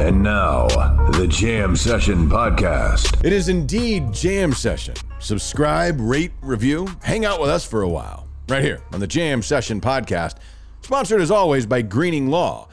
And 0.00 0.22
now, 0.22 0.68
the 1.10 1.26
Jam 1.26 1.74
Session 1.74 2.28
Podcast. 2.30 3.24
It 3.24 3.32
is 3.32 3.48
indeed 3.48 4.12
Jam 4.12 4.52
Session. 4.52 4.94
Subscribe, 5.18 6.00
rate, 6.00 6.30
review, 6.40 6.86
hang 7.02 7.24
out 7.24 7.40
with 7.40 7.50
us 7.50 7.64
for 7.64 7.82
a 7.82 7.88
while. 7.88 8.28
Right 8.48 8.62
here 8.62 8.80
on 8.92 9.00
the 9.00 9.08
Jam 9.08 9.42
Session 9.42 9.80
Podcast. 9.80 10.36
Sponsored 10.82 11.20
as 11.20 11.32
always 11.32 11.66
by 11.66 11.82
Greening 11.82 12.28
Law. 12.28 12.68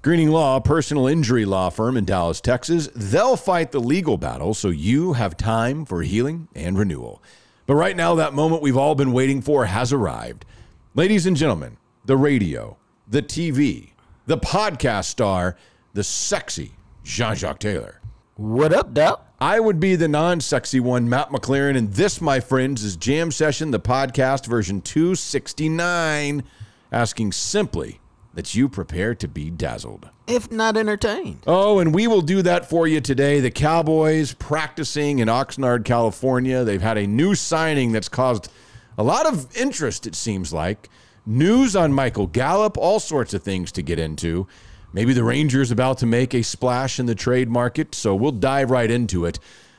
Greening 0.00 0.30
Law, 0.30 0.60
personal 0.60 1.06
injury 1.06 1.44
law 1.44 1.68
firm 1.68 1.96
in 1.96 2.06
Dallas, 2.06 2.40
Texas. 2.40 2.88
They'll 2.96 3.36
fight 3.36 3.70
the 3.70 3.78
legal 3.78 4.16
battle 4.16 4.54
so 4.54 4.68
you 4.70 5.12
have 5.12 5.36
time 5.36 5.84
for 5.84 6.02
healing 6.02 6.48
and 6.54 6.78
renewal. 6.78 7.22
But 7.66 7.74
right 7.74 7.94
now, 7.94 8.14
that 8.14 8.32
moment 8.32 8.62
we've 8.62 8.78
all 8.78 8.94
been 8.94 9.12
waiting 9.12 9.42
for 9.42 9.66
has 9.66 9.92
arrived. 9.92 10.46
Ladies 10.94 11.26
and 11.26 11.36
gentlemen, 11.36 11.76
the 12.06 12.16
radio, 12.16 12.78
the 13.06 13.22
TV, 13.22 13.90
the 14.26 14.38
podcast 14.38 15.04
star, 15.04 15.56
the 15.94 16.04
sexy 16.04 16.72
Jean 17.04 17.34
Jacques 17.34 17.58
Taylor. 17.58 18.00
What 18.36 18.72
up, 18.72 18.94
Doc? 18.94 19.26
I 19.40 19.60
would 19.60 19.78
be 19.78 19.96
the 19.96 20.08
non 20.08 20.40
sexy 20.40 20.80
one, 20.80 21.08
Matt 21.08 21.30
McLaren. 21.30 21.76
And 21.76 21.92
this, 21.92 22.20
my 22.20 22.40
friends, 22.40 22.82
is 22.82 22.96
Jam 22.96 23.30
Session, 23.30 23.70
the 23.70 23.80
podcast 23.80 24.46
version 24.46 24.80
269, 24.80 26.44
asking 26.90 27.32
simply 27.32 28.00
that 28.34 28.54
you 28.54 28.68
prepare 28.68 29.14
to 29.16 29.28
be 29.28 29.50
dazzled. 29.50 30.08
If 30.26 30.50
not 30.50 30.78
entertained. 30.78 31.42
Oh, 31.46 31.80
and 31.80 31.94
we 31.94 32.06
will 32.06 32.22
do 32.22 32.40
that 32.42 32.70
for 32.70 32.86
you 32.86 33.00
today. 33.00 33.40
The 33.40 33.50
Cowboys 33.50 34.32
practicing 34.32 35.18
in 35.18 35.28
Oxnard, 35.28 35.84
California. 35.84 36.64
They've 36.64 36.80
had 36.80 36.96
a 36.96 37.06
new 37.06 37.34
signing 37.34 37.92
that's 37.92 38.08
caused 38.08 38.48
a 38.96 39.02
lot 39.02 39.26
of 39.26 39.54
interest, 39.54 40.06
it 40.06 40.14
seems 40.14 40.52
like. 40.52 40.88
News 41.26 41.76
on 41.76 41.92
Michael 41.92 42.26
Gallup, 42.26 42.78
all 42.78 42.98
sorts 42.98 43.34
of 43.34 43.42
things 43.42 43.70
to 43.72 43.82
get 43.82 43.98
into. 43.98 44.46
Maybe 44.92 45.14
the 45.14 45.24
Rangers 45.24 45.70
about 45.70 45.98
to 45.98 46.06
make 46.06 46.34
a 46.34 46.42
splash 46.42 47.00
in 47.00 47.06
the 47.06 47.14
trade 47.14 47.48
market, 47.48 47.94
so 47.94 48.14
we'll 48.14 48.32
dive 48.32 48.70
right 48.70 48.90
into 48.90 49.24
it. 49.24 49.38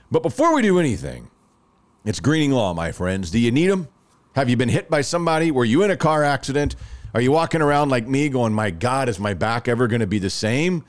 But 0.09 0.23
before 0.23 0.55
we 0.55 0.61
do 0.61 0.79
anything, 0.79 1.29
it's 2.03 2.19
greening 2.19 2.51
law, 2.51 2.73
my 2.73 2.91
friends. 2.91 3.29
Do 3.29 3.39
you 3.39 3.51
need 3.51 3.67
them? 3.67 3.87
Have 4.35 4.49
you 4.49 4.57
been 4.57 4.69
hit 4.69 4.89
by 4.89 5.01
somebody? 5.01 5.51
Were 5.51 5.65
you 5.65 5.83
in 5.83 5.91
a 5.91 5.97
car 5.97 6.23
accident? 6.23 6.75
Are 7.13 7.21
you 7.21 7.31
walking 7.31 7.61
around 7.61 7.89
like 7.89 8.07
me 8.07 8.27
going, 8.27 8.53
my 8.53 8.71
God, 8.71 9.07
is 9.07 9.19
my 9.19 9.35
back 9.35 9.67
ever 9.67 9.87
going 9.87 10.01
to 10.01 10.07
be 10.07 10.17
the 10.17 10.31
same? 10.31 10.83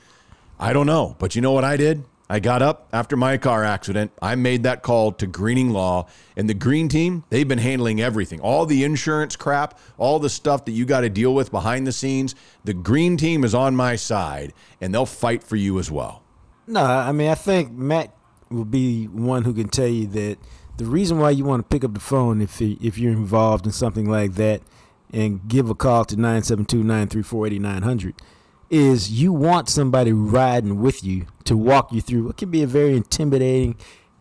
I 0.59 0.73
don't 0.73 0.87
know. 0.87 1.15
But 1.19 1.35
you 1.35 1.41
know 1.41 1.51
what 1.51 1.63
I 1.63 1.77
did? 1.77 2.03
I 2.29 2.39
got 2.39 2.61
up 2.61 2.87
after 2.91 3.15
my 3.15 3.37
car 3.37 3.63
accident. 3.63 4.11
I 4.21 4.35
made 4.35 4.63
that 4.63 4.81
call 4.81 5.11
to 5.13 5.27
Greening 5.27 5.69
Law. 5.69 6.07
And 6.35 6.49
the 6.49 6.55
Green 6.55 6.87
team, 6.89 7.23
they've 7.29 7.47
been 7.47 7.59
handling 7.59 8.01
everything 8.01 8.39
all 8.41 8.65
the 8.65 8.83
insurance 8.83 9.35
crap, 9.35 9.79
all 9.97 10.17
the 10.19 10.29
stuff 10.29 10.65
that 10.65 10.71
you 10.71 10.85
got 10.85 11.01
to 11.01 11.09
deal 11.09 11.35
with 11.35 11.51
behind 11.51 11.85
the 11.85 11.91
scenes. 11.91 12.33
The 12.63 12.73
Green 12.73 13.15
team 13.17 13.43
is 13.43 13.53
on 13.53 13.75
my 13.75 13.95
side, 13.95 14.53
and 14.81 14.93
they'll 14.93 15.05
fight 15.05 15.43
for 15.43 15.55
you 15.55 15.77
as 15.77 15.91
well. 15.91 16.23
No, 16.67 16.83
I 16.83 17.11
mean, 17.11 17.29
I 17.29 17.35
think 17.35 17.71
Matt 17.71 18.15
will 18.49 18.65
be 18.65 19.05
one 19.05 19.43
who 19.43 19.53
can 19.53 19.69
tell 19.69 19.87
you 19.87 20.07
that 20.07 20.39
the 20.77 20.85
reason 20.85 21.19
why 21.19 21.29
you 21.29 21.45
want 21.45 21.63
to 21.63 21.73
pick 21.73 21.83
up 21.83 21.93
the 21.93 21.99
phone 21.99 22.41
if 22.41 22.59
if 22.61 22.97
you're 22.97 23.11
involved 23.11 23.65
in 23.65 23.71
something 23.71 24.09
like 24.09 24.33
that 24.33 24.61
and 25.13 25.47
give 25.47 25.69
a 25.69 25.75
call 25.75 26.03
to 26.05 26.15
972-934-8900 26.15 28.13
is 28.69 29.11
you 29.11 29.31
want 29.31 29.69
somebody 29.69 30.11
riding 30.11 30.81
with 30.81 31.03
you 31.03 31.27
to 31.43 31.55
walk 31.55 31.91
you 31.91 32.01
through 32.01 32.25
what 32.25 32.37
can 32.37 32.49
be 32.49 32.63
a 32.63 32.67
very 32.67 32.95
intimidating 32.95 33.75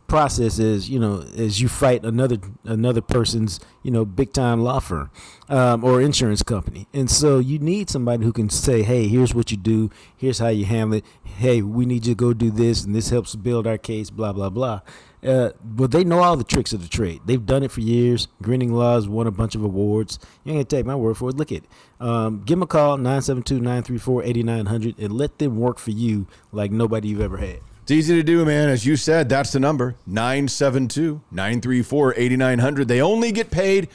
process 0.06 0.58
as 0.58 0.90
you 0.90 0.98
know 0.98 1.24
as 1.36 1.62
you 1.62 1.68
fight 1.68 2.04
another 2.04 2.36
another 2.64 3.00
person's 3.00 3.58
you 3.82 3.90
know 3.90 4.04
big 4.04 4.32
time 4.32 4.62
law 4.62 4.78
firm 4.78 5.10
um, 5.48 5.82
or 5.82 6.00
insurance 6.00 6.42
company. 6.42 6.86
And 6.92 7.10
so 7.10 7.38
you 7.38 7.58
need 7.58 7.88
somebody 7.88 8.24
who 8.24 8.32
can 8.32 8.50
say 8.50 8.82
hey 8.82 9.08
here's 9.08 9.34
what 9.34 9.50
you 9.50 9.56
do. 9.56 9.90
Here's 10.16 10.38
how 10.38 10.48
you 10.48 10.66
handle 10.66 10.98
it. 10.98 11.04
Hey 11.24 11.62
we 11.62 11.86
need 11.86 12.06
you 12.06 12.14
to 12.14 12.18
go 12.18 12.34
do 12.34 12.50
this 12.50 12.84
and 12.84 12.94
this 12.94 13.10
helps 13.10 13.34
build 13.34 13.66
our 13.66 13.78
case 13.78 14.10
blah 14.10 14.32
blah 14.32 14.50
blah 14.50 14.82
uh, 15.24 15.50
but 15.64 15.90
they 15.90 16.04
know 16.04 16.22
all 16.22 16.36
the 16.36 16.44
tricks 16.44 16.72
of 16.72 16.82
the 16.82 16.88
trade. 16.88 17.20
They've 17.24 17.44
done 17.44 17.62
it 17.62 17.70
for 17.70 17.80
years. 17.80 18.28
Greening 18.42 18.72
Law's 18.72 19.08
won 19.08 19.26
a 19.26 19.30
bunch 19.30 19.54
of 19.54 19.64
awards. 19.64 20.18
You 20.44 20.52
ain't 20.52 20.56
gonna 20.56 20.64
take 20.64 20.86
my 20.86 20.94
word 20.94 21.16
for 21.16 21.30
it. 21.30 21.36
Look 21.36 21.52
at 21.52 21.58
it. 21.58 21.64
Um, 22.00 22.42
give 22.44 22.58
them 22.58 22.62
a 22.62 22.66
call, 22.66 22.98
972-934-8900, 22.98 24.98
and 24.98 25.12
let 25.12 25.38
them 25.38 25.56
work 25.56 25.78
for 25.78 25.92
you 25.92 26.26
like 26.52 26.70
nobody 26.70 27.08
you've 27.08 27.20
ever 27.20 27.38
had. 27.38 27.60
It's 27.82 27.90
easy 27.90 28.16
to 28.16 28.22
do, 28.22 28.44
man. 28.44 28.68
As 28.68 28.86
you 28.86 28.96
said, 28.96 29.28
that's 29.28 29.52
the 29.52 29.60
number 29.60 29.96
972 30.06 31.20
934 31.30 32.14
8900. 32.16 32.88
They 32.88 33.02
only 33.02 33.30
get 33.30 33.50
paid 33.50 33.88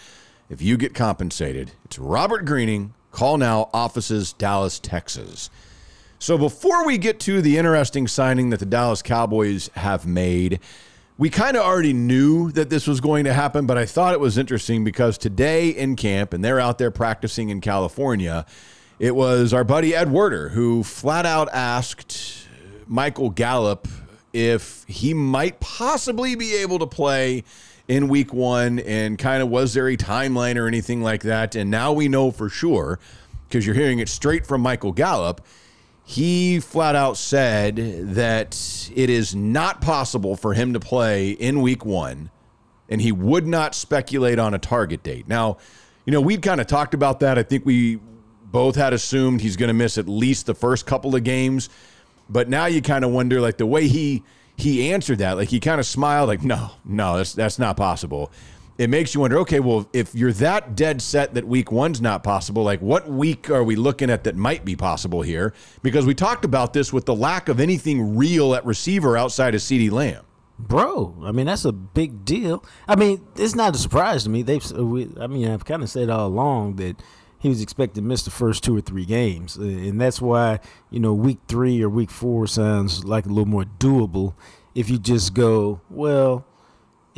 if 0.50 0.62
you 0.62 0.78
get 0.78 0.94
compensated. 0.94 1.72
It's 1.86 1.98
Robert 1.98 2.46
Greening. 2.46 2.94
Call 3.12 3.38
now, 3.38 3.70
offices, 3.74 4.34
Dallas, 4.34 4.80
Texas. 4.80 5.50
So 6.20 6.38
before 6.38 6.86
we 6.86 6.98
get 6.98 7.20
to 7.22 7.42
the 7.42 7.58
interesting 7.58 8.08
signing 8.08 8.52
that 8.52 8.60
the 8.60 8.66
Dallas 8.66 9.02
Cowboys 9.02 9.70
have 9.74 10.06
made, 10.06 10.60
we 11.20 11.30
kind 11.30 11.58
of 11.58 11.64
already 11.64 11.92
knew 11.92 12.50
that 12.54 12.70
this 12.70 12.88
was 12.88 13.02
going 13.02 13.26
to 13.26 13.34
happen, 13.34 13.66
but 13.66 13.78
I 13.78 13.86
thought 13.86 14.14
it 14.14 14.22
was 14.22 14.38
interesting 14.38 14.86
because 14.86 15.18
today 15.18 15.68
in 15.68 15.98
camp, 15.98 16.32
and 16.32 16.44
they're 16.44 16.62
out 16.62 16.78
there 16.78 16.92
practicing 16.92 17.50
in 17.50 17.60
California, 17.60 18.46
it 19.00 19.14
was 19.14 19.54
our 19.54 19.66
buddy 19.66 19.94
Ed 19.94 20.10
Werder 20.12 20.48
who 20.48 20.82
flat 20.82 21.26
out 21.26 21.50
asked 21.52 22.48
Michael 22.88 23.32
Gallup 23.32 23.86
if 24.32 24.86
he 24.88 25.14
might 25.14 25.60
possibly 25.60 26.36
be 26.36 26.56
able 26.56 26.80
to 26.80 26.88
play 26.88 27.44
in 27.90 28.08
week 28.08 28.32
one 28.34 28.80
and 28.80 29.20
kind 29.20 29.44
of 29.44 29.50
was 29.50 29.74
there 29.74 29.90
a 29.90 29.98
timeline 29.98 30.56
or 30.56 30.68
anything 30.68 31.02
like 31.04 31.24
that. 31.24 31.54
And 31.54 31.70
now 31.70 31.92
we 31.92 32.08
know 32.08 32.32
for 32.32 32.48
sure 32.48 32.98
because 33.50 33.66
you're 33.66 33.76
hearing 33.76 34.00
it 34.00 34.08
straight 34.08 34.48
from 34.48 34.62
Michael 34.62 34.94
Gallup. 34.94 35.42
He 36.10 36.60
flat 36.60 36.96
out 36.96 37.18
said 37.18 37.76
that 38.16 38.90
it 38.96 39.12
is 39.12 39.36
not 39.36 39.80
possible 39.80 40.36
for 40.36 40.56
him 40.56 40.74
to 40.74 40.80
play 40.80 41.30
in 41.30 41.62
week 41.62 41.86
one 41.86 42.32
and 42.90 43.00
he 43.00 43.12
would 43.12 43.46
not 43.46 43.76
speculate 43.76 44.40
on 44.40 44.56
a 44.56 44.58
target 44.58 45.04
date. 45.04 45.28
Now, 45.28 45.58
you 46.06 46.12
know, 46.12 46.20
we'd 46.20 46.42
kind 46.42 46.60
of 46.60 46.66
talked 46.66 46.96
about 46.96 47.20
that. 47.20 47.38
I 47.38 47.44
think 47.44 47.64
we 47.64 48.00
both 48.46 48.76
had 48.76 48.92
assumed 48.92 49.42
he's 49.42 49.56
going 49.56 49.68
to 49.68 49.76
miss 49.76 50.00
at 50.00 50.10
least 50.10 50.48
the 50.48 50.56
first 50.56 50.88
couple 50.88 51.16
of 51.16 51.24
games. 51.24 51.70
But 52.28 52.50
now 52.50 52.66
you 52.66 52.82
kind 52.82 53.06
of 53.06 53.12
wonder, 53.12 53.40
like 53.40 53.58
the 53.58 53.68
way 53.68 53.88
he 53.88 54.24
he 54.56 54.92
answered 54.92 55.20
that, 55.20 55.38
like 55.38 55.50
he 55.50 55.60
kind 55.60 55.80
of 55.80 55.86
smiled, 55.86 56.28
like 56.28 56.42
no, 56.42 56.72
no, 56.84 57.18
that's 57.18 57.34
that's 57.34 57.60
not 57.60 57.78
possible. 57.78 58.32
It 58.80 58.90
makes 58.90 59.14
you 59.14 59.20
wonder, 59.20 59.38
okay, 59.40 59.60
well, 59.60 59.90
if 59.92 60.16
you're 60.16 60.32
that 60.32 60.74
dead 60.74 61.02
set 61.02 61.34
that 61.34 61.46
week 61.46 61.70
one's 61.70 62.00
not 62.00 62.24
possible, 62.24 62.64
like 62.64 62.82
what 62.82 63.10
week 63.10 63.50
are 63.50 63.62
we 63.62 63.76
looking 63.76 64.10
at 64.10 64.24
that 64.24 64.38
might 64.38 64.64
be 64.64 64.78
possible 64.78 65.22
here? 65.22 65.54
Because 65.84 66.06
we 66.06 66.16
talked 66.16 66.46
about 66.46 66.72
this 66.72 66.94
with 66.94 67.06
the 67.06 67.14
lack 67.14 67.50
of 67.50 67.60
anything 67.60 68.16
real 68.16 68.56
at 68.56 68.66
receiver 68.66 69.18
outside 69.18 69.54
of 69.54 69.60
CeeDee 69.60 69.92
Lamb. 69.92 70.24
Bro, 70.58 71.24
I 71.26 71.34
mean 71.34 71.48
that's 71.48 71.66
a 71.66 71.74
big 71.74 72.24
deal. 72.24 72.64
I 72.88 72.96
mean, 72.96 73.28
it's 73.36 73.54
not 73.54 73.76
a 73.76 73.78
surprise 73.78 74.24
to 74.24 74.30
me. 74.30 74.44
They've, 74.44 74.72
we, 74.72 75.10
I 75.20 75.28
mean, 75.28 75.50
I've 75.50 75.66
kind 75.66 75.84
of 75.84 75.90
said 75.90 76.10
all 76.10 76.28
along 76.28 76.78
that 76.78 77.04
he 77.38 77.50
was 77.50 77.62
expected 77.62 77.96
to 77.96 78.02
miss 78.02 78.24
the 78.24 78.32
first 78.32 78.64
two 78.64 78.78
or 78.78 78.82
three 78.82 79.06
games, 79.06 79.58
uh, 79.58 79.64
and 79.64 80.00
that's 80.00 80.22
why 80.22 80.60
you 80.90 81.02
know 81.02 81.14
week 81.14 81.40
three 81.50 81.82
or 81.82 81.90
week 81.90 82.12
four 82.12 82.48
sounds 82.48 83.04
like 83.04 83.26
a 83.26 83.30
little 83.30 83.46
more 83.46 83.66
doable. 83.66 84.36
If 84.74 84.90
you 84.90 85.00
just 85.00 85.34
go, 85.34 85.82
well, 85.90 86.46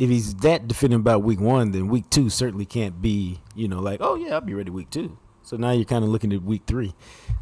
if 0.02 0.10
he's 0.10 0.34
that 0.34 0.66
definitive 0.66 1.00
about 1.00 1.22
week 1.22 1.38
one, 1.38 1.70
then 1.70 1.86
week 1.86 2.10
two 2.10 2.28
certainly 2.28 2.64
can't 2.64 3.00
be, 3.00 3.38
you 3.54 3.68
know, 3.68 3.78
like, 3.78 4.00
oh 4.02 4.16
yeah, 4.16 4.34
I'll 4.34 4.40
be 4.40 4.52
ready 4.52 4.68
week 4.68 4.90
two. 4.90 5.16
So 5.42 5.56
now 5.56 5.70
you're 5.70 5.84
kind 5.84 6.02
of 6.02 6.10
looking 6.10 6.32
at 6.32 6.42
week 6.42 6.62
three. 6.66 6.92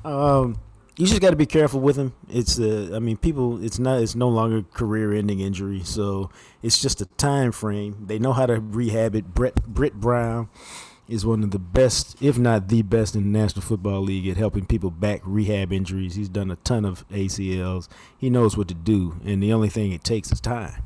Um, 0.04 0.60
you 0.98 1.06
just 1.06 1.22
got 1.22 1.30
to 1.30 1.36
be 1.36 1.46
careful 1.46 1.80
with 1.80 1.96
him. 1.96 2.12
It's 2.28 2.60
uh, 2.60 2.90
I 2.94 2.98
mean, 2.98 3.16
people, 3.16 3.64
it's 3.64 3.78
not, 3.78 4.02
it's 4.02 4.14
no 4.14 4.28
longer 4.28 4.62
career-ending 4.62 5.40
injury, 5.40 5.80
so 5.84 6.28
it's 6.62 6.82
just 6.82 7.00
a 7.00 7.06
time 7.06 7.50
frame. 7.50 8.04
They 8.06 8.18
know 8.18 8.34
how 8.34 8.44
to 8.44 8.60
rehab 8.60 9.14
it. 9.14 9.32
Brett 9.32 9.64
Britt 9.66 9.94
Brown 9.94 10.50
is 11.08 11.24
one 11.24 11.42
of 11.42 11.52
the 11.52 11.58
best, 11.58 12.20
if 12.20 12.38
not 12.38 12.68
the 12.68 12.82
best, 12.82 13.16
in 13.16 13.32
the 13.32 13.38
National 13.38 13.62
Football 13.62 14.02
League 14.02 14.28
at 14.28 14.36
helping 14.36 14.66
people 14.66 14.90
back 14.90 15.22
rehab 15.24 15.72
injuries. 15.72 16.14
He's 16.14 16.28
done 16.28 16.50
a 16.50 16.56
ton 16.56 16.84
of 16.84 17.08
ACLs. 17.08 17.88
He 18.18 18.28
knows 18.28 18.58
what 18.58 18.68
to 18.68 18.74
do, 18.74 19.18
and 19.24 19.42
the 19.42 19.50
only 19.50 19.70
thing 19.70 19.92
it 19.92 20.04
takes 20.04 20.30
is 20.30 20.42
time. 20.42 20.82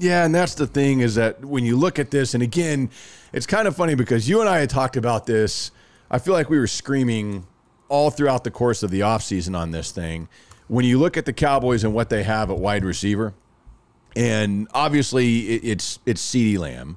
Yeah, 0.00 0.24
and 0.24 0.34
that's 0.34 0.54
the 0.54 0.66
thing 0.66 1.00
is 1.00 1.16
that 1.16 1.44
when 1.44 1.66
you 1.66 1.76
look 1.76 1.98
at 1.98 2.10
this, 2.10 2.32
and 2.32 2.42
again, 2.42 2.88
it's 3.34 3.44
kind 3.44 3.68
of 3.68 3.76
funny 3.76 3.94
because 3.94 4.26
you 4.26 4.40
and 4.40 4.48
I 4.48 4.58
had 4.58 4.70
talked 4.70 4.96
about 4.96 5.26
this. 5.26 5.72
I 6.10 6.18
feel 6.18 6.32
like 6.32 6.48
we 6.48 6.58
were 6.58 6.66
screaming 6.66 7.46
all 7.90 8.10
throughout 8.10 8.42
the 8.42 8.50
course 8.50 8.82
of 8.82 8.90
the 8.90 9.00
offseason 9.00 9.54
on 9.54 9.72
this 9.72 9.90
thing. 9.90 10.28
When 10.68 10.86
you 10.86 10.98
look 10.98 11.18
at 11.18 11.26
the 11.26 11.34
Cowboys 11.34 11.84
and 11.84 11.92
what 11.92 12.08
they 12.08 12.22
have 12.22 12.50
at 12.50 12.56
wide 12.56 12.82
receiver, 12.82 13.34
and 14.16 14.68
obviously 14.72 15.40
it's 15.40 15.98
it's 16.06 16.24
CeeDee 16.24 16.58
Lamb. 16.58 16.96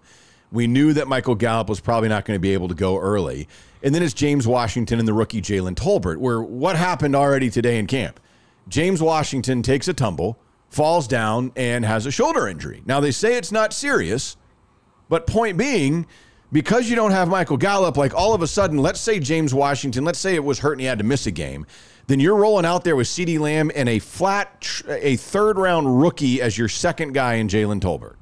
We 0.54 0.66
knew 0.68 0.94
that 0.94 1.10
Michael 1.10 1.36
Gallup 1.36 1.68
was 1.68 1.82
probably 1.82 2.08
not 2.08 2.24
going 2.24 2.38
to 2.38 2.42
be 2.42 2.54
able 2.54 2.70
to 2.70 2.76
go 2.76 2.98
early. 2.98 3.50
And 3.84 3.94
then 3.94 4.02
it's 4.02 4.14
James 4.14 4.48
Washington 4.48 4.98
and 4.98 5.08
the 5.08 5.14
rookie 5.14 5.42
Jalen 5.42 5.76
Tolbert, 5.76 6.18
where 6.18 6.42
what 6.42 6.78
happened 6.78 7.18
already 7.18 7.50
today 7.50 7.80
in 7.80 7.88
camp? 7.88 8.22
James 8.70 9.02
Washington 9.02 9.62
takes 9.62 9.90
a 9.90 9.94
tumble, 9.94 10.38
falls 10.74 11.08
down, 11.08 11.52
and 11.56 11.86
has 11.86 12.06
a 12.06 12.12
shoulder 12.12 12.48
injury. 12.48 12.82
Now, 12.86 13.00
they 13.00 13.12
say 13.12 13.38
it's 13.38 13.52
not 13.52 13.74
serious, 13.74 14.38
but 15.10 15.28
point 15.28 15.58
being, 15.58 16.08
because 16.52 16.90
you 16.90 16.96
don't 16.96 17.12
have 17.12 17.28
Michael 17.28 17.58
Gallup, 17.58 17.98
like 17.98 18.14
all 18.14 18.34
of 18.34 18.42
a 18.42 18.48
sudden, 18.48 18.78
let's 18.78 19.00
say 19.00 19.20
James 19.20 19.54
Washington, 19.54 20.04
let's 20.04 20.20
say 20.20 20.36
it 20.36 20.44
was 20.44 20.60
hurt 20.60 20.74
and 20.74 20.82
he 20.82 20.88
had 20.88 20.98
to 21.00 21.04
miss 21.04 21.28
a 21.28 21.32
game, 21.32 21.66
then 22.08 22.20
you're 22.20 22.36
rolling 22.36 22.66
out 22.66 22.84
there 22.84 22.96
with 22.96 23.08
CeeDee 23.08 23.40
Lamb 23.40 23.72
and 23.76 23.88
a 23.88 24.00
flat, 24.00 24.82
a 24.88 25.16
third 25.16 25.58
round 25.58 26.02
rookie 26.02 26.42
as 26.42 26.58
your 26.58 26.68
second 26.68 27.14
guy 27.14 27.36
in 27.36 27.48
Jalen 27.48 27.80
Tolbert. 27.80 28.16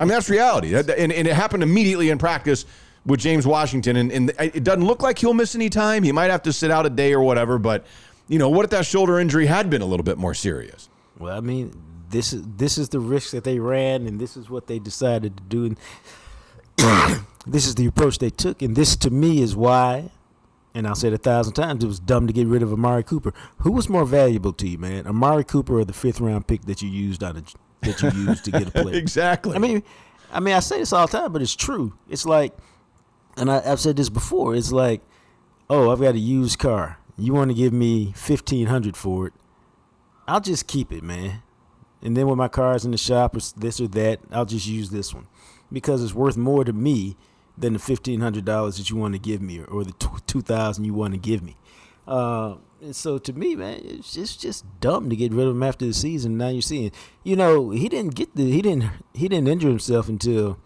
I 0.00 0.04
mean, 0.04 0.08
that's 0.08 0.30
reality. 0.30 0.74
And, 0.74 0.88
and, 0.90 1.12
it 1.12 1.34
happened 1.34 1.62
immediately 1.62 2.10
in 2.10 2.18
practice 2.18 2.64
with 3.04 3.20
James 3.20 3.46
Washington. 3.46 3.96
And, 3.96 4.12
and 4.12 4.32
it 4.38 4.64
doesn't 4.64 4.84
look 4.84 5.02
like 5.02 5.18
he'll 5.18 5.34
miss 5.34 5.54
any 5.54 5.68
time. 5.68 6.02
He 6.02 6.12
might 6.12 6.30
have 6.30 6.42
to 6.42 6.52
sit 6.52 6.70
out 6.70 6.86
a 6.86 6.90
day 6.90 7.12
or 7.12 7.20
whatever. 7.22 7.58
But, 7.58 7.84
you 8.28 8.38
know, 8.38 8.48
what 8.48 8.64
if 8.64 8.70
that 8.70 8.86
shoulder 8.86 9.18
injury 9.18 9.46
had 9.46 9.70
been 9.70 9.82
a 9.82 9.86
little 9.86 10.04
bit 10.04 10.18
more 10.18 10.34
serious? 10.34 10.88
Well, 11.18 11.36
I 11.36 11.40
mean, 11.40 11.72
this 12.10 12.32
is 12.32 12.42
this 12.56 12.78
is 12.78 12.88
the 12.88 13.00
risk 13.00 13.32
that 13.32 13.44
they 13.44 13.58
ran, 13.58 14.06
and 14.06 14.20
this 14.20 14.36
is 14.36 14.48
what 14.48 14.66
they 14.66 14.78
decided 14.78 15.36
to 15.36 15.42
do, 15.44 15.64
and 15.66 15.78
this 17.46 17.66
is 17.66 17.74
the 17.74 17.86
approach 17.86 18.18
they 18.18 18.30
took, 18.30 18.62
and 18.62 18.76
this 18.76 18.96
to 18.96 19.10
me 19.10 19.42
is 19.42 19.56
why. 19.56 20.10
And 20.74 20.86
I'll 20.86 20.94
say 20.94 21.08
it 21.08 21.14
a 21.14 21.18
thousand 21.18 21.54
times, 21.54 21.82
it 21.82 21.88
was 21.88 21.98
dumb 21.98 22.26
to 22.28 22.32
get 22.32 22.46
rid 22.46 22.62
of 22.62 22.72
Amari 22.72 23.02
Cooper. 23.02 23.32
Who 23.58 23.72
was 23.72 23.88
more 23.88 24.04
valuable 24.04 24.52
to 24.52 24.68
you, 24.68 24.78
man? 24.78 25.08
Amari 25.08 25.42
Cooper 25.42 25.80
or 25.80 25.84
the 25.84 25.94
fifth 25.94 26.20
round 26.20 26.46
pick 26.46 26.66
that 26.66 26.82
you 26.82 26.88
used 26.88 27.24
on 27.24 27.38
a 27.38 27.42
that 27.82 28.02
you 28.02 28.10
use 28.10 28.40
to 28.42 28.50
get 28.50 28.68
a 28.68 28.70
player. 28.70 28.94
exactly. 28.96 29.56
I 29.56 29.58
mean, 29.58 29.82
I 30.30 30.40
mean, 30.40 30.54
I 30.54 30.60
say 30.60 30.78
this 30.78 30.92
all 30.92 31.06
the 31.06 31.18
time, 31.18 31.32
but 31.32 31.42
it's 31.42 31.56
true. 31.56 31.94
It's 32.08 32.26
like, 32.26 32.56
and 33.36 33.50
I, 33.50 33.60
have 33.62 33.80
said 33.80 33.96
this 33.96 34.08
before. 34.08 34.54
It's 34.54 34.70
like, 34.70 35.00
oh, 35.70 35.90
I've 35.90 36.00
got 36.00 36.14
a 36.14 36.18
used 36.18 36.58
car. 36.58 36.98
You 37.16 37.32
want 37.32 37.50
to 37.50 37.54
give 37.54 37.72
me 37.72 38.12
fifteen 38.14 38.66
hundred 38.66 38.96
for 38.96 39.28
it? 39.28 39.32
I'll 40.28 40.40
just 40.40 40.66
keep 40.66 40.92
it, 40.92 41.02
man. 41.02 41.42
And 42.02 42.16
then 42.16 42.28
when 42.28 42.36
my 42.36 42.48
car's 42.48 42.84
in 42.84 42.92
the 42.92 42.98
shop 42.98 43.34
or 43.34 43.40
this 43.56 43.80
or 43.80 43.88
that, 43.88 44.20
I'll 44.30 44.44
just 44.44 44.66
use 44.66 44.90
this 44.90 45.12
one 45.12 45.26
because 45.72 46.04
it's 46.04 46.14
worth 46.14 46.36
more 46.36 46.64
to 46.64 46.72
me 46.72 47.16
than 47.56 47.72
the 47.72 47.78
fifteen 47.78 48.20
hundred 48.20 48.44
dollars 48.44 48.76
that 48.76 48.90
you 48.90 48.96
want 48.96 49.14
to 49.14 49.18
give 49.18 49.42
me 49.42 49.60
or 49.60 49.82
the 49.82 49.94
two 50.26 50.42
thousand 50.42 50.84
you 50.84 50.94
want 50.94 51.14
to 51.14 51.18
give 51.18 51.42
me. 51.42 51.56
Uh, 52.06 52.56
and 52.80 52.94
so 52.94 53.18
to 53.18 53.32
me, 53.32 53.56
man, 53.56 53.80
it's 53.82 54.12
just 54.12 54.40
just 54.40 54.64
dumb 54.80 55.10
to 55.10 55.16
get 55.16 55.32
rid 55.32 55.48
of 55.48 55.56
him 55.56 55.62
after 55.62 55.86
the 55.86 55.94
season. 55.94 56.36
Now 56.36 56.48
you're 56.48 56.62
seeing, 56.62 56.92
you 57.24 57.34
know, 57.34 57.70
he 57.70 57.88
didn't 57.88 58.14
get 58.14 58.36
the 58.36 58.48
he 58.50 58.62
didn't 58.62 58.90
he 59.14 59.28
didn't 59.28 59.48
injure 59.48 59.68
himself 59.68 60.08
until 60.08 60.58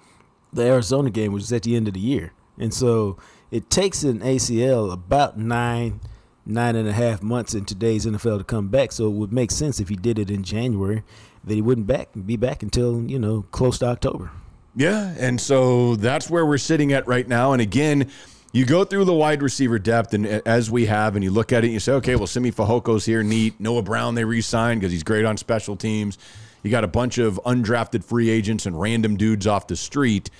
the 0.52 0.62
Arizona 0.64 1.08
game, 1.08 1.32
which 1.32 1.42
was 1.42 1.52
at 1.52 1.62
the 1.62 1.76
end 1.76 1.88
of 1.88 1.94
the 1.94 2.00
year, 2.00 2.32
and 2.58 2.74
so 2.74 3.16
it 3.50 3.70
takes 3.70 4.02
an 4.02 4.20
ACL 4.20 4.92
about 4.92 5.38
nine 5.38 6.00
nine 6.44 6.76
and 6.76 6.88
a 6.88 6.92
half 6.92 7.22
months 7.22 7.54
in 7.54 7.64
today's 7.64 8.06
NFL 8.06 8.38
to 8.38 8.44
come 8.44 8.68
back. 8.68 8.92
So 8.92 9.06
it 9.06 9.12
would 9.12 9.32
make 9.32 9.50
sense 9.50 9.80
if 9.80 9.88
he 9.88 9.96
did 9.96 10.18
it 10.18 10.30
in 10.30 10.42
January 10.42 11.02
that 11.44 11.54
he 11.54 11.62
wouldn't 11.62 11.86
back 11.86 12.08
be 12.26 12.36
back 12.36 12.62
until 12.62 13.02
you 13.02 13.18
know 13.18 13.42
close 13.50 13.78
to 13.78 13.86
October. 13.86 14.30
Yeah, 14.74 15.14
and 15.18 15.40
so 15.40 15.96
that's 15.96 16.30
where 16.30 16.46
we're 16.46 16.58
sitting 16.58 16.92
at 16.92 17.06
right 17.06 17.28
now. 17.28 17.52
And 17.52 17.60
again, 17.60 18.10
you 18.52 18.64
go 18.64 18.84
through 18.84 19.04
the 19.04 19.14
wide 19.14 19.42
receiver 19.42 19.78
depth, 19.78 20.14
and 20.14 20.26
as 20.26 20.70
we 20.70 20.86
have, 20.86 21.14
and 21.14 21.24
you 21.24 21.30
look 21.30 21.52
at 21.52 21.64
it, 21.64 21.66
and 21.66 21.74
you 21.74 21.80
say, 21.80 21.92
okay, 21.92 22.16
well, 22.16 22.26
Simi 22.26 22.50
Fehoko's 22.50 23.04
here, 23.04 23.22
neat. 23.22 23.58
Noah 23.60 23.82
Brown 23.82 24.14
they 24.14 24.24
re-signed 24.24 24.80
because 24.80 24.92
he's 24.92 25.02
great 25.02 25.24
on 25.24 25.36
special 25.36 25.76
teams. 25.76 26.18
You 26.62 26.70
got 26.70 26.84
a 26.84 26.88
bunch 26.88 27.18
of 27.18 27.40
undrafted 27.44 28.04
free 28.04 28.30
agents 28.30 28.66
and 28.66 28.80
random 28.80 29.16
dudes 29.16 29.46
off 29.46 29.66
the 29.66 29.76
street. 29.76 30.30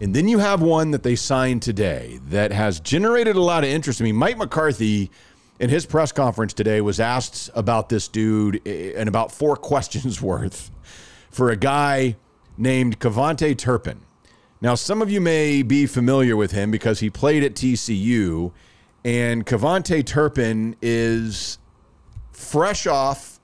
And 0.00 0.14
then 0.14 0.28
you 0.28 0.38
have 0.38 0.60
one 0.60 0.90
that 0.90 1.02
they 1.02 1.16
signed 1.16 1.62
today 1.62 2.20
that 2.28 2.52
has 2.52 2.80
generated 2.80 3.36
a 3.36 3.40
lot 3.40 3.64
of 3.64 3.70
interest. 3.70 4.00
I 4.00 4.04
mean, 4.04 4.16
Mike 4.16 4.36
McCarthy 4.36 5.10
in 5.58 5.70
his 5.70 5.86
press 5.86 6.12
conference 6.12 6.52
today 6.52 6.82
was 6.82 7.00
asked 7.00 7.50
about 7.54 7.88
this 7.88 8.08
dude 8.08 8.60
eh, 8.66 8.92
and 8.94 9.08
about 9.08 9.32
four 9.32 9.56
questions 9.56 10.20
worth 10.20 10.70
for 11.30 11.50
a 11.50 11.56
guy 11.56 12.16
named 12.58 12.98
KaVontae 12.98 13.56
Turpin. 13.56 14.00
Now, 14.60 14.74
some 14.74 15.02
of 15.02 15.10
you 15.10 15.20
may 15.20 15.62
be 15.62 15.86
familiar 15.86 16.36
with 16.36 16.52
him 16.52 16.70
because 16.70 17.00
he 17.00 17.10
played 17.10 17.44
at 17.44 17.54
TCU, 17.54 18.52
and 19.04 19.44
KaVontae 19.44 20.04
Turpin 20.04 20.76
is 20.80 21.58
fresh 22.32 22.86
off 22.86 23.38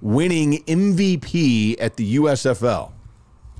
winning 0.00 0.62
MVP 0.64 1.76
at 1.80 1.96
the 1.96 2.16
USFL. 2.16 2.92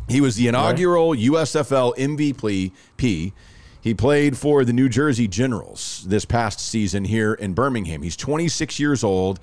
He 0.09 0.21
was 0.21 0.37
the 0.37 0.49
inaugural 0.49 1.13
right. 1.13 1.21
USFL 1.21 1.97
MVP. 1.97 3.33
He 3.81 3.95
played 3.95 4.37
for 4.37 4.65
the 4.65 4.73
New 4.73 4.89
Jersey 4.89 5.29
Generals 5.29 6.05
this 6.07 6.25
past 6.25 6.61
season 6.61 7.05
here 7.05 7.35
in 7.35 7.55
Birmingham. 7.55 8.03
He's 8.03 8.17
26 8.17 8.81
years 8.81 9.05
old, 9.05 9.39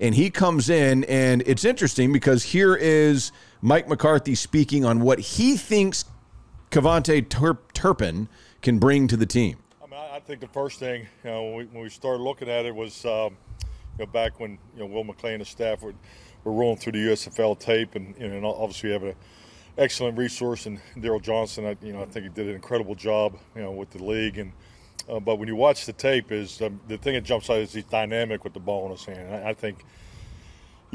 and 0.00 0.14
he 0.14 0.30
comes 0.30 0.68
in, 0.68 1.04
and 1.04 1.42
it's 1.46 1.64
interesting 1.64 2.12
because 2.12 2.42
here 2.42 2.74
is 2.74 3.32
Mike 3.60 3.88
McCarthy 3.88 4.34
speaking 4.34 4.84
on 4.84 5.00
what 5.00 5.18
he 5.18 5.56
thinks 5.56 6.04
KaVontae 6.70 7.28
Turp- 7.28 7.72
Turpin 7.72 8.28
can 8.62 8.78
bring 8.78 9.06
to 9.08 9.16
the 9.16 9.26
team? 9.26 9.58
I 9.80 9.86
mean, 9.86 10.00
I 10.12 10.18
think 10.18 10.40
the 10.40 10.48
first 10.48 10.80
thing 10.80 11.06
you 11.22 11.30
know 11.30 11.44
when 11.44 11.54
we, 11.54 11.64
when 11.66 11.82
we 11.84 11.88
started 11.88 12.20
looking 12.22 12.48
at 12.48 12.66
it 12.66 12.74
was 12.74 13.04
um, 13.04 13.36
you 13.96 14.00
know 14.00 14.06
back 14.06 14.40
when 14.40 14.58
you 14.74 14.80
know 14.80 14.86
Will 14.86 15.04
McClay 15.04 15.34
and 15.34 15.40
the 15.40 15.44
staff 15.44 15.82
were, 15.82 15.94
were 16.42 16.52
rolling 16.52 16.78
through 16.78 16.92
the 16.92 16.98
USFL 16.98 17.58
tape, 17.60 17.94
and 17.94 18.14
you 18.18 18.28
know 18.28 18.52
obviously 18.54 18.88
we 18.88 18.92
have 18.92 19.04
an 19.04 19.14
excellent 19.76 20.16
resource 20.18 20.66
and 20.66 20.80
Daryl 20.96 21.22
Johnston. 21.22 21.66
I, 21.66 21.76
you 21.82 21.92
know 21.92 22.02
I 22.02 22.06
think 22.06 22.24
he 22.24 22.30
did 22.30 22.48
an 22.48 22.54
incredible 22.54 22.94
job 22.94 23.38
you 23.54 23.62
know 23.62 23.72
with 23.72 23.90
the 23.90 24.02
league 24.02 24.38
and. 24.38 24.52
Uh, 25.06 25.20
but 25.20 25.36
when 25.36 25.48
you 25.48 25.54
watch 25.54 25.84
the 25.84 25.92
tape, 25.92 26.32
is 26.32 26.62
um, 26.62 26.80
the 26.88 26.96
thing 26.96 27.12
that 27.12 27.24
jumps 27.24 27.50
out 27.50 27.58
is 27.58 27.74
he's 27.74 27.84
dynamic 27.84 28.42
with 28.42 28.54
the 28.54 28.60
ball 28.60 28.86
in 28.86 28.92
his 28.92 29.04
hand. 29.04 29.34
I, 29.34 29.50
I 29.50 29.52
think 29.52 29.84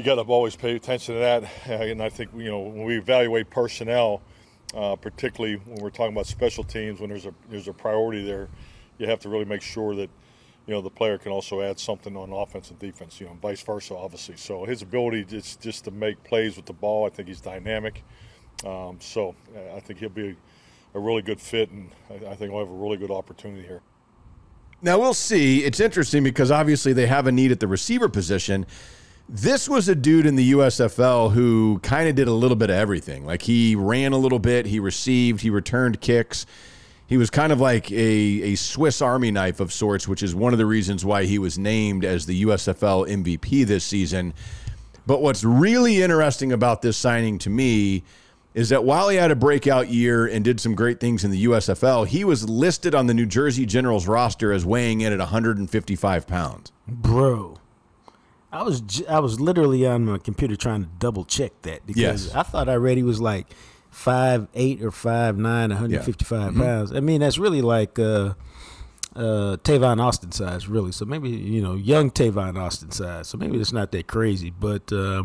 you 0.00 0.04
got 0.06 0.14
to 0.14 0.22
always 0.22 0.56
pay 0.56 0.74
attention 0.74 1.14
to 1.14 1.20
that. 1.20 1.44
Uh, 1.68 1.84
and 1.84 2.02
I 2.02 2.08
think 2.08 2.30
you 2.34 2.50
know 2.50 2.60
when 2.60 2.84
we 2.84 2.96
evaluate 2.96 3.50
personnel, 3.50 4.22
uh, 4.74 4.96
particularly 4.96 5.56
when 5.56 5.76
we're 5.82 5.90
talking 5.90 6.14
about 6.14 6.26
special 6.26 6.64
teams, 6.64 7.00
when 7.00 7.10
there's 7.10 7.26
a 7.26 7.34
there's 7.50 7.68
a 7.68 7.72
priority 7.72 8.24
there, 8.24 8.48
you 8.98 9.06
have 9.06 9.20
to 9.20 9.28
really 9.28 9.44
make 9.44 9.62
sure 9.62 9.94
that 9.94 10.08
you 10.66 10.74
know 10.74 10.80
the 10.80 10.90
player 10.90 11.18
can 11.18 11.32
also 11.32 11.60
add 11.60 11.78
something 11.78 12.16
on 12.16 12.32
offense 12.32 12.70
and 12.70 12.78
defense, 12.78 13.20
you 13.20 13.26
know, 13.26 13.32
and 13.32 13.42
vice 13.42 13.62
versa, 13.62 13.94
obviously. 13.94 14.36
So 14.36 14.64
his 14.64 14.80
ability 14.80 15.24
just 15.24 15.60
just 15.60 15.84
to 15.84 15.90
make 15.90 16.24
plays 16.24 16.56
with 16.56 16.64
the 16.64 16.72
ball, 16.72 17.06
I 17.06 17.10
think 17.10 17.28
he's 17.28 17.40
dynamic. 17.42 18.02
Um, 18.64 18.98
so 19.00 19.34
I 19.74 19.80
think 19.80 20.00
he'll 20.00 20.08
be 20.08 20.36
a 20.94 20.98
really 20.98 21.22
good 21.22 21.40
fit, 21.40 21.70
and 21.70 21.90
I, 22.10 22.30
I 22.30 22.34
think 22.34 22.52
we'll 22.52 22.64
have 22.64 22.72
a 22.72 22.78
really 22.78 22.96
good 22.96 23.10
opportunity 23.10 23.62
here. 23.66 23.80
Now 24.82 24.98
we'll 24.98 25.14
see. 25.14 25.64
It's 25.64 25.78
interesting 25.78 26.24
because 26.24 26.50
obviously 26.50 26.92
they 26.92 27.06
have 27.06 27.26
a 27.26 27.32
need 27.32 27.52
at 27.52 27.60
the 27.60 27.68
receiver 27.68 28.08
position. 28.08 28.66
This 29.28 29.68
was 29.68 29.88
a 29.88 29.94
dude 29.94 30.26
in 30.26 30.36
the 30.36 30.52
USFL 30.52 31.32
who 31.32 31.78
kind 31.82 32.08
of 32.08 32.14
did 32.14 32.28
a 32.28 32.32
little 32.32 32.56
bit 32.56 32.70
of 32.70 32.76
everything. 32.76 33.24
Like 33.26 33.42
he 33.42 33.76
ran 33.76 34.12
a 34.12 34.18
little 34.18 34.38
bit, 34.38 34.66
he 34.66 34.80
received, 34.80 35.42
he 35.42 35.50
returned 35.50 36.00
kicks. 36.00 36.46
He 37.06 37.16
was 37.16 37.28
kind 37.28 37.52
of 37.52 37.60
like 37.60 37.90
a, 37.90 37.94
a 37.94 38.54
Swiss 38.54 39.02
Army 39.02 39.30
knife 39.30 39.60
of 39.60 39.72
sorts, 39.72 40.08
which 40.08 40.22
is 40.22 40.34
one 40.34 40.52
of 40.52 40.58
the 40.58 40.66
reasons 40.66 41.04
why 41.04 41.24
he 41.24 41.38
was 41.38 41.58
named 41.58 42.04
as 42.04 42.24
the 42.24 42.44
USFL 42.44 43.08
MVP 43.08 43.66
this 43.66 43.84
season. 43.84 44.32
But 45.06 45.20
what's 45.20 45.44
really 45.44 46.02
interesting 46.02 46.52
about 46.52 46.82
this 46.82 46.96
signing 46.96 47.38
to 47.40 47.50
me 47.50 48.04
is 48.52 48.68
that 48.70 48.84
while 48.84 49.08
he 49.08 49.16
had 49.16 49.30
a 49.30 49.36
breakout 49.36 49.88
year 49.88 50.26
and 50.26 50.44
did 50.44 50.60
some 50.60 50.74
great 50.74 50.98
things 50.98 51.24
in 51.24 51.30
the 51.30 51.44
USFL, 51.44 52.06
he 52.06 52.24
was 52.24 52.48
listed 52.48 52.94
on 52.94 53.06
the 53.06 53.14
New 53.14 53.26
Jersey 53.26 53.64
Generals 53.64 54.06
roster 54.06 54.52
as 54.52 54.66
weighing 54.66 55.00
in 55.00 55.12
at 55.12 55.18
155 55.18 56.26
pounds. 56.26 56.72
Bro. 56.86 57.58
I 58.52 58.64
was 58.64 59.02
I 59.08 59.20
was 59.20 59.38
literally 59.38 59.86
on 59.86 60.06
my 60.06 60.18
computer 60.18 60.56
trying 60.56 60.82
to 60.82 60.88
double 60.98 61.24
check 61.24 61.52
that 61.62 61.86
because 61.86 62.26
yes. 62.26 62.34
I 62.34 62.42
thought 62.42 62.68
I 62.68 62.74
read 62.74 62.96
he 62.96 63.04
was 63.04 63.20
like 63.20 63.46
five 63.90 64.48
eight 64.54 64.82
or 64.82 64.90
five 64.90 65.38
nine, 65.38 65.70
155 65.70 66.40
yeah. 66.40 66.48
mm-hmm. 66.48 66.60
pounds. 66.60 66.92
I 66.92 66.98
mean 66.98 67.20
that's 67.20 67.38
really 67.38 67.62
like 67.62 67.96
uh, 68.00 68.34
uh, 69.14 69.56
Tavon 69.62 70.02
Austin 70.02 70.32
size, 70.32 70.66
really. 70.66 70.90
So 70.90 71.04
maybe 71.04 71.30
you 71.30 71.62
know 71.62 71.74
young 71.74 72.10
Tavon 72.10 72.58
Austin 72.58 72.90
size. 72.90 73.28
So 73.28 73.38
maybe 73.38 73.60
it's 73.60 73.72
not 73.72 73.92
that 73.92 74.08
crazy, 74.08 74.50
but 74.50 74.92
uh, 74.92 75.24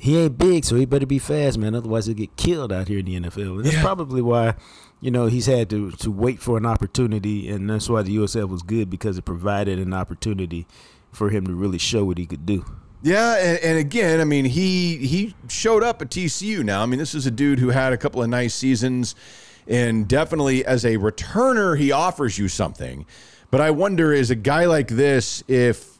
he 0.00 0.16
ain't 0.18 0.38
big, 0.38 0.64
so 0.64 0.76
he 0.76 0.84
better 0.86 1.06
be 1.06 1.18
fast, 1.18 1.58
man. 1.58 1.74
Otherwise, 1.74 2.06
he'll 2.06 2.14
get 2.16 2.34
killed 2.36 2.72
out 2.72 2.88
here 2.88 2.98
in 3.00 3.04
the 3.04 3.14
NFL. 3.20 3.56
And 3.56 3.64
that's 3.66 3.76
Yeah. 3.76 3.82
probably 3.82 4.22
why, 4.22 4.54
you 5.00 5.10
know, 5.10 5.26
he's 5.26 5.46
had 5.46 5.68
to 5.70 5.90
to 5.92 6.10
wait 6.10 6.40
for 6.40 6.56
an 6.56 6.66
opportunity, 6.66 7.48
and 7.48 7.68
that's 7.68 7.88
why 7.88 8.02
the 8.02 8.12
USF 8.16 8.48
was 8.48 8.62
good 8.62 8.88
because 8.88 9.18
it 9.18 9.24
provided 9.24 9.78
an 9.78 9.92
opportunity 9.92 10.66
for 11.12 11.28
him 11.30 11.46
to 11.46 11.54
really 11.54 11.78
show 11.78 12.04
what 12.04 12.18
he 12.18 12.26
could 12.26 12.46
do. 12.46 12.64
Yeah, 13.02 13.36
and, 13.36 13.58
and 13.60 13.78
again, 13.78 14.20
I 14.20 14.24
mean, 14.24 14.44
he 14.46 14.96
he 14.98 15.34
showed 15.48 15.82
up 15.82 16.00
at 16.02 16.10
TCU. 16.10 16.62
Now, 16.64 16.82
I 16.82 16.86
mean, 16.86 16.98
this 16.98 17.14
is 17.14 17.26
a 17.26 17.30
dude 17.30 17.58
who 17.58 17.68
had 17.70 17.92
a 17.92 17.96
couple 17.96 18.22
of 18.22 18.28
nice 18.28 18.54
seasons, 18.54 19.14
and 19.66 20.06
definitely 20.08 20.64
as 20.64 20.84
a 20.84 20.96
returner, 20.96 21.78
he 21.78 21.92
offers 21.92 22.38
you 22.38 22.48
something. 22.48 23.06
But 23.50 23.60
I 23.60 23.70
wonder, 23.70 24.12
is 24.12 24.30
a 24.30 24.34
guy 24.36 24.66
like 24.66 24.88
this, 24.88 25.42
if 25.48 25.98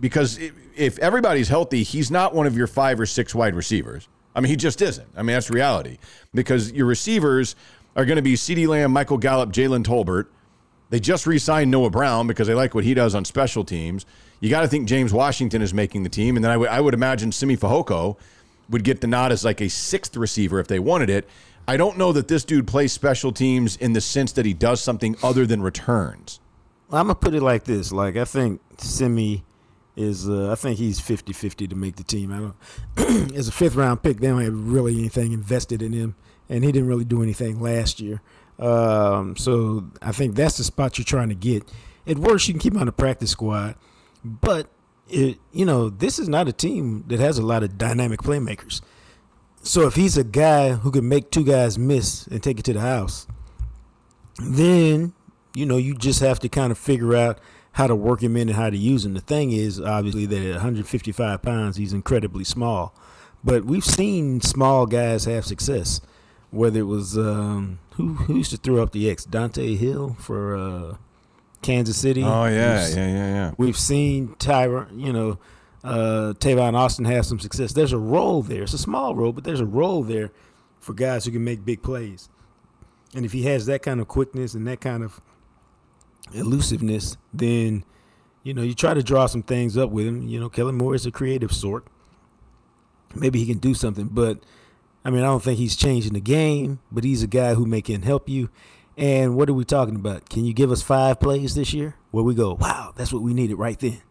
because 0.00 0.38
if, 0.38 0.52
if 0.78 0.98
everybody's 0.98 1.48
healthy, 1.48 1.82
he's 1.82 2.10
not 2.10 2.34
one 2.34 2.46
of 2.46 2.56
your 2.56 2.66
five 2.66 3.00
or 3.00 3.06
six 3.06 3.34
wide 3.34 3.54
receivers. 3.54 4.08
I 4.34 4.40
mean, 4.40 4.50
he 4.50 4.56
just 4.56 4.80
isn't. 4.80 5.08
I 5.16 5.22
mean, 5.22 5.34
that's 5.34 5.50
reality 5.50 5.98
because 6.32 6.70
your 6.72 6.86
receivers 6.86 7.56
are 7.96 8.04
going 8.04 8.16
to 8.16 8.22
be 8.22 8.34
CeeDee 8.34 8.68
Lamb, 8.68 8.92
Michael 8.92 9.18
Gallup, 9.18 9.50
Jalen 9.50 9.84
Tolbert. 9.84 10.26
They 10.90 11.00
just 11.00 11.26
re-signed 11.26 11.70
Noah 11.70 11.90
Brown 11.90 12.26
because 12.26 12.46
they 12.46 12.54
like 12.54 12.74
what 12.74 12.84
he 12.84 12.94
does 12.94 13.14
on 13.14 13.24
special 13.24 13.64
teams. 13.64 14.06
You 14.40 14.48
got 14.48 14.60
to 14.60 14.68
think 14.68 14.88
James 14.88 15.12
Washington 15.12 15.60
is 15.60 15.74
making 15.74 16.04
the 16.04 16.08
team, 16.08 16.36
and 16.36 16.44
then 16.44 16.52
I 16.52 16.56
would 16.56 16.68
I 16.68 16.80
would 16.80 16.94
imagine 16.94 17.32
Simi 17.32 17.56
Fehoko 17.56 18.16
would 18.70 18.84
get 18.84 19.00
the 19.00 19.06
nod 19.06 19.32
as 19.32 19.44
like 19.44 19.60
a 19.60 19.68
sixth 19.68 20.16
receiver 20.16 20.60
if 20.60 20.68
they 20.68 20.78
wanted 20.78 21.10
it. 21.10 21.28
I 21.66 21.76
don't 21.76 21.98
know 21.98 22.12
that 22.12 22.28
this 22.28 22.44
dude 22.44 22.66
plays 22.66 22.92
special 22.92 23.32
teams 23.32 23.76
in 23.76 23.92
the 23.92 24.00
sense 24.00 24.32
that 24.32 24.46
he 24.46 24.54
does 24.54 24.80
something 24.80 25.16
other 25.22 25.44
than 25.44 25.60
returns. 25.60 26.40
I'm 26.90 27.08
gonna 27.08 27.16
put 27.16 27.34
it 27.34 27.42
like 27.42 27.64
this: 27.64 27.92
like 27.92 28.16
I 28.16 28.24
think 28.24 28.60
Simi 28.78 29.44
is, 29.98 30.28
uh, 30.28 30.50
I 30.52 30.54
think 30.54 30.78
he's 30.78 31.00
50-50 31.00 31.68
to 31.70 31.76
make 31.76 31.96
the 31.96 32.04
team. 32.04 32.32
I 32.32 32.38
don't. 32.38 33.32
as 33.34 33.48
a 33.48 33.52
fifth 33.52 33.74
round 33.74 34.02
pick, 34.02 34.20
they 34.20 34.28
don't 34.28 34.42
have 34.42 34.54
really 34.54 34.98
anything 34.98 35.32
invested 35.32 35.82
in 35.82 35.92
him, 35.92 36.14
and 36.48 36.64
he 36.64 36.72
didn't 36.72 36.88
really 36.88 37.04
do 37.04 37.22
anything 37.22 37.60
last 37.60 38.00
year. 38.00 38.22
Um, 38.58 39.36
so 39.36 39.84
I 40.02 40.12
think 40.12 40.34
that's 40.34 40.56
the 40.56 40.64
spot 40.64 40.98
you're 40.98 41.04
trying 41.04 41.28
to 41.28 41.34
get. 41.34 41.64
At 42.06 42.18
worst, 42.18 42.48
you 42.48 42.54
can 42.54 42.60
keep 42.60 42.74
him 42.74 42.80
on 42.80 42.86
the 42.86 42.92
practice 42.92 43.30
squad, 43.30 43.74
but 44.24 44.68
it, 45.08 45.38
you 45.52 45.64
know, 45.64 45.88
this 45.90 46.18
is 46.18 46.28
not 46.28 46.48
a 46.48 46.52
team 46.52 47.04
that 47.08 47.20
has 47.20 47.38
a 47.38 47.42
lot 47.42 47.62
of 47.62 47.78
dynamic 47.78 48.20
playmakers. 48.20 48.80
So 49.62 49.86
if 49.86 49.94
he's 49.94 50.16
a 50.16 50.24
guy 50.24 50.72
who 50.72 50.90
can 50.90 51.08
make 51.08 51.30
two 51.30 51.44
guys 51.44 51.78
miss 51.78 52.26
and 52.28 52.42
take 52.42 52.58
it 52.58 52.64
to 52.66 52.72
the 52.72 52.80
house, 52.80 53.26
then 54.40 55.12
you 55.54 55.66
know 55.66 55.76
you 55.76 55.94
just 55.94 56.20
have 56.20 56.38
to 56.40 56.48
kind 56.48 56.70
of 56.70 56.78
figure 56.78 57.16
out 57.16 57.38
how 57.72 57.86
to 57.86 57.94
work 57.94 58.22
him 58.22 58.36
in 58.36 58.48
and 58.48 58.56
how 58.56 58.70
to 58.70 58.76
use 58.76 59.04
him. 59.04 59.14
The 59.14 59.20
thing 59.20 59.52
is, 59.52 59.80
obviously, 59.80 60.26
that 60.26 60.42
at 60.44 60.52
155 60.54 61.42
pounds, 61.42 61.76
he's 61.76 61.92
incredibly 61.92 62.44
small. 62.44 62.94
But 63.44 63.64
we've 63.64 63.84
seen 63.84 64.40
small 64.40 64.86
guys 64.86 65.24
have 65.26 65.44
success. 65.46 66.00
Whether 66.50 66.80
it 66.80 66.84
was 66.84 67.16
um, 67.18 67.78
who 67.94 68.14
who 68.14 68.36
used 68.38 68.50
to 68.52 68.56
throw 68.56 68.82
up 68.82 68.92
the 68.92 69.10
X, 69.10 69.24
Dante 69.26 69.76
Hall 69.76 70.16
for 70.18 70.56
uh, 70.56 70.96
Kansas 71.60 71.96
City. 71.98 72.22
Oh 72.24 72.46
yeah, 72.46 72.84
We've- 72.86 72.96
yeah, 72.96 73.06
yeah, 73.08 73.34
yeah. 73.34 73.54
We've 73.58 73.76
seen 73.76 74.28
Tyra, 74.38 74.88
you 74.98 75.12
know, 75.12 75.38
uh, 75.84 76.32
Tavon 76.38 76.74
Austin 76.74 77.04
have 77.04 77.26
some 77.26 77.38
success. 77.38 77.74
There's 77.74 77.92
a 77.92 77.98
role 77.98 78.42
there. 78.42 78.62
It's 78.62 78.72
a 78.72 78.78
small 78.78 79.14
role, 79.14 79.32
but 79.32 79.44
there's 79.44 79.60
a 79.60 79.66
role 79.66 80.02
there 80.02 80.30
for 80.80 80.94
guys 80.94 81.26
who 81.26 81.32
can 81.32 81.44
make 81.44 81.66
big 81.66 81.82
plays. 81.82 82.30
And 83.14 83.24
if 83.26 83.32
he 83.32 83.42
has 83.42 83.66
that 83.66 83.82
kind 83.82 84.00
of 84.00 84.08
quickness 84.08 84.54
and 84.54 84.66
that 84.66 84.80
kind 84.80 85.02
of 85.02 85.20
elusiveness, 86.32 87.16
then 87.32 87.84
you 88.42 88.54
know 88.54 88.62
you 88.62 88.74
try 88.74 88.94
to 88.94 89.02
draw 89.02 89.26
some 89.26 89.42
things 89.42 89.76
up 89.76 89.90
with 89.90 90.06
him. 90.06 90.28
You 90.28 90.40
know, 90.40 90.48
Kellen 90.48 90.76
Moore 90.76 90.94
is 90.94 91.06
a 91.06 91.10
creative 91.10 91.52
sort. 91.52 91.86
Maybe 93.14 93.38
he 93.38 93.46
can 93.46 93.58
do 93.58 93.74
something, 93.74 94.08
but 94.10 94.38
I 95.04 95.10
mean, 95.10 95.22
I 95.22 95.26
don't 95.26 95.42
think 95.42 95.58
he's 95.58 95.76
changing 95.76 96.12
the 96.12 96.20
game. 96.20 96.80
But 96.92 97.04
he's 97.04 97.22
a 97.22 97.26
guy 97.26 97.54
who 97.54 97.64
may 97.64 97.80
can 97.80 98.02
help 98.02 98.28
you. 98.28 98.50
And 98.96 99.36
what 99.36 99.48
are 99.48 99.54
we 99.54 99.64
talking 99.64 99.96
about? 99.96 100.28
Can 100.28 100.44
you 100.44 100.52
give 100.52 100.72
us 100.72 100.82
five 100.82 101.20
plays 101.20 101.54
this 101.54 101.72
year 101.72 101.94
where 102.10 102.24
we 102.24 102.34
go, 102.34 102.54
wow, 102.54 102.92
that's 102.96 103.12
what 103.12 103.22
we 103.22 103.32
needed 103.32 103.54
right 103.54 103.78
then? 103.78 104.02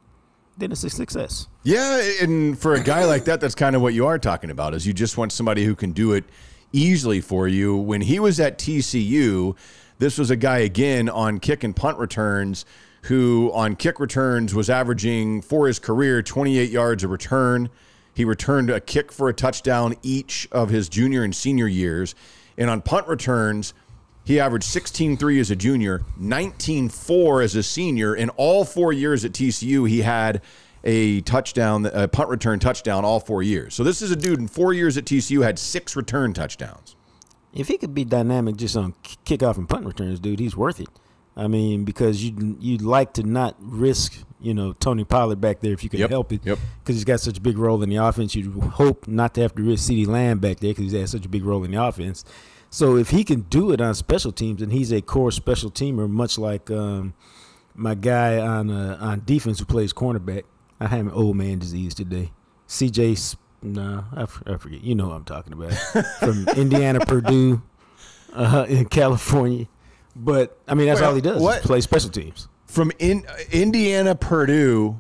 Then 0.58 0.72
it's 0.72 0.84
a 0.84 0.90
success. 0.90 1.48
Yeah, 1.64 2.02
and 2.22 2.58
for 2.58 2.74
a 2.74 2.82
guy 2.82 3.06
like 3.06 3.26
that, 3.26 3.40
that's 3.42 3.54
kind 3.54 3.76
of 3.76 3.82
what 3.82 3.94
you 3.94 4.08
are 4.08 4.18
talking 4.18 4.50
about. 4.50 4.74
Is 4.74 4.88
you 4.88 4.94
just 4.94 5.18
want 5.18 5.32
somebody 5.32 5.66
who 5.66 5.76
can 5.76 5.92
do 5.92 6.14
it 6.14 6.24
easily 6.72 7.22
for 7.22 7.48
you. 7.48 7.76
When 7.76 8.02
he 8.02 8.20
was 8.20 8.40
at 8.40 8.58
TCU, 8.58 9.56
this 10.00 10.18
was 10.18 10.30
a 10.30 10.36
guy 10.36 10.60
again 10.60 11.10
on 11.10 11.40
kick 11.40 11.64
and 11.64 11.76
punt 11.76 11.98
returns 11.98 12.66
who 13.04 13.52
on 13.54 13.76
kick 13.76 14.00
returns 14.00 14.54
was 14.54 14.70
averaging 14.70 15.42
for 15.42 15.68
his 15.68 15.80
career 15.80 16.22
28 16.22 16.70
yards 16.70 17.04
a 17.04 17.08
return. 17.08 17.70
He 18.14 18.26
returned 18.26 18.70
a 18.70 18.80
kick 18.80 19.12
for 19.12 19.30
a 19.30 19.34
touchdown 19.34 19.96
each 20.04 20.48
of 20.52 20.70
his 20.70 20.90
junior 20.90 21.24
and 21.24 21.36
senior 21.36 21.68
years. 21.68 22.16
And 22.58 22.70
on 22.70 22.82
punt 22.82 23.08
returns, 23.08 23.74
he 24.26 24.42
averaged 24.42 24.68
16-3 24.68 25.40
as 25.40 25.52
a 25.52 25.56
junior, 25.56 26.02
19-4 26.20 27.44
as 27.44 27.56
a 27.56 27.64
senior. 27.64 28.14
In 28.14 28.30
all 28.32 28.66
four 28.66 28.92
years 28.92 29.24
at 29.24 29.32
TCU, 29.32 29.88
he 29.88 30.02
had 30.02 30.42
a 30.84 31.22
touchdown, 31.22 31.86
a 31.86 32.10
punt 32.10 32.28
return 32.28 32.60
touchdown 32.60 33.06
all 33.06 33.22
four 33.22 33.42
years. 33.42 33.74
So 33.74 33.86
this 33.86 34.02
is 34.02 34.12
a 34.12 34.18
dude 34.18 34.40
in 34.40 34.50
four 34.50 34.74
years 34.74 34.98
at 34.98 35.06
TCU 35.06 35.44
had 35.44 35.58
six 35.58 35.96
return 35.96 36.34
touchdowns. 36.34 36.97
If 37.54 37.68
he 37.70 37.78
could 37.78 37.94
be 37.96 38.04
dynamic 38.06 38.56
just 38.58 38.76
on 38.78 38.94
kickoff 39.04 39.58
and 39.58 39.68
punt 39.68 39.86
returns, 39.86 40.20
dude, 40.20 40.40
he's 40.40 40.56
worth 40.56 40.80
it. 40.80 40.90
I 41.36 41.48
mean, 41.48 41.84
because 41.86 42.24
you 42.24 42.58
you'd 42.60 42.82
like 42.82 43.14
to 43.14 43.24
not 43.24 43.56
risk, 43.60 44.18
you 44.42 44.54
know, 44.54 44.74
Tony 44.74 45.04
Pollard 45.04 45.40
back 45.40 45.60
there 45.62 45.72
if 45.72 45.84
you 45.84 45.90
can 45.90 46.00
Yep, 46.00 46.10
help 46.10 46.34
it. 46.34 46.42
yep. 46.46 46.58
Because 46.84 46.96
he's 46.96 47.06
got 47.06 47.20
such 47.20 47.38
a 47.38 47.42
big 47.42 47.58
role 47.58 47.82
in 47.84 47.90
the 47.90 47.98
offense. 47.98 48.34
You'd 48.36 48.52
hope 48.74 49.08
not 49.08 49.34
to 49.36 49.42
have 49.42 49.54
to 49.56 49.62
risk 49.64 49.90
CeeDee 49.90 50.08
Lamb 50.08 50.40
back 50.40 50.60
there 50.60 50.72
because 50.72 50.86
he's 50.92 51.00
had 51.00 51.10
such 51.10 51.26
a 51.26 51.30
big 51.30 51.46
role 51.46 51.64
in 51.64 51.72
the 51.72 51.84
offense. 51.84 52.26
So 52.70 52.98
if 52.98 53.12
he 53.12 53.24
can 53.24 53.42
do 53.42 53.72
it 53.72 53.80
on 53.80 53.94
special 53.96 54.32
teams, 54.32 54.62
and 54.62 54.72
he's 54.72 54.92
a 54.92 55.02
core 55.02 55.32
special 55.32 55.70
teamer, 55.72 56.10
much 56.10 56.38
like 56.40 56.70
um, 56.72 57.14
my 57.76 57.94
guy 57.96 58.40
on 58.40 58.70
uh, 58.72 58.98
on 59.00 59.22
defense 59.24 59.60
who 59.60 59.66
plays 59.66 59.94
cornerback. 59.94 60.44
I 60.80 60.88
have 60.88 61.06
an 61.08 61.12
old 61.12 61.38
man 61.38 61.60
disease 61.60 61.94
today. 61.96 62.32
C.J. 62.68 63.16
No, 63.74 64.04
I, 64.16 64.26
forget. 64.58 64.82
You 64.84 64.96
know 64.96 65.08
what 65.08 65.16
I'm 65.16 65.24
talking 65.26 65.54
about. 65.54 65.74
From 66.20 66.48
Indiana, 66.56 67.00
Purdue, 67.06 67.62
uh, 68.34 68.66
in 68.68 68.86
California. 68.86 69.68
But 70.16 70.58
I 70.68 70.74
mean, 70.74 70.88
that's 70.88 71.00
Wait, 71.02 71.08
all 71.08 71.16
he 71.16 71.22
does. 71.22 71.42
what? 71.42 71.62
Play 71.64 71.82
special 71.82 72.10
teams. 72.10 72.48
From 72.66 72.92
in, 73.00 73.26
Indiana, 73.52 74.16
Purdue, 74.16 75.00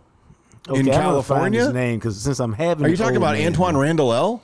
Okay, 0.69 0.79
in 0.79 0.87
I'm 0.89 0.93
gonna 0.93 1.23
find 1.23 1.53
California? 1.53 1.59
his 1.65 1.73
name 1.73 1.99
because 1.99 2.21
since 2.21 2.39
I'm 2.39 2.53
having, 2.53 2.85
Are 2.85 2.89
you 2.89 2.97
talking 2.97 3.17
about 3.17 3.35
man 3.35 3.53
Antwaan 3.53 3.79
Randle 3.79 4.13
El? 4.13 4.43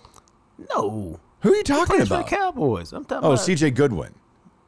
No, 0.73 1.19
Who 1.41 1.53
are 1.53 1.55
you 1.55 1.63
talking 1.63 2.01
about? 2.01 2.27
Cowboys. 2.27 2.91
I'm 2.93 3.05
talking 3.05 3.25
Oh, 3.27 3.33
about. 3.33 3.45
CJ 3.45 3.75
Goodwin. 3.75 4.13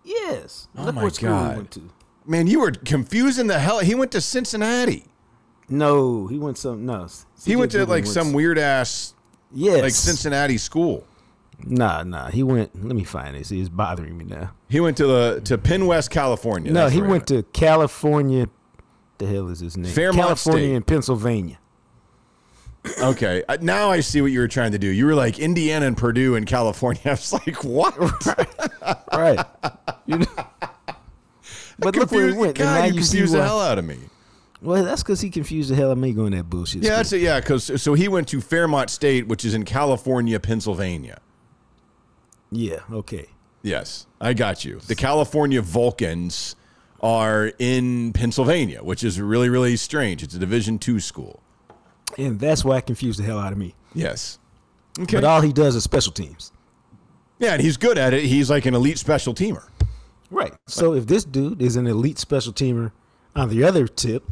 Yes. 0.04 0.68
Oh 0.78 0.84
Look 0.84 0.96
my 0.96 1.10
God. 1.10 1.68
Man, 2.28 2.46
you 2.48 2.60
were 2.60 2.72
confusing 2.72 3.48
the 3.48 3.60
hell. 3.60 3.80
He 3.80 3.96
went 3.96 4.12
to 4.12 4.22
Cincinnati. 4.22 5.06
No, 5.68 6.28
he 6.28 6.38
went 6.38 6.58
some. 6.60 6.86
No, 6.86 7.08
He 7.44 7.56
went 7.56 7.72
to 7.72 7.80
Goodwin 7.80 7.90
like 7.90 8.06
some 8.06 8.34
weird 8.34 8.60
ass 8.60 9.15
Yes. 9.54 9.82
like 9.82 9.92
Cincinnati 9.92 10.58
school. 10.58 11.06
Nah, 11.64 12.04
nah. 12.04 12.30
He 12.30 12.44
went. 12.44 12.72
Let 12.86 12.96
me 12.96 13.04
find 13.04 13.36
this. 13.36 13.52
It's 13.52 13.70
bothering 13.70 14.18
me 14.18 14.26
now. 14.26 14.52
He 14.70 14.80
went 14.80 14.98
to 14.98 15.08
the 15.08 15.42
to 15.46 15.58
Penn 15.58 15.88
West, 15.88 16.12
California. 16.12 16.72
no, 16.72 16.82
That's 16.82 16.94
he 16.94 17.02
where 17.02 17.10
went 17.12 17.28
to 17.28 17.44
California. 17.54 18.48
The 19.20 19.28
hell 19.28 19.48
is 19.48 19.62
his 19.62 19.78
name? 19.78 19.92
Fairmont 19.94 20.28
California 20.28 20.64
State. 20.68 20.76
and 20.76 20.88
Pennsylvania. 20.88 21.60
Okay, 23.02 23.44
uh, 23.48 23.58
now 23.62 23.90
I 23.90 24.02
see 24.02 24.22
what 24.22 24.32
you 24.32 24.40
were 24.40 24.48
trying 24.48 24.74
to 24.74 24.78
do. 24.78 24.88
You 24.88 25.06
were 25.08 25.16
like 25.16 25.40
Indiana 25.40 25.88
and 25.88 25.98
Purdue 25.98 26.36
and 26.36 26.46
California. 26.46 27.02
I 27.06 27.12
was 27.12 27.34
like, 27.34 27.64
what? 27.64 27.98
Right. 28.26 28.98
right. 29.14 29.46
You 30.06 30.20
know- 30.20 30.26
but 31.80 31.96
look 31.96 32.12
where 32.12 32.28
he 32.30 32.38
went. 32.38 32.58
God, 32.58 32.88
you 32.88 32.94
confused 33.00 33.34
the 33.34 33.42
hell 33.44 33.60
out 33.62 33.80
of 33.80 33.86
me. 33.86 33.98
Well, 34.66 34.84
that's 34.84 35.04
because 35.04 35.22
he 35.22 35.30
confused 35.30 35.70
the 35.70 35.76
hell 35.76 35.90
out 35.90 35.94
of 35.94 35.98
me 36.00 36.12
going 36.12 36.32
that 36.32 36.50
bullshit. 36.50 36.82
Yeah, 36.82 36.88
school. 36.90 36.98
that's 36.98 37.14
it. 37.14 37.22
Yeah, 37.22 37.40
because 37.40 37.82
so 37.82 37.94
he 37.94 38.08
went 38.08 38.28
to 38.30 38.42
Fairmont 38.42 38.90
State, 38.90 39.28
which 39.28 39.46
is 39.46 39.54
in 39.54 39.64
California, 39.64 40.40
Pennsylvania. 40.40 41.20
Yeah. 42.52 42.80
Okay. 42.92 43.28
Yes, 43.62 44.06
I 44.22 44.34
got 44.34 44.64
you. 44.66 44.80
The 44.80 44.96
California 44.96 45.62
Vulcans 45.62 46.56
are 47.02 47.52
in 47.60 48.14
Pennsylvania, 48.14 48.84
which 48.84 49.04
is 49.04 49.20
really, 49.20 49.50
really 49.50 49.76
strange. 49.76 50.24
It's 50.24 50.34
a 50.36 50.40
Division 50.40 50.78
two 50.80 51.00
school. 51.00 51.42
And 52.18 52.40
that's 52.40 52.64
why 52.64 52.78
it 52.78 52.86
confused 52.86 53.20
the 53.20 53.24
hell 53.24 53.40
out 53.40 53.52
of 53.52 53.58
me. 53.58 53.76
Yes. 53.94 54.40
Okay. 55.00 55.18
But 55.18 55.24
all 55.24 55.42
he 55.42 55.52
does 55.52 55.76
is 55.76 55.84
special 55.84 56.12
teams. 56.14 56.52
yeah, 57.40 57.54
and 57.54 57.62
he's 57.62 57.78
good 57.78 57.98
at 57.98 58.14
it. 58.14 58.24
He's 58.24 58.50
like 58.50 58.66
an 58.66 58.74
elite 58.76 58.98
special 58.98 59.34
teamer. 59.34 59.68
Right. 60.32 60.54
So 60.68 60.94
if 60.94 61.06
this 61.08 61.26
dude 61.26 61.62
is 61.62 61.76
an 61.76 61.86
elite 61.88 62.18
special 62.20 62.54
teamer 62.54 62.92
on 63.36 63.50
the 63.50 63.64
other 63.64 63.88
tip, 63.88 64.24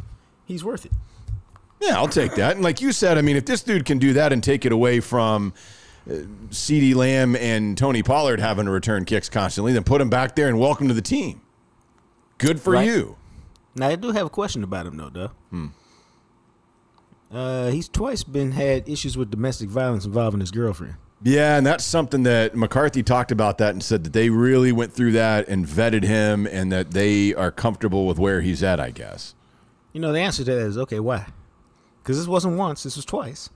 he's 0.46 0.64
worth 0.64 0.84
it. 0.86 0.92
Yeah, 1.80 1.96
I'll 1.96 2.08
take 2.08 2.34
that. 2.36 2.54
And 2.54 2.62
like 2.64 2.80
you 2.80 2.92
said, 2.92 3.18
I 3.18 3.22
mean, 3.22 3.36
if 3.36 3.44
this 3.44 3.62
dude 3.62 3.84
can 3.84 3.98
do 3.98 4.12
that 4.14 4.32
and 4.32 4.42
take 4.42 4.64
it 4.64 4.72
away 4.72 5.00
from 5.00 5.52
uh, 6.08 6.12
CeeDee 6.50 6.94
Lamb 6.94 7.36
and 7.36 7.76
Tony 7.76 8.02
Pollard 8.02 8.40
having 8.40 8.64
to 8.66 8.70
return 8.70 9.04
kicks 9.04 9.28
constantly, 9.28 9.72
then 9.72 9.84
put 9.84 10.00
him 10.00 10.08
back 10.08 10.34
there 10.36 10.48
and 10.48 10.58
welcome 10.58 10.88
to 10.88 10.94
the 10.94 11.02
team. 11.02 11.40
Good 12.38 12.60
for 12.60 12.72
Right. 12.74 12.86
you. 12.86 13.16
Now 13.76 13.88
I 13.88 13.96
do 13.96 14.12
have 14.12 14.26
a 14.26 14.30
question 14.30 14.62
about 14.62 14.86
him 14.86 14.96
though, 14.96 15.10
though. 15.10 15.30
Hmm. 15.50 15.66
Uh, 17.32 17.70
he's 17.70 17.88
twice 17.88 18.22
been 18.22 18.52
had 18.52 18.88
issues 18.88 19.16
with 19.16 19.30
domestic 19.30 19.68
violence 19.68 20.04
involving 20.04 20.40
his 20.40 20.50
girlfriend. 20.50 20.94
Yeah, 21.22 21.56
and 21.56 21.66
that's 21.66 21.84
something 21.84 22.22
that 22.24 22.54
McCarthy 22.54 23.02
talked 23.02 23.32
about 23.32 23.58
that 23.58 23.70
and 23.70 23.82
said 23.82 24.04
that 24.04 24.12
they 24.12 24.28
really 24.30 24.72
went 24.72 24.92
through 24.92 25.12
that 25.12 25.48
and 25.48 25.66
vetted 25.66 26.04
him 26.04 26.46
and 26.46 26.70
that 26.70 26.90
they 26.92 27.34
are 27.34 27.50
comfortable 27.50 28.06
with 28.06 28.18
where 28.18 28.42
he's 28.42 28.62
at, 28.62 28.78
I 28.78 28.90
guess. 28.90 29.34
You 29.94 30.00
know, 30.00 30.12
the 30.12 30.20
answer 30.20 30.44
to 30.44 30.50
that 30.50 30.66
is 30.66 30.76
okay, 30.76 31.00
why? 31.00 31.28
Because 32.02 32.18
this 32.18 32.26
wasn't 32.26 32.58
once, 32.58 32.82
this 32.82 32.96
was 32.96 33.04
twice. 33.04 33.48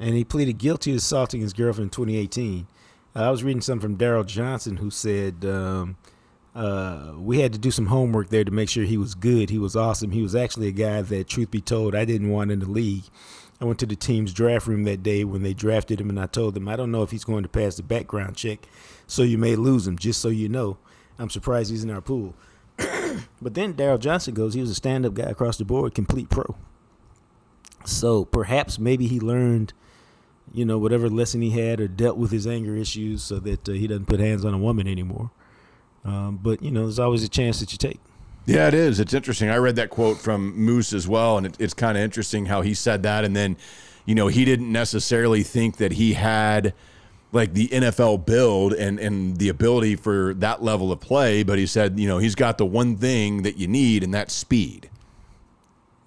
And 0.00 0.14
he 0.14 0.22
pleaded 0.22 0.58
guilty 0.58 0.92
to 0.92 0.96
assaulting 0.96 1.40
his 1.40 1.52
girlfriend 1.52 1.86
in 1.86 1.90
2018. 1.90 2.68
Uh, 3.16 3.22
I 3.24 3.30
was 3.30 3.42
reading 3.42 3.60
something 3.60 3.82
from 3.82 3.98
Daryl 3.98 4.24
Johnston 4.24 4.76
who 4.76 4.90
said 4.90 5.44
um, 5.44 5.96
uh, 6.54 7.14
we 7.18 7.40
had 7.40 7.52
to 7.52 7.58
do 7.58 7.72
some 7.72 7.86
homework 7.86 8.28
there 8.28 8.44
to 8.44 8.52
make 8.52 8.68
sure 8.68 8.84
he 8.84 8.96
was 8.96 9.16
good. 9.16 9.50
He 9.50 9.58
was 9.58 9.74
awesome. 9.74 10.12
He 10.12 10.22
was 10.22 10.36
actually 10.36 10.68
a 10.68 10.72
guy 10.72 11.02
that, 11.02 11.26
truth 11.26 11.50
be 11.50 11.60
told, 11.60 11.96
I 11.96 12.04
didn't 12.04 12.30
want 12.30 12.52
in 12.52 12.60
the 12.60 12.70
league. 12.70 13.04
I 13.60 13.64
went 13.64 13.80
to 13.80 13.86
the 13.86 13.96
team's 13.96 14.32
draft 14.32 14.68
room 14.68 14.84
that 14.84 15.02
day 15.02 15.24
when 15.24 15.42
they 15.42 15.52
drafted 15.52 16.00
him, 16.00 16.10
and 16.10 16.20
I 16.20 16.26
told 16.26 16.54
them, 16.54 16.68
I 16.68 16.76
don't 16.76 16.92
know 16.92 17.02
if 17.02 17.10
he's 17.10 17.24
going 17.24 17.42
to 17.42 17.48
pass 17.48 17.76
the 17.76 17.82
background 17.82 18.36
check, 18.36 18.60
so 19.08 19.24
you 19.24 19.36
may 19.36 19.56
lose 19.56 19.84
him, 19.84 19.98
just 19.98 20.20
so 20.20 20.28
you 20.28 20.48
know. 20.48 20.78
I'm 21.18 21.28
surprised 21.28 21.72
he's 21.72 21.82
in 21.82 21.90
our 21.90 22.00
pool. 22.00 22.34
but 23.42 23.54
then 23.54 23.74
Daryl 23.74 23.98
Johnston 23.98 24.34
goes, 24.34 24.54
he 24.54 24.60
was 24.60 24.70
a 24.70 24.74
stand 24.74 25.06
up 25.06 25.14
guy 25.14 25.24
across 25.24 25.56
the 25.56 25.64
board, 25.64 25.94
complete 25.94 26.28
pro. 26.28 26.56
So 27.84 28.24
perhaps 28.24 28.78
maybe 28.78 29.06
he 29.06 29.20
learned, 29.20 29.72
you 30.52 30.64
know, 30.64 30.78
whatever 30.78 31.08
lesson 31.08 31.42
he 31.42 31.50
had 31.50 31.80
or 31.80 31.88
dealt 31.88 32.16
with 32.16 32.30
his 32.30 32.46
anger 32.46 32.76
issues 32.76 33.22
so 33.22 33.38
that 33.40 33.68
uh, 33.68 33.72
he 33.72 33.86
doesn't 33.86 34.06
put 34.06 34.20
hands 34.20 34.44
on 34.44 34.54
a 34.54 34.58
woman 34.58 34.86
anymore. 34.86 35.30
Um, 36.04 36.38
but, 36.42 36.62
you 36.62 36.70
know, 36.70 36.82
there's 36.82 36.98
always 36.98 37.22
a 37.22 37.28
chance 37.28 37.60
that 37.60 37.72
you 37.72 37.78
take. 37.78 38.00
Yeah, 38.46 38.66
it 38.66 38.74
is. 38.74 38.98
It's 38.98 39.12
interesting. 39.12 39.50
I 39.50 39.56
read 39.56 39.76
that 39.76 39.90
quote 39.90 40.18
from 40.18 40.56
Moose 40.56 40.94
as 40.94 41.06
well, 41.06 41.36
and 41.36 41.46
it, 41.46 41.56
it's 41.58 41.74
kind 41.74 41.98
of 41.98 42.02
interesting 42.02 42.46
how 42.46 42.62
he 42.62 42.72
said 42.72 43.02
that. 43.02 43.24
And 43.24 43.36
then, 43.36 43.58
you 44.06 44.14
know, 44.14 44.28
he 44.28 44.46
didn't 44.46 44.72
necessarily 44.72 45.42
think 45.42 45.76
that 45.76 45.92
he 45.92 46.14
had 46.14 46.72
like 47.32 47.54
the 47.54 47.68
NFL 47.68 48.24
build 48.26 48.72
and 48.72 48.98
and 48.98 49.36
the 49.36 49.48
ability 49.48 49.96
for 49.96 50.34
that 50.34 50.62
level 50.62 50.90
of 50.92 51.00
play, 51.00 51.42
but 51.42 51.58
he 51.58 51.66
said, 51.66 51.98
you 51.98 52.08
know, 52.08 52.18
he's 52.18 52.34
got 52.34 52.58
the 52.58 52.66
one 52.66 52.96
thing 52.96 53.42
that 53.42 53.56
you 53.56 53.66
need, 53.66 54.02
and 54.02 54.12
that's 54.12 54.32
speed. 54.32 54.88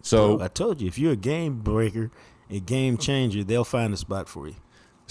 So 0.01 0.41
I 0.41 0.47
told 0.47 0.81
you, 0.81 0.87
if 0.87 0.97
you're 0.97 1.13
a 1.13 1.17
game 1.17 1.59
breaker, 1.59 2.09
a 2.49 2.59
game 2.59 2.97
changer, 2.97 3.43
they'll 3.43 3.63
find 3.63 3.93
a 3.93 3.97
spot 3.97 4.27
for 4.27 4.47
you. 4.47 4.55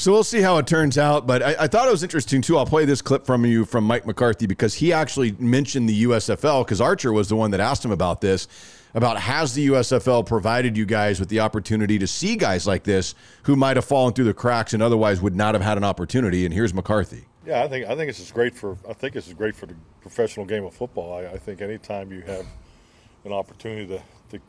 So 0.01 0.13
we'll 0.13 0.25
see 0.25 0.41
how 0.41 0.57
it 0.57 0.67
turns 0.67 0.97
out. 0.97 1.27
But 1.27 1.43
I, 1.43 1.57
I, 1.61 1.67
thought 1.67 1.87
it 1.87 1.91
was 1.91 2.03
interesting 2.03 2.41
too. 2.41 2.57
I'll 2.57 2.65
play 2.65 2.87
this 2.87 3.03
clip 3.03 3.27
from 3.27 3.45
you 3.45 3.67
from 3.67 3.85
Mike 3.85 4.07
McCarthy 4.07 4.47
because 4.47 4.73
he 4.73 4.95
actually 4.95 5.33
mentioned 5.33 5.91
the 5.91 6.05
USFL 6.05 6.65
because 6.65 6.81
Archer 6.81 7.13
was 7.13 7.29
the 7.29 7.37
one 7.37 7.51
that 7.51 7.61
asked 7.61 7.85
him 7.85 7.91
about 7.91 8.23
this. 8.23 8.49
About 8.95 9.21
has 9.21 9.53
the 9.53 9.69
USFL 9.69 10.25
provided 10.25 10.75
you 10.75 10.87
guys 10.87 11.21
with 11.21 11.29
the 11.29 11.41
opportunity 11.41 11.99
to 11.99 12.07
see 12.07 12.35
guys 12.37 12.67
like 12.67 12.83
this 12.85 13.15
who 13.43 13.57
might 13.57 13.77
have 13.77 13.85
fallen 13.85 14.15
through 14.15 14.25
the 14.25 14.33
cracks 14.33 14.73
and 14.73 14.83
otherwise 14.83 15.21
would 15.21 15.37
not 15.37 15.55
have 15.55 15.63
had 15.63 15.77
an 15.77 15.85
opportunity? 15.85 16.47
And 16.47 16.55
here's 16.55 16.73
McCarthy. 16.73 17.27
Yeah, 17.45 17.63
I 17.63 17.69
think 17.69 17.85
I 17.85 17.95
think 17.95 18.09
this 18.09 18.21
is 18.21 18.33
great 18.33 18.55
for 18.55 18.79
I 18.89 18.95
think 18.95 19.13
this 19.13 19.29
is 19.29 19.35
great 19.35 19.55
for 19.55 19.67
the 19.67 19.75
professional 20.01 20.47
game 20.47 20.65
of 20.65 20.73
football. 20.73 21.13
I, 21.13 21.27
I 21.27 21.37
think 21.37 21.61
anytime 21.61 22.11
you 22.11 22.23
have 22.23 22.47
an 23.27 23.33
opportunity 23.33 23.87
to, 23.89 24.03
to 24.31 24.43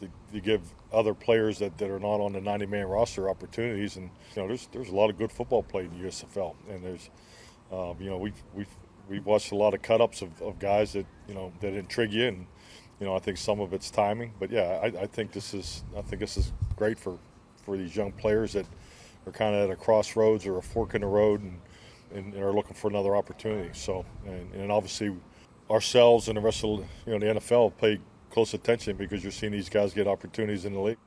to, 0.00 0.10
to, 0.32 0.40
give 0.40 0.62
other 0.92 1.14
players 1.14 1.58
that, 1.58 1.76
that 1.78 1.90
are 1.90 1.98
not 1.98 2.20
on 2.20 2.32
the 2.32 2.40
90 2.40 2.66
man 2.66 2.86
roster 2.86 3.28
opportunities. 3.28 3.96
And 3.96 4.10
you 4.34 4.42
know, 4.42 4.48
there's 4.48 4.68
there's 4.72 4.88
a 4.88 4.94
lot 4.94 5.10
of 5.10 5.18
good 5.18 5.32
football 5.32 5.62
played 5.62 5.90
in 5.92 6.02
the 6.02 6.08
USFL, 6.08 6.54
and 6.68 6.84
there's 6.84 7.10
um, 7.72 7.96
you 8.00 8.10
know 8.10 8.18
we've 8.18 8.42
we've 8.54 8.68
we've 9.08 9.26
watched 9.26 9.52
a 9.52 9.56
lot 9.56 9.74
of 9.74 9.82
cut 9.82 10.00
ups 10.00 10.22
of, 10.22 10.40
of 10.42 10.58
guys 10.58 10.92
that 10.92 11.06
you 11.28 11.34
know 11.34 11.52
that 11.60 11.74
intrigue 11.74 12.12
you, 12.12 12.28
and 12.28 12.46
you 13.00 13.06
know 13.06 13.14
I 13.14 13.18
think 13.18 13.38
some 13.38 13.60
of 13.60 13.72
it's 13.72 13.90
timing, 13.90 14.32
but 14.38 14.50
yeah, 14.50 14.80
I, 14.82 14.86
I 15.02 15.06
think 15.06 15.32
this 15.32 15.54
is 15.54 15.84
I 15.96 16.02
think 16.02 16.20
this 16.20 16.36
is 16.36 16.52
great 16.76 16.98
for 16.98 17.18
for 17.64 17.76
these 17.76 17.96
young 17.96 18.12
players 18.12 18.52
that 18.52 18.66
are 19.26 19.32
kind 19.32 19.54
of 19.54 19.64
at 19.64 19.70
a 19.70 19.76
crossroads 19.76 20.46
or 20.46 20.58
a 20.58 20.62
fork 20.62 20.94
in 20.94 21.00
the 21.00 21.06
road 21.06 21.42
and, 21.42 21.60
and, 22.14 22.34
are 22.36 22.52
looking 22.52 22.74
for 22.74 22.88
another 22.88 23.16
opportunity. 23.16 23.70
So 23.72 24.06
and, 24.24 24.54
and 24.54 24.70
obviously 24.70 25.12
ourselves 25.68 26.28
and 26.28 26.36
the 26.36 26.40
rest 26.40 26.64
of 26.64 26.84
you 27.06 27.18
know 27.18 27.34
the 27.34 27.40
NFL 27.40 27.76
pay 27.76 27.98
close 28.36 28.52
attention 28.52 28.98
because 28.98 29.22
you're 29.22 29.32
seeing 29.32 29.50
these 29.50 29.70
guys 29.70 29.94
get 29.94 30.06
opportunities 30.06 30.66
in 30.66 30.74
the 30.74 30.78
league. 30.78 30.98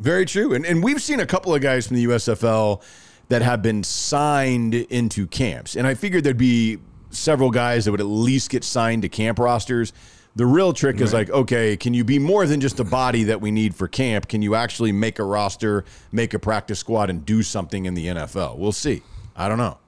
Very 0.00 0.26
true. 0.26 0.52
And, 0.52 0.66
and 0.66 0.82
we've 0.82 1.00
seen 1.00 1.20
a 1.20 1.26
couple 1.26 1.54
of 1.54 1.60
guys 1.60 1.86
from 1.86 1.94
the 1.94 2.06
USFL 2.06 2.82
that 3.28 3.40
have 3.42 3.62
been 3.62 3.84
signed 3.84 4.74
into 4.74 5.28
camps. 5.28 5.76
And 5.76 5.86
I 5.86 5.94
figured 5.94 6.24
there'd 6.24 6.36
be 6.36 6.78
several 7.10 7.52
guys 7.52 7.84
that 7.84 7.92
would 7.92 8.00
at 8.00 8.08
least 8.08 8.50
get 8.50 8.64
signed 8.64 9.02
to 9.02 9.08
camp 9.08 9.38
rosters. 9.38 9.92
The 10.34 10.44
real 10.44 10.72
trick 10.72 11.00
is 11.00 11.12
like, 11.12 11.30
okay, 11.30 11.76
can 11.76 11.94
you 11.94 12.02
be 12.02 12.18
more 12.18 12.48
than 12.48 12.60
just 12.60 12.80
a 12.80 12.84
body 12.84 13.22
that 13.22 13.40
we 13.40 13.52
need 13.52 13.72
for 13.72 13.86
camp? 13.86 14.26
Can 14.26 14.42
you 14.42 14.56
actually 14.56 14.90
make 14.90 15.20
a 15.20 15.24
roster, 15.24 15.84
make 16.10 16.34
a 16.34 16.40
practice 16.40 16.80
squad, 16.80 17.10
and 17.10 17.24
do 17.24 17.44
something 17.44 17.86
in 17.86 17.94
the 17.94 18.06
NFL? 18.06 18.58
We'll 18.58 18.72
see. 18.72 19.04
I 19.36 19.48
don't 19.48 19.58
know. 19.58 19.78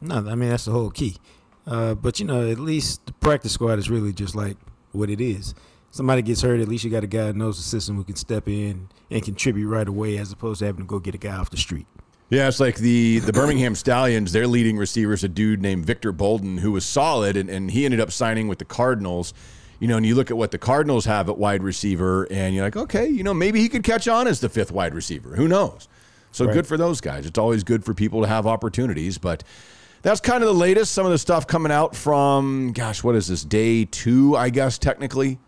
No, 0.00 0.16
I 0.16 0.34
mean, 0.34 0.48
that's 0.48 0.64
the 0.64 0.72
whole 0.72 0.90
key. 0.90 1.18
Uh, 1.68 1.94
but, 1.94 2.18
you 2.18 2.26
know, 2.26 2.50
at 2.50 2.58
least 2.58 3.06
the 3.06 3.12
practice 3.12 3.52
squad 3.52 3.78
is 3.78 3.88
really 3.88 4.12
just 4.12 4.34
like 4.34 4.56
what 4.92 5.10
it 5.10 5.20
is. 5.20 5.54
Somebody 5.90 6.22
gets 6.22 6.42
hurt, 6.42 6.60
at 6.60 6.68
least 6.68 6.84
you 6.84 6.90
got 6.90 7.02
a 7.02 7.08
guy 7.08 7.24
that 7.24 7.36
knows 7.36 7.56
the 7.56 7.64
system 7.64 7.96
who 7.96 8.04
can 8.04 8.14
step 8.14 8.48
in 8.48 8.88
and 9.10 9.22
contribute 9.22 9.68
right 9.68 9.88
away, 9.88 10.18
as 10.18 10.30
opposed 10.30 10.60
to 10.60 10.66
having 10.66 10.84
to 10.84 10.86
go 10.86 11.00
get 11.00 11.14
a 11.14 11.18
guy 11.18 11.36
off 11.36 11.50
the 11.50 11.56
street. 11.56 11.86
Yeah, 12.30 12.46
it's 12.46 12.60
like 12.60 12.76
the 12.76 13.18
the 13.18 13.32
Birmingham 13.32 13.74
Stallions. 13.74 14.30
Their 14.32 14.46
leading 14.46 14.76
receiver 14.76 15.12
is 15.12 15.24
a 15.24 15.28
dude 15.28 15.60
named 15.60 15.84
Victor 15.84 16.12
Bolden, 16.12 16.58
who 16.58 16.70
was 16.70 16.84
solid, 16.84 17.36
and, 17.36 17.50
and 17.50 17.72
he 17.72 17.84
ended 17.84 17.98
up 17.98 18.12
signing 18.12 18.46
with 18.46 18.60
the 18.60 18.64
Cardinals. 18.64 19.34
You 19.80 19.88
know, 19.88 19.96
and 19.96 20.06
you 20.06 20.14
look 20.14 20.30
at 20.30 20.36
what 20.36 20.52
the 20.52 20.58
Cardinals 20.58 21.06
have 21.06 21.28
at 21.28 21.38
wide 21.38 21.62
receiver, 21.62 22.28
and 22.30 22.54
you're 22.54 22.62
like, 22.62 22.76
okay, 22.76 23.08
you 23.08 23.24
know, 23.24 23.34
maybe 23.34 23.60
he 23.60 23.68
could 23.68 23.82
catch 23.82 24.06
on 24.06 24.28
as 24.28 24.38
the 24.38 24.48
fifth 24.48 24.70
wide 24.70 24.94
receiver. 24.94 25.34
Who 25.34 25.48
knows? 25.48 25.88
So 26.32 26.44
right. 26.44 26.54
good 26.54 26.66
for 26.66 26.76
those 26.76 27.00
guys. 27.00 27.26
It's 27.26 27.38
always 27.38 27.64
good 27.64 27.84
for 27.84 27.94
people 27.94 28.20
to 28.22 28.28
have 28.28 28.46
opportunities, 28.46 29.18
but 29.18 29.42
that's 30.02 30.20
kind 30.20 30.42
of 30.42 30.48
the 30.48 30.54
latest. 30.54 30.92
Some 30.92 31.06
of 31.06 31.12
the 31.12 31.18
stuff 31.18 31.46
coming 31.46 31.72
out 31.72 31.94
from, 31.94 32.72
gosh, 32.72 33.02
what 33.02 33.14
is 33.14 33.28
this? 33.28 33.44
Day 33.44 33.84
two, 33.84 34.36
I 34.36 34.50
guess, 34.50 34.78
technically. 34.78 35.38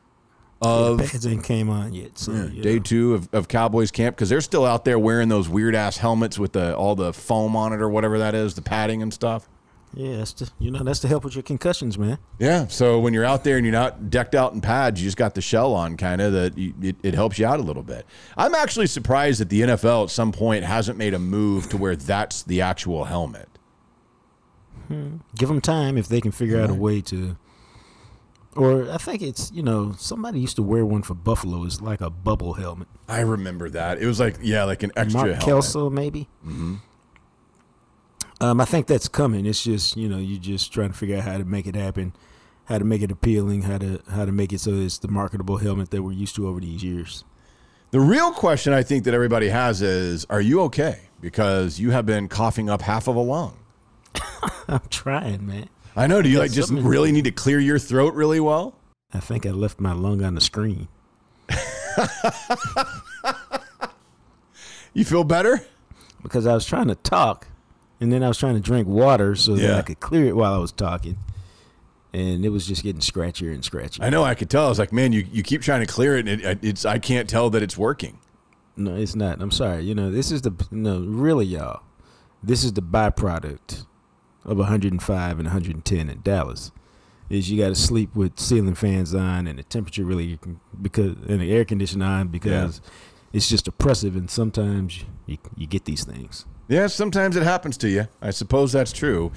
Of 0.64 1.00
yeah, 1.00 1.06
hasn't 1.06 1.42
came 1.42 1.68
on 1.68 1.92
yet. 1.92 2.16
So, 2.16 2.32
yeah, 2.32 2.62
day 2.62 2.78
two 2.78 3.14
of, 3.14 3.28
of 3.32 3.48
Cowboys 3.48 3.90
camp 3.90 4.14
because 4.14 4.28
they're 4.28 4.40
still 4.40 4.64
out 4.64 4.84
there 4.84 4.96
wearing 4.96 5.28
those 5.28 5.48
weird 5.48 5.74
ass 5.74 5.96
helmets 5.96 6.38
with 6.38 6.52
the 6.52 6.76
all 6.76 6.94
the 6.94 7.12
foam 7.12 7.56
on 7.56 7.72
it 7.72 7.80
or 7.80 7.88
whatever 7.88 8.18
that 8.20 8.36
is, 8.36 8.54
the 8.54 8.62
padding 8.62 9.02
and 9.02 9.12
stuff. 9.12 9.48
Yeah, 9.94 10.18
that's 10.18 10.32
to, 10.34 10.50
you 10.58 10.70
know 10.70 10.82
that's 10.84 11.00
to 11.00 11.08
help 11.08 11.24
with 11.24 11.34
your 11.34 11.42
concussions, 11.42 11.98
man. 11.98 12.18
Yeah, 12.38 12.68
so 12.68 13.00
when 13.00 13.12
you're 13.12 13.24
out 13.24 13.44
there 13.44 13.56
and 13.56 13.66
you're 13.66 13.72
not 13.72 14.08
decked 14.08 14.34
out 14.36 14.52
in 14.52 14.60
pads, 14.60 15.02
you 15.02 15.06
just 15.06 15.16
got 15.16 15.34
the 15.34 15.42
shell 15.42 15.74
on, 15.74 15.96
kind 15.96 16.20
of 16.20 16.32
that 16.32 16.56
you, 16.56 16.72
it, 16.80 16.96
it 17.02 17.14
helps 17.14 17.38
you 17.40 17.46
out 17.46 17.58
a 17.58 17.62
little 17.62 17.82
bit. 17.82 18.06
I'm 18.36 18.54
actually 18.54 18.86
surprised 18.86 19.40
that 19.40 19.48
the 19.48 19.62
NFL 19.62 20.04
at 20.04 20.10
some 20.10 20.32
point 20.32 20.64
hasn't 20.64 20.96
made 20.96 21.12
a 21.12 21.18
move 21.18 21.68
to 21.70 21.76
where 21.76 21.96
that's 21.96 22.42
the 22.44 22.60
actual 22.60 23.04
helmet. 23.04 23.48
Hmm. 24.92 25.16
Give 25.36 25.48
them 25.48 25.60
time 25.60 25.96
if 25.96 26.08
they 26.08 26.20
can 26.20 26.32
figure 26.32 26.60
out 26.60 26.70
a 26.70 26.74
way 26.74 27.00
to. 27.02 27.36
Or 28.54 28.90
I 28.90 28.98
think 28.98 29.22
it's 29.22 29.50
you 29.52 29.62
know 29.62 29.94
somebody 29.96 30.38
used 30.40 30.56
to 30.56 30.62
wear 30.62 30.84
one 30.84 31.02
for 31.02 31.14
Buffalo. 31.14 31.64
It's 31.64 31.80
like 31.80 32.02
a 32.02 32.10
bubble 32.10 32.54
helmet. 32.54 32.88
I 33.08 33.20
remember 33.20 33.70
that. 33.70 33.98
It 33.98 34.06
was 34.06 34.20
like 34.20 34.36
yeah, 34.42 34.64
like 34.64 34.82
an 34.82 34.92
extra. 34.96 35.20
Mark 35.20 35.30
helmet. 35.30 35.44
Kelso 35.44 35.88
maybe. 35.88 36.28
Mm-hmm. 36.46 36.74
Um, 38.42 38.60
I 38.60 38.64
think 38.64 38.88
that's 38.88 39.08
coming. 39.08 39.46
It's 39.46 39.62
just 39.62 39.96
you 39.96 40.08
know 40.08 40.18
you're 40.18 40.40
just 40.40 40.72
trying 40.72 40.90
to 40.90 40.94
figure 40.94 41.16
out 41.16 41.22
how 41.22 41.38
to 41.38 41.44
make 41.44 41.66
it 41.66 41.74
happen, 41.74 42.12
how 42.66 42.76
to 42.76 42.84
make 42.84 43.00
it 43.00 43.10
appealing, 43.10 43.62
how 43.62 43.78
to 43.78 44.02
how 44.10 44.26
to 44.26 44.32
make 44.32 44.52
it 44.52 44.60
so 44.60 44.72
it's 44.72 44.98
the 44.98 45.08
marketable 45.08 45.56
helmet 45.56 45.90
that 45.90 46.02
we're 46.02 46.12
used 46.12 46.34
to 46.36 46.46
over 46.46 46.60
these 46.60 46.84
years. 46.84 47.24
The 47.92 48.00
real 48.00 48.32
question 48.32 48.72
I 48.72 48.82
think 48.82 49.04
that 49.04 49.14
everybody 49.14 49.48
has 49.48 49.82
is, 49.82 50.26
are 50.30 50.40
you 50.40 50.62
okay? 50.62 51.00
Because 51.20 51.78
you 51.78 51.90
have 51.90 52.06
been 52.06 52.26
coughing 52.26 52.70
up 52.70 52.80
half 52.80 53.06
of 53.06 53.16
a 53.16 53.20
lung. 53.20 53.56
I'm 54.68 54.80
trying, 54.90 55.46
man. 55.46 55.68
I 55.94 56.06
know. 56.06 56.22
Do 56.22 56.28
you 56.28 56.38
like 56.38 56.52
just 56.52 56.72
really 56.72 57.12
need 57.12 57.24
to 57.24 57.30
clear 57.30 57.60
your 57.60 57.78
throat 57.78 58.14
really 58.14 58.40
well? 58.40 58.74
I 59.12 59.20
think 59.20 59.44
I 59.44 59.50
left 59.50 59.78
my 59.80 59.92
lung 59.92 60.24
on 60.24 60.34
the 60.34 60.40
screen. 60.40 60.88
you 64.94 65.04
feel 65.04 65.24
better? 65.24 65.60
Because 66.22 66.46
I 66.46 66.54
was 66.54 66.64
trying 66.64 66.88
to 66.88 66.94
talk, 66.94 67.48
and 68.00 68.12
then 68.12 68.22
I 68.22 68.28
was 68.28 68.38
trying 68.38 68.54
to 68.54 68.60
drink 68.60 68.88
water 68.88 69.34
so 69.34 69.54
yeah. 69.54 69.68
that 69.68 69.78
I 69.78 69.82
could 69.82 70.00
clear 70.00 70.26
it 70.26 70.36
while 70.36 70.54
I 70.54 70.58
was 70.58 70.72
talking. 70.72 71.18
And 72.14 72.44
it 72.44 72.50
was 72.50 72.66
just 72.66 72.82
getting 72.82 73.00
scratchier 73.00 73.54
and 73.54 73.62
scratchier. 73.62 74.04
I 74.04 74.10
know. 74.10 74.22
I 74.22 74.34
could 74.34 74.50
tell. 74.50 74.66
I 74.66 74.68
was 74.68 74.78
like, 74.78 74.92
man, 74.92 75.12
you, 75.12 75.26
you 75.32 75.42
keep 75.42 75.62
trying 75.62 75.80
to 75.80 75.86
clear 75.86 76.16
it, 76.16 76.28
and 76.28 76.42
it, 76.42 76.58
it's 76.62 76.84
I 76.84 76.98
can't 76.98 77.28
tell 77.28 77.50
that 77.50 77.62
it's 77.62 77.76
working. 77.76 78.18
No, 78.76 78.94
it's 78.94 79.14
not. 79.14 79.40
I'm 79.40 79.50
sorry. 79.50 79.84
You 79.84 79.94
know, 79.94 80.10
this 80.10 80.30
is 80.30 80.42
the 80.42 80.52
no, 80.70 81.00
really, 81.00 81.46
y'all. 81.46 81.82
This 82.42 82.64
is 82.64 82.72
the 82.72 82.82
byproduct 82.82 83.86
of 84.44 84.58
105 84.58 85.30
and 85.38 85.46
110 85.46 86.08
in 86.08 86.20
Dallas 86.22 86.72
is 87.30 87.50
you 87.50 87.62
got 87.62 87.68
to 87.68 87.74
sleep 87.74 88.14
with 88.14 88.38
ceiling 88.38 88.74
fans 88.74 89.14
on 89.14 89.46
and 89.46 89.58
the 89.58 89.62
temperature 89.62 90.04
really 90.04 90.38
because 90.80 91.16
and 91.28 91.40
the 91.40 91.52
air 91.52 91.64
conditioner 91.64 92.04
on 92.04 92.28
because 92.28 92.80
yeah. 92.84 92.90
it's 93.32 93.48
just 93.48 93.66
oppressive 93.68 94.16
and 94.16 94.30
sometimes 94.30 95.04
you, 95.26 95.38
you 95.56 95.66
get 95.66 95.84
these 95.84 96.04
things. 96.04 96.44
Yeah, 96.68 96.86
sometimes 96.86 97.36
it 97.36 97.42
happens 97.42 97.76
to 97.78 97.88
you. 97.88 98.08
I 98.20 98.30
suppose 98.30 98.72
that's 98.72 98.92
true. 98.92 99.32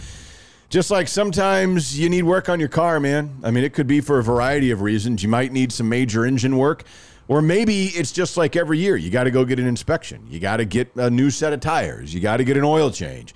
Just 0.70 0.92
like 0.92 1.08
sometimes 1.08 1.98
you 1.98 2.10
need 2.10 2.24
work 2.24 2.50
on 2.50 2.60
your 2.60 2.70
car, 2.70 3.00
man. 3.00 3.38
I 3.44 3.52
mean, 3.52 3.64
it 3.64 3.74
could 3.74 3.88
be 3.88 4.02
for 4.02 4.20
a 4.20 4.24
variety 4.24 4.72
of 4.72 4.82
reasons. 4.82 5.24
You 5.24 5.30
might 5.30 5.52
need 5.52 5.72
some 5.72 5.88
major 5.88 6.26
engine 6.26 6.58
work 6.58 6.84
Or 7.28 7.42
maybe 7.42 7.86
it's 7.88 8.12
just 8.12 8.38
like 8.38 8.56
every 8.56 8.78
year. 8.78 8.96
You 8.96 9.10
got 9.10 9.24
to 9.24 9.32
go 9.32 9.46
get 9.46 9.60
an 9.60 9.68
inspection. 9.68 10.26
You 10.30 10.40
got 10.40 10.58
to 10.58 10.66
get 10.66 10.96
a 10.96 11.10
new 11.10 11.30
set 11.30 11.54
of 11.54 11.60
tires. 11.60 12.14
You 12.14 12.20
got 12.20 12.38
to 12.38 12.44
get 12.44 12.58
an 12.58 12.64
oil 12.64 12.92
change. 12.92 13.34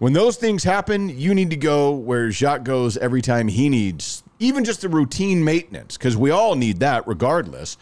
When 0.00 0.12
those 0.14 0.36
things 0.36 0.64
happen, 0.64 1.08
you 1.08 1.34
need 1.34 1.50
to 1.50 1.56
go 1.56 1.92
where 1.92 2.32
Jacques 2.32 2.64
goes 2.64 2.96
every 2.96 3.22
time 3.22 3.46
he 3.46 3.68
needs 3.68 4.24
even 4.40 4.64
just 4.64 4.80
the 4.80 4.88
routine 4.88 5.44
maintenance, 5.44 5.96
because 5.96 6.16
we 6.16 6.30
all 6.30 6.56
need 6.56 6.80
that 6.80 7.06
regardless. 7.06 7.76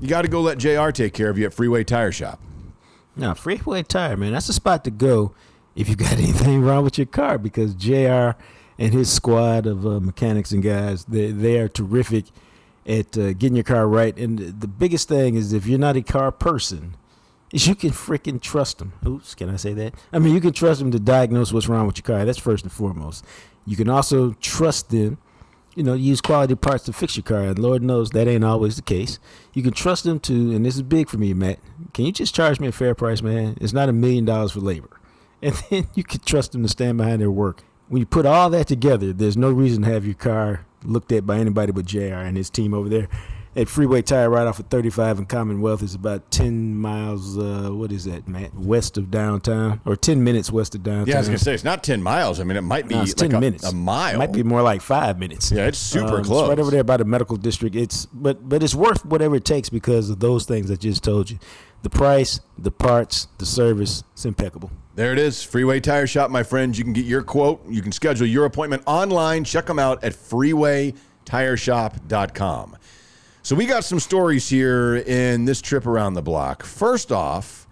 You 0.00 0.08
got 0.08 0.22
to 0.22 0.28
go 0.28 0.40
let 0.40 0.58
JR 0.58 0.90
take 0.90 1.14
care 1.14 1.30
of 1.30 1.38
you 1.38 1.46
at 1.46 1.54
Freeway 1.54 1.84
Tire 1.84 2.12
Shop. 2.12 2.38
Now, 3.16 3.34
Freeway 3.34 3.82
Tire, 3.82 4.16
man, 4.16 4.32
that's 4.32 4.46
the 4.46 4.52
spot 4.52 4.84
to 4.84 4.90
go 4.90 5.34
if 5.74 5.88
you 5.88 5.96
got 5.96 6.12
anything 6.18 6.60
wrong 6.60 6.84
with 6.84 6.98
your 6.98 7.06
car 7.06 7.38
because 7.38 7.74
JR 7.74 8.36
and 8.78 8.92
his 8.92 9.10
squad 9.10 9.66
of 9.66 9.86
uh, 9.86 10.00
mechanics 10.00 10.52
and 10.52 10.62
guys, 10.62 11.06
they, 11.06 11.30
they 11.30 11.58
are 11.58 11.68
terrific 11.68 12.26
at 12.86 13.16
uh, 13.16 13.32
getting 13.32 13.56
your 13.56 13.64
car 13.64 13.88
right. 13.88 14.16
And 14.18 14.38
the 14.38 14.68
biggest 14.68 15.08
thing 15.08 15.34
is 15.34 15.52
if 15.52 15.66
you're 15.66 15.78
not 15.78 15.96
a 15.96 16.02
car 16.02 16.30
person, 16.30 16.94
is 17.52 17.66
you 17.66 17.74
can 17.74 17.90
freaking 17.90 18.40
trust 18.40 18.78
them. 18.78 18.94
Oops, 19.06 19.34
can 19.34 19.50
I 19.50 19.56
say 19.56 19.74
that? 19.74 19.94
I 20.12 20.18
mean, 20.18 20.34
you 20.34 20.40
can 20.40 20.52
trust 20.52 20.80
them 20.80 20.90
to 20.90 20.98
diagnose 20.98 21.52
what's 21.52 21.68
wrong 21.68 21.86
with 21.86 21.98
your 21.98 22.04
car. 22.04 22.24
That's 22.24 22.38
first 22.38 22.64
and 22.64 22.72
foremost. 22.72 23.24
You 23.66 23.76
can 23.76 23.88
also 23.88 24.32
trust 24.40 24.90
them, 24.90 25.18
you 25.74 25.82
know, 25.82 25.94
use 25.94 26.20
quality 26.20 26.54
parts 26.54 26.84
to 26.84 26.92
fix 26.92 27.16
your 27.16 27.22
car. 27.24 27.42
And 27.42 27.58
Lord 27.58 27.82
knows 27.82 28.10
that 28.10 28.26
ain't 28.26 28.44
always 28.44 28.76
the 28.76 28.82
case. 28.82 29.18
You 29.52 29.62
can 29.62 29.72
trust 29.72 30.04
them 30.04 30.18
to, 30.20 30.32
and 30.32 30.64
this 30.64 30.76
is 30.76 30.82
big 30.82 31.08
for 31.08 31.18
me, 31.18 31.34
Matt. 31.34 31.58
Can 31.92 32.06
you 32.06 32.12
just 32.12 32.34
charge 32.34 32.58
me 32.58 32.68
a 32.68 32.72
fair 32.72 32.94
price, 32.94 33.22
man? 33.22 33.56
It's 33.60 33.72
not 33.72 33.88
a 33.88 33.92
million 33.92 34.24
dollars 34.24 34.52
for 34.52 34.60
labor. 34.60 34.90
And 35.44 35.56
then 35.70 35.88
you 35.96 36.04
can 36.04 36.20
trust 36.20 36.52
them 36.52 36.62
to 36.62 36.68
stand 36.68 36.98
behind 36.98 37.20
their 37.20 37.28
work. 37.28 37.64
When 37.88 37.98
you 37.98 38.06
put 38.06 38.26
all 38.26 38.48
that 38.50 38.68
together, 38.68 39.12
there's 39.12 39.36
no 39.36 39.50
reason 39.50 39.82
to 39.82 39.90
have 39.90 40.04
your 40.06 40.14
car 40.14 40.64
looked 40.84 41.10
at 41.10 41.26
by 41.26 41.38
anybody 41.38 41.72
but 41.72 41.84
JR 41.84 42.14
and 42.14 42.36
his 42.36 42.48
team 42.48 42.72
over 42.74 42.88
there 42.88 43.08
at 43.54 43.68
Freeway 43.68 44.00
Tire 44.02 44.30
right 44.30 44.46
off 44.46 44.58
of 44.58 44.66
35 44.68 45.18
and 45.18 45.28
Commonwealth 45.28 45.82
is 45.82 45.94
about 45.94 46.30
10 46.30 46.74
miles, 46.74 47.36
uh, 47.36 47.68
what 47.70 47.92
is 47.92 48.04
that, 48.04 48.26
Matt? 48.26 48.54
West 48.54 48.96
of 48.96 49.10
downtown, 49.10 49.80
or 49.84 49.94
10 49.94 50.24
minutes 50.24 50.50
west 50.50 50.74
of 50.74 50.82
downtown. 50.82 51.06
Yeah, 51.06 51.16
I 51.16 51.18
was 51.18 51.28
going 51.28 51.38
to 51.38 51.44
say, 51.44 51.52
it's 51.52 51.62
not 51.64 51.84
10 51.84 52.02
miles. 52.02 52.40
I 52.40 52.44
mean, 52.44 52.56
it 52.56 52.62
might 52.62 52.88
be 52.88 52.94
No, 52.94 53.02
like 53.02 53.14
10 53.14 53.34
a, 53.34 53.40
minutes. 53.40 53.64
a 53.64 53.74
mile. 53.74 54.14
It 54.14 54.18
might 54.18 54.32
be 54.32 54.42
more 54.42 54.62
like 54.62 54.80
five 54.80 55.18
minutes. 55.18 55.52
Yeah, 55.52 55.66
it's 55.66 55.76
super 55.78 56.16
Um, 56.18 56.24
close. 56.24 56.42
It's 56.44 56.48
right 56.48 56.58
over 56.58 56.70
there 56.70 56.84
by 56.84 56.96
the 56.96 57.04
medical 57.04 57.36
district. 57.36 57.76
It's 57.76 58.06
but 58.06 58.48
but 58.48 58.62
it's 58.62 58.74
worth 58.74 59.04
whatever 59.04 59.36
it 59.36 59.44
takes 59.44 59.68
because 59.68 60.08
of 60.08 60.20
those 60.20 60.46
things 60.46 60.70
I 60.70 60.76
just 60.76 61.04
told 61.04 61.30
you. 61.30 61.38
The 61.82 61.90
price, 61.90 62.40
the 62.56 62.70
parts, 62.70 63.26
the 63.38 63.46
service, 63.46 64.02
it's 64.12 64.24
impeccable. 64.24 64.70
There 64.94 65.12
it 65.12 65.18
is. 65.18 65.42
Freeway 65.42 65.80
Tire 65.80 66.06
Shop, 66.06 66.30
my 66.30 66.42
friends. 66.42 66.78
You 66.78 66.84
can 66.84 66.92
get 66.92 67.06
your 67.06 67.22
quote. 67.22 67.66
You 67.68 67.80
can 67.82 67.92
schedule 67.92 68.26
your 68.26 68.44
appointment 68.44 68.82
online. 68.86 69.44
Check 69.44 69.66
them 69.66 69.78
out 69.78 70.04
at 70.04 70.12
freewaytireshop.com. 70.12 72.76
So 73.42 73.56
we 73.56 73.66
got 73.66 73.84
some 73.84 73.98
stories 73.98 74.48
here 74.48 74.96
in 74.96 75.44
this 75.46 75.60
trip 75.60 75.86
around 75.86 76.14
the 76.14 76.22
block. 76.22 76.62
First 76.62 77.10
off, 77.10 77.66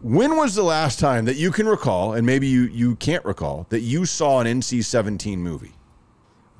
when 0.00 0.36
was 0.36 0.54
the 0.54 0.62
last 0.62 0.98
time 0.98 1.26
that 1.26 1.36
you 1.36 1.50
can 1.52 1.66
recall, 1.68 2.14
and 2.14 2.24
maybe 2.26 2.46
you, 2.46 2.62
you 2.62 2.96
can't 2.96 3.24
recall, 3.24 3.66
that 3.68 3.80
you 3.80 4.06
saw 4.06 4.40
an 4.40 4.46
NC 4.46 4.84
17 4.84 5.38
movie? 5.38 5.72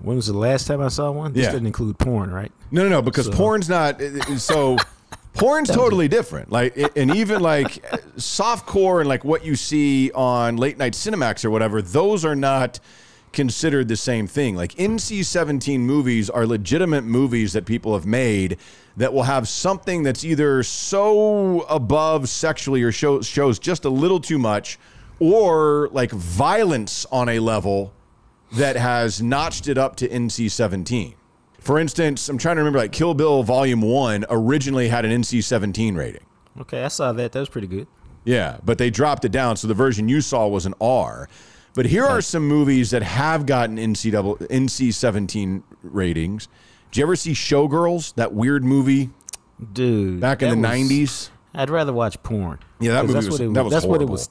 When 0.00 0.16
was 0.16 0.26
the 0.26 0.34
last 0.36 0.66
time 0.66 0.82
I 0.82 0.88
saw 0.88 1.10
one? 1.10 1.32
This 1.32 1.44
Yeah. 1.44 1.52
doesn't 1.52 1.66
include 1.66 1.98
porn, 1.98 2.30
right? 2.30 2.52
No, 2.70 2.82
no, 2.82 2.90
no, 2.90 3.02
because 3.02 3.26
So- 3.26 3.32
porn's 3.32 3.70
not. 3.70 4.00
So 4.36 4.76
porn's 5.34 5.70
totally 5.70 6.06
different. 6.08 6.52
Like, 6.52 6.76
and 6.94 7.14
even 7.14 7.40
like 7.40 7.82
softcore 8.18 9.00
and 9.00 9.08
like 9.08 9.24
what 9.24 9.46
you 9.46 9.56
see 9.56 10.10
on 10.12 10.56
late 10.58 10.76
night 10.76 10.92
Cinemax 10.92 11.42
or 11.46 11.50
whatever, 11.50 11.80
those 11.80 12.22
are 12.26 12.36
not 12.36 12.80
considered 13.36 13.86
the 13.86 13.96
same 13.96 14.26
thing. 14.26 14.56
Like 14.56 14.74
NC-17 14.74 15.78
movies 15.80 16.28
are 16.28 16.46
legitimate 16.46 17.04
movies 17.04 17.52
that 17.52 17.66
people 17.66 17.94
have 17.94 18.06
made 18.06 18.56
that 18.96 19.12
will 19.12 19.24
have 19.24 19.46
something 19.46 20.02
that's 20.02 20.24
either 20.24 20.62
so 20.62 21.60
above 21.68 22.28
sexually 22.28 22.82
or 22.82 22.90
show, 22.90 23.20
shows 23.20 23.58
just 23.58 23.84
a 23.84 23.90
little 23.90 24.18
too 24.18 24.38
much, 24.38 24.78
or 25.20 25.88
like 25.92 26.10
violence 26.10 27.06
on 27.12 27.28
a 27.28 27.38
level 27.38 27.92
that 28.52 28.76
has 28.76 29.22
notched 29.22 29.68
it 29.68 29.76
up 29.76 29.96
to 29.96 30.08
NC-17. 30.08 31.14
For 31.60 31.78
instance, 31.78 32.28
I'm 32.28 32.38
trying 32.38 32.56
to 32.56 32.60
remember 32.60 32.78
like 32.78 32.92
Kill 32.92 33.12
Bill 33.12 33.42
Volume 33.42 33.82
1 33.82 34.24
originally 34.30 34.88
had 34.88 35.04
an 35.04 35.10
NC-17 35.20 35.96
rating. 35.96 36.24
Okay, 36.60 36.82
I 36.82 36.88
saw 36.88 37.12
that. 37.12 37.32
That 37.32 37.40
was 37.40 37.50
pretty 37.50 37.66
good. 37.66 37.86
Yeah, 38.24 38.58
but 38.64 38.78
they 38.78 38.88
dropped 38.88 39.24
it 39.26 39.32
down 39.32 39.56
so 39.56 39.68
the 39.68 39.74
version 39.74 40.08
you 40.08 40.22
saw 40.22 40.48
was 40.48 40.64
an 40.64 40.74
R. 40.80 41.28
But 41.76 41.86
here 41.86 42.06
are 42.06 42.22
some 42.22 42.48
movies 42.48 42.90
that 42.90 43.02
have 43.02 43.44
gotten 43.44 43.76
NC 43.76 44.10
double 44.10 44.36
NC-17 44.38 45.62
ratings. 45.82 46.48
Did 46.90 46.98
you 47.00 47.04
ever 47.04 47.16
see 47.16 47.32
Showgirls, 47.32 48.14
that 48.14 48.32
weird 48.32 48.64
movie 48.64 49.10
Dude. 49.72 50.18
back 50.18 50.42
in 50.42 50.48
the 50.60 50.68
90s? 50.68 51.28
I'd 51.54 51.68
rather 51.70 51.92
watch 51.92 52.20
porn. 52.22 52.60
Yeah, 52.80 52.92
that 52.92 53.02
movie 53.02 53.12
that's 53.12 53.26
was- 53.26 53.40
what 53.40 53.46
it, 53.46 53.54
that 53.54 53.64
was 53.64 53.72
that's 53.72 53.86
what 53.86 54.00
it 54.02 54.08
was. 54.08 54.30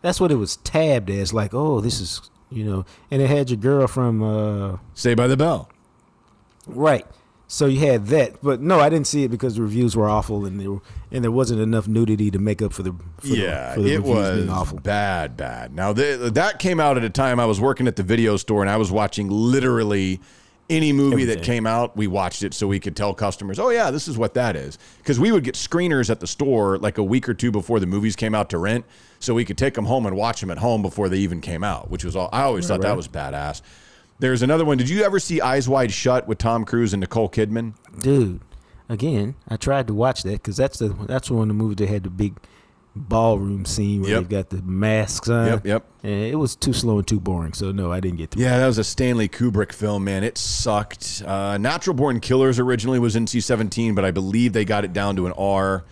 That's 0.00 0.20
what 0.20 0.32
it 0.32 0.34
was 0.34 0.56
tabbed 0.58 1.08
as. 1.10 1.32
Like, 1.32 1.54
oh, 1.54 1.80
this 1.80 2.00
is 2.00 2.20
you 2.50 2.64
know, 2.64 2.84
and 3.10 3.22
it 3.22 3.30
had 3.30 3.48
your 3.48 3.56
girl 3.58 3.86
from 3.86 4.22
uh, 4.22 4.78
Saved 4.94 5.16
by 5.16 5.28
the 5.28 5.36
Bell. 5.36 5.70
right. 6.66 7.06
So 7.52 7.66
you 7.66 7.86
had 7.86 8.06
that, 8.06 8.40
but 8.42 8.62
no, 8.62 8.80
I 8.80 8.88
didn't 8.88 9.06
see 9.06 9.24
it 9.24 9.28
because 9.28 9.56
the 9.56 9.62
reviews 9.62 9.94
were 9.94 10.08
awful, 10.08 10.46
and 10.46 10.58
there 10.58 10.80
and 11.10 11.22
there 11.22 11.30
wasn't 11.30 11.60
enough 11.60 11.86
nudity 11.86 12.30
to 12.30 12.38
make 12.38 12.62
up 12.62 12.72
for 12.72 12.82
the 12.82 12.94
for 13.18 13.26
yeah, 13.26 13.74
the, 13.74 13.74
for 13.74 13.82
the 13.82 13.92
it 13.92 14.02
was 14.02 14.48
awful. 14.48 14.78
bad, 14.78 15.36
bad. 15.36 15.74
Now 15.74 15.92
the, 15.92 16.30
that 16.32 16.60
came 16.60 16.80
out 16.80 16.96
at 16.96 17.04
a 17.04 17.10
time 17.10 17.38
I 17.38 17.44
was 17.44 17.60
working 17.60 17.86
at 17.86 17.96
the 17.96 18.02
video 18.02 18.38
store 18.38 18.62
and 18.62 18.70
I 18.70 18.78
was 18.78 18.90
watching 18.90 19.28
literally 19.28 20.18
any 20.70 20.94
movie 20.94 21.26
that 21.26 21.42
came 21.42 21.66
out. 21.66 21.94
We 21.94 22.06
watched 22.06 22.42
it 22.42 22.54
so 22.54 22.66
we 22.66 22.80
could 22.80 22.96
tell 22.96 23.12
customers, 23.12 23.58
"Oh 23.58 23.68
yeah, 23.68 23.90
this 23.90 24.08
is 24.08 24.16
what 24.16 24.32
that 24.32 24.56
is," 24.56 24.78
because 24.96 25.20
we 25.20 25.30
would 25.30 25.44
get 25.44 25.54
screeners 25.54 26.08
at 26.08 26.20
the 26.20 26.26
store 26.26 26.78
like 26.78 26.96
a 26.96 27.04
week 27.04 27.28
or 27.28 27.34
two 27.34 27.50
before 27.50 27.80
the 27.80 27.86
movies 27.86 28.16
came 28.16 28.34
out 28.34 28.48
to 28.48 28.56
rent, 28.56 28.86
so 29.20 29.34
we 29.34 29.44
could 29.44 29.58
take 29.58 29.74
them 29.74 29.84
home 29.84 30.06
and 30.06 30.16
watch 30.16 30.40
them 30.40 30.50
at 30.50 30.56
home 30.56 30.80
before 30.80 31.10
they 31.10 31.18
even 31.18 31.42
came 31.42 31.62
out. 31.62 31.90
Which 31.90 32.02
was 32.02 32.16
all 32.16 32.30
I 32.32 32.44
always 32.44 32.66
thought 32.66 32.80
that 32.80 32.96
was 32.96 33.08
badass. 33.08 33.60
There's 34.22 34.40
another 34.42 34.64
one. 34.64 34.78
Did 34.78 34.88
you 34.88 35.02
ever 35.02 35.18
see 35.18 35.40
Eyes 35.40 35.68
Wide 35.68 35.90
Shut 35.92 36.28
with 36.28 36.38
Tom 36.38 36.64
Cruise 36.64 36.92
and 36.94 37.00
Nicole 37.00 37.28
Kidman? 37.28 37.74
Dude, 38.00 38.40
again, 38.88 39.34
I 39.48 39.56
tried 39.56 39.88
to 39.88 39.94
watch 39.94 40.22
that 40.22 40.34
because 40.34 40.56
that's 40.56 40.78
the 40.78 40.90
that's 41.08 41.28
one 41.28 41.42
of 41.42 41.48
the 41.48 41.54
movies 41.54 41.76
that 41.78 41.88
had 41.88 42.04
the 42.04 42.10
big 42.10 42.36
ballroom 42.94 43.64
scene 43.64 44.02
where 44.02 44.10
Yep. 44.10 44.20
they've 44.20 44.28
got 44.28 44.50
the 44.50 44.62
masks 44.62 45.28
on. 45.28 45.46
Yep, 45.46 45.66
yep. 45.66 45.86
And 46.04 46.12
it 46.24 46.36
was 46.36 46.54
too 46.54 46.72
slow 46.72 46.98
and 46.98 47.06
too 47.08 47.18
boring, 47.18 47.52
so 47.52 47.72
no, 47.72 47.90
I 47.90 47.98
didn't 48.00 48.18
get 48.18 48.30
to. 48.32 48.38
Yeah, 48.38 48.58
that 48.58 48.66
was 48.68 48.78
a 48.78 48.84
Stanley 48.84 49.28
Kubrick 49.28 49.72
film, 49.72 50.04
man. 50.04 50.22
It 50.22 50.38
sucked. 50.38 51.22
Uh, 51.26 51.58
Natural 51.58 51.94
Born 51.94 52.20
Killers 52.20 52.60
originally 52.60 53.00
was 53.00 53.16
NC 53.16 53.42
17, 53.42 53.94
but 53.94 54.04
I 54.04 54.12
believe 54.12 54.52
they 54.52 54.64
got 54.64 54.84
it 54.84 54.92
down 54.92 55.16
to 55.16 55.26
an 55.26 55.32
R. 55.32 55.84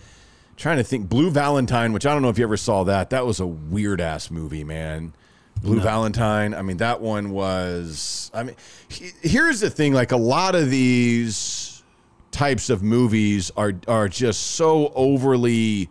Trying 0.55 0.77
to 0.77 0.83
think. 0.83 1.09
Blue 1.09 1.31
Valentine, 1.31 1.91
which 1.91 2.05
I 2.05 2.13
don't 2.13 2.21
know 2.21 2.29
if 2.29 2.37
you 2.37 2.43
ever 2.45 2.55
saw 2.57 2.83
that. 2.83 3.09
That 3.09 3.25
was 3.25 3.39
a 3.39 3.47
weird 3.47 3.99
ass 3.99 4.29
movie, 4.31 4.63
man. 4.63 5.13
Blue 5.61 5.79
Valentine. 5.79 6.53
I 6.53 6.61
mean, 6.61 6.77
that 6.77 7.01
one 7.01 7.31
was. 7.31 8.31
I 8.33 8.43
mean, 8.43 8.55
he- 8.89 9.11
here's 9.21 9.59
the 9.59 9.69
thing 9.69 9.93
like, 9.93 10.11
a 10.11 10.17
lot 10.17 10.55
of 10.55 10.69
these 10.69 11.83
types 12.31 12.69
of 12.69 12.81
movies 12.81 13.51
are, 13.57 13.73
are 13.87 14.07
just 14.07 14.41
so 14.55 14.91
overly 14.95 15.89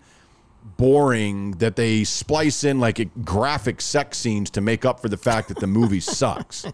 boring 0.77 1.53
that 1.53 1.77
they 1.77 2.03
splice 2.05 2.65
in 2.65 2.81
like 2.81 3.09
graphic 3.25 3.81
sex 3.81 4.17
scenes 4.19 4.49
to 4.51 4.61
make 4.63 4.85
up 4.87 4.99
for 5.01 5.09
the 5.11 5.17
fact 5.17 5.49
that 5.49 5.59
the 5.61 5.67
movie 5.67 6.01
sucks. 6.19 6.65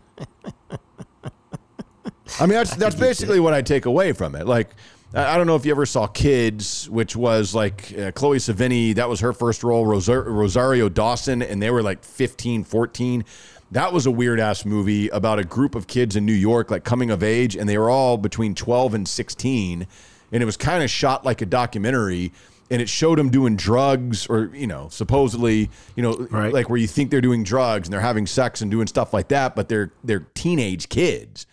I 2.40 2.46
mean, 2.46 2.50
that's 2.50 2.74
that's 2.76 2.96
basically 2.96 3.40
what 3.40 3.54
I 3.54 3.62
take 3.62 3.86
away 3.86 4.12
from 4.12 4.34
it. 4.34 4.46
Like, 4.46 4.70
I 5.14 5.36
don't 5.36 5.46
know 5.46 5.56
if 5.56 5.64
you 5.64 5.70
ever 5.70 5.86
saw 5.86 6.06
Kids, 6.06 6.90
which 6.90 7.16
was 7.16 7.54
like 7.54 7.96
uh, 7.98 8.10
Chloe 8.12 8.38
Sevigny. 8.38 8.94
That 8.94 9.08
was 9.08 9.20
her 9.20 9.32
first 9.32 9.62
role. 9.64 9.86
Rosar- 9.86 10.26
Rosario 10.26 10.88
Dawson, 10.88 11.42
and 11.42 11.62
they 11.62 11.70
were 11.70 11.82
like 11.82 12.04
15, 12.04 12.64
14. 12.64 13.24
That 13.72 13.92
was 13.92 14.06
a 14.06 14.10
weird 14.10 14.38
ass 14.40 14.64
movie 14.64 15.08
about 15.08 15.38
a 15.38 15.44
group 15.44 15.74
of 15.74 15.86
kids 15.86 16.16
in 16.16 16.26
New 16.26 16.32
York, 16.32 16.70
like 16.70 16.84
coming 16.84 17.10
of 17.10 17.22
age, 17.22 17.56
and 17.56 17.68
they 17.68 17.78
were 17.78 17.88
all 17.88 18.16
between 18.18 18.54
12 18.54 18.94
and 18.94 19.08
16. 19.08 19.86
And 20.32 20.42
it 20.42 20.46
was 20.46 20.56
kind 20.56 20.82
of 20.84 20.90
shot 20.90 21.24
like 21.24 21.40
a 21.40 21.46
documentary. 21.46 22.32
And 22.68 22.82
it 22.82 22.88
showed 22.88 23.16
them 23.18 23.30
doing 23.30 23.54
drugs, 23.56 24.26
or 24.26 24.50
you 24.52 24.66
know, 24.66 24.88
supposedly, 24.90 25.70
you 25.94 26.02
know, 26.02 26.26
Right. 26.30 26.52
like 26.52 26.68
where 26.68 26.78
you 26.78 26.88
think 26.88 27.10
they're 27.12 27.20
doing 27.20 27.44
drugs 27.44 27.86
and 27.86 27.92
they're 27.92 28.00
having 28.00 28.26
sex 28.26 28.60
and 28.60 28.70
doing 28.72 28.88
stuff 28.88 29.14
like 29.14 29.28
that, 29.28 29.54
but 29.54 29.68
they're 29.68 29.92
they're 30.02 30.26
teenage 30.34 30.88
kids. 30.88 31.46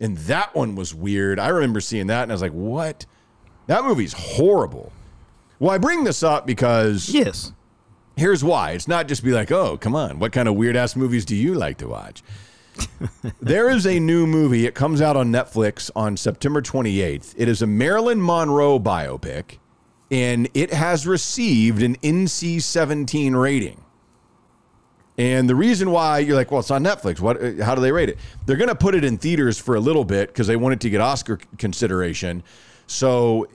And 0.00 0.16
that 0.18 0.54
one 0.54 0.74
was 0.76 0.94
weird. 0.94 1.38
I 1.40 1.48
remember 1.48 1.80
seeing 1.80 2.06
that 2.08 2.22
and 2.24 2.32
I 2.32 2.34
was 2.34 2.42
like, 2.42 2.52
what? 2.52 3.04
That 3.66 3.84
movie's 3.84 4.12
horrible. 4.12 4.92
Well, 5.58 5.70
I 5.72 5.78
bring 5.78 6.04
this 6.04 6.22
up 6.22 6.46
because 6.46 7.08
Yes. 7.08 7.52
here's 8.16 8.44
why. 8.44 8.72
It's 8.72 8.86
not 8.88 9.08
just 9.08 9.24
be 9.24 9.32
like, 9.32 9.50
oh, 9.50 9.76
come 9.76 9.96
on. 9.96 10.18
What 10.20 10.32
kind 10.32 10.48
of 10.48 10.54
weird 10.54 10.76
ass 10.76 10.94
movies 10.94 11.24
do 11.24 11.34
you 11.34 11.54
like 11.54 11.78
to 11.78 11.88
watch? 11.88 12.22
there 13.40 13.68
is 13.68 13.86
a 13.86 13.98
new 13.98 14.24
movie. 14.26 14.64
It 14.66 14.74
comes 14.76 15.00
out 15.02 15.16
on 15.16 15.32
Netflix 15.32 15.90
on 15.96 16.16
September 16.16 16.62
28th. 16.62 17.34
It 17.36 17.48
is 17.48 17.60
a 17.60 17.66
Marilyn 17.66 18.24
Monroe 18.24 18.78
biopic, 18.78 19.58
and 20.12 20.48
it 20.54 20.72
has 20.72 21.04
received 21.04 21.82
an 21.82 21.96
NC 21.96 22.62
17 22.62 23.34
rating. 23.34 23.82
And 25.18 25.50
the 25.50 25.56
reason 25.56 25.90
why 25.90 26.20
you're 26.20 26.36
like, 26.36 26.50
well, 26.52 26.60
it's 26.60 26.70
on 26.70 26.84
Netflix. 26.84 27.18
What? 27.20 27.42
uh, 27.42 27.64
How 27.64 27.74
do 27.74 27.80
they 27.80 27.90
rate 27.90 28.08
it? 28.08 28.18
They're 28.46 28.56
going 28.56 28.68
to 28.68 28.74
put 28.76 28.94
it 28.94 29.02
in 29.04 29.18
theaters 29.18 29.58
for 29.58 29.74
a 29.74 29.80
little 29.80 30.04
bit 30.04 30.28
because 30.28 30.46
they 30.46 30.56
wanted 30.56 30.80
to 30.82 30.90
get 30.90 31.00
Oscar 31.00 31.40
consideration. 31.58 32.44
So 32.86 33.48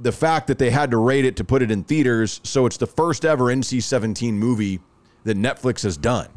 the 0.00 0.10
fact 0.12 0.46
that 0.46 0.58
they 0.58 0.70
had 0.70 0.90
to 0.90 0.96
rate 0.96 1.24
it 1.26 1.36
to 1.36 1.44
put 1.44 1.60
it 1.62 1.70
in 1.70 1.84
theaters. 1.84 2.40
So 2.44 2.64
it's 2.66 2.78
the 2.78 2.86
first 2.86 3.24
ever 3.24 3.44
NC 3.44 3.82
17 3.82 4.36
movie 4.38 4.80
that 5.24 5.36
Netflix 5.36 5.82
has 5.82 5.96
done. 5.96 6.28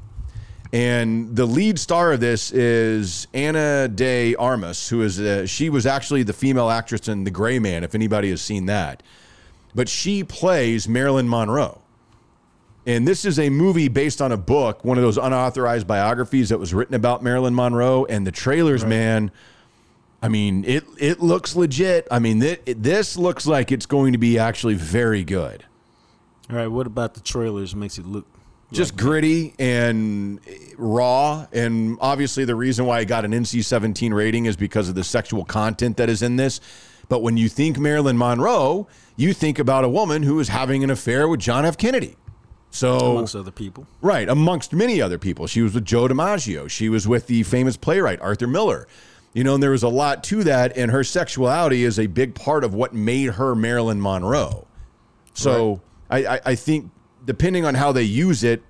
And 0.73 1.33
the 1.35 1.45
lead 1.45 1.79
star 1.79 2.11
of 2.11 2.19
this 2.19 2.51
is 2.51 3.27
Ana 3.33 3.87
de 3.87 4.35
Armas, 4.35 4.89
who 4.89 5.03
is 5.03 5.21
uh, 5.21 5.45
she 5.45 5.69
was 5.69 5.85
actually 5.85 6.23
the 6.23 6.33
female 6.33 6.69
actress 6.69 7.07
in 7.07 7.23
The 7.23 7.31
Gray 7.31 7.59
Man, 7.59 7.83
if 7.85 7.95
anybody 7.95 8.29
has 8.29 8.41
seen 8.41 8.65
that. 8.65 9.01
But 9.73 9.87
she 9.87 10.23
plays 10.23 10.89
Marilyn 10.89 11.29
Monroe. 11.29 11.81
And 12.85 13.07
this 13.07 13.25
is 13.25 13.39
a 13.39 13.49
movie 13.49 13.87
based 13.87 14.21
on 14.21 14.31
a 14.31 14.37
book, 14.37 14.85
one 14.85 14.97
of 14.97 15.03
those 15.03 15.17
unauthorized 15.17 15.87
biographies 15.87 16.49
that 16.49 16.59
was 16.59 16.73
written 16.73 16.93
about 16.93 17.23
Marilyn 17.23 17.55
Monroe. 17.55 18.05
And 18.05 18.27
the 18.27 18.31
trailers, 18.31 18.85
man, 18.85 19.31
I 20.21 20.27
mean, 20.27 20.63
it 20.65 20.83
it 20.99 21.19
looks 21.19 21.55
legit. 21.55 22.07
I 22.11 22.19
mean, 22.19 22.41
th- 22.41 22.61
this 22.65 23.17
looks 23.17 23.47
like 23.47 23.71
it's 23.71 23.85
going 23.85 24.13
to 24.13 24.19
be 24.19 24.37
actually 24.37 24.75
very 24.75 25.23
good. 25.23 25.65
All 26.49 26.55
right, 26.55 26.67
what 26.67 26.85
about 26.85 27.15
the 27.15 27.21
trailers 27.21 27.75
makes 27.75 27.97
it 27.97 28.05
look 28.05 28.25
Just 28.71 28.95
gritty 28.95 29.55
and 29.57 30.39
eh, 30.47 30.73
raw. 30.77 31.47
And 31.51 31.97
obviously, 32.01 32.45
the 32.45 32.55
reason 32.55 32.85
why 32.85 32.99
I 32.99 33.03
got 33.03 33.25
an 33.25 33.31
NC 33.31 33.63
17 33.63 34.13
rating 34.13 34.45
is 34.45 34.55
because 34.55 34.89
of 34.89 34.95
the 34.95 35.03
sexual 35.03 35.43
content 35.43 35.97
that 35.97 36.09
is 36.09 36.21
in 36.21 36.35
this. 36.35 36.61
But 37.09 37.21
when 37.21 37.37
you 37.37 37.49
think 37.49 37.79
Marilyn 37.79 38.17
Monroe, 38.17 38.87
you 39.15 39.33
think 39.33 39.59
about 39.59 39.83
a 39.83 39.89
woman 39.89 40.23
who 40.23 40.39
is 40.39 40.49
having 40.49 40.83
an 40.83 40.89
affair 40.89 41.27
with 41.27 41.39
John 41.39 41.65
F. 41.65 41.77
Kennedy. 41.77 42.15
So, 42.75 43.11
amongst 43.11 43.35
other 43.35 43.51
people? 43.51 43.87
Right, 44.01 44.27
amongst 44.27 44.73
many 44.73 45.01
other 45.01 45.17
people. 45.17 45.47
She 45.47 45.61
was 45.61 45.73
with 45.73 45.85
Joe 45.85 46.07
DiMaggio. 46.09 46.69
She 46.69 46.89
was 46.89 47.07
with 47.07 47.27
the 47.27 47.43
famous 47.43 47.77
playwright 47.77 48.19
Arthur 48.21 48.47
Miller. 48.47 48.85
You 49.33 49.43
know, 49.43 49.53
and 49.55 49.63
there 49.63 49.71
was 49.71 49.83
a 49.83 49.87
lot 49.89 50.23
to 50.25 50.43
that, 50.45 50.77
and 50.77 50.91
her 50.91 51.03
sexuality 51.03 51.83
is 51.83 51.99
a 51.99 52.07
big 52.07 52.35
part 52.35 52.63
of 52.63 52.73
what 52.73 52.93
made 52.93 53.31
her 53.31 53.55
Marilyn 53.55 54.01
Monroe. 54.01 54.67
So 55.33 55.81
I, 56.09 56.25
I, 56.25 56.39
I 56.47 56.55
think 56.55 56.89
depending 57.25 57.65
on 57.65 57.75
how 57.75 57.91
they 57.91 58.03
use 58.03 58.43
it- 58.43 58.63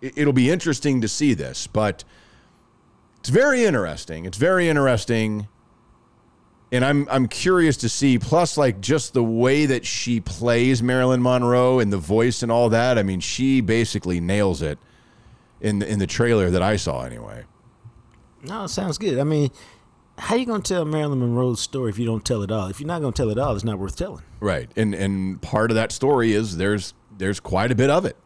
it'll 0.00 0.32
be 0.32 0.50
interesting 0.50 1.00
to 1.00 1.08
see 1.08 1.34
this. 1.34 1.66
But 1.66 2.04
it's 3.20 3.28
very 3.30 3.64
interesting. 3.64 4.24
It's 4.26 4.38
very 4.38 4.68
interesting. 4.68 5.48
And 6.72 6.84
I'm 6.84 7.06
I'm 7.10 7.28
curious 7.28 7.76
to 7.78 7.88
see. 7.88 8.18
Plus, 8.18 8.56
like 8.56 8.80
just 8.80 9.12
the 9.12 9.22
way 9.22 9.66
that 9.66 9.86
she 9.86 10.20
plays 10.20 10.82
Marilyn 10.82 11.22
Monroe 11.22 11.78
and 11.78 11.92
the 11.92 11.98
voice 11.98 12.42
and 12.42 12.50
all 12.50 12.68
that. 12.70 12.98
I 12.98 13.02
mean, 13.02 13.20
she 13.20 13.60
basically 13.60 14.20
nails 14.20 14.62
it 14.62 14.78
in 15.60 15.78
the, 15.78 15.88
in 15.88 15.98
the 15.98 16.06
trailer 16.06 16.50
that 16.50 16.62
I 16.62 16.76
saw 16.76 17.02
anyway. 17.02 17.44
No, 18.42 18.64
it 18.64 18.68
sounds 18.68 18.98
good. 18.98 19.18
I 19.18 19.24
mean, 19.24 19.50
how 20.18 20.34
you 20.34 20.46
gonna 20.46 20.62
tell 20.62 20.84
Marilyn 20.84 21.20
Monroe's 21.20 21.60
story 21.60 21.90
if 21.90 21.98
you 21.98 22.06
don't 22.06 22.24
tell 22.24 22.42
it 22.42 22.50
all? 22.50 22.68
If 22.68 22.80
you're 22.80 22.86
not 22.86 23.00
gonna 23.00 23.12
tell 23.12 23.30
it 23.30 23.38
all, 23.38 23.54
it's 23.54 23.64
not 23.64 23.78
worth 23.78 23.96
telling. 23.96 24.22
Right. 24.40 24.70
And 24.76 24.94
and 24.94 25.40
part 25.42 25.70
of 25.70 25.74
that 25.76 25.92
story 25.92 26.32
is 26.32 26.56
there's 26.56 26.94
there's 27.16 27.40
quite 27.40 27.70
a 27.70 27.74
bit 27.74 27.90
of 27.90 28.04
it. 28.04 28.16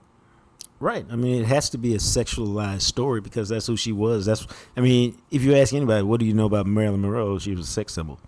Right. 0.79 1.05
I 1.11 1.17
mean, 1.17 1.43
it 1.43 1.47
has 1.47 1.69
to 1.71 1.79
be 1.79 1.95
a 1.95 1.99
sexualized 1.99 2.83
story 2.83 3.21
because 3.21 3.51
that's 3.51 3.67
who 3.67 3.77
she 3.77 3.93
was. 3.93 4.25
That's. 4.25 4.47
I 4.77 4.81
mean, 4.81 5.19
if 5.31 5.43
you 5.43 5.55
ask 5.55 5.75
anybody, 5.75 6.03
what 6.03 6.21
do 6.21 6.27
you 6.27 6.33
know 6.33 6.47
about 6.47 6.67
Marilyn 6.67 7.03
Monroe? 7.03 7.39
She 7.39 7.55
was 7.55 7.69
a 7.69 7.71
sex 7.71 7.93
symbol. 7.93 8.19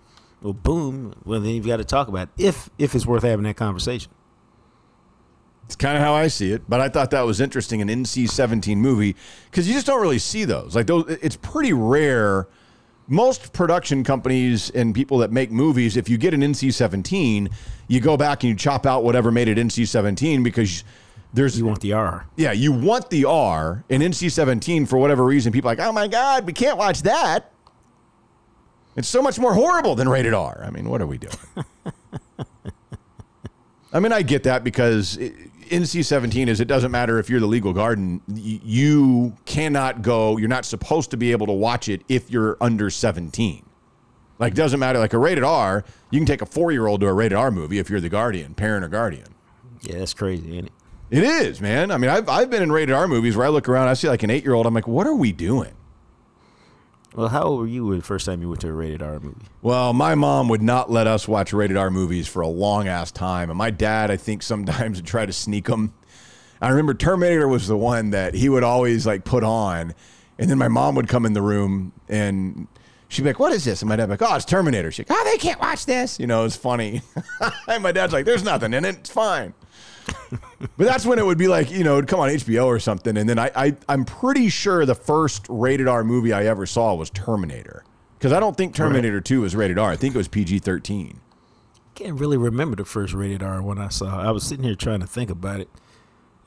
Well, 0.43 0.53
boom. 0.53 1.15
Well, 1.23 1.39
then 1.39 1.51
you've 1.55 1.65
got 1.65 1.77
to 1.77 1.85
talk 1.85 2.09
about 2.09 2.29
it 2.37 2.43
if 2.45 2.69
if 2.77 2.93
it's 2.93 3.05
worth 3.05 3.23
having 3.23 3.45
that 3.45 3.55
conversation. 3.55 4.11
It's 5.65 5.77
kind 5.77 5.95
of 5.95 6.03
how 6.03 6.13
I 6.13 6.27
see 6.27 6.51
it, 6.51 6.63
but 6.67 6.81
I 6.81 6.89
thought 6.89 7.11
that 7.11 7.21
was 7.21 7.39
interesting 7.39 7.81
an 7.81 7.87
NC-17 7.87 8.75
movie 8.75 9.15
because 9.49 9.65
you 9.65 9.73
just 9.73 9.87
don't 9.87 10.01
really 10.01 10.19
see 10.19 10.43
those. 10.43 10.75
Like 10.75 10.87
those, 10.87 11.05
it's 11.21 11.37
pretty 11.37 11.71
rare. 11.71 12.49
Most 13.07 13.53
production 13.53 14.03
companies 14.03 14.69
and 14.71 14.93
people 14.93 15.17
that 15.19 15.31
make 15.31 15.51
movies, 15.51 15.95
if 15.95 16.09
you 16.09 16.17
get 16.17 16.33
an 16.33 16.41
NC-17, 16.41 17.49
you 17.87 18.01
go 18.01 18.17
back 18.17 18.43
and 18.43 18.49
you 18.49 18.55
chop 18.57 18.85
out 18.85 19.05
whatever 19.05 19.31
made 19.31 19.47
it 19.47 19.57
NC-17 19.57 20.43
because 20.43 20.83
there's 21.33 21.57
You 21.57 21.65
want 21.65 21.79
the 21.79 21.93
R. 21.93 22.27
yeah, 22.35 22.51
you 22.51 22.73
want 22.73 23.09
the 23.09 23.25
R 23.25 23.85
in 23.87 24.01
NC-17 24.01 24.87
for 24.87 24.97
whatever 24.97 25.23
reason. 25.23 25.53
People 25.53 25.69
are 25.69 25.75
like, 25.75 25.85
oh 25.85 25.93
my 25.93 26.09
god, 26.09 26.45
we 26.45 26.51
can't 26.53 26.77
watch 26.77 27.03
that. 27.03 27.52
It's 28.95 29.07
so 29.07 29.21
much 29.21 29.39
more 29.39 29.53
horrible 29.53 29.95
than 29.95 30.07
rated 30.07 30.33
R. 30.33 30.63
I 30.65 30.69
mean, 30.69 30.89
what 30.89 31.01
are 31.01 31.07
we 31.07 31.17
doing? 31.17 31.33
I 33.93 33.99
mean, 33.99 34.11
I 34.11 34.21
get 34.23 34.43
that 34.43 34.63
because 34.63 35.17
i- 35.19 35.31
NC-17 35.69 36.47
is 36.47 36.59
it 36.59 36.67
doesn't 36.67 36.91
matter 36.91 37.19
if 37.19 37.29
you're 37.29 37.39
the 37.39 37.47
legal 37.47 37.73
guardian, 37.73 38.21
you 38.27 39.35
cannot 39.45 40.01
go. 40.01 40.37
You're 40.37 40.49
not 40.49 40.65
supposed 40.65 41.09
to 41.11 41.17
be 41.17 41.31
able 41.31 41.47
to 41.47 41.53
watch 41.53 41.89
it 41.89 42.01
if 42.09 42.29
you're 42.29 42.57
under 42.61 42.89
17. 42.89 43.65
Like, 44.39 44.55
doesn't 44.55 44.79
matter. 44.79 44.99
Like 44.99 45.13
a 45.13 45.17
rated 45.17 45.43
R, 45.43 45.83
you 46.11 46.19
can 46.19 46.25
take 46.25 46.41
a 46.41 46.45
four 46.45 46.71
year 46.71 46.85
old 46.87 47.01
to 47.01 47.07
a 47.07 47.13
rated 47.13 47.37
R 47.37 47.49
movie 47.51 47.79
if 47.79 47.89
you're 47.89 48.01
the 48.01 48.09
guardian, 48.09 48.53
parent 48.55 48.83
or 48.83 48.89
guardian. 48.89 49.27
Yeah, 49.81 49.99
that's 49.99 50.13
crazy, 50.13 50.57
ain't 50.57 50.67
it? 50.67 50.73
It 51.11 51.23
is, 51.23 51.61
man. 51.61 51.91
I 51.91 51.97
mean, 51.97 52.09
I've, 52.09 52.27
I've 52.27 52.49
been 52.49 52.63
in 52.63 52.71
rated 52.71 52.95
R 52.95 53.07
movies 53.07 53.35
where 53.35 53.45
I 53.45 53.49
look 53.49 53.69
around, 53.69 53.87
I 53.87 53.93
see 53.93 54.07
like 54.09 54.23
an 54.23 54.29
eight 54.31 54.43
year 54.43 54.53
old. 54.53 54.65
I'm 54.65 54.73
like, 54.73 54.87
what 54.87 55.05
are 55.07 55.15
we 55.15 55.31
doing? 55.31 55.73
Well, 57.15 57.27
how 57.27 57.43
old 57.43 57.59
were 57.59 57.67
you 57.67 57.95
the 57.95 58.01
first 58.01 58.25
time 58.25 58.41
you 58.41 58.49
went 58.49 58.61
to 58.61 58.69
a 58.69 58.73
rated 58.73 59.01
R 59.03 59.19
movie? 59.19 59.45
Well, 59.61 59.93
my 59.93 60.15
mom 60.15 60.49
would 60.49 60.63
not 60.63 60.89
let 60.89 61.05
us 61.05 61.27
watch 61.27 61.53
rated 61.53 61.77
R 61.77 61.91
movies 61.91 62.27
for 62.27 62.41
a 62.41 62.47
long 62.47 62.87
ass 62.87 63.11
time. 63.11 63.49
And 63.49 63.57
my 63.57 63.69
dad, 63.69 64.09
I 64.09 64.17
think, 64.17 64.41
sometimes 64.43 64.97
would 64.97 65.05
try 65.05 65.25
to 65.25 65.33
sneak 65.33 65.65
them. 65.65 65.93
I 66.61 66.69
remember 66.69 66.93
Terminator 66.93 67.47
was 67.47 67.67
the 67.67 67.77
one 67.77 68.11
that 68.11 68.33
he 68.33 68.49
would 68.49 68.63
always 68.63 69.05
like 69.05 69.25
put 69.25 69.43
on. 69.43 69.93
And 70.39 70.49
then 70.49 70.57
my 70.57 70.69
mom 70.69 70.95
would 70.95 71.07
come 71.07 71.25
in 71.25 71.33
the 71.33 71.41
room 71.41 71.91
and 72.09 72.67
she'd 73.09 73.21
be 73.21 73.29
like, 73.29 73.39
What 73.39 73.51
is 73.51 73.65
this? 73.65 73.81
And 73.81 73.89
my 73.89 73.95
dad'd 73.95 74.09
be 74.09 74.13
like, 74.13 74.31
Oh, 74.31 74.35
it's 74.35 74.45
Terminator. 74.45 74.91
She'd 74.91 75.07
like, 75.09 75.19
Oh, 75.19 75.23
they 75.25 75.37
can't 75.37 75.59
watch 75.59 75.85
this. 75.85 76.19
You 76.19 76.25
know, 76.25 76.45
it's 76.45 76.55
funny. 76.55 77.01
and 77.67 77.83
my 77.83 77.91
dad's 77.91 78.13
like, 78.13 78.25
There's 78.25 78.43
nothing 78.43 78.73
in 78.73 78.85
it. 78.85 78.95
It's 78.95 79.11
fine. 79.11 79.53
but 80.77 80.85
that's 80.85 81.05
when 81.05 81.19
it 81.19 81.25
would 81.25 81.37
be 81.37 81.47
like, 81.47 81.71
you 81.71 81.83
know, 81.83 81.97
it'd 81.97 82.09
come 82.09 82.19
on 82.19 82.29
HBO 82.29 82.65
or 82.65 82.79
something. 82.79 83.17
And 83.17 83.27
then 83.27 83.39
I, 83.39 83.51
I 83.55 83.75
I'm 83.87 84.05
pretty 84.05 84.49
sure 84.49 84.85
the 84.85 84.95
first 84.95 85.45
rated 85.49 85.87
R 85.87 86.03
movie 86.03 86.33
I 86.33 86.45
ever 86.45 86.65
saw 86.65 86.93
was 86.95 87.09
Terminator. 87.09 87.83
Because 88.17 88.31
I 88.31 88.39
don't 88.39 88.55
think 88.55 88.73
Terminator 88.73 89.19
2 89.19 89.41
was 89.41 89.53
rated 89.53 89.77
R. 89.77 89.91
I 89.91 89.97
think 89.97 90.15
it 90.15 90.17
was 90.17 90.29
PG 90.29 90.59
13. 90.59 91.19
Can't 91.93 92.17
really 92.17 92.37
remember 92.37 92.77
the 92.77 92.85
first 92.85 93.13
rated 93.13 93.43
R 93.43 93.61
one 93.61 93.77
I 93.77 93.89
saw. 93.89 94.21
I 94.21 94.31
was 94.31 94.43
sitting 94.43 94.63
here 94.63 94.75
trying 94.75 95.01
to 95.01 95.07
think 95.07 95.29
about 95.29 95.59
it. 95.59 95.69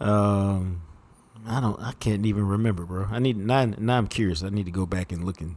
Um, 0.00 0.82
I 1.46 1.60
don't. 1.60 1.78
I 1.80 1.92
can't 2.00 2.26
even 2.26 2.48
remember, 2.48 2.84
bro. 2.84 3.06
I 3.10 3.18
need 3.18 3.36
now. 3.36 3.66
Now 3.66 3.98
I'm 3.98 4.08
curious. 4.08 4.42
I 4.42 4.48
need 4.48 4.66
to 4.66 4.72
go 4.72 4.86
back 4.86 5.12
and 5.12 5.24
look 5.24 5.40
and 5.40 5.56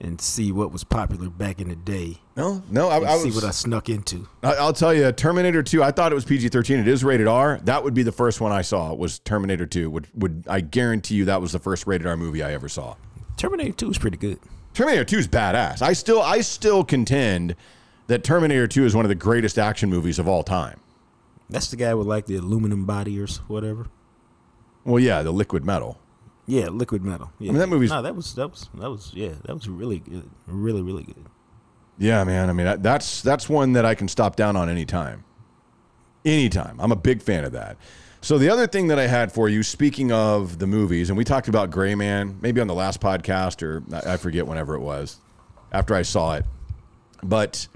and 0.00 0.20
see 0.20 0.52
what 0.52 0.72
was 0.72 0.84
popular 0.84 1.30
back 1.30 1.60
in 1.60 1.68
the 1.68 1.76
day. 1.76 2.18
No, 2.36 2.62
no, 2.70 2.88
I, 2.88 3.14
I 3.14 3.16
see 3.18 3.26
was, 3.26 3.36
what 3.36 3.44
I 3.44 3.50
snuck 3.50 3.88
into. 3.88 4.28
I- 4.42 4.54
I'll 4.56 4.72
tell 4.72 4.92
you, 4.92 5.10
Terminator 5.12 5.62
2, 5.62 5.82
I 5.82 5.90
thought 5.90 6.12
it 6.12 6.14
was 6.14 6.24
PG 6.24 6.48
13. 6.48 6.78
It 6.78 6.88
is 6.88 7.04
rated 7.04 7.26
R. 7.26 7.60
That 7.64 7.84
would 7.84 7.94
be 7.94 8.02
the 8.02 8.12
first 8.12 8.40
one 8.40 8.52
I 8.52 8.62
saw, 8.62 8.92
was 8.92 9.18
Terminator 9.20 9.66
2. 9.66 9.88
Would, 9.90 10.08
would 10.14 10.44
I 10.48 10.60
guarantee 10.60 11.14
you 11.14 11.24
that 11.26 11.40
was 11.40 11.52
the 11.52 11.58
first 11.58 11.86
rated 11.86 12.06
R 12.06 12.16
movie 12.16 12.42
I 12.42 12.52
ever 12.52 12.68
saw. 12.68 12.96
Terminator 13.36 13.72
Two 13.72 13.90
is 13.90 13.98
pretty 13.98 14.16
good. 14.16 14.38
Terminator 14.74 15.04
2 15.04 15.18
is 15.18 15.28
badass. 15.28 15.82
I 15.82 15.92
still 15.92 16.20
I 16.20 16.40
still 16.40 16.84
contend 16.84 17.56
that 18.06 18.24
Terminator 18.24 18.66
2 18.66 18.84
is 18.84 18.94
one 18.94 19.04
of 19.04 19.08
the 19.08 19.14
greatest 19.14 19.58
action 19.58 19.88
movies 19.88 20.18
of 20.18 20.28
all 20.28 20.42
time. 20.42 20.80
That's 21.48 21.70
the 21.70 21.76
guy 21.76 21.94
with 21.94 22.06
like 22.06 22.26
the 22.26 22.36
aluminum 22.36 22.84
body 22.84 23.18
or 23.20 23.26
whatever. 23.48 23.86
Well, 24.84 25.00
yeah, 25.00 25.22
the 25.22 25.32
liquid 25.32 25.64
metal. 25.64 25.98
Yeah, 26.46 26.68
liquid 26.68 27.02
metal. 27.02 27.30
Yeah. 27.38 27.52
mean, 27.52 27.58
that 27.60 27.68
movie's- 27.68 27.90
no, 27.90 28.02
that 28.02 28.14
was 28.14 28.34
that 28.34 28.50
was 28.50 28.68
that 28.74 28.90
was 28.90 29.12
yeah, 29.14 29.32
that 29.44 29.54
was 29.54 29.68
really 29.68 30.00
good, 30.00 30.28
really 30.46 30.82
really 30.82 31.04
good. 31.04 31.26
Yeah, 31.98 32.24
man. 32.24 32.50
I 32.50 32.52
mean, 32.52 32.82
that's 32.82 33.22
that's 33.22 33.48
one 33.48 33.72
that 33.74 33.84
I 33.84 33.94
can 33.94 34.08
stop 34.08 34.36
down 34.36 34.56
on 34.56 34.68
anytime. 34.68 35.24
Anytime. 36.24 36.80
I'm 36.80 36.92
a 36.92 36.96
big 36.96 37.22
fan 37.22 37.44
of 37.44 37.52
that. 37.52 37.76
So 38.20 38.38
the 38.38 38.48
other 38.48 38.66
thing 38.66 38.88
that 38.88 38.98
I 38.98 39.06
had 39.06 39.30
for 39.32 39.48
you, 39.50 39.62
speaking 39.62 40.10
of 40.10 40.58
the 40.58 40.66
movies, 40.66 41.10
and 41.10 41.16
we 41.18 41.24
talked 41.24 41.48
about 41.48 41.70
Gray 41.70 41.94
Man, 41.94 42.38
maybe 42.40 42.60
on 42.60 42.66
the 42.66 42.74
last 42.74 43.00
podcast 43.00 43.62
or 43.62 43.82
I 43.94 44.14
I 44.14 44.16
forget 44.16 44.46
whenever 44.46 44.74
it 44.74 44.80
was, 44.80 45.18
after 45.72 45.94
I 45.94 46.02
saw 46.02 46.34
it, 46.34 46.46
but 47.22 47.68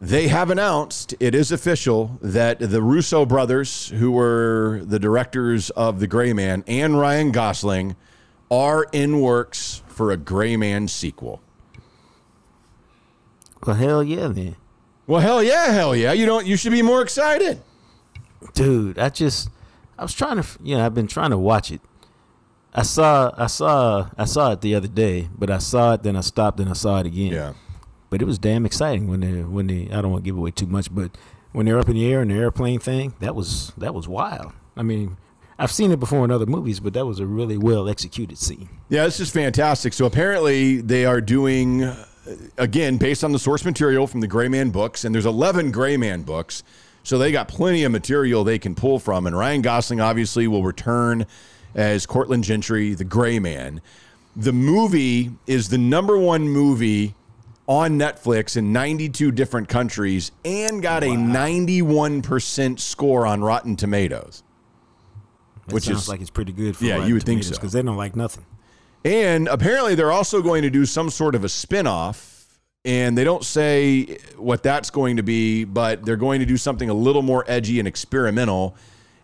they 0.00 0.28
have 0.28 0.50
announced 0.50 1.14
it 1.18 1.34
is 1.34 1.50
official 1.50 2.18
that 2.22 2.58
the 2.60 2.82
Russo 2.82 3.26
brothers, 3.26 3.88
who 3.88 4.12
were 4.12 4.82
the 4.84 4.98
directors 4.98 5.70
of 5.70 5.98
the 6.00 6.06
Gray 6.06 6.32
Man, 6.32 6.62
and 6.66 6.98
Ryan 6.98 7.32
Gosling, 7.32 7.96
are 8.50 8.86
in 8.92 9.20
works 9.20 9.82
for 9.88 10.10
a 10.12 10.16
Gray 10.16 10.56
Man 10.56 10.86
sequel. 10.88 11.40
Well, 13.66 13.76
hell 13.76 14.02
yeah, 14.04 14.28
then, 14.28 14.56
Well, 15.06 15.20
hell 15.20 15.42
yeah, 15.42 15.72
hell 15.72 15.96
yeah. 15.96 16.12
You 16.12 16.26
don't. 16.26 16.46
You 16.46 16.56
should 16.56 16.72
be 16.72 16.82
more 16.82 17.02
excited. 17.02 17.60
dude. 18.54 18.98
I 18.98 19.08
just 19.08 19.48
I 19.98 20.02
was 20.02 20.14
trying 20.14 20.40
to 20.40 20.48
you 20.62 20.76
know 20.76 20.86
I've 20.86 20.94
been 20.94 21.08
trying 21.08 21.30
to 21.30 21.38
watch 21.38 21.72
it. 21.72 21.80
I 22.72 22.82
saw 22.82 23.32
I 23.36 23.48
saw 23.48 24.10
I 24.16 24.26
saw 24.26 24.52
it 24.52 24.60
the 24.60 24.76
other 24.76 24.86
day, 24.86 25.28
but 25.36 25.50
I 25.50 25.58
saw 25.58 25.94
it 25.94 26.04
then 26.04 26.14
I 26.16 26.20
stopped 26.20 26.60
and 26.60 26.70
I 26.70 26.74
saw 26.74 27.00
it 27.00 27.06
again. 27.06 27.32
Yeah. 27.32 27.52
But 28.10 28.22
it 28.22 28.24
was 28.24 28.38
damn 28.38 28.64
exciting 28.64 29.08
when 29.08 29.20
they 29.20 29.42
when 29.42 29.66
they 29.66 29.88
I 29.90 30.00
don't 30.00 30.10
want 30.10 30.24
to 30.24 30.28
give 30.28 30.36
away 30.36 30.50
too 30.50 30.66
much, 30.66 30.94
but 30.94 31.16
when 31.52 31.66
they're 31.66 31.78
up 31.78 31.88
in 31.88 31.94
the 31.94 32.10
air 32.10 32.22
in 32.22 32.28
the 32.28 32.34
airplane 32.34 32.78
thing, 32.78 33.14
that 33.20 33.34
was 33.34 33.72
that 33.76 33.94
was 33.94 34.08
wild. 34.08 34.52
I 34.76 34.82
mean, 34.82 35.16
I've 35.58 35.72
seen 35.72 35.90
it 35.90 36.00
before 36.00 36.24
in 36.24 36.30
other 36.30 36.46
movies, 36.46 36.80
but 36.80 36.92
that 36.94 37.04
was 37.04 37.20
a 37.20 37.26
really 37.26 37.58
well 37.58 37.88
executed 37.88 38.38
scene. 38.38 38.68
Yeah, 38.88 39.04
this 39.04 39.20
is 39.20 39.30
fantastic. 39.30 39.92
So 39.92 40.06
apparently 40.06 40.80
they 40.80 41.04
are 41.04 41.20
doing 41.20 41.82
uh, 41.82 42.06
again, 42.56 42.96
based 42.96 43.24
on 43.24 43.32
the 43.32 43.38
source 43.38 43.64
material 43.64 44.06
from 44.06 44.20
the 44.20 44.26
Gray 44.26 44.48
Man 44.48 44.70
books, 44.70 45.04
and 45.04 45.14
there's 45.14 45.26
11 45.26 45.70
Gray 45.70 45.96
Man 45.96 46.22
books, 46.22 46.62
so 47.02 47.18
they 47.18 47.32
got 47.32 47.48
plenty 47.48 47.84
of 47.84 47.92
material 47.92 48.44
they 48.44 48.58
can 48.58 48.74
pull 48.74 48.98
from. 48.98 49.26
And 49.26 49.36
Ryan 49.36 49.62
Gosling 49.62 50.00
obviously 50.00 50.46
will 50.46 50.62
return 50.62 51.26
as 51.74 52.06
Courtland 52.06 52.44
Gentry, 52.44 52.94
the 52.94 53.04
Gray 53.04 53.38
Man. 53.38 53.80
The 54.36 54.52
movie 54.52 55.30
is 55.46 55.68
the 55.68 55.78
number 55.78 56.18
one 56.18 56.48
movie 56.48 57.14
on 57.68 57.98
Netflix 57.98 58.56
in 58.56 58.72
92 58.72 59.30
different 59.30 59.68
countries 59.68 60.32
and 60.44 60.82
got 60.82 61.04
a 61.04 61.08
91% 61.08 62.80
score 62.80 63.26
on 63.26 63.42
Rotten 63.42 63.76
Tomatoes. 63.76 64.42
That 65.66 65.74
Which 65.74 65.84
sounds 65.84 66.02
is- 66.02 66.08
like 66.08 66.20
it's 66.20 66.30
pretty 66.30 66.52
good 66.52 66.76
for 66.76 66.84
Yeah, 66.84 67.04
you 67.04 67.14
would 67.14 67.24
think 67.24 67.44
so. 67.44 67.50
because 67.52 67.72
they 67.72 67.82
don't 67.82 67.96
like 67.96 68.16
nothing. 68.16 68.46
And 69.04 69.46
apparently, 69.48 69.94
they're 69.94 70.10
also 70.12 70.42
going 70.42 70.62
to 70.62 70.70
do 70.70 70.84
some 70.86 71.10
sort 71.10 71.34
of 71.34 71.44
a 71.44 71.48
spin 71.48 71.86
off. 71.86 72.34
And 72.84 73.18
they 73.18 73.24
don't 73.24 73.44
say 73.44 74.16
what 74.36 74.62
that's 74.62 74.88
going 74.90 75.16
to 75.18 75.22
be, 75.22 75.64
but 75.64 76.06
they're 76.06 76.16
going 76.16 76.40
to 76.40 76.46
do 76.46 76.56
something 76.56 76.88
a 76.88 76.94
little 76.94 77.22
more 77.22 77.44
edgy 77.46 77.78
and 77.80 77.86
experimental. 77.88 78.76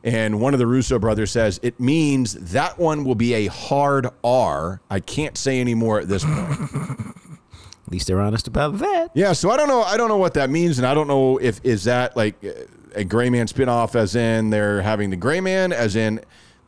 And 0.03 0.39
one 0.39 0.53
of 0.53 0.59
the 0.59 0.67
Russo 0.67 0.99
brothers 0.99 1.31
says 1.31 1.61
it 1.63 1.81
means 1.81 2.35
that 2.53 2.79
one 2.79 3.05
will 3.05 3.15
be 3.15 3.33
a 3.33 3.47
hard 3.47 4.09
R. 4.23 4.83
I 4.91 5.01
can't 5.01 5.39
say 5.39 5.61
any 5.61 5.75
more 5.75 5.99
at 5.99 6.09
this 6.09 6.25
point. 6.25 6.59
At 7.87 7.93
least 7.93 8.07
they're 8.07 8.21
honest 8.21 8.49
about 8.49 8.79
that. 8.79 9.11
Yeah, 9.15 9.33
so 9.33 9.51
I 9.51 9.57
don't 9.57 9.69
know. 9.69 9.83
I 9.83 9.97
don't 9.97 10.09
know 10.09 10.17
what 10.17 10.35
that 10.35 10.49
means, 10.51 10.79
and 10.79 10.87
I 10.87 10.95
don't 10.95 11.07
know 11.07 11.39
if 11.39 11.61
is 11.65 11.85
that 11.85 12.17
like 12.17 12.43
a 12.95 13.05
Gray 13.05 13.29
Man 13.29 13.47
spinoff, 13.47 13.95
as 13.95 14.17
in 14.17 14.51
they're 14.51 14.81
having 14.83 15.11
the 15.11 15.17
Gray 15.17 15.41
Man, 15.41 15.73
as 15.73 15.95
in 15.95 16.21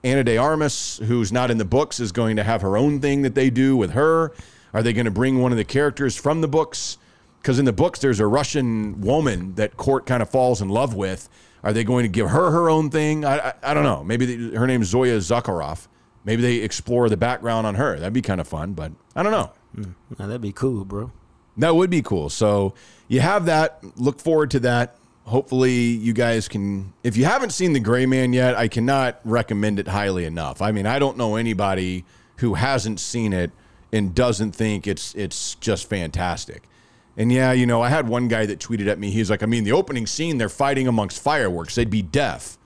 Ana 0.05 0.25
de 0.25 0.37
Armas, 0.37 1.01
who's 1.05 1.33
not 1.33 1.51
in 1.51 1.59
the 1.59 1.65
books, 1.65 2.01
is 2.01 2.13
going 2.13 2.37
to 2.37 2.45
have 2.45 2.61
her 2.63 2.77
own 2.77 3.01
thing 3.01 3.23
that 3.23 3.35
they 3.35 3.51
do 3.51 3.77
with 3.77 3.93
her. 3.93 4.33
Are 4.75 4.83
they 4.83 4.93
going 4.93 5.07
to 5.07 5.11
bring 5.11 5.41
one 5.41 5.53
of 5.53 5.59
the 5.59 5.65
characters 5.65 6.17
from 6.17 6.43
the 6.43 6.49
books? 6.49 6.99
Because 7.41 7.59
in 7.59 7.65
the 7.65 7.73
books, 7.73 8.01
there's 8.01 8.21
a 8.21 8.27
Russian 8.27 9.01
woman 9.01 9.55
that 9.55 9.77
Court 9.77 10.05
kind 10.05 10.23
of 10.23 10.29
falls 10.29 10.61
in 10.61 10.69
love 10.69 10.95
with. 10.95 11.29
Are 11.63 11.73
they 11.73 11.83
going 11.83 12.03
to 12.03 12.09
give 12.09 12.29
her 12.29 12.51
her 12.51 12.69
own 12.69 12.91
thing? 12.91 13.25
I 13.25 13.39
I, 13.39 13.55
I 13.63 13.75
don't 13.75 13.85
know. 13.85 14.05
Maybe 14.05 14.27
they, 14.27 14.57
her 14.57 14.67
name's 14.67 14.89
Zoya 14.89 15.17
Zakharov. 15.17 15.89
Maybe 16.25 16.43
they 16.43 16.57
explore 16.57 17.09
the 17.09 17.17
background 17.17 17.67
on 17.67 17.77
her. 17.77 17.99
That'd 17.99 18.13
be 18.13 18.23
kind 18.23 18.41
of 18.41 18.49
fun, 18.49 18.75
but 18.75 18.93
I 19.15 19.23
don't 19.23 19.33
know. 19.33 19.53
Now, 19.77 20.27
that'd 20.27 20.41
be 20.41 20.53
cool, 20.53 20.85
bro. 20.85 21.13
That 21.59 21.75
would 21.75 21.91
be 21.91 22.03
cool. 22.03 22.29
So 22.31 22.75
you 23.09 23.21
have 23.21 23.47
that. 23.47 23.83
Look 23.97 24.21
forward 24.21 24.51
to 24.53 24.61
that. 24.61 24.97
Hopefully, 25.25 25.73
you 25.73 26.13
guys 26.13 26.49
can. 26.49 26.93
If 27.03 27.17
you 27.17 27.25
haven't 27.25 27.51
seen 27.51 27.73
The 27.73 27.81
Gray 27.81 28.07
Man 28.07 28.33
yet, 28.33 28.57
I 28.57 28.69
cannot 28.69 29.21
recommend 29.25 29.79
it 29.79 29.89
highly 29.89 30.25
enough. 30.25 30.63
I 30.63 30.73
mean, 30.73 30.87
I 30.87 30.99
don't 30.99 31.17
know 31.17 31.37
anybody 31.37 32.05
who 32.37 32.55
hasn't 32.55 33.01
seen 33.01 33.33
it 33.33 33.51
and 33.93 34.15
doesn't 34.15 34.53
think 34.53 34.87
it's 34.87 35.15
it's 35.15 35.55
just 35.57 35.89
fantastic. 35.89 36.69
And 37.17 37.33
yeah, 37.33 37.53
you 37.53 37.67
know, 37.67 37.81
I 37.81 37.89
had 37.89 38.09
one 38.09 38.29
guy 38.29 38.47
that 38.47 38.61
tweeted 38.61 38.89
at 38.89 38.99
me. 38.99 39.11
He's 39.11 39.31
like, 39.31 39.43
I 39.43 39.47
mean, 39.47 39.65
the 39.65 39.73
opening 39.73 40.07
scene, 40.07 40.39
they're 40.39 40.49
fighting 40.49 40.87
amongst 40.87 41.23
fireworks. 41.23 41.75
They'd 41.75 41.91
be 41.91 42.03
deaf. 42.03 42.59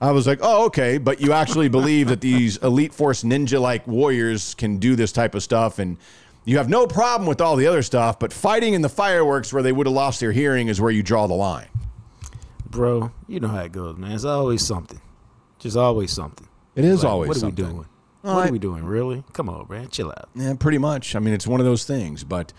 I 0.00 0.10
was 0.12 0.26
like, 0.26 0.40
oh, 0.42 0.66
okay. 0.66 0.98
But 0.98 1.20
you 1.20 1.32
actually 1.32 1.68
believe 1.68 2.08
that 2.08 2.20
these 2.20 2.56
Elite 2.58 2.92
Force 2.92 3.22
ninja 3.24 3.60
like 3.60 3.86
warriors 3.86 4.54
can 4.54 4.78
do 4.78 4.94
this 4.96 5.12
type 5.12 5.34
of 5.34 5.42
stuff. 5.42 5.78
And 5.78 5.96
you 6.44 6.58
have 6.58 6.68
no 6.68 6.86
problem 6.86 7.26
with 7.26 7.40
all 7.40 7.56
the 7.56 7.66
other 7.66 7.82
stuff. 7.82 8.18
But 8.18 8.32
fighting 8.32 8.74
in 8.74 8.82
the 8.82 8.88
fireworks 8.88 9.52
where 9.52 9.62
they 9.62 9.72
would 9.72 9.86
have 9.86 9.94
lost 9.94 10.20
their 10.20 10.32
hearing 10.32 10.68
is 10.68 10.80
where 10.80 10.90
you 10.90 11.02
draw 11.02 11.26
the 11.26 11.34
line. 11.34 11.68
Bro, 12.68 13.12
you 13.26 13.40
know 13.40 13.48
how 13.48 13.60
it 13.62 13.72
goes, 13.72 13.96
man. 13.96 14.12
It's 14.12 14.24
always 14.24 14.60
something. 14.66 15.00
Just 15.58 15.76
always 15.76 16.12
something. 16.12 16.46
It 16.74 16.84
is 16.84 17.02
Like, 17.02 17.12
always 17.12 17.28
What 17.28 17.42
are 17.42 17.46
we 17.46 17.52
doing? 17.52 17.76
Well, 18.22 18.34
what 18.34 18.44
I- 18.44 18.48
are 18.48 18.52
we 18.52 18.58
doing? 18.58 18.84
Really? 18.84 19.24
Come 19.32 19.48
on, 19.48 19.66
man. 19.70 19.88
Chill 19.88 20.10
out. 20.10 20.28
Yeah, 20.34 20.54
pretty 20.58 20.78
much. 20.78 21.16
I 21.16 21.20
mean, 21.20 21.32
it's 21.32 21.46
one 21.46 21.60
of 21.60 21.64
those 21.66 21.84
things. 21.84 22.22
But 22.22 22.52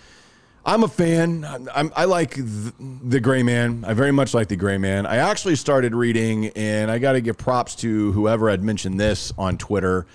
I'm 0.68 0.84
a 0.84 0.90
fan. 0.90 1.46
I'm, 1.74 1.94
I 1.96 2.04
like 2.04 2.36
the, 2.36 2.74
the 3.02 3.22
Gray 3.22 3.42
Man. 3.42 3.86
I 3.88 3.94
very 3.94 4.12
much 4.12 4.34
like 4.34 4.50
the 4.50 4.58
Gray 4.58 4.78
Man. 4.78 5.06
I 5.06 5.16
actually 5.16 5.56
started 5.56 5.96
reading, 5.96 6.48
and 6.58 6.92
I 6.92 7.00
got 7.00 7.14
to 7.14 7.22
give 7.22 7.38
props 7.38 7.74
to 7.76 8.12
whoever 8.12 8.50
had 8.50 8.62
mentioned 8.62 9.00
this 9.00 9.32
on 9.38 9.58
Twitter. 9.58 10.06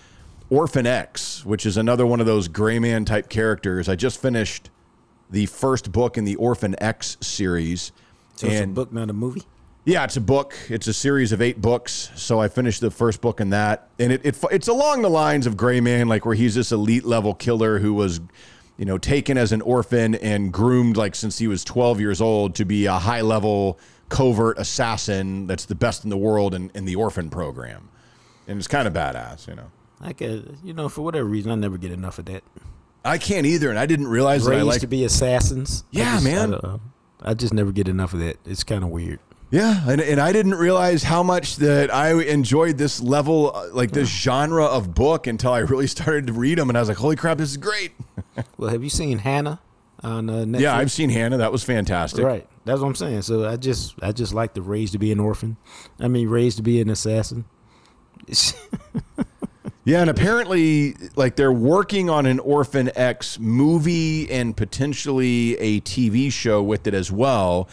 Orphan 0.51 0.87
X, 0.87 1.47
which 1.47 1.65
is 1.65 1.79
another 1.79 2.07
one 2.07 2.21
of 2.21 2.27
those 2.27 2.49
Gray 2.49 2.79
Man 2.79 3.07
type 3.07 3.31
characters. 3.31 3.89
I 3.89 3.97
just 3.97 4.21
finished 4.21 4.69
the 5.31 5.47
first 5.47 5.91
book 5.91 6.19
in 6.19 6.27
the 6.27 6.37
Orphan 6.37 6.77
X 6.79 7.17
series. 7.23 7.91
So 8.37 8.47
it's 8.47 8.61
a 8.61 8.67
book, 8.67 8.93
not 8.93 9.09
a 9.09 9.15
movie? 9.15 9.45
yeah, 9.87 10.05
it's 10.05 10.19
a 10.19 10.21
book. 10.21 10.55
It's 10.69 10.87
a 10.87 10.93
series 10.93 11.33
of 11.33 11.41
eight 11.41 11.63
books. 11.63 12.11
So 12.15 12.39
I 12.39 12.49
finished 12.49 12.83
the 12.83 12.91
first 12.91 13.23
book 13.23 13.41
in 13.41 13.51
that, 13.51 13.89
and 13.99 14.13
it, 14.13 14.21
it 14.25 14.39
it's 14.51 14.69
along 14.69 15.01
the 15.01 15.09
lines 15.09 15.47
of 15.47 15.57
Gray 15.57 15.81
Man, 15.81 16.09
like 16.09 16.27
where 16.27 16.35
he's 16.35 16.55
this 16.55 16.71
elite 16.71 17.05
level 17.05 17.33
killer 17.33 17.79
who 17.79 17.95
was, 17.95 18.21
you 18.77 18.85
know, 18.85 18.99
taken 18.99 19.37
as 19.39 19.53
an 19.53 19.61
orphan 19.63 20.15
and 20.17 20.53
groomed 20.53 20.97
like 20.97 21.15
since 21.15 21.39
he 21.39 21.47
was 21.47 21.63
12 21.65 22.01
years 22.01 22.21
old 22.21 22.55
to 22.57 22.65
be 22.65 22.87
a 22.87 22.95
high 22.99 23.21
level 23.21 23.79
covert 24.09 24.59
assassin 24.59 25.47
that's 25.47 25.65
the 25.67 25.75
best 25.75 26.05
in 26.05 26.11
the 26.11 26.17
world 26.17 26.55
in, 26.55 26.71
in 26.75 26.85
the 26.85 26.97
orphan 26.97 27.31
program, 27.31 27.89
and 28.47 28.59
it's 28.59 28.69
kind 28.69 28.87
of 28.89 28.95
badass, 28.95 29.47
you 29.49 29.55
know. 29.55 29.71
I 30.01 30.13
could, 30.13 30.59
you 30.65 30.75
know, 30.75 30.89
for 30.89 31.03
whatever 31.03 31.25
reason, 31.29 31.53
I 31.53 31.55
never 31.55 31.79
get 31.79 31.93
enough 31.93 32.19
of 32.19 32.25
that. 32.27 32.43
I 33.05 33.19
can't 33.19 33.47
either, 33.47 33.71
and 33.71 33.79
I 33.79 33.87
didn't 33.87 34.09
realize 34.09 34.45
that 34.45 34.57
I 34.59 34.63
like. 34.63 34.81
to 34.81 34.87
be 34.87 35.05
assassins. 35.05 35.85
I 35.95 35.99
Yeah, 35.99 36.13
just- 36.15 36.25
man. 36.25 36.55
I. 36.55 36.79
I 37.25 37.35
just 37.35 37.55
never 37.55 37.71
get 37.71 37.87
enough 37.87 38.15
of 38.15 38.19
that. 38.21 38.37
It's 38.45 38.65
kind 38.65 38.83
of 38.83 38.91
weird. 38.91 39.21
Yeah, 39.53 39.85
and, 39.87 40.01
and 40.01 40.19
I 40.19 40.33
didn't 40.33 40.55
realize 40.55 41.03
how 41.03 41.23
much 41.23 41.57
that 41.57 41.93
I 41.93 42.19
enjoyed 42.23 42.79
this 42.79 43.03
level, 43.03 43.53
uh, 43.55 43.69
like 43.75 43.91
this 43.91 44.09
genre 44.09 44.65
of 44.65 44.95
book, 44.95 45.27
until 45.27 45.53
I 45.53 45.59
really 45.59 45.87
started 45.99 46.27
to 46.29 46.33
read 46.33 46.57
them, 46.57 46.71
and 46.71 46.79
I 46.79 46.81
was 46.81 46.89
like, 46.89 46.97
"Holy 46.97 47.17
crap, 47.17 47.37
this 47.37 47.51
is 47.51 47.59
great!" 47.59 47.93
Well, 48.57 48.71
have 48.71 48.83
you 48.83 48.89
seen 48.89 49.19
Hannah 49.19 49.61
on 50.03 50.31
uh, 50.31 50.45
Netflix? 50.45 50.61
Yeah, 50.61 50.75
I've 50.75 50.91
seen 50.91 51.11
Hannah. 51.11 51.37
That 51.37 51.53
was 51.53 51.63
fantastic. 51.63 52.25
Right. 52.25 52.49
That's 52.65 52.81
what 52.81 52.87
I'm 52.87 52.95
saying. 52.95 53.23
So 53.23 53.47
I 53.47 53.57
just, 53.57 53.95
I 54.01 54.11
just 54.13 54.33
like 54.33 54.55
the 54.55 54.63
raised 54.63 54.95
to 54.95 54.99
be 54.99 55.13
an 55.13 55.21
orphan. 55.21 55.59
I 56.01 56.09
mean, 56.09 56.29
raised 56.31 56.57
to 56.57 56.63
be 56.63 56.81
an 56.81 56.89
assassin. 56.89 57.45
Yeah, 59.85 60.01
and 60.01 60.09
apparently, 60.09 60.95
like 61.17 61.35
they're 61.35 61.53
working 61.53 62.09
on 62.09 62.25
an 62.25 62.39
Orphan 62.39 62.93
X 62.95 63.41
movie 63.41 64.31
and 64.31 64.57
potentially 64.57 65.59
a 65.59 65.81
TV 65.81 66.31
show 66.31 66.63
with 66.63 66.87
it 66.87 66.95
as 66.95 67.11
well. 67.11 67.69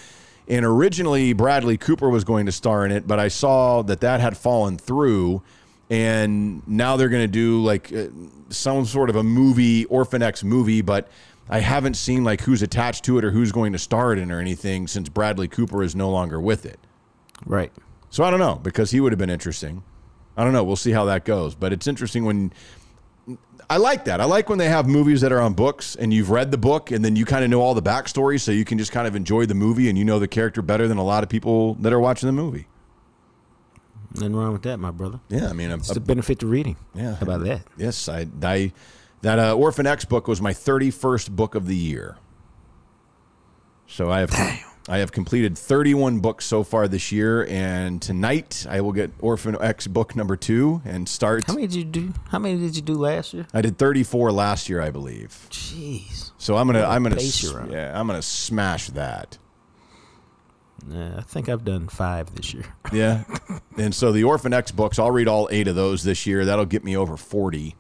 And 0.50 0.66
originally, 0.66 1.34
Bradley 1.34 1.78
Cooper 1.78 2.10
was 2.10 2.24
going 2.24 2.48
to 2.48 2.52
star 2.52 2.86
in 2.86 2.92
it, 2.92 3.08
but 3.08 3.20
I 3.20 3.28
saw 3.28 3.84
that 3.84 4.02
that 4.02 4.20
had 4.20 4.36
fallen 4.36 4.78
through. 4.78 5.44
And 5.92 6.68
now 6.68 6.98
they're 6.98 7.10
going 7.10 7.24
to 7.24 7.28
do 7.28 7.64
like 7.64 7.94
uh, 7.94 8.08
some 8.50 8.86
sort 8.86 9.10
of 9.10 9.16
a 9.16 9.24
movie, 9.24 9.86
Orphan 9.86 10.22
X 10.22 10.44
movie, 10.44 10.82
but 10.82 11.08
I 11.50 11.60
haven't 11.60 11.96
seen 11.96 12.24
like 12.24 12.42
who's 12.42 12.62
attached 12.62 13.04
to 13.06 13.18
it 13.18 13.26
or 13.26 13.32
who's 13.32 13.52
going 13.52 13.74
to 13.74 13.80
star 13.80 14.14
it 14.14 14.20
in 14.20 14.32
or 14.32 14.40
anything 14.40 14.88
since 14.88 15.10
Bradley 15.10 15.48
Cooper 15.48 15.82
is 15.82 15.96
no 15.96 16.10
longer 16.10 16.40
with 16.40 16.66
it. 16.66 16.80
right. 17.46 17.72
So 18.12 18.24
I 18.24 18.32
don't 18.32 18.40
know 18.40 18.56
because 18.56 18.90
he 18.90 19.00
would 19.00 19.12
have 19.12 19.20
been 19.20 19.30
interesting. 19.30 19.84
I 20.36 20.44
don't 20.44 20.54
know. 20.54 20.64
We'll 20.64 20.76
see 20.76 20.92
how 20.92 21.06
that 21.06 21.26
goes. 21.26 21.54
But 21.54 21.74
it's 21.74 21.86
interesting 21.86 22.26
when 22.26 22.52
I 23.72 23.78
like 23.78 24.06
that. 24.06 24.20
I 24.20 24.26
like 24.26 24.50
when 24.50 24.58
they 24.58 24.68
have 24.68 24.88
movies 24.88 25.22
that 25.22 25.32
are 25.32 25.40
on 25.40 25.54
books 25.54 25.96
and 25.96 26.12
you've 26.12 26.32
read 26.32 26.50
the 26.50 26.58
book 26.58 26.90
and 26.90 27.06
then 27.06 27.16
you 27.16 27.24
kind 27.24 27.44
of 27.44 27.52
know 27.52 27.62
all 27.62 27.76
the 27.76 27.84
backstory, 27.84 28.40
so 28.40 28.52
you 28.52 28.66
can 28.66 28.78
just 28.80 28.92
kind 28.92 29.08
of 29.08 29.16
enjoy 29.16 29.46
the 29.46 29.54
movie 29.54 29.90
and 29.90 29.98
you 29.98 30.04
know 30.06 30.18
the 30.18 30.28
character 30.28 30.62
better 30.64 30.88
than 30.88 30.98
a 30.98 31.04
lot 31.04 31.22
of 31.24 31.30
people 31.30 31.76
that 31.76 31.94
are 31.94 32.00
watching 32.00 32.28
the 32.28 32.34
movie. 32.34 32.68
Nothing 34.16 34.36
wrong 34.36 34.54
with 34.54 34.64
that, 34.64 34.78
my 34.78 34.90
brother. 34.90 35.20
Yeah, 35.30 35.50
I 35.50 35.54
mean, 35.54 35.70
a, 35.70 35.76
It's 35.76 35.94
the 35.94 36.00
benefit 36.00 36.40
to 36.40 36.48
reading. 36.48 36.78
Yeah. 36.96 37.16
How 37.16 37.22
about 37.22 37.44
that? 37.44 37.62
yes, 37.78 38.10
I, 38.10 38.26
I 38.42 38.74
that 39.22 39.38
uh, 39.38 39.54
Orphan 39.54 39.86
X 39.86 40.04
book 40.04 40.28
was 40.28 40.42
my 40.42 40.52
thirty-first 40.54 41.36
book 41.36 41.54
of 41.54 41.68
the 41.68 41.76
year. 41.76 42.18
So 43.86 44.10
I 44.10 44.22
have 44.22 44.32
I 44.90 44.98
have 44.98 45.12
completed 45.12 45.56
31 45.56 46.20
books 46.20 46.46
so 46.46 46.64
far 46.64 46.88
this 46.88 47.12
year, 47.12 47.46
and 47.46 48.02
tonight 48.02 48.66
I 48.68 48.82
will 48.82 48.92
get 48.92 49.12
Orphan 49.20 49.56
X 49.62 49.86
book 49.86 50.16
number 50.16 50.36
two 50.36 50.82
and 50.84 51.08
start. 51.08 51.46
How 51.46 51.54
many 51.54 51.68
did 51.68 51.76
you 51.76 51.84
do? 51.84 52.14
How 52.30 52.40
many 52.40 52.58
did 52.58 52.76
you 52.76 52.82
do 52.82 52.96
last 52.96 53.32
year? 53.36 53.46
I 53.54 53.62
did 53.62 53.78
34 53.78 54.32
last 54.32 54.68
year, 54.68 54.82
I 54.82 54.90
believe. 54.90 55.48
Jeez. 55.52 56.32
So 56.40 56.58
I'm 56.58 56.66
gonna 56.66 56.86
I'm 56.86 57.04
gonna 57.04 57.18
yeah 57.70 58.00
I'm 58.00 58.08
gonna 58.08 58.24
smash 58.24 58.88
that. 58.88 59.38
Yeah, 60.90 61.18
I 61.18 61.22
think 61.22 61.50
I've 61.50 61.64
done 61.64 61.88
five 61.88 62.34
this 62.34 62.54
year. 62.54 62.66
Yeah, 62.92 63.26
and 63.78 63.94
so 63.94 64.12
the 64.12 64.24
Orphan 64.24 64.54
X 64.54 64.72
books, 64.72 64.98
I'll 64.98 65.12
read 65.12 65.28
all 65.28 65.48
eight 65.52 65.68
of 65.68 65.76
those 65.76 66.04
this 66.04 66.26
year. 66.26 66.46
That'll 66.46 66.66
get 66.66 66.84
me 66.84 66.98
over 66.98 67.16
40, 67.16 67.76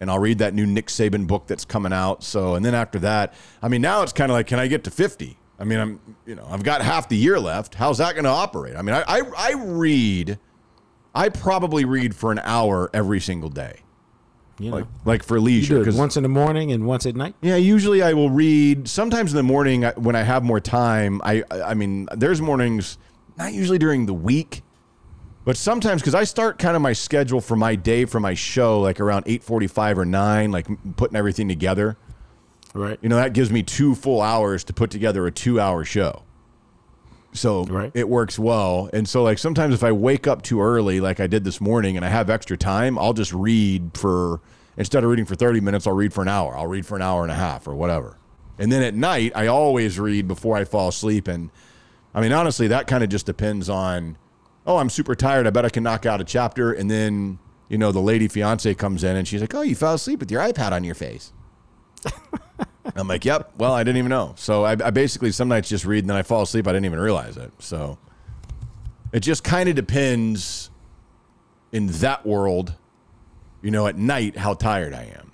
and 0.00 0.10
I'll 0.10 0.18
read 0.18 0.38
that 0.38 0.52
new 0.52 0.66
Nick 0.66 0.88
Saban 0.88 1.28
book 1.28 1.46
that's 1.46 1.64
coming 1.64 1.92
out. 1.92 2.24
So 2.24 2.56
and 2.56 2.64
then 2.64 2.74
after 2.74 2.98
that, 2.98 3.34
I 3.62 3.68
mean 3.68 3.82
now 3.82 4.02
it's 4.02 4.12
kind 4.12 4.32
of 4.32 4.34
like, 4.34 4.48
can 4.48 4.58
I 4.58 4.66
get 4.66 4.82
to 4.84 4.90
50? 4.90 5.36
I 5.60 5.64
mean 5.64 5.78
I'm 5.78 6.00
you 6.26 6.34
know 6.34 6.46
I've 6.50 6.62
got 6.62 6.80
half 6.82 7.08
the 7.08 7.16
year 7.16 7.38
left. 7.38 7.74
How's 7.74 7.98
that 7.98 8.14
going 8.14 8.24
to 8.24 8.30
operate? 8.30 8.76
I 8.76 8.82
mean 8.82 8.94
I, 8.96 9.04
I 9.06 9.22
I 9.36 9.52
read, 9.56 10.38
I 11.14 11.28
probably 11.28 11.84
read 11.84 12.16
for 12.16 12.32
an 12.32 12.40
hour 12.42 12.88
every 12.94 13.20
single 13.20 13.50
day, 13.50 13.80
You 14.58 14.70
know, 14.70 14.76
like 14.76 14.86
like 15.04 15.22
for 15.22 15.38
leisure. 15.38 15.78
Because 15.80 15.96
once 15.96 16.16
in 16.16 16.22
the 16.22 16.30
morning 16.30 16.72
and 16.72 16.86
once 16.86 17.04
at 17.04 17.14
night. 17.14 17.34
Yeah, 17.42 17.56
usually 17.56 18.02
I 18.02 18.14
will 18.14 18.30
read. 18.30 18.88
Sometimes 18.88 19.32
in 19.32 19.36
the 19.36 19.42
morning 19.42 19.82
when 19.96 20.16
I 20.16 20.22
have 20.22 20.42
more 20.42 20.60
time. 20.60 21.20
I 21.24 21.44
I 21.50 21.74
mean, 21.74 22.08
there's 22.16 22.40
mornings, 22.40 22.96
not 23.36 23.52
usually 23.52 23.78
during 23.78 24.06
the 24.06 24.14
week, 24.14 24.62
but 25.44 25.58
sometimes 25.58 26.00
because 26.00 26.14
I 26.14 26.24
start 26.24 26.58
kind 26.58 26.74
of 26.74 26.80
my 26.80 26.94
schedule 26.94 27.42
for 27.42 27.56
my 27.56 27.74
day 27.74 28.06
for 28.06 28.18
my 28.18 28.32
show 28.32 28.80
like 28.80 28.98
around 28.98 29.24
eight 29.26 29.44
forty 29.44 29.66
five 29.66 29.98
or 29.98 30.06
nine, 30.06 30.52
like 30.52 30.66
putting 30.96 31.16
everything 31.16 31.48
together. 31.48 31.98
Right. 32.74 32.98
You 33.02 33.08
know, 33.08 33.16
that 33.16 33.32
gives 33.32 33.50
me 33.50 33.62
two 33.62 33.94
full 33.94 34.20
hours 34.22 34.62
to 34.64 34.72
put 34.72 34.90
together 34.90 35.26
a 35.26 35.30
two 35.32 35.60
hour 35.60 35.84
show. 35.84 36.22
So 37.32 37.64
Right. 37.64 37.90
it 37.94 38.08
works 38.08 38.38
well. 38.38 38.90
And 38.92 39.08
so, 39.08 39.22
like, 39.22 39.38
sometimes 39.38 39.74
if 39.74 39.84
I 39.84 39.92
wake 39.92 40.26
up 40.26 40.42
too 40.42 40.60
early, 40.60 41.00
like 41.00 41.20
I 41.20 41.26
did 41.26 41.44
this 41.44 41.60
morning, 41.60 41.96
and 41.96 42.04
I 42.04 42.08
have 42.08 42.28
extra 42.28 42.56
time, 42.56 42.98
I'll 42.98 43.12
just 43.12 43.32
read 43.32 43.90
for, 43.94 44.40
instead 44.76 45.04
of 45.04 45.10
reading 45.10 45.24
for 45.26 45.36
30 45.36 45.60
minutes, 45.60 45.86
I'll 45.86 45.94
read 45.94 46.12
for 46.12 46.22
an 46.22 46.28
hour. 46.28 46.56
I'll 46.56 46.66
read 46.66 46.86
for 46.86 46.96
an 46.96 47.02
hour 47.02 47.22
and 47.22 47.30
a 47.30 47.36
half 47.36 47.68
or 47.68 47.74
whatever. 47.74 48.16
And 48.58 48.70
then 48.70 48.82
at 48.82 48.94
night, 48.94 49.32
I 49.34 49.46
always 49.46 49.98
read 49.98 50.26
before 50.28 50.56
I 50.56 50.64
fall 50.64 50.88
asleep. 50.88 51.28
And 51.28 51.50
I 52.14 52.20
mean, 52.20 52.32
honestly, 52.32 52.66
that 52.68 52.86
kind 52.88 53.02
of 53.04 53.08
just 53.10 53.26
depends 53.26 53.68
on, 53.68 54.18
oh, 54.66 54.76
I'm 54.78 54.90
super 54.90 55.14
tired. 55.14 55.46
I 55.46 55.50
bet 55.50 55.64
I 55.64 55.70
can 55.70 55.82
knock 55.84 56.06
out 56.06 56.20
a 56.20 56.24
chapter. 56.24 56.72
And 56.72 56.90
then, 56.90 57.38
you 57.68 57.78
know, 57.78 57.92
the 57.92 58.00
lady 58.00 58.26
fiance 58.28 58.74
comes 58.74 59.04
in 59.04 59.16
and 59.16 59.26
she's 59.26 59.40
like, 59.40 59.54
oh, 59.54 59.62
you 59.62 59.76
fell 59.76 59.94
asleep 59.94 60.18
with 60.20 60.30
your 60.32 60.42
iPad 60.42 60.72
on 60.72 60.82
your 60.84 60.94
face. 60.96 61.32
I'm 62.96 63.08
like, 63.08 63.24
yep. 63.24 63.52
Well, 63.58 63.72
I 63.72 63.82
didn't 63.82 63.98
even 63.98 64.10
know. 64.10 64.34
So 64.36 64.64
I, 64.64 64.72
I 64.72 64.90
basically 64.90 65.32
some 65.32 65.48
nights 65.48 65.68
just 65.68 65.84
read 65.84 66.04
and 66.04 66.10
then 66.10 66.16
I 66.16 66.22
fall 66.22 66.42
asleep. 66.42 66.66
I 66.66 66.72
didn't 66.72 66.86
even 66.86 67.00
realize 67.00 67.36
it. 67.36 67.52
So 67.58 67.98
it 69.12 69.20
just 69.20 69.44
kind 69.44 69.68
of 69.68 69.74
depends 69.74 70.70
in 71.72 71.86
that 71.88 72.26
world, 72.26 72.74
you 73.62 73.70
know, 73.70 73.86
at 73.86 73.96
night 73.96 74.36
how 74.36 74.54
tired 74.54 74.94
I 74.94 75.12
am. 75.16 75.32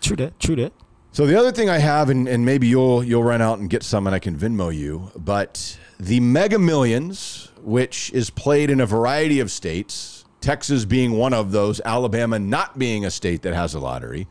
True 0.00 0.16
that. 0.16 0.38
True 0.38 0.56
that. 0.56 0.72
So 1.12 1.26
the 1.26 1.38
other 1.38 1.52
thing 1.52 1.70
I 1.70 1.78
have, 1.78 2.10
and, 2.10 2.26
and 2.26 2.44
maybe 2.44 2.66
you'll 2.66 3.04
you'll 3.04 3.22
run 3.22 3.40
out 3.40 3.60
and 3.60 3.70
get 3.70 3.84
some, 3.84 4.06
and 4.08 4.14
I 4.16 4.18
can 4.18 4.36
Venmo 4.36 4.74
you. 4.74 5.12
But 5.16 5.78
the 6.00 6.18
Mega 6.18 6.58
Millions, 6.58 7.52
which 7.62 8.10
is 8.12 8.30
played 8.30 8.68
in 8.68 8.80
a 8.80 8.86
variety 8.86 9.38
of 9.38 9.50
states, 9.50 10.24
Texas 10.40 10.84
being 10.84 11.12
one 11.12 11.32
of 11.32 11.52
those, 11.52 11.80
Alabama 11.84 12.38
not 12.38 12.78
being 12.78 13.04
a 13.04 13.10
state 13.10 13.42
that 13.42 13.54
has 13.54 13.74
a 13.74 13.80
lottery, 13.80 14.26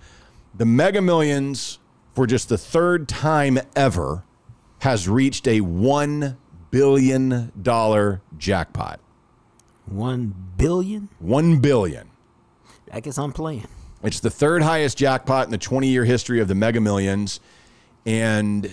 the 0.56 0.66
Mega 0.66 1.02
Millions 1.02 1.80
for 2.14 2.28
just 2.28 2.50
the 2.50 2.58
third 2.58 3.08
time 3.08 3.60
ever 3.76 4.24
has 4.80 5.08
reached 5.08 5.48
a 5.48 5.62
one 5.62 6.38
billion 6.72 7.52
dollar 7.62 8.22
jackpot. 8.38 9.00
One 9.86 10.34
billion. 10.58 11.10
One 11.20 11.60
billion. 11.60 12.10
I 12.92 13.00
guess 13.00 13.18
I'm 13.18 13.34
playing. 13.34 13.68
It's 14.04 14.20
the 14.20 14.30
third 14.30 14.62
highest 14.62 14.98
jackpot 14.98 15.46
in 15.46 15.52
the 15.52 15.58
20 15.58 15.88
year 15.88 16.06
history 16.06 16.40
of 16.40 16.48
the 16.48 16.56
Mega 16.56 16.82
Millions. 16.82 17.40
And 18.06 18.72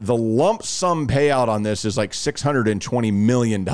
the 0.00 0.16
lump 0.16 0.62
sum 0.62 1.06
payout 1.06 1.48
on 1.48 1.62
this 1.62 1.84
is 1.84 1.96
like 1.96 2.12
$620 2.12 3.12
million 3.12 3.66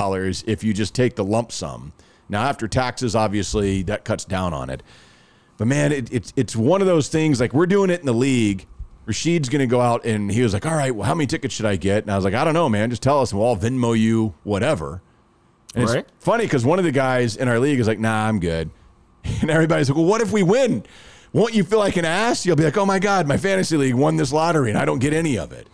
if 0.46 0.64
you 0.64 0.72
just 0.72 0.94
take 0.94 1.16
the 1.16 1.24
lump 1.24 1.52
sum. 1.52 1.92
Now, 2.28 2.42
after 2.42 2.66
taxes, 2.66 3.14
obviously, 3.14 3.82
that 3.84 4.04
cuts 4.04 4.24
down 4.24 4.52
on 4.52 4.70
it. 4.70 4.82
But 5.58 5.68
man, 5.68 5.92
it, 5.92 6.12
it's 6.12 6.32
it's 6.36 6.54
one 6.54 6.80
of 6.80 6.86
those 6.86 7.08
things 7.08 7.40
like 7.40 7.54
we're 7.54 7.66
doing 7.66 7.88
it 7.88 8.00
in 8.00 8.06
the 8.06 8.12
league. 8.12 8.66
Rashid's 9.06 9.48
going 9.48 9.60
to 9.60 9.66
go 9.66 9.80
out 9.80 10.04
and 10.04 10.30
he 10.30 10.42
was 10.42 10.52
like, 10.52 10.66
All 10.66 10.74
right, 10.74 10.94
well, 10.94 11.06
how 11.06 11.14
many 11.14 11.26
tickets 11.26 11.54
should 11.54 11.66
I 11.66 11.76
get? 11.76 12.02
And 12.04 12.10
I 12.10 12.16
was 12.16 12.24
like, 12.24 12.34
I 12.34 12.44
don't 12.44 12.54
know, 12.54 12.68
man. 12.68 12.90
Just 12.90 13.02
tell 13.02 13.20
us 13.20 13.30
and 13.32 13.38
we'll 13.40 13.48
all 13.48 13.56
Venmo 13.56 13.98
you 13.98 14.34
whatever. 14.42 15.00
And 15.74 15.88
Right. 15.88 15.98
it's 15.98 16.24
funny 16.24 16.44
because 16.44 16.64
one 16.64 16.78
of 16.78 16.84
the 16.84 16.92
guys 16.92 17.36
in 17.36 17.48
our 17.48 17.58
league 17.60 17.78
is 17.78 17.86
like, 17.86 17.98
Nah, 18.00 18.26
I'm 18.26 18.40
good. 18.40 18.70
And 19.42 19.50
everybody's 19.50 19.88
like, 19.88 19.96
Well, 19.96 20.06
what 20.06 20.20
if 20.20 20.32
we 20.32 20.42
win? 20.42 20.84
Won't 21.32 21.54
you 21.54 21.62
feel 21.64 21.78
like 21.78 21.96
an 21.96 22.04
ass? 22.04 22.44
You'll 22.46 22.56
be 22.56 22.64
like, 22.64 22.76
Oh 22.76 22.86
my 22.86 22.98
God, 22.98 23.26
my 23.28 23.36
fantasy 23.36 23.76
league 23.76 23.94
won 23.94 24.16
this 24.16 24.32
lottery 24.32 24.70
and 24.70 24.78
I 24.78 24.84
don't 24.84 24.98
get 24.98 25.12
any 25.12 25.38
of 25.38 25.52
it. 25.52 25.68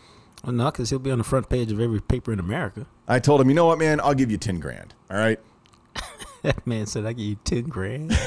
Well, 0.45 0.53
no, 0.53 0.67
because 0.71 0.91
he'll 0.91 0.99
be 0.99 1.11
on 1.13 1.19
the 1.19 1.25
front 1.25 1.49
page 1.49 1.71
of 1.71 1.81
every 1.81 2.01
paper 2.03 2.33
in 2.33 2.41
America. 2.41 2.87
I 3.07 3.19
told 3.21 3.41
him, 3.41 3.49
You 3.49 3.55
know 3.55 3.67
what, 3.67 3.79
man? 3.79 4.01
I'll 4.01 4.15
give 4.15 4.31
you 4.31 4.39
10 4.39 4.59
grand. 4.61 4.95
All 5.11 5.17
right. 5.17 5.39
That 6.43 6.67
man 6.67 6.87
said, 6.87 7.07
I 7.07 7.13
give 7.13 7.25
you 7.25 7.37
10 7.45 7.63
grand. 7.65 8.11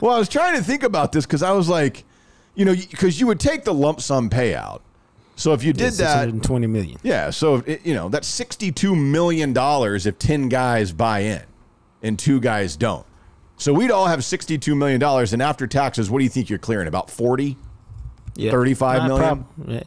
Well, 0.00 0.14
I 0.14 0.18
was 0.18 0.30
trying 0.30 0.56
to 0.56 0.62
think 0.64 0.82
about 0.82 1.12
this 1.12 1.26
because 1.26 1.42
I 1.42 1.52
was 1.52 1.68
like, 1.68 2.04
you 2.54 2.64
know, 2.64 2.74
because 2.74 3.20
you 3.20 3.26
would 3.26 3.40
take 3.40 3.64
the 3.64 3.74
lump 3.74 4.00
sum 4.00 4.28
payout. 4.30 4.80
So 5.36 5.52
if 5.54 5.64
you 5.64 5.72
did 5.72 5.92
that, 5.94 6.24
620 6.24 6.66
million. 6.66 6.98
yeah. 7.02 7.30
So 7.30 7.62
if, 7.66 7.86
you 7.86 7.94
know 7.94 8.08
that's 8.10 8.28
sixty-two 8.28 8.94
million 8.94 9.52
dollars 9.54 10.04
if 10.06 10.18
ten 10.18 10.48
guys 10.50 10.92
buy 10.92 11.20
in, 11.20 11.42
and 12.02 12.18
two 12.18 12.40
guys 12.40 12.76
don't. 12.76 13.06
So 13.56 13.72
we'd 13.72 13.90
all 13.90 14.06
have 14.06 14.22
sixty-two 14.24 14.74
million 14.74 15.00
dollars, 15.00 15.32
and 15.32 15.40
after 15.40 15.66
taxes, 15.66 16.10
what 16.10 16.18
do 16.18 16.24
you 16.24 16.30
think 16.30 16.50
you're 16.50 16.58
clearing? 16.58 16.88
About 16.88 17.10
forty? 17.10 17.56
Yeah. 18.36 18.52
35 18.52 19.10
prob- 19.18 19.46
yeah, 19.66 19.82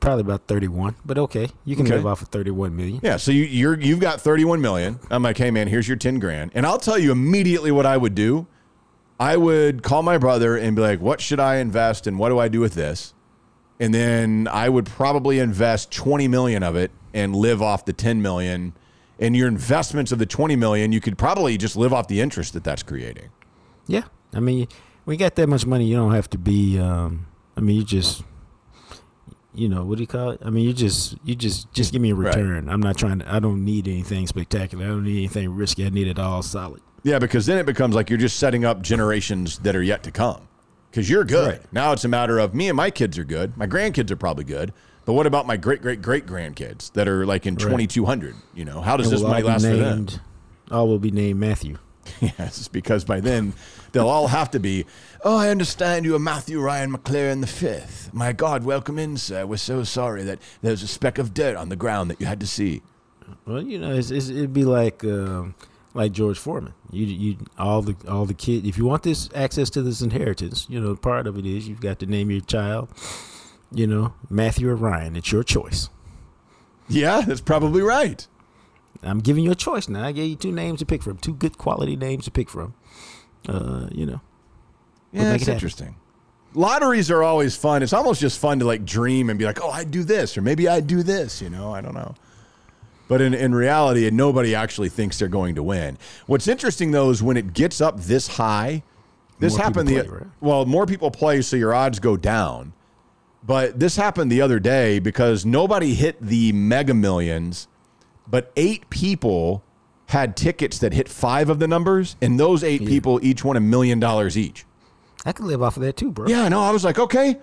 probably 0.00 0.22
about 0.22 0.46
31, 0.48 0.96
but 1.04 1.18
okay. 1.18 1.48
You 1.64 1.76
can 1.76 1.86
Okay. 1.86 1.96
live 1.96 2.06
off 2.06 2.22
of 2.22 2.28
31 2.28 2.74
million. 2.74 2.98
Yeah. 3.02 3.18
So 3.18 3.30
you, 3.30 3.44
you're 3.44 3.78
you've 3.78 4.00
got 4.00 4.20
thirty-one 4.20 4.60
million. 4.60 4.98
I'm 5.10 5.22
like, 5.22 5.36
hey 5.38 5.50
man, 5.50 5.68
here's 5.68 5.86
your 5.88 5.96
ten 5.96 6.18
grand, 6.18 6.52
and 6.54 6.66
I'll 6.66 6.78
tell 6.78 6.98
you 6.98 7.10
immediately 7.12 7.70
what 7.72 7.84
I 7.86 7.96
would 7.96 8.14
do. 8.14 8.46
I 9.24 9.36
would 9.36 9.82
call 9.82 10.02
my 10.02 10.18
brother 10.18 10.56
and 10.56 10.76
be 10.76 10.82
like, 10.82 11.00
what 11.00 11.20
should 11.20 11.40
I 11.40 11.56
invest, 11.56 12.06
and 12.06 12.18
what 12.18 12.28
do 12.28 12.38
I 12.38 12.48
do 12.48 12.60
with 12.60 12.74
this? 12.74 13.14
and 13.80 13.92
then 13.92 14.46
I 14.52 14.68
would 14.68 14.86
probably 14.86 15.40
invest 15.40 15.90
20 15.90 16.28
million 16.28 16.62
of 16.62 16.76
it 16.76 16.92
and 17.12 17.34
live 17.34 17.60
off 17.60 17.84
the 17.84 17.92
10 17.92 18.22
million. 18.22 18.72
And 19.18 19.34
your 19.36 19.48
investments 19.48 20.12
of 20.12 20.20
the 20.20 20.26
20 20.26 20.54
million, 20.54 20.92
you 20.92 21.00
could 21.00 21.18
probably 21.18 21.56
just 21.58 21.74
live 21.76 21.92
off 21.92 22.06
the 22.06 22.20
interest 22.20 22.52
that 22.52 22.62
that's 22.62 22.84
creating. 22.84 23.30
Yeah. 23.88 24.04
I 24.32 24.38
mean, 24.38 24.68
when 25.04 25.14
you 25.16 25.18
got 25.18 25.34
that 25.34 25.48
much 25.48 25.66
money, 25.66 25.86
you 25.86 25.96
don't 25.96 26.14
have 26.14 26.30
to 26.30 26.38
be, 26.38 26.78
um, 26.78 27.26
I 27.56 27.60
mean, 27.62 27.76
you 27.76 27.84
just, 27.84 28.22
you 29.52 29.68
know, 29.68 29.84
what 29.84 29.96
do 29.96 30.02
you 30.02 30.06
call 30.06 30.30
it? 30.30 30.40
I 30.44 30.50
mean, 30.50 30.64
you 30.64 30.72
just, 30.72 31.16
you 31.24 31.34
just, 31.34 31.70
just 31.72 31.92
give 31.92 32.00
me 32.00 32.10
a 32.10 32.14
Right. 32.14 32.34
return. 32.34 32.68
I'm 32.68 32.80
not 32.80 32.96
trying 32.96 33.18
to, 33.18 33.34
I 33.34 33.40
don't 33.40 33.64
need 33.64 33.88
anything 33.88 34.28
spectacular. 34.28 34.84
I 34.84 34.88
don't 34.88 35.02
need 35.04 35.18
anything 35.18 35.50
risky. 35.54 35.84
I 35.84 35.88
need 35.88 36.06
it 36.06 36.18
all 36.20 36.42
solid. 36.42 36.80
Yeah, 37.04 37.18
because 37.18 37.46
then 37.46 37.58
it 37.58 37.66
becomes 37.66 37.94
like 37.94 38.10
you're 38.10 38.18
just 38.18 38.38
setting 38.38 38.64
up 38.64 38.82
generations 38.82 39.58
that 39.60 39.76
are 39.76 39.82
yet 39.82 40.02
to 40.04 40.10
come. 40.10 40.48
Because 40.90 41.08
you're 41.08 41.24
good. 41.24 41.48
Right. 41.60 41.72
Now 41.72 41.92
it's 41.92 42.04
a 42.04 42.08
matter 42.08 42.38
of 42.38 42.54
me 42.54 42.68
and 42.68 42.76
my 42.76 42.90
kids 42.90 43.18
are 43.18 43.24
good. 43.24 43.56
My 43.56 43.66
grandkids 43.66 44.10
are 44.10 44.16
probably 44.16 44.44
good. 44.44 44.72
But 45.04 45.12
what 45.12 45.26
about 45.26 45.46
my 45.46 45.56
great 45.56 45.82
great 45.82 46.00
great 46.00 46.26
grandkids 46.26 46.92
that 46.92 47.06
are 47.06 47.26
like 47.26 47.46
in 47.46 47.56
2200? 47.56 48.34
You 48.54 48.64
know, 48.64 48.80
how 48.80 48.96
does 48.96 49.10
this 49.10 49.20
money 49.20 49.42
last 49.42 49.64
for 49.64 49.76
them? 49.76 50.06
all 50.70 50.88
will 50.88 50.98
be 50.98 51.10
named 51.10 51.38
Matthew. 51.40 51.78
Yes, 52.20 52.68
because 52.68 53.02
by 53.04 53.20
then 53.20 53.54
they'll 53.92 54.08
all 54.08 54.28
have 54.28 54.50
to 54.50 54.60
be. 54.60 54.84
Oh, 55.24 55.38
I 55.38 55.48
understand 55.48 56.04
you 56.04 56.14
are 56.14 56.18
Matthew 56.18 56.60
Ryan 56.60 56.92
McLaren 56.92 57.40
the 57.40 57.46
fifth. 57.46 58.12
My 58.12 58.32
God, 58.32 58.62
welcome 58.62 58.98
in, 58.98 59.16
sir. 59.16 59.46
We're 59.46 59.56
so 59.56 59.84
sorry 59.84 60.22
that 60.24 60.38
there's 60.60 60.82
a 60.82 60.86
speck 60.86 61.18
of 61.18 61.32
dirt 61.32 61.56
on 61.56 61.70
the 61.70 61.76
ground 61.76 62.10
that 62.10 62.20
you 62.20 62.26
had 62.26 62.40
to 62.40 62.46
see. 62.46 62.82
Well, 63.46 63.62
you 63.62 63.78
know, 63.78 63.94
it's, 63.94 64.10
it's, 64.10 64.28
it'd 64.28 64.52
be 64.52 64.64
like 64.64 65.02
um, 65.02 65.54
like 65.94 66.12
George 66.12 66.38
Foreman. 66.38 66.74
You 66.90 67.06
you 67.06 67.36
all 67.58 67.80
the 67.82 67.96
all 68.10 68.26
the 68.26 68.34
kid. 68.34 68.66
If 68.66 68.76
you 68.76 68.84
want 68.84 69.02
this 69.04 69.30
access 69.34 69.70
to 69.70 69.82
this 69.82 70.00
inheritance, 70.02 70.66
you 70.68 70.80
know, 70.80 70.94
part 70.96 71.26
of 71.26 71.38
it 71.38 71.46
is 71.46 71.66
you've 71.68 71.80
got 71.80 71.98
to 72.00 72.06
name 72.06 72.30
your 72.30 72.40
child. 72.42 72.88
You 73.72 73.86
know, 73.86 74.14
Matthew 74.30 74.68
or 74.68 74.76
Ryan. 74.76 75.16
It's 75.16 75.32
your 75.32 75.42
choice. 75.42 75.88
Yeah, 76.88 77.22
that's 77.22 77.40
probably 77.40 77.82
right. 77.82 78.26
I'm 79.02 79.18
giving 79.20 79.42
you 79.44 79.50
a 79.50 79.54
choice 79.56 79.88
now. 79.88 80.04
I 80.04 80.12
gave 80.12 80.30
you 80.30 80.36
two 80.36 80.52
names 80.52 80.78
to 80.78 80.86
pick 80.86 81.02
from, 81.02 81.18
two 81.18 81.34
good 81.34 81.58
quality 81.58 81.96
names 81.96 82.24
to 82.26 82.30
pick 82.30 82.48
from. 82.48 82.74
Uh, 83.48 83.88
you 83.90 84.06
know, 84.06 84.20
Yeah, 85.12 85.24
that's 85.24 85.42
happen. 85.42 85.54
interesting. 85.54 85.96
Lotteries 86.54 87.10
are 87.10 87.22
always 87.22 87.56
fun. 87.56 87.82
It's 87.82 87.92
almost 87.92 88.20
just 88.20 88.38
fun 88.38 88.60
to 88.60 88.64
like 88.64 88.84
dream 88.84 89.28
and 89.28 89.38
be 89.38 89.44
like, 89.44 89.60
oh, 89.62 89.70
I'd 89.70 89.90
do 89.90 90.04
this, 90.04 90.38
or 90.38 90.42
maybe 90.42 90.68
I'd 90.68 90.86
do 90.86 91.02
this. 91.02 91.42
You 91.42 91.50
know, 91.50 91.72
I 91.74 91.80
don't 91.80 91.94
know. 91.94 92.14
But 93.06 93.20
in, 93.20 93.34
in 93.34 93.54
reality, 93.54 94.08
nobody 94.10 94.54
actually 94.54 94.88
thinks 94.88 95.18
they're 95.18 95.28
going 95.28 95.56
to 95.56 95.62
win. 95.62 95.98
What's 96.26 96.48
interesting 96.48 96.90
though 96.90 97.10
is 97.10 97.22
when 97.22 97.36
it 97.36 97.52
gets 97.52 97.80
up 97.80 98.00
this 98.00 98.26
high. 98.28 98.82
This 99.40 99.56
More 99.56 99.64
happened 99.64 99.88
the 99.88 100.04
play, 100.04 100.08
right? 100.08 100.26
well, 100.40 100.64
more 100.64 100.86
people 100.86 101.10
play, 101.10 101.42
so 101.42 101.56
your 101.56 101.74
odds 101.74 101.98
go 101.98 102.16
down. 102.16 102.72
But 103.42 103.78
this 103.78 103.96
happened 103.96 104.30
the 104.32 104.40
other 104.40 104.58
day 104.58 105.00
because 105.00 105.44
nobody 105.44 105.94
hit 105.94 106.20
the 106.20 106.52
Mega 106.52 106.94
Millions, 106.94 107.68
but 108.26 108.52
eight 108.56 108.88
people 108.90 109.62
had 110.06 110.36
tickets 110.36 110.78
that 110.78 110.92
hit 110.92 111.08
five 111.08 111.50
of 111.50 111.58
the 111.58 111.66
numbers, 111.68 112.16
and 112.22 112.38
those 112.38 112.62
eight 112.62 112.86
people 112.86 113.18
each 113.22 113.44
won 113.44 113.56
a 113.56 113.60
million 113.60 113.98
dollars 113.98 114.38
each. 114.38 114.64
I 115.26 115.32
could 115.32 115.46
live 115.46 115.62
off 115.62 115.76
of 115.76 115.82
that 115.82 115.96
too, 115.96 116.10
bro. 116.10 116.28
Yeah, 116.28 116.48
no, 116.48 116.60
I 116.60 116.70
was 116.70 116.84
like, 116.84 116.98
okay, 116.98 117.36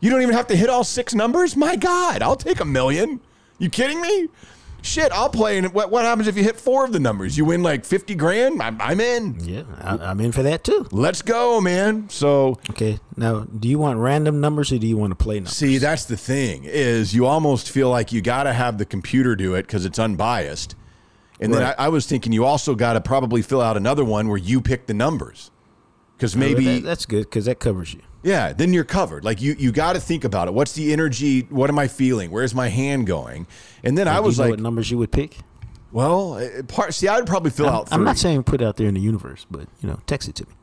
you 0.00 0.10
don't 0.10 0.22
even 0.22 0.34
have 0.34 0.46
to 0.48 0.56
hit 0.56 0.68
all 0.68 0.84
six 0.84 1.14
numbers. 1.14 1.56
My 1.56 1.76
God, 1.76 2.22
I'll 2.22 2.36
take 2.36 2.60
a 2.60 2.64
million. 2.64 3.20
You 3.58 3.70
kidding 3.70 4.00
me? 4.00 4.28
Shit, 4.86 5.10
I'll 5.12 5.28
play. 5.28 5.58
And 5.58 5.72
what, 5.74 5.90
what 5.90 6.04
happens 6.04 6.28
if 6.28 6.36
you 6.36 6.44
hit 6.44 6.56
four 6.56 6.84
of 6.84 6.92
the 6.92 7.00
numbers? 7.00 7.36
You 7.36 7.44
win 7.44 7.62
like 7.62 7.84
fifty 7.84 8.14
grand. 8.14 8.62
I'm, 8.62 8.80
I'm 8.80 9.00
in. 9.00 9.38
Yeah, 9.40 9.64
I, 9.80 9.96
I'm 9.98 10.20
in 10.20 10.32
for 10.32 10.42
that 10.44 10.62
too. 10.64 10.86
Let's 10.92 11.22
go, 11.22 11.60
man. 11.60 12.08
So 12.08 12.58
Okay, 12.70 12.98
now, 13.16 13.40
do 13.40 13.68
you 13.68 13.78
want 13.78 13.98
random 13.98 14.40
numbers 14.40 14.72
or 14.72 14.78
do 14.78 14.86
you 14.86 14.96
want 14.96 15.10
to 15.10 15.16
play 15.16 15.36
numbers? 15.36 15.52
see, 15.56 15.78
that's 15.78 16.04
the 16.04 16.16
thing 16.16 16.64
is 16.64 17.14
you 17.14 17.26
almost 17.26 17.70
feel 17.70 17.90
like 17.90 18.12
you 18.12 18.20
got 18.22 18.44
to 18.44 18.52
have 18.52 18.78
the 18.78 18.84
computer 18.86 19.34
do 19.34 19.54
it 19.54 19.62
because 19.62 19.84
it's 19.84 19.98
unbiased. 19.98 20.76
And 21.40 21.52
then 21.52 21.62
I, 21.62 21.74
I 21.76 21.88
was 21.88 22.06
thinking 22.06 22.32
you 22.32 22.44
also 22.46 22.74
got 22.74 22.94
to 22.94 23.00
probably 23.00 23.42
fill 23.42 23.60
out 23.60 23.76
another 23.76 24.04
one 24.04 24.28
where 24.28 24.38
you 24.38 24.60
pick 24.62 24.86
the 24.86 24.94
numbers. 24.94 25.50
Because 26.16 26.34
maybe 26.36 26.64
that- 26.64 26.84
that's 26.84 27.06
good 27.06 27.24
because 27.24 27.44
that 27.44 27.60
covers 27.60 27.92
you. 27.94 28.00
Yeah, 28.22 28.52
then 28.52 28.72
you're 28.72 28.84
covered. 28.84 29.24
Like 29.24 29.40
you, 29.40 29.54
you 29.56 29.70
got 29.70 29.92
to 29.92 30.00
think 30.00 30.24
about 30.24 30.48
it. 30.48 30.54
What's 30.54 30.72
the 30.72 30.92
energy? 30.92 31.42
What 31.42 31.70
am 31.70 31.78
I 31.78 31.86
feeling? 31.86 32.32
Where's 32.32 32.54
my 32.54 32.68
hand 32.68 33.06
going? 33.06 33.46
And 33.84 33.96
then 33.96 34.08
I 34.08 34.18
was 34.18 34.36
you 34.36 34.42
know 34.42 34.50
like, 34.50 34.58
what 34.58 34.60
numbers 34.60 34.90
you 34.90 34.98
would 34.98 35.12
pick? 35.12 35.38
well, 35.92 36.34
uh, 36.34 36.62
part. 36.64 36.92
See, 36.92 37.08
I'd 37.08 37.26
probably 37.26 37.50
fill 37.50 37.68
I'm, 37.68 37.74
out. 37.74 37.88
I'm 37.92 38.04
not 38.04 38.18
saying 38.18 38.42
put 38.42 38.60
it 38.60 38.64
out 38.66 38.76
there 38.76 38.88
in 38.88 38.94
the 38.94 39.00
universe, 39.00 39.46
but 39.50 39.68
you 39.80 39.88
know, 39.88 40.00
text 40.06 40.28
it 40.28 40.34
to 40.36 40.46
me. 40.46 40.54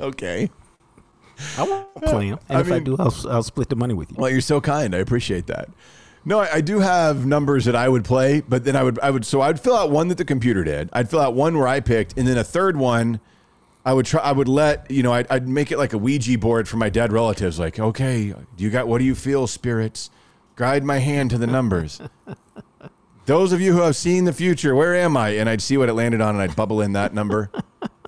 okay. 0.00 0.50
I 1.56 1.62
won't 1.62 1.94
play 2.02 2.26
him, 2.26 2.38
and 2.48 2.58
I 2.58 2.60
if 2.60 2.70
I 2.70 2.78
do, 2.78 2.96
I'll, 2.98 3.14
I'll 3.30 3.42
split 3.42 3.70
the 3.70 3.76
money 3.76 3.94
with 3.94 4.10
you. 4.10 4.16
Well, 4.18 4.30
you're 4.30 4.42
so 4.42 4.60
kind. 4.60 4.94
I 4.94 4.98
appreciate 4.98 5.46
that. 5.46 5.70
No, 6.24 6.40
I, 6.40 6.56
I 6.56 6.60
do 6.60 6.80
have 6.80 7.24
numbers 7.26 7.64
that 7.64 7.74
I 7.74 7.88
would 7.88 8.04
play, 8.04 8.42
but 8.42 8.64
then 8.64 8.76
I 8.76 8.82
would 8.82 8.98
I 9.00 9.10
would 9.10 9.24
so 9.24 9.40
I'd 9.40 9.60
fill 9.60 9.76
out 9.76 9.90
one 9.90 10.08
that 10.08 10.18
the 10.18 10.24
computer 10.24 10.64
did. 10.64 10.90
I'd 10.92 11.08
fill 11.08 11.20
out 11.20 11.34
one 11.34 11.56
where 11.56 11.68
I 11.68 11.80
picked, 11.80 12.16
and 12.18 12.26
then 12.26 12.38
a 12.38 12.44
third 12.44 12.76
one. 12.76 13.20
I 13.82 13.94
would 13.94 14.04
try. 14.04 14.20
I 14.20 14.32
would 14.32 14.48
let 14.48 14.90
you 14.90 15.02
know. 15.02 15.12
I'd, 15.14 15.26
I'd 15.30 15.48
make 15.48 15.72
it 15.72 15.78
like 15.78 15.94
a 15.94 15.98
Ouija 15.98 16.36
board 16.36 16.68
for 16.68 16.76
my 16.76 16.90
dead 16.90 17.12
relatives. 17.12 17.58
Like, 17.58 17.78
okay, 17.80 18.34
do 18.56 18.62
you 18.64 18.68
got? 18.68 18.86
What 18.86 18.98
do 18.98 19.04
you 19.04 19.14
feel, 19.14 19.46
spirits? 19.46 20.10
Guide 20.56 20.84
my 20.84 20.98
hand 20.98 21.30
to 21.30 21.38
the 21.38 21.46
numbers. 21.46 21.98
Those 23.24 23.52
of 23.52 23.60
you 23.62 23.72
who 23.72 23.80
have 23.80 23.96
seen 23.96 24.26
the 24.26 24.32
future, 24.34 24.74
where 24.74 24.94
am 24.94 25.16
I? 25.16 25.30
And 25.30 25.48
I'd 25.48 25.62
see 25.62 25.78
what 25.78 25.88
it 25.88 25.94
landed 25.94 26.20
on, 26.20 26.34
and 26.34 26.42
I'd 26.42 26.54
bubble 26.56 26.82
in 26.82 26.92
that 26.92 27.14
number, 27.14 27.50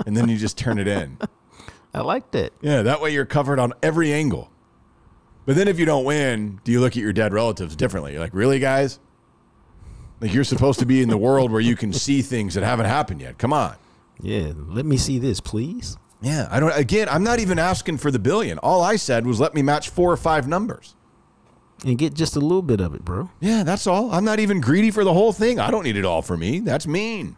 and 0.05 0.15
then 0.15 0.29
you 0.29 0.37
just 0.37 0.59
turn 0.59 0.79
it 0.79 0.87
in. 0.87 1.17
I 1.95 2.01
liked 2.01 2.35
it. 2.35 2.53
Yeah, 2.61 2.83
that 2.83 3.01
way 3.01 3.13
you're 3.13 3.25
covered 3.25 3.59
on 3.59 3.73
every 3.83 4.13
angle. 4.13 4.51
But 5.45 5.57
then 5.57 5.66
if 5.68 5.78
you 5.78 5.84
don't 5.86 6.05
win, 6.05 6.61
do 6.64 6.70
you 6.72 6.80
look 6.80 6.93
at 6.93 7.03
your 7.03 7.12
dead 7.12 7.32
relatives 7.32 7.74
differently? 7.74 8.12
You're 8.12 8.20
like, 8.20 8.34
really, 8.34 8.59
guys? 8.59 9.01
Like 10.20 10.32
you're 10.32 10.45
supposed 10.45 10.78
to 10.78 10.86
be 10.86 11.03
in 11.03 11.09
the 11.09 11.16
world 11.18 11.51
where 11.51 11.61
you 11.61 11.74
can 11.74 11.93
see 11.93 12.22
things 12.22 12.55
that 12.55 12.62
haven't 12.62 12.86
happened 12.86 13.20
yet. 13.20 13.38
Come 13.38 13.53
on. 13.53 13.74
Yeah, 14.20 14.53
let 14.57 14.86
me 14.86 14.97
see 14.97 15.18
this, 15.18 15.40
please. 15.40 15.97
Yeah, 16.20 16.47
I 16.49 16.61
don't. 16.61 16.72
Again, 16.76 17.09
I'm 17.09 17.24
not 17.24 17.40
even 17.40 17.59
asking 17.59 17.99
for 17.99 18.12
the 18.12 18.20
billion. 18.20 18.59
All 18.59 18.82
I 18.82 18.95
said 18.95 19.26
was 19.26 19.40
let 19.40 19.53
me 19.55 19.62
match 19.62 19.88
four 19.88 20.12
or 20.12 20.16
five 20.16 20.47
numbers. 20.47 20.95
And 21.84 21.99
get 21.99 22.14
just 22.14 22.36
a 22.36 22.40
little 22.40 22.62
bit 22.62 22.80
of 22.80 22.95
it, 22.95 23.05
bro. 23.05 23.28
Yeah, 23.40 23.64
that's 23.64 23.88
all. 23.88 24.12
I'm 24.12 24.24
not 24.24 24.38
even 24.38 24.61
greedy 24.61 24.93
for 24.93 25.03
the 25.03 25.12
whole 25.12 25.32
thing. 25.32 25.59
I 25.59 25.72
don't 25.72 25.82
need 25.82 25.97
it 25.97 26.05
all 26.05 26.22
for 26.22 26.36
me. 26.36 26.61
That's 26.61 26.86
mean. 26.86 27.36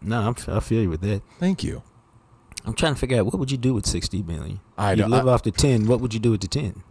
No, 0.00 0.20
I'm, 0.20 0.36
I 0.48 0.58
feel 0.58 0.82
you 0.82 0.90
with 0.90 1.02
that. 1.02 1.22
Thank 1.38 1.62
you. 1.62 1.84
I'm 2.64 2.74
trying 2.74 2.94
to 2.94 2.98
figure 2.98 3.18
out 3.20 3.26
what 3.26 3.38
would 3.38 3.52
you 3.52 3.58
do 3.58 3.72
with 3.74 3.86
sixty 3.86 4.20
million. 4.24 4.58
I 4.76 4.94
you 4.94 5.06
live 5.06 5.28
I- 5.28 5.30
off 5.32 5.44
the 5.44 5.52
ten. 5.52 5.86
What 5.86 6.00
would 6.00 6.12
you 6.12 6.18
do 6.18 6.32
with 6.32 6.40
the 6.40 6.48
ten? 6.48 6.82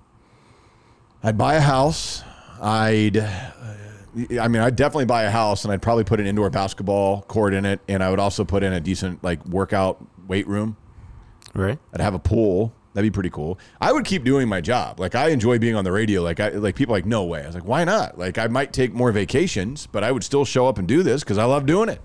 I'd 1.24 1.38
buy 1.38 1.56
a 1.56 1.62
house. 1.62 2.24
I'd, 2.62 3.18
I 3.18 4.48
mean, 4.48 4.62
I'd 4.62 4.76
definitely 4.76 5.06
buy 5.06 5.24
a 5.24 5.32
house, 5.32 5.64
and 5.64 5.74
I'd 5.74 5.82
probably 5.82 6.04
put 6.04 6.20
an 6.20 6.26
indoor 6.28 6.50
basketball 6.50 7.22
court 7.24 7.54
in 7.54 7.66
it, 7.66 7.80
and 7.88 8.04
I 8.04 8.10
would 8.10 8.20
also 8.20 8.44
put 8.44 8.64
in 8.64 8.74
a 8.74 8.80
decent 8.80 9.24
like 9.24 9.46
workout 9.46 10.06
weight 10.28 10.48
room. 10.48 10.78
Right. 11.54 11.78
I'd 11.94 12.02
have 12.02 12.14
a 12.14 12.20
pool. 12.20 12.74
That'd 12.94 13.10
be 13.10 13.14
pretty 13.14 13.30
cool. 13.30 13.58
I 13.80 13.92
would 13.94 14.04
keep 14.04 14.24
doing 14.24 14.50
my 14.50 14.60
job. 14.60 15.00
Like 15.00 15.16
I 15.16 15.30
enjoy 15.30 15.60
being 15.60 15.76
on 15.76 15.86
the 15.86 15.92
radio. 15.92 16.22
Like 16.22 16.40
I 16.40 16.50
like 16.50 16.76
people 16.76 16.94
are 16.94 16.98
like 16.98 17.06
no 17.06 17.24
way. 17.24 17.44
I 17.44 17.46
was 17.46 17.56
like 17.56 17.66
why 17.66 17.86
not? 17.86 18.18
Like 18.18 18.38
I 18.38 18.48
might 18.48 18.74
take 18.74 18.94
more 18.94 19.12
vacations, 19.14 19.88
but 19.88 20.04
I 20.04 20.12
would 20.12 20.24
still 20.24 20.44
show 20.44 20.68
up 20.68 20.78
and 20.78 20.88
do 20.88 21.02
this 21.02 21.24
because 21.24 21.38
I 21.38 21.46
love 21.46 21.66
doing 21.66 21.88
it. 21.88 22.02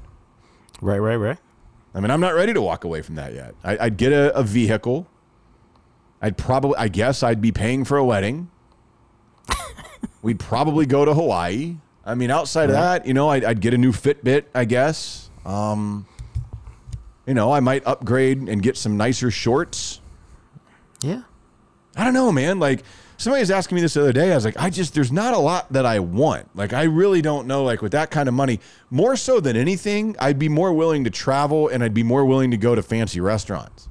Right. 0.80 0.98
Right. 0.98 1.16
Right. 1.16 1.38
I 1.94 2.00
mean, 2.00 2.10
I'm 2.10 2.20
not 2.20 2.34
ready 2.34 2.52
to 2.52 2.60
walk 2.60 2.84
away 2.84 3.02
from 3.02 3.14
that 3.14 3.32
yet. 3.34 3.54
I, 3.64 3.78
I'd 3.78 3.96
get 3.96 4.12
a, 4.12 4.36
a 4.36 4.42
vehicle. 4.42 5.08
I'd 6.20 6.36
probably, 6.36 6.76
I 6.76 6.88
guess, 6.88 7.22
I'd 7.22 7.40
be 7.40 7.52
paying 7.52 7.84
for 7.84 7.96
a 7.96 8.04
wedding. 8.04 8.50
We'd 10.26 10.40
probably 10.40 10.86
go 10.86 11.04
to 11.04 11.14
Hawaii. 11.14 11.76
I 12.04 12.16
mean, 12.16 12.32
outside 12.32 12.64
of 12.64 12.72
that, 12.72 13.06
you 13.06 13.14
know, 13.14 13.28
I'd, 13.28 13.44
I'd 13.44 13.60
get 13.60 13.74
a 13.74 13.78
new 13.78 13.92
Fitbit, 13.92 14.46
I 14.56 14.64
guess. 14.64 15.30
Um, 15.44 16.04
you 17.28 17.34
know, 17.34 17.52
I 17.52 17.60
might 17.60 17.86
upgrade 17.86 18.38
and 18.38 18.60
get 18.60 18.76
some 18.76 18.96
nicer 18.96 19.30
shorts. 19.30 20.00
Yeah. 21.00 21.22
I 21.94 22.02
don't 22.02 22.12
know, 22.12 22.32
man. 22.32 22.58
Like 22.58 22.82
somebody 23.18 23.42
was 23.42 23.52
asking 23.52 23.76
me 23.76 23.82
this 23.82 23.94
the 23.94 24.00
other 24.00 24.12
day. 24.12 24.32
I 24.32 24.34
was 24.34 24.44
like, 24.44 24.56
I 24.58 24.68
just 24.68 24.94
there's 24.94 25.12
not 25.12 25.32
a 25.32 25.38
lot 25.38 25.72
that 25.72 25.86
I 25.86 26.00
want. 26.00 26.48
Like 26.56 26.72
I 26.72 26.82
really 26.82 27.22
don't 27.22 27.46
know. 27.46 27.62
Like 27.62 27.80
with 27.80 27.92
that 27.92 28.10
kind 28.10 28.28
of 28.28 28.34
money, 28.34 28.58
more 28.90 29.14
so 29.14 29.38
than 29.38 29.56
anything, 29.56 30.16
I'd 30.18 30.40
be 30.40 30.48
more 30.48 30.72
willing 30.72 31.04
to 31.04 31.10
travel 31.10 31.68
and 31.68 31.84
I'd 31.84 31.94
be 31.94 32.02
more 32.02 32.24
willing 32.24 32.50
to 32.50 32.56
go 32.56 32.74
to 32.74 32.82
fancy 32.82 33.20
restaurants. 33.20 33.88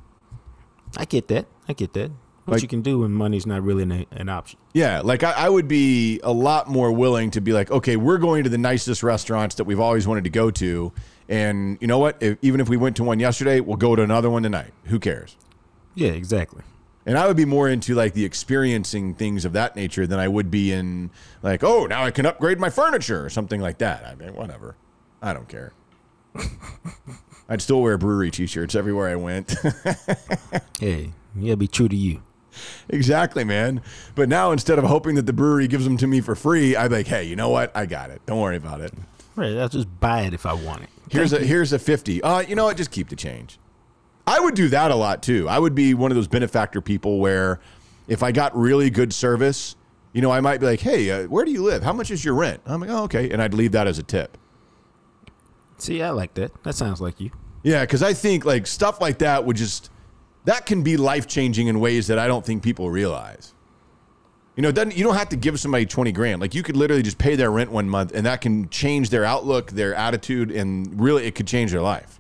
I 0.98 1.06
get 1.06 1.30
that. 1.30 1.46
I 1.70 1.72
get 1.72 1.94
that. 1.94 2.12
What 2.46 2.54
Like- 2.54 2.62
you 2.62 2.68
can 2.68 2.82
do 2.82 3.00
when 3.00 3.12
money's 3.12 3.46
not 3.48 3.64
really 3.64 3.84
an, 3.84 4.06
an 4.12 4.30
option. 4.30 4.60
Yeah, 4.74 5.02
like 5.02 5.24
I, 5.24 5.32
I 5.32 5.50
would 5.50 5.68
be 5.68 6.20
a 6.24 6.32
lot 6.32 6.68
more 6.70 6.92
willing 6.92 7.32
to 7.32 7.42
be 7.42 7.54
like, 7.54 7.72
okay, 7.72 7.96
we're 7.98 8.20
going 8.20 8.44
to 8.44 8.50
the 8.50 8.58
nicest 8.58 9.02
restaurants 9.04 9.56
that 9.56 9.64
we've 9.64 9.80
always 9.80 10.08
wanted 10.08 10.24
to 10.26 10.30
go 10.30 10.52
to, 10.52 10.92
and 11.28 11.78
you 11.82 11.88
know 11.88 11.98
what? 11.98 12.18
If, 12.22 12.38
even 12.44 12.60
if 12.62 12.70
we 12.70 12.78
went 12.78 12.96
to 12.98 13.04
one 13.04 13.20
yesterday, 13.20 13.60
we'll 13.62 13.78
go 13.78 13.96
to 13.96 14.04
another 14.04 14.30
one 14.30 14.44
tonight. 14.44 14.72
Who 14.86 15.00
cares? 15.00 15.38
Yeah. 15.96 16.10
Exactly. 16.10 16.62
And 17.08 17.18
I 17.20 17.28
would 17.28 17.38
be 17.38 17.46
more 17.46 17.70
into 17.70 17.94
like 17.96 18.14
the 18.14 18.26
experiencing 18.26 19.14
things 19.14 19.46
of 19.46 19.54
that 19.54 19.76
nature 19.76 20.08
than 20.08 20.18
I 20.20 20.28
would 20.28 20.50
be 20.52 20.72
in 20.72 21.12
like, 21.44 21.64
oh, 21.64 21.86
now 21.86 22.04
I 22.04 22.10
can 22.12 22.26
upgrade 22.26 22.60
my 22.60 22.70
furniture 22.72 23.24
or 23.24 23.30
something 23.30 23.62
like 23.62 23.78
that. 23.78 24.04
I 24.06 24.16
mean, 24.16 24.34
whatever. 24.36 24.76
I 25.22 25.34
don't 25.34 25.48
care. 25.48 25.72
I'd 27.50 27.62
still 27.62 27.82
wear 27.82 27.98
brewery 28.00 28.32
t-shirts 28.32 28.74
everywhere 28.76 29.08
I 29.10 29.16
went. 29.16 29.56
Hey, 30.80 31.12
gotta 31.40 31.58
be 31.58 31.68
true 31.68 31.88
to 31.88 31.96
you. 31.96 32.22
exactly, 32.90 33.44
man. 33.44 33.82
But 34.16 34.30
now 34.30 34.52
instead 34.52 34.78
of 34.80 34.86
hoping 34.86 35.16
that 35.16 35.26
the 35.26 35.34
brewery 35.34 35.68
gives 35.68 35.84
them 35.84 35.98
to 35.98 36.08
me 36.08 36.22
for 36.22 36.36
free, 36.36 36.76
I'd 36.76 36.90
be 36.90 36.98
like, 36.98 37.08
hey, 37.08 37.24
you 37.24 37.36
know 37.36 37.50
what? 37.50 37.76
I 37.76 37.86
got 37.86 38.10
it. 38.10 38.22
Don't 38.26 38.40
worry 38.40 38.58
about 38.58 38.82
it. 38.82 38.94
Right. 39.36 39.58
I'll 39.58 39.70
just 39.70 40.00
buy 40.00 40.22
it 40.22 40.34
if 40.34 40.46
I 40.46 40.54
want 40.54 40.84
it. 40.84 40.90
Here's 41.12 41.34
a 41.34 41.40
here's 41.40 41.72
a 41.74 41.80
50. 41.80 42.24
Uh, 42.24 42.40
you 42.42 42.56
know 42.56 42.66
what? 42.66 42.78
Just 42.78 42.92
keep 42.92 43.10
the 43.10 43.16
change. 43.16 43.60
I 44.28 44.40
would 44.40 44.56
do 44.56 44.70
that 44.70 44.92
a 44.92 44.96
lot 44.96 45.22
too. 45.22 45.48
I 45.48 45.60
would 45.60 45.76
be 45.76 45.94
one 45.94 46.12
of 46.12 46.16
those 46.16 46.28
benefactor 46.28 46.82
people 46.82 47.20
where 47.20 47.60
if 48.08 48.24
I 48.24 48.32
got 48.32 48.56
really 48.58 48.90
good 48.90 49.14
service, 49.14 49.76
you 50.14 50.22
know, 50.22 50.32
I 50.32 50.40
might 50.40 50.60
be 50.60 50.66
like, 50.66 50.80
"Hey, 50.80 51.12
uh, 51.12 51.28
where 51.28 51.46
do 51.46 51.52
you 51.52 51.62
live? 51.62 51.84
How 51.84 51.94
much 51.94 52.10
is 52.10 52.26
your 52.26 52.34
rent?" 52.34 52.62
I'm 52.66 52.82
like, 52.82 52.90
"Oh, 52.90 53.04
okay," 53.04 53.30
and 53.30 53.42
I'd 53.42 53.54
leave 53.54 53.74
that 53.74 53.86
as 53.86 54.00
a 54.00 54.04
tip. 54.04 54.38
See, 55.78 56.02
I 56.02 56.10
like 56.12 56.34
that. 56.36 56.52
That 56.64 56.74
sounds 56.74 57.02
like 57.02 57.20
you. 57.20 57.32
Yeah, 57.64 57.82
because 57.82 58.02
I 58.02 58.14
think 58.14 58.46
like 58.46 58.66
stuff 58.66 59.02
like 59.02 59.20
that 59.20 59.46
would 59.46 59.58
just 59.58 59.90
that 60.46 60.66
can 60.66 60.84
be 60.84 60.98
life 60.98 61.28
changing 61.28 61.68
in 61.68 61.80
ways 61.80 62.08
that 62.08 62.18
I 62.18 62.28
don't 62.28 62.46
think 62.46 62.64
people 62.64 62.90
realize. 62.90 63.54
You 64.56 64.62
know, 64.64 64.72
doesn't 64.72 64.96
you 64.96 65.04
don't 65.04 65.16
have 65.16 65.30
to 65.30 65.36
give 65.36 65.60
somebody 65.60 65.86
twenty 65.86 66.12
grand. 66.12 66.40
Like 66.40 66.56
you 66.56 66.64
could 66.64 66.78
literally 66.78 67.04
just 67.04 67.18
pay 67.18 67.36
their 67.36 67.52
rent 67.52 67.72
one 67.72 67.90
month, 67.90 68.14
and 68.14 68.26
that 68.26 68.42
can 68.42 68.70
change 68.70 69.10
their 69.10 69.26
outlook, 69.26 69.72
their 69.72 69.94
attitude, 69.94 70.50
and 70.50 71.00
really 71.00 71.26
it 71.26 71.36
could 71.36 71.48
change 71.48 71.72
their 71.72 71.82
life. 71.82 72.20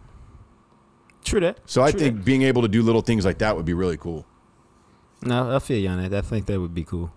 True 1.24 1.40
that. 1.40 1.60
So 1.66 1.82
I 1.82 1.92
True 1.92 2.02
think 2.02 2.26
being 2.26 2.42
able 2.42 2.62
to 2.62 2.68
do 2.68 2.82
little 2.82 3.02
things 3.02 3.26
like 3.26 3.38
that 3.38 3.56
would 3.56 3.66
be 3.66 3.74
really 3.74 3.98
cool. 3.98 4.26
No, 5.22 5.56
I 5.56 5.60
feel 5.60 5.80
you 5.80 5.90
on 5.90 6.02
that. 6.02 6.14
I 6.14 6.22
think 6.22 6.46
that 6.48 6.60
would 6.60 6.74
be 6.74 6.84
cool. 6.84 7.12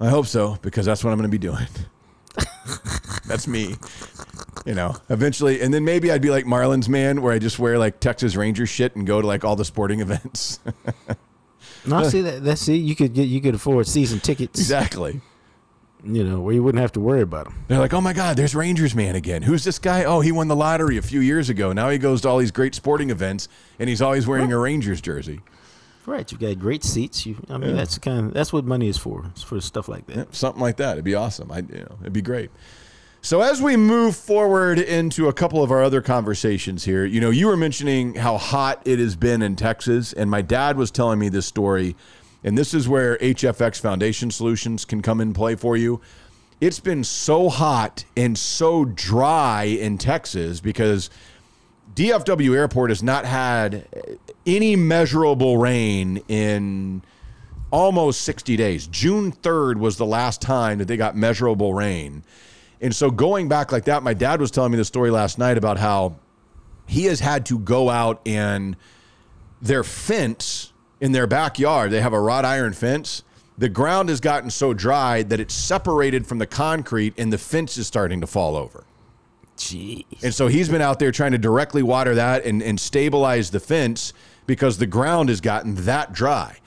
I 0.00 0.08
hope 0.08 0.26
so 0.26 0.58
because 0.62 0.84
that's 0.86 1.04
what 1.04 1.10
I'm 1.10 1.18
going 1.18 1.30
to 1.30 1.32
be 1.32 1.38
doing. 1.38 1.66
that's 3.26 3.46
me. 3.46 3.76
You 4.66 4.74
know, 4.74 4.96
eventually, 5.08 5.60
and 5.60 5.72
then 5.72 5.84
maybe 5.84 6.12
I'd 6.12 6.20
be 6.22 6.30
like 6.30 6.44
Marlins 6.44 6.88
man, 6.88 7.22
where 7.22 7.32
I 7.32 7.38
just 7.38 7.58
wear 7.58 7.78
like 7.78 7.98
Texas 8.00 8.36
Ranger 8.36 8.66
shit 8.66 8.94
and 8.96 9.06
go 9.06 9.20
to 9.20 9.26
like 9.26 9.44
all 9.44 9.56
the 9.56 9.64
sporting 9.64 10.00
events. 10.06 10.60
No, 11.86 12.02
see 12.08 12.20
that. 12.22 12.44
That's 12.44 12.60
see, 12.60 12.76
you 12.76 12.94
could 12.94 13.14
get 13.14 13.28
you 13.28 13.40
could 13.40 13.54
afford 13.54 13.86
season 13.86 14.20
tickets. 14.20 14.60
exactly. 14.60 15.20
You 16.02 16.24
know, 16.24 16.40
where 16.40 16.54
you 16.54 16.62
wouldn't 16.62 16.80
have 16.80 16.92
to 16.92 17.00
worry 17.00 17.20
about 17.20 17.44
them. 17.44 17.62
They're 17.68 17.78
like, 17.78 17.92
oh 17.92 18.00
my 18.00 18.14
God, 18.14 18.36
there's 18.36 18.54
Rangers 18.54 18.94
man 18.94 19.16
again. 19.16 19.42
Who's 19.42 19.64
this 19.64 19.78
guy? 19.78 20.04
Oh, 20.04 20.20
he 20.20 20.32
won 20.32 20.48
the 20.48 20.56
lottery 20.56 20.96
a 20.96 21.02
few 21.02 21.20
years 21.20 21.50
ago. 21.50 21.74
Now 21.74 21.90
he 21.90 21.98
goes 21.98 22.22
to 22.22 22.28
all 22.28 22.38
these 22.38 22.50
great 22.50 22.74
sporting 22.74 23.10
events, 23.10 23.48
and 23.78 23.86
he's 23.86 24.00
always 24.00 24.26
wearing 24.26 24.50
a 24.50 24.58
Rangers 24.58 25.02
jersey. 25.02 25.40
Right. 26.06 26.30
You've 26.30 26.40
got 26.40 26.58
great 26.58 26.82
seats. 26.82 27.26
You. 27.26 27.36
I 27.48 27.58
mean, 27.58 27.76
that's 27.76 27.98
kind 27.98 28.26
of 28.26 28.34
that's 28.34 28.52
what 28.52 28.64
money 28.64 28.88
is 28.88 28.96
for. 28.96 29.26
It's 29.32 29.42
for 29.42 29.60
stuff 29.60 29.88
like 29.88 30.06
that. 30.06 30.16
Yeah, 30.16 30.24
something 30.32 30.60
like 30.60 30.76
that. 30.78 30.92
It'd 30.92 31.04
be 31.04 31.14
awesome. 31.14 31.52
I, 31.52 31.58
you 31.58 31.86
know, 31.88 31.96
it'd 32.00 32.12
be 32.12 32.22
great. 32.22 32.50
So 33.22 33.42
as 33.42 33.60
we 33.60 33.76
move 33.76 34.16
forward 34.16 34.78
into 34.78 35.28
a 35.28 35.32
couple 35.34 35.62
of 35.62 35.70
our 35.70 35.82
other 35.82 36.00
conversations 36.00 36.84
here, 36.84 37.04
you 37.04 37.20
know, 37.20 37.28
you 37.28 37.48
were 37.48 37.56
mentioning 37.56 38.14
how 38.14 38.38
hot 38.38 38.80
it 38.86 38.98
has 38.98 39.14
been 39.14 39.42
in 39.42 39.56
Texas, 39.56 40.14
and 40.14 40.30
my 40.30 40.40
dad 40.40 40.78
was 40.78 40.90
telling 40.90 41.18
me 41.18 41.28
this 41.28 41.44
story, 41.44 41.96
and 42.42 42.56
this 42.56 42.72
is 42.72 42.88
where 42.88 43.18
HFX 43.18 43.78
Foundation 43.78 44.30
Solutions 44.30 44.86
can 44.86 45.02
come 45.02 45.20
in 45.20 45.34
play 45.34 45.54
for 45.54 45.76
you. 45.76 46.00
It's 46.62 46.80
been 46.80 47.04
so 47.04 47.50
hot 47.50 48.06
and 48.16 48.38
so 48.38 48.86
dry 48.86 49.64
in 49.64 49.98
Texas 49.98 50.60
because 50.60 51.10
DFW 51.94 52.56
Airport 52.56 52.90
has 52.90 53.02
not 53.02 53.26
had 53.26 53.86
any 54.46 54.76
measurable 54.76 55.58
rain 55.58 56.22
in 56.28 57.02
almost 57.70 58.22
60 58.22 58.56
days. 58.56 58.86
June 58.86 59.32
3rd 59.32 59.76
was 59.76 59.96
the 59.96 60.06
last 60.06 60.42
time 60.42 60.78
that 60.78 60.88
they 60.88 60.96
got 60.96 61.16
measurable 61.16 61.74
rain. 61.74 62.24
And 62.80 62.94
so 62.94 63.10
going 63.10 63.48
back 63.48 63.72
like 63.72 63.84
that, 63.84 64.02
my 64.02 64.14
dad 64.14 64.40
was 64.40 64.50
telling 64.50 64.72
me 64.72 64.78
the 64.78 64.84
story 64.84 65.10
last 65.10 65.38
night 65.38 65.58
about 65.58 65.78
how 65.78 66.16
he 66.86 67.04
has 67.04 67.20
had 67.20 67.46
to 67.46 67.58
go 67.58 67.90
out 67.90 68.20
and 68.26 68.76
their 69.60 69.84
fence 69.84 70.72
in 71.00 71.12
their 71.12 71.26
backyard, 71.26 71.90
they 71.90 72.00
have 72.00 72.12
a 72.12 72.20
wrought 72.20 72.44
iron 72.44 72.72
fence. 72.72 73.22
The 73.58 73.68
ground 73.68 74.08
has 74.08 74.20
gotten 74.20 74.50
so 74.50 74.72
dry 74.72 75.22
that 75.24 75.38
it's 75.38 75.54
separated 75.54 76.26
from 76.26 76.38
the 76.38 76.46
concrete 76.46 77.14
and 77.18 77.32
the 77.32 77.38
fence 77.38 77.76
is 77.76 77.86
starting 77.86 78.20
to 78.22 78.26
fall 78.26 78.56
over. 78.56 78.84
Jeez. 79.56 80.04
And 80.22 80.34
so 80.34 80.48
he's 80.48 80.70
been 80.70 80.80
out 80.80 80.98
there 80.98 81.12
trying 81.12 81.32
to 81.32 81.38
directly 81.38 81.82
water 81.82 82.14
that 82.14 82.44
and, 82.46 82.62
and 82.62 82.80
stabilize 82.80 83.50
the 83.50 83.60
fence 83.60 84.14
because 84.46 84.78
the 84.78 84.86
ground 84.86 85.28
has 85.28 85.40
gotten 85.40 85.74
that 85.84 86.12
dry. 86.12 86.58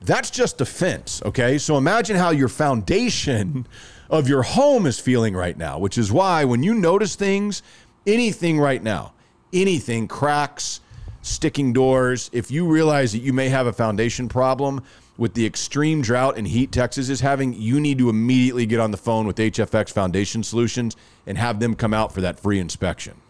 That's 0.00 0.30
just 0.30 0.60
a 0.60 0.64
fence, 0.64 1.22
okay? 1.24 1.58
So 1.58 1.76
imagine 1.76 2.16
how 2.16 2.30
your 2.30 2.48
foundation 2.48 3.66
of 4.10 4.28
your 4.28 4.42
home 4.42 4.86
is 4.86 4.98
feeling 4.98 5.34
right 5.34 5.56
now, 5.56 5.78
which 5.78 5.96
is 5.96 6.10
why 6.10 6.44
when 6.44 6.62
you 6.62 6.74
notice 6.74 7.14
things, 7.14 7.62
anything 8.06 8.58
right 8.58 8.82
now, 8.82 9.12
anything, 9.52 10.08
cracks, 10.08 10.80
sticking 11.22 11.72
doors, 11.72 12.28
if 12.32 12.50
you 12.50 12.66
realize 12.66 13.12
that 13.12 13.20
you 13.20 13.32
may 13.32 13.48
have 13.48 13.66
a 13.66 13.72
foundation 13.72 14.28
problem, 14.28 14.82
with 15.18 15.34
the 15.34 15.46
extreme 15.46 16.02
drought 16.02 16.36
and 16.36 16.48
heat 16.48 16.72
Texas 16.72 17.08
is 17.08 17.20
having, 17.20 17.52
you 17.54 17.78
need 17.78 17.98
to 17.98 18.08
immediately 18.08 18.66
get 18.66 18.80
on 18.80 18.90
the 18.90 18.96
phone 18.96 19.26
with 19.26 19.36
HFX 19.36 19.90
Foundation 19.90 20.42
Solutions 20.42 20.96
and 21.26 21.38
have 21.38 21.60
them 21.60 21.76
come 21.76 21.94
out 21.94 22.12
for 22.12 22.22
that 22.22 22.40
free 22.40 22.58
inspection. 22.58 23.21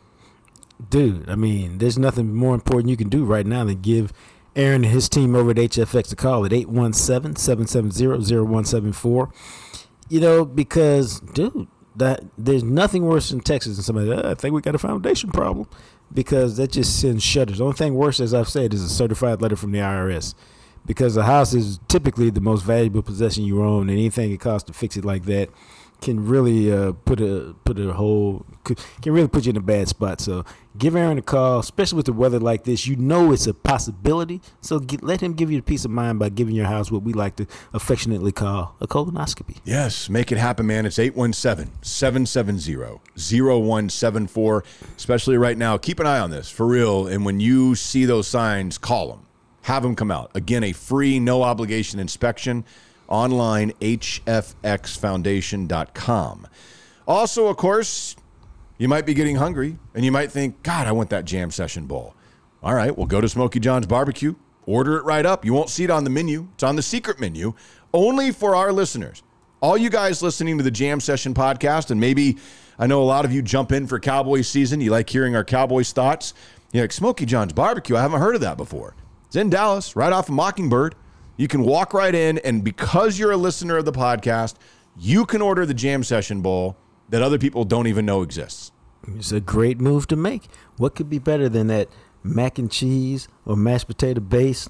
Dude, 0.90 1.28
I 1.28 1.34
mean, 1.34 1.78
there's 1.78 1.98
nothing 1.98 2.34
more 2.34 2.54
important 2.54 2.90
you 2.90 2.96
can 2.96 3.08
do 3.08 3.24
right 3.24 3.46
now 3.46 3.64
than 3.64 3.80
give 3.80 4.12
Aaron 4.54 4.84
and 4.84 4.92
his 4.92 5.08
team 5.08 5.34
over 5.34 5.50
at 5.50 5.56
HFX 5.56 6.12
a 6.12 6.16
call 6.16 6.44
at 6.44 6.52
817 6.52 7.36
770 7.36 8.06
0174. 8.06 9.30
You 10.08 10.20
know, 10.20 10.44
because, 10.44 11.20
dude, 11.20 11.68
that 11.96 12.24
there's 12.36 12.62
nothing 12.62 13.04
worse 13.04 13.30
in 13.30 13.40
Texas 13.40 13.76
than 13.76 13.84
somebody, 13.84 14.12
"Uh, 14.12 14.30
I 14.30 14.34
think 14.34 14.54
we 14.54 14.60
got 14.60 14.74
a 14.74 14.78
foundation 14.78 15.30
problem 15.30 15.66
because 16.12 16.56
that 16.56 16.72
just 16.72 16.98
sends 16.98 17.22
shudders. 17.22 17.58
The 17.58 17.64
only 17.64 17.76
thing 17.76 17.94
worse, 17.94 18.20
as 18.20 18.34
I've 18.34 18.48
said, 18.48 18.74
is 18.74 18.82
a 18.82 18.88
certified 18.88 19.40
letter 19.40 19.56
from 19.56 19.72
the 19.72 19.80
IRS 19.80 20.34
because 20.84 21.16
a 21.16 21.24
house 21.24 21.54
is 21.54 21.78
typically 21.88 22.30
the 22.30 22.40
most 22.40 22.62
valuable 22.62 23.02
possession 23.02 23.44
you 23.44 23.62
own, 23.62 23.88
and 23.88 23.98
anything 23.98 24.32
it 24.32 24.40
costs 24.40 24.66
to 24.66 24.72
fix 24.72 24.96
it 24.96 25.04
like 25.04 25.24
that 25.26 25.48
can 26.02 26.26
really 26.26 26.70
uh, 26.70 26.92
put 26.92 27.20
a 27.20 27.54
put 27.64 27.78
a 27.78 27.92
whole 27.92 28.44
can 28.64 29.12
really 29.12 29.28
put 29.28 29.46
you 29.46 29.50
in 29.50 29.56
a 29.56 29.60
bad 29.60 29.88
spot. 29.88 30.20
So 30.20 30.44
give 30.76 30.94
Aaron 30.94 31.18
a 31.18 31.22
call, 31.22 31.60
especially 31.60 31.96
with 31.96 32.06
the 32.06 32.12
weather 32.12 32.38
like 32.38 32.64
this. 32.64 32.86
You 32.86 32.96
know 32.96 33.32
it's 33.32 33.46
a 33.46 33.54
possibility, 33.54 34.42
so 34.60 34.78
get, 34.78 35.02
let 35.02 35.20
him 35.20 35.32
give 35.32 35.50
you 35.50 35.62
peace 35.62 35.84
of 35.84 35.90
mind 35.90 36.18
by 36.18 36.28
giving 36.28 36.54
your 36.54 36.66
house 36.66 36.90
what 36.90 37.02
we 37.02 37.12
like 37.12 37.36
to 37.36 37.46
affectionately 37.72 38.32
call 38.32 38.76
a 38.80 38.86
colonoscopy. 38.86 39.58
Yes, 39.64 40.10
make 40.10 40.30
it 40.32 40.38
happen, 40.38 40.66
man. 40.66 40.84
It's 40.84 40.98
817 40.98 41.72
770 41.82 43.00
0174. 43.16 44.64
Especially 44.96 45.36
right 45.36 45.56
now. 45.56 45.78
Keep 45.78 46.00
an 46.00 46.06
eye 46.06 46.18
on 46.18 46.30
this 46.30 46.50
for 46.50 46.66
real. 46.66 47.06
And 47.06 47.24
when 47.24 47.40
you 47.40 47.74
see 47.74 48.04
those 48.04 48.26
signs, 48.26 48.76
call 48.76 49.08
them. 49.08 49.26
Have 49.62 49.84
them 49.84 49.94
come 49.94 50.10
out. 50.10 50.30
Again, 50.34 50.64
a 50.64 50.72
free, 50.72 51.20
no 51.20 51.42
obligation 51.42 52.00
inspection 52.00 52.64
online, 53.12 53.72
hfxfoundation.com. 53.80 56.48
Also, 57.06 57.46
of 57.48 57.56
course, 57.58 58.16
you 58.78 58.88
might 58.88 59.04
be 59.04 59.12
getting 59.12 59.36
hungry 59.36 59.76
and 59.94 60.02
you 60.04 60.10
might 60.10 60.32
think, 60.32 60.62
God, 60.62 60.86
I 60.86 60.92
want 60.92 61.10
that 61.10 61.26
jam 61.26 61.50
session 61.50 61.84
bowl. 61.86 62.14
All 62.62 62.74
right, 62.74 62.96
well, 62.96 63.06
go 63.06 63.20
to 63.20 63.28
Smoky 63.28 63.60
John's 63.60 63.86
Barbecue, 63.86 64.34
order 64.66 64.96
it 64.96 65.04
right 65.04 65.26
up. 65.26 65.44
You 65.44 65.52
won't 65.52 65.68
see 65.68 65.84
it 65.84 65.90
on 65.90 66.04
the 66.04 66.10
menu, 66.10 66.48
it's 66.54 66.62
on 66.62 66.76
the 66.76 66.82
secret 66.82 67.20
menu, 67.20 67.52
only 67.92 68.30
for 68.30 68.56
our 68.56 68.72
listeners. 68.72 69.22
All 69.60 69.76
you 69.76 69.90
guys 69.90 70.22
listening 70.22 70.56
to 70.58 70.64
the 70.64 70.70
Jam 70.70 70.98
Session 70.98 71.34
podcast, 71.34 71.90
and 71.90 72.00
maybe 72.00 72.38
I 72.78 72.86
know 72.86 73.02
a 73.02 73.04
lot 73.04 73.24
of 73.24 73.32
you 73.32 73.42
jump 73.42 73.72
in 73.72 73.86
for 73.86 74.00
Cowboys 74.00 74.48
season. 74.48 74.80
You 74.80 74.90
like 74.90 75.10
hearing 75.10 75.36
our 75.36 75.44
Cowboys 75.44 75.92
thoughts. 75.92 76.32
You're 76.72 76.84
like, 76.84 76.92
Smoky 76.92 77.26
John's 77.26 77.52
Barbecue, 77.52 77.96
I 77.96 78.00
haven't 78.00 78.20
heard 78.20 78.34
of 78.34 78.40
that 78.40 78.56
before. 78.56 78.94
It's 79.26 79.36
in 79.36 79.50
Dallas, 79.50 79.94
right 79.96 80.12
off 80.12 80.28
of 80.28 80.34
Mockingbird. 80.34 80.94
You 81.36 81.48
can 81.48 81.62
walk 81.62 81.94
right 81.94 82.14
in, 82.14 82.38
and 82.38 82.62
because 82.62 83.18
you're 83.18 83.32
a 83.32 83.36
listener 83.36 83.78
of 83.78 83.84
the 83.84 83.92
podcast, 83.92 84.54
you 84.96 85.24
can 85.24 85.40
order 85.40 85.64
the 85.64 85.74
Jam 85.74 86.02
Session 86.04 86.42
Bowl 86.42 86.76
that 87.08 87.22
other 87.22 87.38
people 87.38 87.64
don't 87.64 87.86
even 87.86 88.04
know 88.06 88.22
exists. 88.22 88.72
It's 89.08 89.32
a 89.32 89.40
great 89.40 89.80
move 89.80 90.06
to 90.08 90.16
make. 90.16 90.44
What 90.76 90.94
could 90.94 91.10
be 91.10 91.18
better 91.18 91.48
than 91.48 91.66
that 91.68 91.88
mac 92.22 92.58
and 92.58 92.70
cheese 92.70 93.28
or 93.44 93.56
mashed 93.56 93.86
potato 93.86 94.20
base? 94.20 94.68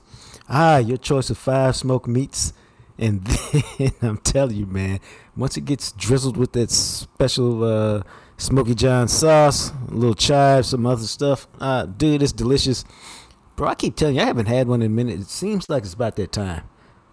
Ah, 0.48 0.78
your 0.78 0.96
choice 0.96 1.30
of 1.30 1.38
five 1.38 1.76
smoked 1.76 2.08
meats. 2.08 2.52
And 2.98 3.24
then 3.78 3.92
I'm 4.00 4.18
telling 4.18 4.56
you, 4.56 4.66
man, 4.66 5.00
once 5.36 5.56
it 5.56 5.64
gets 5.64 5.92
drizzled 5.92 6.36
with 6.36 6.52
that 6.52 6.70
special 6.70 7.64
uh, 7.64 8.02
Smoky 8.36 8.74
John 8.74 9.08
sauce, 9.08 9.70
a 9.88 9.94
little 9.94 10.14
chive, 10.14 10.66
some 10.66 10.86
other 10.86 11.04
stuff, 11.04 11.46
ah, 11.60 11.84
dude, 11.84 12.22
it's 12.22 12.32
delicious. 12.32 12.84
Bro, 13.62 13.70
I 13.70 13.74
keep 13.76 13.94
telling 13.94 14.16
you, 14.16 14.22
I 14.22 14.24
haven't 14.24 14.46
had 14.46 14.66
one 14.66 14.82
in 14.82 14.86
a 14.86 14.92
minute. 14.92 15.20
It 15.20 15.28
seems 15.28 15.70
like 15.70 15.84
it's 15.84 15.94
about 15.94 16.16
that 16.16 16.32
time. 16.32 16.64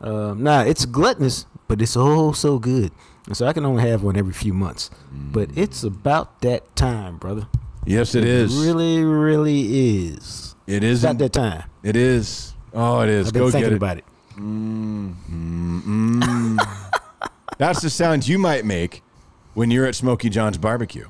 Um, 0.02 0.42
nah, 0.42 0.64
it's 0.64 0.84
gluttonous, 0.84 1.46
but 1.68 1.80
it's 1.80 1.96
oh 1.96 2.32
so 2.32 2.58
good. 2.58 2.92
And 3.28 3.38
so 3.38 3.46
I 3.46 3.54
can 3.54 3.68
only 3.68 3.88
have 3.88 4.02
one 4.02 4.18
every 4.18 4.34
few 4.34 4.52
months. 4.52 4.90
But 5.12 5.56
it's 5.56 5.84
about 5.84 6.42
that 6.42 6.76
time, 6.76 7.20
brother. 7.20 7.48
Yes, 7.86 8.16
it 8.16 8.24
is. 8.26 8.56
Really, 8.66 9.04
really 9.04 10.08
is. 10.08 10.56
It 10.66 10.84
is. 10.84 11.04
About 11.04 11.20
that 11.20 11.34
time. 11.34 11.66
It 11.84 11.96
is. 11.96 12.56
Oh, 12.74 13.02
it 13.02 13.10
is. 13.10 13.28
I've 13.28 13.34
been 13.34 13.44
Go 13.44 13.52
thinking 13.52 13.70
get 13.70 13.74
it. 13.74 13.76
about 13.76 13.98
it. 14.00 14.06
That's 17.60 17.82
the 17.82 17.92
sound 17.92 18.28
you 18.28 18.40
might 18.40 18.66
make 18.66 19.04
when 19.54 19.70
you're 19.70 19.86
at 19.86 19.94
Smoky 19.94 20.32
John's 20.32 20.58
Barbecue. 20.58 21.10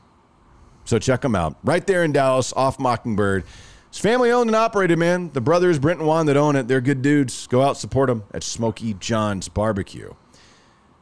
So 0.84 1.00
check 1.00 1.22
them 1.22 1.34
out. 1.34 1.56
Right 1.64 1.88
there 1.88 2.04
in 2.04 2.12
Dallas, 2.12 2.52
off 2.58 2.78
Mockingbird. 2.78 3.46
It's 3.90 4.00
family 4.00 4.32
owned 4.32 4.50
and 4.50 4.56
operated, 4.56 5.00
man. 5.00 5.32
The 5.34 5.42
brothers, 5.42 5.80
Brent 5.80 6.00
and 6.00 6.08
Juan, 6.08 6.28
that 6.28 6.38
own 6.38 6.56
it, 6.56 6.68
they're 6.68 6.80
good 6.80 7.02
dudes. 7.02 7.48
Go 7.48 7.64
out, 7.64 7.76
support 7.76 8.08
them 8.08 8.24
at 8.34 8.44
Smoky 8.44 8.94
John's 8.94 9.50
Barbecue. 9.50 10.14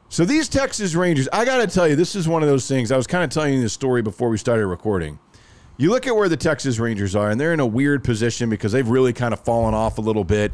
So 0.09 0.23
these 0.23 0.47
Texas 0.47 0.95
Rangers, 0.95 1.27
I 1.33 1.43
got 1.43 1.57
to 1.57 1.67
tell 1.67 1.85
you, 1.85 1.97
this 1.97 2.15
is 2.15 2.29
one 2.29 2.43
of 2.43 2.47
those 2.47 2.65
things. 2.65 2.93
I 2.93 2.97
was 2.97 3.05
kind 3.05 3.25
of 3.25 3.29
telling 3.29 3.55
you 3.55 3.61
this 3.61 3.73
story 3.73 4.01
before 4.01 4.29
we 4.29 4.37
started 4.37 4.65
recording. 4.65 5.19
You 5.75 5.89
look 5.89 6.07
at 6.07 6.15
where 6.15 6.29
the 6.29 6.37
Texas 6.37 6.79
Rangers 6.79 7.13
are, 7.13 7.29
and 7.29 7.39
they're 7.39 7.53
in 7.53 7.59
a 7.59 7.65
weird 7.65 8.05
position 8.05 8.49
because 8.49 8.71
they've 8.71 8.87
really 8.87 9.11
kind 9.11 9.33
of 9.33 9.41
fallen 9.41 9.73
off 9.73 9.97
a 9.97 10.01
little 10.01 10.23
bit. 10.23 10.53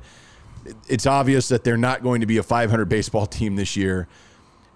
It's 0.87 1.05
obvious 1.05 1.49
that 1.49 1.63
they're 1.63 1.77
not 1.77 2.01
going 2.01 2.21
to 2.21 2.27
be 2.27 2.37
a 2.37 2.43
500 2.43 2.85
baseball 2.89 3.25
team 3.27 3.55
this 3.55 3.75
year. 3.75 4.07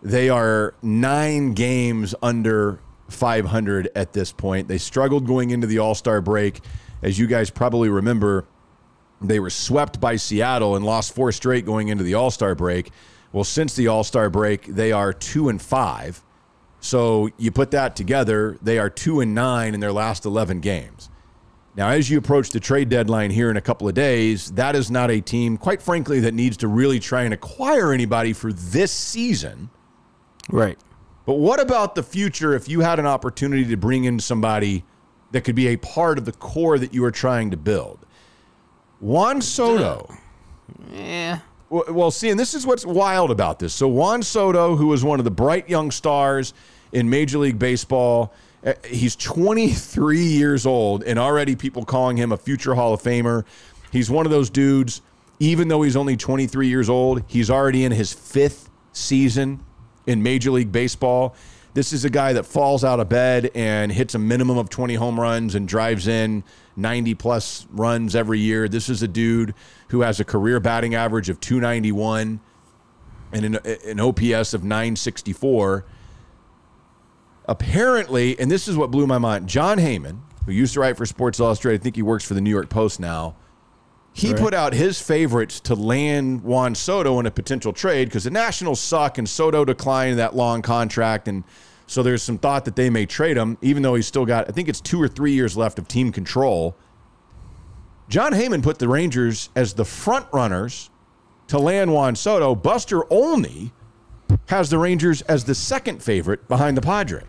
They 0.03 0.30
are 0.30 0.76
nine 0.84 1.53
games 1.53 2.14
under 2.22 2.80
500 3.10 3.89
at 3.95 4.14
this 4.14 4.32
point. 4.32 4.68
They 4.68 4.78
struggled 4.78 5.26
going 5.26 5.49
into 5.49 5.66
the 5.66 5.80
All 5.80 5.95
Star 5.95 6.22
break. 6.22 6.62
As 7.02 7.20
you 7.20 7.28
guys 7.28 7.50
probably 7.50 7.89
remember, 7.89 8.45
they 9.22 9.39
were 9.39 9.50
swept 9.50 10.00
by 10.00 10.16
Seattle 10.16 10.76
and 10.76 10.86
lost 10.86 11.14
four 11.14 11.32
straight 11.32 11.66
going 11.66 11.88
into 11.88 12.04
the 12.04 12.14
All 12.14 12.32
Star 12.32 12.56
break. 12.56 12.91
Well, 13.32 13.43
since 13.43 13.76
the 13.76 13.88
All 13.88 14.04
Star 14.04 14.30
break, 14.30 14.66
they 14.66 14.91
are 14.91 15.14
two 15.14 15.50
and 15.50 15.62
five. 15.62 16.24
So 16.80 17.30
you 17.38 17.52
put 17.52 17.72
that 17.72 17.95
together, 17.95 18.58
they 18.62 18.80
are 18.80 18.89
two 18.89 19.20
and 19.22 19.34
nine 19.34 19.74
in 19.74 19.80
their 19.80 19.91
last 19.91 20.26
11 20.26 20.60
games. 20.60 21.10
Now, 21.76 21.89
as 21.89 22.10
you 22.10 22.18
approach 22.18 22.50
the 22.50 22.60
trade 22.60 22.89
deadline 22.89 23.30
here 23.30 23.52
in 23.52 23.58
a 23.58 23.62
couple 23.62 23.88
of 23.88 23.93
days, 23.93 24.52
that 24.54 24.76
is 24.76 24.89
not 24.89 25.12
a 25.12 25.22
team, 25.22 25.58
quite 25.58 25.82
frankly, 25.82 26.20
that 26.22 26.34
needs 26.34 26.58
to 26.58 26.68
really 26.68 27.00
try 27.00 27.24
and 27.24 27.34
acquire 27.34 27.93
anybody 27.93 28.34
for 28.34 28.52
this 28.52 28.91
season. 28.91 29.70
Right. 30.50 30.80
But 31.28 31.36
what 31.36 31.60
about 31.60 31.93
the 31.93 32.02
future 32.02 32.56
if 32.56 32.68
you 32.68 32.80
had 32.82 33.00
an 33.00 33.06
opportunity 33.06 33.66
to 33.66 33.78
bring 33.78 34.06
in 34.06 34.20
somebody 34.20 34.86
that 35.32 35.41
could 35.41 35.55
be 35.55 35.67
a 35.67 35.78
part 35.78 36.17
of 36.17 36.25
the 36.25 36.32
core 36.32 36.78
that 36.78 36.93
you 36.93 37.03
are 37.03 37.11
trying 37.11 37.51
to 37.51 37.57
build? 37.57 37.99
Juan 38.99 39.41
Soto. 39.41 40.09
Yeah. 40.91 41.39
Well, 41.69 41.84
well, 41.89 42.11
see, 42.11 42.30
and 42.30 42.39
this 42.39 42.53
is 42.53 42.65
what's 42.65 42.86
wild 42.86 43.30
about 43.30 43.59
this. 43.59 43.73
So 43.73 43.88
Juan 43.88 44.23
Soto, 44.23 44.75
who 44.75 44.88
was 44.88 45.03
one 45.03 45.19
of 45.19 45.25
the 45.25 45.32
bright 45.32 45.69
young 45.69 45.91
stars 45.91 46.53
in 46.91 47.09
Major 47.09 47.39
League 47.39 47.59
Baseball, 47.59 48.34
uh, 48.65 48.73
he's 48.86 49.15
23 49.15 50.19
years 50.23 50.65
old, 50.65 51.03
and 51.03 51.19
already 51.19 51.55
people 51.55 51.86
calling 51.86 52.17
him 52.17 52.32
a 52.32 52.38
future 52.38 52.73
Hall 52.73 52.93
of 52.93 53.01
Famer. 53.01 53.45
He's 53.91 54.09
one 54.09 54.25
of 54.25 54.32
those 54.32 54.49
dudes. 54.49 55.01
Even 55.39 55.67
though 55.67 55.84
he's 55.84 55.95
only 55.95 56.17
23 56.17 56.67
years 56.67 56.89
old, 56.89 57.21
he's 57.28 57.51
already 57.51 57.84
in 57.84 57.91
his 57.91 58.11
fifth 58.11 58.69
season 58.93 59.63
in 60.07 60.23
Major 60.23 60.49
League 60.49 60.71
Baseball. 60.71 61.36
This 61.78 61.93
is 61.93 62.03
a 62.05 62.09
guy 62.09 62.34
that 62.34 62.47
falls 62.47 62.84
out 62.84 62.99
of 62.99 63.07
bed 63.07 63.51
and 63.53 63.91
hits 63.91 64.15
a 64.15 64.17
minimum 64.17 64.57
of 64.57 64.67
20 64.67 64.95
home 64.95 65.19
runs 65.19 65.53
and 65.53 65.67
drives 65.67 66.07
in 66.07 66.43
90 66.75 67.13
plus 67.13 67.67
runs 67.69 68.15
every 68.15 68.39
year. 68.39 68.67
This 68.67 68.89
is 68.89 69.03
a 69.03 69.07
dude 69.07 69.53
who 69.89 70.01
has 70.01 70.19
a 70.19 70.23
career 70.23 70.59
batting 70.59 70.95
average 70.95 71.30
of 71.30 71.39
291 71.39 72.39
and 73.32 73.45
an, 73.45 73.59
an 73.86 73.99
OPS 73.99 74.55
of 74.55 74.63
964. 74.63 75.86
Apparently, 77.47 78.39
and 78.39 78.49
this 78.49 78.67
is 78.67 78.75
what 78.75 78.89
blew 78.89 79.05
my 79.05 79.19
mind, 79.19 79.47
Jon 79.47 79.78
Heyman, 79.78 80.21
who 80.47 80.53
used 80.53 80.73
to 80.73 80.80
write 80.80 80.97
for 80.97 81.05
Sports 81.05 81.39
Illustrated, 81.39 81.80
I 81.80 81.84
think 81.84 81.95
he 81.95 82.01
works 82.01 82.23
for 82.25 82.34
the 82.34 82.41
New 82.41 82.49
York 82.49 82.69
Post 82.69 82.99
now. 82.99 83.36
He 84.13 84.32
Right. 84.32 84.39
put 84.39 84.53
out 84.55 84.73
his 84.73 84.99
favorites 84.99 85.59
to 85.59 85.75
land 85.75 86.41
Juan 86.41 86.73
Soto 86.73 87.19
in 87.19 87.28
a 87.28 87.32
potential 87.32 87.71
trade 87.71 88.05
because 88.05 88.23
the 88.23 88.32
Nationals 88.32 88.80
suck 88.80 89.19
and 89.19 89.30
Soto 89.30 89.63
declined 89.63 90.17
that 90.17 90.36
long 90.36 90.63
contract. 90.63 91.28
And 91.28 91.43
so 91.88 92.04
there's 92.04 92.22
some 92.22 92.38
thought 92.38 92.66
that 92.66 92.76
they 92.76 92.90
may 92.90 93.06
trade 93.06 93.38
him, 93.38 93.58
even 93.62 93.82
though 93.82 93.96
he's 93.96 94.06
still 94.06 94.26
got, 94.26 94.48
I 94.50 94.52
think 94.52 94.68
it's 94.68 94.82
two 94.82 95.02
or 95.02 95.08
three 95.08 95.32
years 95.32 95.56
left 95.56 95.80
of 95.80 95.88
team 95.88 96.12
control. 96.12 96.76
Jon 98.10 98.34
Heyman 98.34 98.62
put 98.62 98.78
the 98.80 98.90
Rangers 98.90 99.50
as 99.56 99.74
the 99.74 99.86
front 99.86 100.28
runners 100.34 100.90
to 101.48 101.58
land 101.58 101.94
Juan 101.94 102.16
Soto. 102.16 102.56
Buster 102.56 103.12
Olney 103.12 103.72
has 104.48 104.70
the 104.70 104.78
Rangers 104.78 105.22
as 105.24 105.46
the 105.46 105.56
second 105.56 106.04
favorite 106.04 106.48
behind 106.50 106.76
the 106.76 106.82
Padres. 106.82 107.24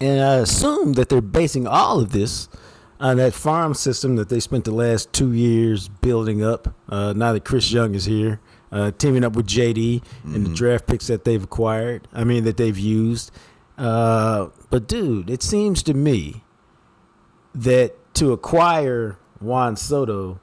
And 0.00 0.20
I 0.20 0.34
assume 0.36 0.94
that 0.94 1.08
they're 1.08 1.20
basing 1.20 1.66
all 1.66 2.00
of 2.00 2.10
this 2.10 2.48
on 2.98 3.18
that 3.18 3.34
farm 3.34 3.74
system 3.74 4.16
that 4.16 4.28
they 4.28 4.40
spent 4.40 4.64
the 4.64 4.72
last 4.72 5.12
two 5.12 5.32
years 5.32 5.88
building 5.88 6.42
up. 6.44 6.74
Uh, 6.88 7.12
now 7.12 7.32
that 7.32 7.44
Chris 7.44 7.70
Young 7.70 7.94
is 7.94 8.04
here, 8.04 8.40
uh, 8.72 8.90
teaming 8.92 9.24
up 9.24 9.34
with 9.34 9.46
JD 9.46 10.02
and 10.24 10.46
the 10.46 10.54
draft 10.54 10.86
picks 10.86 11.06
that 11.08 11.24
they've 11.24 11.42
acquired. 11.42 12.06
I 12.12 12.24
mean 12.24 12.44
that 12.44 12.56
they've 12.56 12.78
used. 12.78 13.32
Uh, 13.80 14.50
but 14.68 14.86
dude, 14.86 15.30
it 15.30 15.42
seems 15.42 15.82
to 15.82 15.94
me 15.94 16.44
that 17.54 17.94
to 18.14 18.32
acquire 18.32 19.18
Juan 19.40 19.74
Soto, 19.74 20.38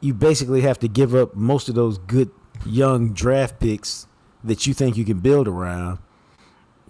you 0.00 0.12
basically 0.12 0.62
have 0.62 0.80
to 0.80 0.88
give 0.88 1.14
up 1.14 1.36
most 1.36 1.68
of 1.68 1.76
those 1.76 1.98
good 1.98 2.32
young 2.66 3.12
draft 3.12 3.60
picks 3.60 4.08
that 4.42 4.66
you 4.66 4.74
think 4.74 4.96
you 4.96 5.04
can 5.04 5.20
build 5.20 5.46
around 5.46 5.98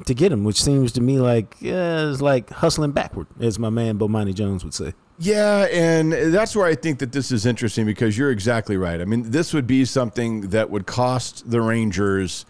to 0.06 0.14
get 0.14 0.32
him, 0.32 0.42
which 0.42 0.60
seems 0.60 0.90
to 0.92 1.02
me 1.02 1.18
like 1.18 1.54
yeah, 1.60 2.08
it's 2.08 2.22
like 2.22 2.48
hustling 2.48 2.92
backward, 2.92 3.26
as 3.38 3.58
my 3.58 3.68
man 3.68 3.98
Bomani 3.98 4.34
Jones 4.34 4.64
would 4.64 4.74
say. 4.74 4.94
Yeah, 5.18 5.68
and 5.70 6.12
that's 6.12 6.56
where 6.56 6.66
I 6.66 6.74
think 6.74 6.98
that 6.98 7.12
this 7.12 7.30
is 7.30 7.44
interesting 7.44 7.84
because 7.84 8.16
you're 8.16 8.30
exactly 8.30 8.78
right. 8.78 9.02
I 9.02 9.04
mean, 9.04 9.30
this 9.30 9.52
would 9.52 9.66
be 9.66 9.84
something 9.84 10.48
that 10.48 10.70
would 10.70 10.86
cost 10.86 11.48
the 11.48 11.60
Rangers. 11.60 12.46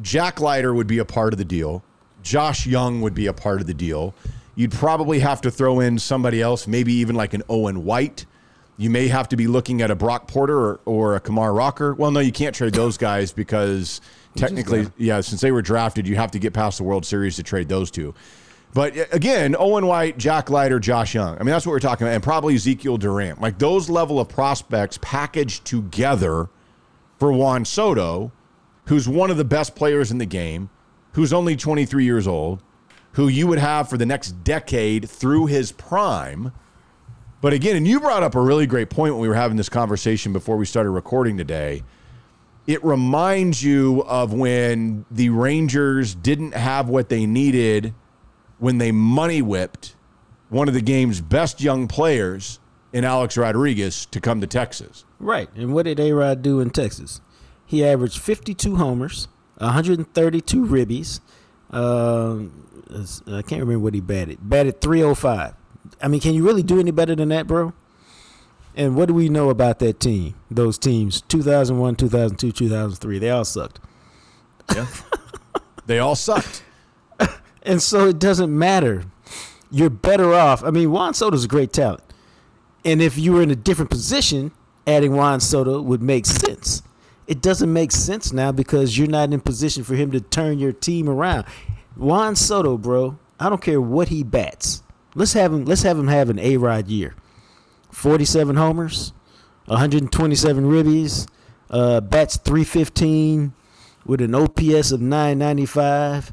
Jack 0.00 0.40
Leiter 0.40 0.72
would 0.72 0.86
be 0.86 0.98
a 0.98 1.04
part 1.04 1.34
of 1.34 1.38
the 1.38 1.44
deal. 1.44 1.82
Josh 2.22 2.66
Jung 2.66 3.00
would 3.00 3.14
be 3.14 3.26
a 3.26 3.32
part 3.32 3.60
of 3.60 3.66
the 3.66 3.74
deal. 3.74 4.14
You'd 4.54 4.72
probably 4.72 5.20
have 5.20 5.40
to 5.42 5.50
throw 5.50 5.80
in 5.80 5.98
somebody 5.98 6.42
else, 6.42 6.66
maybe 6.66 6.92
even 6.94 7.16
like 7.16 7.34
an 7.34 7.42
Owen 7.48 7.84
White. 7.84 8.26
You 8.76 8.90
may 8.90 9.08
have 9.08 9.28
to 9.28 9.36
be 9.36 9.46
looking 9.46 9.82
at 9.82 9.90
a 9.90 9.94
Brock 9.94 10.26
Porter 10.26 10.58
or, 10.58 10.80
or 10.84 11.16
a 11.16 11.20
Kumar 11.20 11.52
Rocker. 11.52 11.94
Well, 11.94 12.10
no, 12.10 12.20
you 12.20 12.32
can't 12.32 12.54
trade 12.54 12.72
those 12.72 12.96
guys 12.96 13.32
because 13.32 14.00
technically, 14.36 14.88
yeah, 14.96 15.20
since 15.20 15.40
they 15.40 15.52
were 15.52 15.62
drafted, 15.62 16.06
you 16.06 16.16
have 16.16 16.30
to 16.32 16.38
get 16.38 16.52
past 16.52 16.78
the 16.78 16.84
World 16.84 17.04
Series 17.04 17.36
to 17.36 17.42
trade 17.42 17.68
those 17.68 17.90
two. 17.90 18.14
But 18.72 18.94
again, 19.12 19.56
Owen 19.58 19.86
White, 19.86 20.16
Jack 20.16 20.48
Leiter, 20.48 20.78
Josh 20.78 21.14
Jung. 21.14 21.34
I 21.34 21.38
mean, 21.38 21.50
that's 21.50 21.66
what 21.66 21.72
we're 21.72 21.80
talking 21.80 22.06
about, 22.06 22.14
and 22.14 22.22
probably 22.22 22.54
Ezequiel 22.54 22.98
Duran. 22.98 23.36
Like 23.40 23.58
those 23.58 23.90
level 23.90 24.20
of 24.20 24.28
prospects 24.28 24.98
packaged 25.02 25.64
together 25.64 26.48
for 27.18 27.32
Juan 27.32 27.64
Soto, 27.64 28.30
who's 28.86 29.08
one 29.08 29.30
of 29.30 29.36
the 29.36 29.44
best 29.44 29.74
players 29.74 30.10
in 30.10 30.18
the 30.18 30.26
game, 30.26 30.70
who's 31.12 31.32
only 31.32 31.56
23 31.56 32.04
years 32.04 32.26
old, 32.26 32.62
who 33.12 33.28
you 33.28 33.46
would 33.46 33.58
have 33.58 33.88
for 33.88 33.96
the 33.96 34.06
next 34.06 34.44
decade 34.44 35.08
through 35.08 35.46
his 35.46 35.72
prime. 35.72 36.52
But 37.40 37.52
again, 37.52 37.76
and 37.76 37.86
you 37.86 38.00
brought 38.00 38.22
up 38.22 38.34
a 38.34 38.40
really 38.40 38.66
great 38.66 38.90
point 38.90 39.14
when 39.14 39.22
we 39.22 39.28
were 39.28 39.34
having 39.34 39.56
this 39.56 39.68
conversation 39.68 40.32
before 40.32 40.56
we 40.56 40.66
started 40.66 40.90
recording 40.90 41.36
today. 41.36 41.82
It 42.66 42.84
reminds 42.84 43.62
you 43.62 44.04
of 44.06 44.32
when 44.32 45.06
the 45.10 45.30
Rangers 45.30 46.14
didn't 46.14 46.52
have 46.52 46.88
what 46.88 47.08
they 47.08 47.26
needed 47.26 47.94
when 48.58 48.78
they 48.78 48.92
money 48.92 49.40
whipped 49.40 49.96
one 50.50 50.68
of 50.68 50.74
the 50.74 50.82
game's 50.82 51.20
best 51.20 51.60
young 51.60 51.88
players 51.88 52.60
in 52.92 53.04
Alex 53.04 53.36
Rodriguez 53.36 54.04
to 54.06 54.20
come 54.20 54.40
to 54.40 54.46
Texas. 54.46 55.04
Right. 55.18 55.48
And 55.54 55.72
what 55.72 55.84
did 55.84 55.98
A 55.98 56.12
Rod 56.12 56.42
do 56.42 56.60
in 56.60 56.70
Texas? 56.70 57.20
He 57.64 57.84
averaged 57.84 58.18
52 58.18 58.76
homers, 58.76 59.28
132 59.60 60.66
ribbies. 60.66 61.20
Um, 61.70 62.66
I 63.26 63.42
can't 63.42 63.60
remember 63.60 63.78
what 63.78 63.94
he 63.94 64.00
batted. 64.00 64.38
Batted 64.42 64.80
305. 64.80 65.54
I 66.02 66.08
mean, 66.08 66.20
can 66.20 66.34
you 66.34 66.44
really 66.44 66.62
do 66.62 66.80
any 66.80 66.90
better 66.90 67.14
than 67.14 67.28
that, 67.28 67.46
bro? 67.46 67.72
And 68.74 68.96
what 68.96 69.08
do 69.08 69.14
we 69.14 69.28
know 69.28 69.50
about 69.50 69.78
that 69.80 70.00
team? 70.00 70.34
Those 70.50 70.78
teams 70.78 71.20
2001, 71.22 71.96
2002, 71.96 72.52
2003. 72.52 73.18
They 73.18 73.30
all 73.30 73.44
sucked. 73.44 73.80
Yeah. 74.74 74.86
they 75.86 75.98
all 75.98 76.16
sucked. 76.16 76.64
And 77.62 77.82
so 77.82 78.06
it 78.08 78.18
doesn't 78.18 78.56
matter. 78.56 79.04
You're 79.70 79.90
better 79.90 80.32
off. 80.32 80.64
I 80.64 80.70
mean, 80.70 80.90
Juan 80.90 81.12
Soto's 81.12 81.44
a 81.44 81.48
great 81.48 81.74
talent. 81.74 82.02
And 82.86 83.02
if 83.02 83.18
you 83.18 83.32
were 83.32 83.42
in 83.42 83.50
a 83.50 83.56
different 83.56 83.90
position, 83.90 84.52
adding 84.86 85.14
Juan 85.14 85.40
Soto 85.40 85.80
would 85.82 86.02
make 86.02 86.24
sense. 86.24 86.82
It 87.30 87.40
doesn't 87.40 87.72
make 87.72 87.92
sense 87.92 88.32
now 88.32 88.50
because 88.50 88.98
you're 88.98 89.06
not 89.06 89.32
in 89.32 89.40
position 89.40 89.84
for 89.84 89.94
him 89.94 90.10
to 90.10 90.20
turn 90.20 90.58
your 90.58 90.72
team 90.72 91.08
around. 91.08 91.46
Juan 91.94 92.34
Soto, 92.34 92.76
bro, 92.76 93.20
I 93.38 93.48
don't 93.48 93.62
care 93.62 93.80
what 93.80 94.08
he 94.08 94.24
bats. 94.24 94.82
Let's 95.14 95.34
have 95.34 95.52
him 95.52 95.64
let's 95.64 95.82
have 95.82 95.96
him 95.96 96.08
have 96.08 96.28
an 96.28 96.40
A 96.40 96.56
Rod 96.56 96.88
year. 96.88 97.14
47 97.92 98.56
homers, 98.56 99.12
127 99.66 100.64
ribbies, 100.64 101.28
uh, 101.70 102.00
bats 102.00 102.36
315 102.36 103.52
with 104.04 104.20
an 104.20 104.34
OPS 104.34 104.90
of 104.90 105.00
995. 105.00 106.32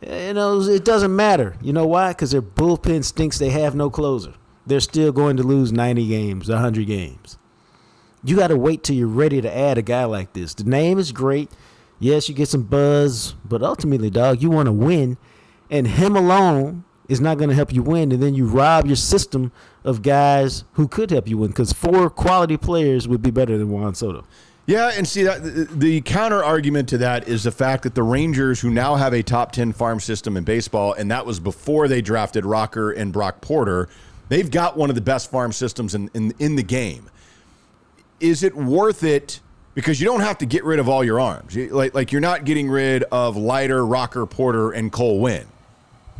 You 0.00 0.32
know, 0.32 0.60
it 0.60 0.84
doesn't 0.84 1.16
matter. 1.16 1.56
You 1.60 1.72
know 1.72 1.88
why? 1.88 2.10
Because 2.12 2.30
their 2.30 2.40
bullpen 2.40 3.02
stinks. 3.02 3.40
They 3.40 3.50
have 3.50 3.74
no 3.74 3.90
closer. 3.90 4.34
They're 4.64 4.78
still 4.78 5.10
going 5.10 5.38
to 5.38 5.42
lose 5.42 5.72
90 5.72 6.06
games, 6.06 6.48
100 6.48 6.86
games. 6.86 7.36
You 8.26 8.34
got 8.34 8.48
to 8.48 8.56
wait 8.56 8.82
till 8.82 8.96
you're 8.96 9.06
ready 9.06 9.40
to 9.40 9.56
add 9.56 9.78
a 9.78 9.82
guy 9.82 10.04
like 10.04 10.32
this. 10.32 10.52
The 10.54 10.64
name 10.64 10.98
is 10.98 11.12
great. 11.12 11.48
Yes, 12.00 12.28
you 12.28 12.34
get 12.34 12.48
some 12.48 12.64
buzz, 12.64 13.34
but 13.44 13.62
ultimately, 13.62 14.10
dog, 14.10 14.42
you 14.42 14.50
want 14.50 14.66
to 14.66 14.72
win. 14.72 15.16
And 15.70 15.86
him 15.86 16.16
alone 16.16 16.84
is 17.08 17.20
not 17.20 17.38
going 17.38 17.50
to 17.50 17.54
help 17.54 17.72
you 17.72 17.84
win. 17.84 18.10
And 18.10 18.20
then 18.20 18.34
you 18.34 18.46
rob 18.46 18.84
your 18.84 18.96
system 18.96 19.52
of 19.84 20.02
guys 20.02 20.64
who 20.72 20.88
could 20.88 21.12
help 21.12 21.28
you 21.28 21.38
win 21.38 21.50
because 21.50 21.72
four 21.72 22.10
quality 22.10 22.56
players 22.56 23.06
would 23.06 23.22
be 23.22 23.30
better 23.30 23.56
than 23.56 23.70
Juan 23.70 23.94
Soto. 23.94 24.24
Yeah, 24.66 24.90
and 24.96 25.06
see 25.06 25.22
that 25.22 25.70
the, 25.78 26.00
counter 26.00 26.42
argument 26.42 26.88
to 26.88 26.98
that 26.98 27.28
is 27.28 27.44
the 27.44 27.52
fact 27.52 27.84
that 27.84 27.94
the 27.94 28.02
Rangers, 28.02 28.60
who 28.60 28.70
now 28.70 28.96
have 28.96 29.12
a 29.14 29.22
top 29.22 29.52
ten 29.52 29.72
farm 29.72 30.00
system 30.00 30.36
in 30.36 30.42
baseball, 30.42 30.92
and 30.94 31.08
that 31.12 31.24
was 31.24 31.38
before 31.38 31.86
they 31.86 32.02
drafted 32.02 32.44
Rocker 32.44 32.90
and 32.90 33.12
Brock 33.12 33.40
Porter, 33.40 33.88
they've 34.28 34.50
got 34.50 34.76
one 34.76 34.88
of 34.88 34.96
the 34.96 35.00
best 35.00 35.30
farm 35.30 35.52
systems 35.52 35.94
in 35.94 36.10
in, 36.14 36.34
in 36.40 36.56
the 36.56 36.64
game. 36.64 37.08
Is 38.20 38.42
it 38.42 38.54
worth 38.56 39.04
it? 39.04 39.40
Because 39.74 40.00
you 40.00 40.06
don't 40.06 40.20
have 40.20 40.38
to 40.38 40.46
get 40.46 40.64
rid 40.64 40.78
of 40.78 40.88
all 40.88 41.04
your 41.04 41.20
arms. 41.20 41.54
Like 41.54 41.94
like 41.94 42.10
you're 42.10 42.20
not 42.20 42.44
getting 42.44 42.70
rid 42.70 43.02
of 43.04 43.36
Leiter, 43.36 43.84
Rocker, 43.84 44.24
Porter, 44.24 44.72
and 44.72 44.90
Cole 44.90 45.20
Winn. 45.20 45.46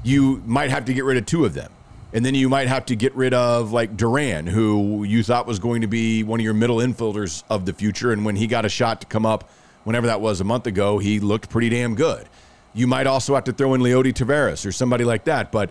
You 0.02 0.42
might 0.44 0.70
have 0.70 0.84
to 0.84 0.94
get 0.94 1.04
rid 1.04 1.16
of 1.16 1.24
two 1.26 1.44
of 1.44 1.54
them. 1.54 1.72
And 2.12 2.24
then 2.24 2.34
you 2.34 2.48
might 2.48 2.68
have 2.68 2.86
to 2.86 2.96
get 2.96 3.14
rid 3.14 3.34
of 3.34 3.72
like 3.72 3.96
Duran, 3.96 4.46
who 4.46 5.04
you 5.04 5.22
thought 5.22 5.46
was 5.46 5.58
going 5.58 5.80
to 5.80 5.86
be 5.86 6.22
one 6.22 6.38
of 6.38 6.44
your 6.44 6.54
middle 6.54 6.76
infielders 6.76 7.42
of 7.50 7.66
the 7.66 7.72
future. 7.72 8.12
And 8.12 8.24
when 8.24 8.36
he 8.36 8.46
got 8.46 8.64
a 8.64 8.68
shot 8.68 9.00
to 9.00 9.06
come 9.06 9.26
up, 9.26 9.50
whenever 9.84 10.06
that 10.06 10.20
was 10.20 10.40
a 10.40 10.44
month 10.44 10.66
ago, 10.66 10.98
he 10.98 11.18
looked 11.20 11.48
pretty 11.48 11.68
damn 11.68 11.94
good. 11.94 12.28
You 12.74 12.86
might 12.86 13.06
also 13.06 13.34
have 13.34 13.44
to 13.44 13.52
throw 13.52 13.74
in 13.74 13.80
Leody 13.80 14.12
Taveras 14.12 14.66
or 14.66 14.72
somebody 14.72 15.04
like 15.04 15.24
that. 15.24 15.50
But 15.50 15.70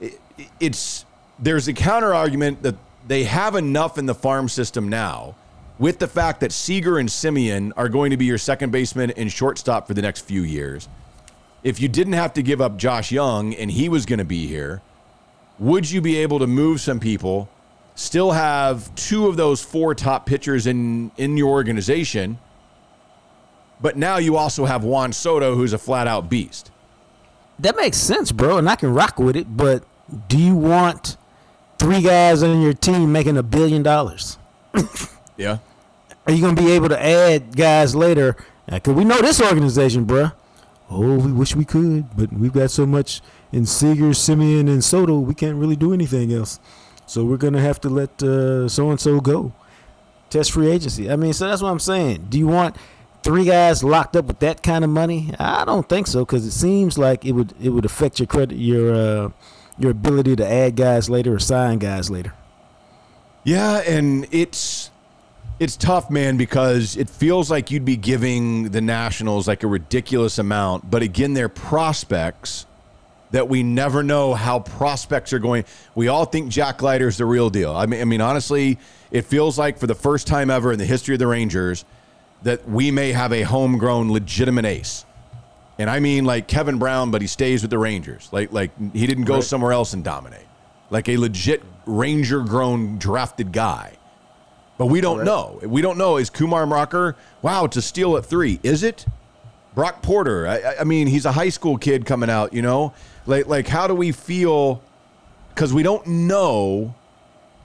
it, 0.00 0.20
it's 0.60 1.04
there's 1.38 1.68
a 1.68 1.72
counter 1.72 2.12
argument 2.14 2.62
that 2.62 2.74
they 3.06 3.24
have 3.24 3.54
enough 3.54 3.98
in 3.98 4.06
the 4.06 4.14
farm 4.14 4.48
system 4.48 4.88
now 4.88 5.36
with 5.78 5.98
the 5.98 6.06
fact 6.06 6.40
that 6.40 6.52
Seager 6.52 6.98
and 6.98 7.08
Semien 7.08 7.72
are 7.76 7.88
going 7.88 8.10
to 8.10 8.16
be 8.16 8.24
your 8.24 8.38
second 8.38 8.70
baseman 8.70 9.10
and 9.12 9.30
shortstop 9.30 9.86
for 9.86 9.94
the 9.94 10.02
next 10.02 10.22
few 10.22 10.42
years. 10.42 10.88
If 11.62 11.80
you 11.80 11.88
didn't 11.88 12.12
have 12.12 12.34
to 12.34 12.42
give 12.42 12.60
up 12.60 12.76
Josh 12.76 13.10
Jung 13.10 13.54
and 13.54 13.70
he 13.70 13.88
was 13.88 14.06
going 14.06 14.18
to 14.18 14.24
be 14.24 14.46
here, 14.46 14.82
would 15.58 15.90
you 15.90 16.00
be 16.00 16.16
able 16.18 16.38
to 16.40 16.46
move 16.46 16.80
some 16.80 17.00
people, 17.00 17.48
still 17.94 18.32
have 18.32 18.94
two 18.94 19.26
of 19.26 19.36
those 19.36 19.62
four 19.62 19.94
top 19.94 20.26
pitchers 20.26 20.66
in 20.66 21.10
in 21.16 21.36
your 21.36 21.50
organization, 21.50 22.38
but 23.80 23.96
now 23.96 24.18
you 24.18 24.36
also 24.36 24.64
have 24.64 24.84
Juan 24.84 25.12
Soto, 25.12 25.54
who's 25.54 25.72
a 25.72 25.78
flat 25.78 26.06
out 26.06 26.28
beast? 26.28 26.70
That 27.58 27.76
makes 27.76 27.96
sense, 27.96 28.32
bro, 28.32 28.58
and 28.58 28.68
I 28.68 28.76
can 28.76 28.92
rock 28.92 29.18
with 29.18 29.36
it. 29.36 29.56
But 29.56 29.84
do 30.28 30.38
you 30.38 30.54
want 30.56 31.16
three 31.78 32.02
guys 32.02 32.42
on 32.42 32.60
your 32.62 32.72
team 32.72 33.12
making 33.12 33.36
a 33.36 33.42
billion 33.42 33.82
dollars? 33.82 34.38
Yeah. 35.36 35.58
Are 36.26 36.32
you 36.32 36.40
gonna 36.40 36.60
be 36.60 36.72
able 36.72 36.88
to 36.88 37.02
add 37.02 37.56
guys 37.56 37.94
later? 37.94 38.36
Because 38.66 38.94
we 38.94 39.04
know 39.04 39.20
this 39.20 39.40
organization, 39.40 40.06
bruh. 40.06 40.32
Oh, 40.90 41.16
we 41.16 41.32
wish 41.32 41.54
we 41.56 41.64
could, 41.64 42.16
but 42.16 42.32
we've 42.32 42.52
got 42.52 42.70
so 42.70 42.86
much 42.86 43.20
in 43.52 43.66
Seager, 43.66 44.10
Semien, 44.10 44.68
and 44.68 44.82
Soto, 44.82 45.18
we 45.18 45.34
can't 45.34 45.56
really 45.56 45.76
do 45.76 45.92
anything 45.92 46.32
else. 46.32 46.60
So 47.06 47.24
we're 47.24 47.36
gonna 47.36 47.60
have 47.60 47.80
to 47.82 47.88
let 47.88 48.20
so 48.20 48.90
and 48.90 49.00
so 49.00 49.20
go. 49.20 49.52
Test 50.30 50.52
free 50.52 50.70
agency. 50.70 51.10
I 51.10 51.16
mean, 51.16 51.32
so 51.32 51.48
that's 51.48 51.62
what 51.62 51.70
I'm 51.70 51.78
saying. 51.78 52.26
Do 52.28 52.38
you 52.38 52.46
want 52.46 52.76
three 53.22 53.44
guys 53.44 53.84
locked 53.84 54.16
up 54.16 54.24
with 54.24 54.38
that 54.40 54.62
kind 54.62 54.84
of 54.84 54.90
money? 54.90 55.34
I 55.38 55.64
don't 55.64 55.88
think 55.88 56.06
so, 56.06 56.24
because 56.24 56.46
it 56.46 56.52
seems 56.52 56.96
like 56.96 57.24
it 57.24 57.32
would 57.32 57.54
it 57.60 57.70
would 57.70 57.84
affect 57.84 58.18
your 58.18 58.26
credit, 58.26 58.56
your 58.56 58.94
uh, 58.94 59.30
your 59.78 59.90
ability 59.90 60.36
to 60.36 60.48
add 60.48 60.76
guys 60.76 61.10
later 61.10 61.34
or 61.34 61.38
sign 61.38 61.78
guys 61.78 62.10
later. 62.10 62.32
Yeah, 63.44 63.80
and 63.80 64.26
it's 64.30 64.90
it's 65.64 65.76
tough, 65.78 66.10
man, 66.10 66.36
because 66.36 66.94
it 66.94 67.08
feels 67.08 67.50
like 67.50 67.70
you'd 67.70 67.86
be 67.86 67.96
giving 67.96 68.68
the 68.68 68.82
Nationals 68.82 69.48
like 69.48 69.62
a 69.62 69.66
ridiculous 69.66 70.38
amount, 70.38 70.90
but 70.90 71.00
again, 71.00 71.32
they're 71.32 71.48
prospects 71.48 72.66
that 73.30 73.48
we 73.48 73.62
never 73.62 74.02
know 74.02 74.34
how 74.34 74.60
prospects 74.60 75.32
are 75.32 75.38
going. 75.38 75.64
We 75.94 76.08
all 76.08 76.26
think 76.26 76.50
Jack 76.50 76.82
Leiter's 76.82 77.16
the 77.16 77.24
real 77.24 77.48
deal. 77.48 77.74
I 77.74 77.86
mean, 77.86 78.02
I 78.02 78.04
mean, 78.04 78.20
honestly, 78.20 78.78
it 79.10 79.22
feels 79.22 79.58
like 79.58 79.78
for 79.78 79.86
the 79.86 79.94
first 79.94 80.26
time 80.26 80.50
ever 80.50 80.70
in 80.70 80.78
the 80.78 80.84
history 80.84 81.14
of 81.14 81.18
the 81.18 81.26
Rangers 81.26 81.86
that 82.42 82.68
we 82.68 82.90
may 82.90 83.12
have 83.12 83.32
a 83.32 83.40
homegrown 83.40 84.12
legitimate 84.12 84.66
ace. 84.66 85.06
And 85.78 85.88
I 85.88 85.98
mean 85.98 86.26
like 86.26 86.46
Kevin 86.46 86.78
Brown, 86.78 87.10
but 87.10 87.22
he 87.22 87.26
stays 87.26 87.62
with 87.62 87.70
the 87.70 87.78
Rangers. 87.78 88.28
Like 88.32 88.52
like 88.52 88.70
he 88.92 89.06
didn't 89.06 89.24
go 89.24 89.40
somewhere 89.40 89.72
else 89.72 89.94
and 89.94 90.04
dominate. 90.04 90.46
Like 90.90 91.08
a 91.08 91.16
legit 91.16 91.62
Ranger 91.86 92.40
grown 92.40 92.98
drafted 92.98 93.50
guy. 93.50 93.96
But 94.78 94.86
we 94.86 95.00
don't 95.00 95.24
know. 95.24 95.60
We 95.62 95.82
don't 95.82 95.98
know. 95.98 96.16
Is 96.16 96.30
Kumar 96.30 96.66
Rocker? 96.66 97.16
Wow, 97.42 97.66
to 97.68 97.80
steal 97.80 98.16
at 98.16 98.24
three. 98.26 98.58
Is 98.62 98.82
it? 98.82 99.06
Brock 99.74 100.02
Porter. 100.02 100.46
I- 100.46 100.58
I, 100.58 100.80
I 100.80 100.84
mean, 100.84 101.06
he's 101.06 101.24
a 101.26 101.32
high 101.32 101.48
school 101.50 101.78
kid 101.78 102.06
coming 102.06 102.28
out. 102.30 102.52
You 102.52 102.62
know, 102.62 102.92
like 103.26 103.46
like 103.46 103.68
how 103.68 103.86
do 103.86 103.94
we 103.94 104.10
feel? 104.12 104.82
Because 105.54 105.72
we 105.72 105.82
don't 105.84 106.04
know 106.06 106.94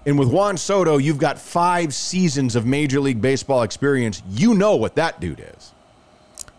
And 0.06 0.18
with 0.18 0.30
Juan 0.30 0.58
Soto, 0.58 0.98
you've 0.98 1.18
got 1.18 1.38
five 1.40 1.94
seasons 1.94 2.56
of 2.56 2.66
Major 2.66 3.00
League 3.02 3.22
Baseball 3.22 3.64
experience. 3.64 4.22
You 4.30 4.54
know 4.54 4.76
what 4.76 4.96
that 4.96 5.20
dude 5.20 5.40
is. 5.56 5.74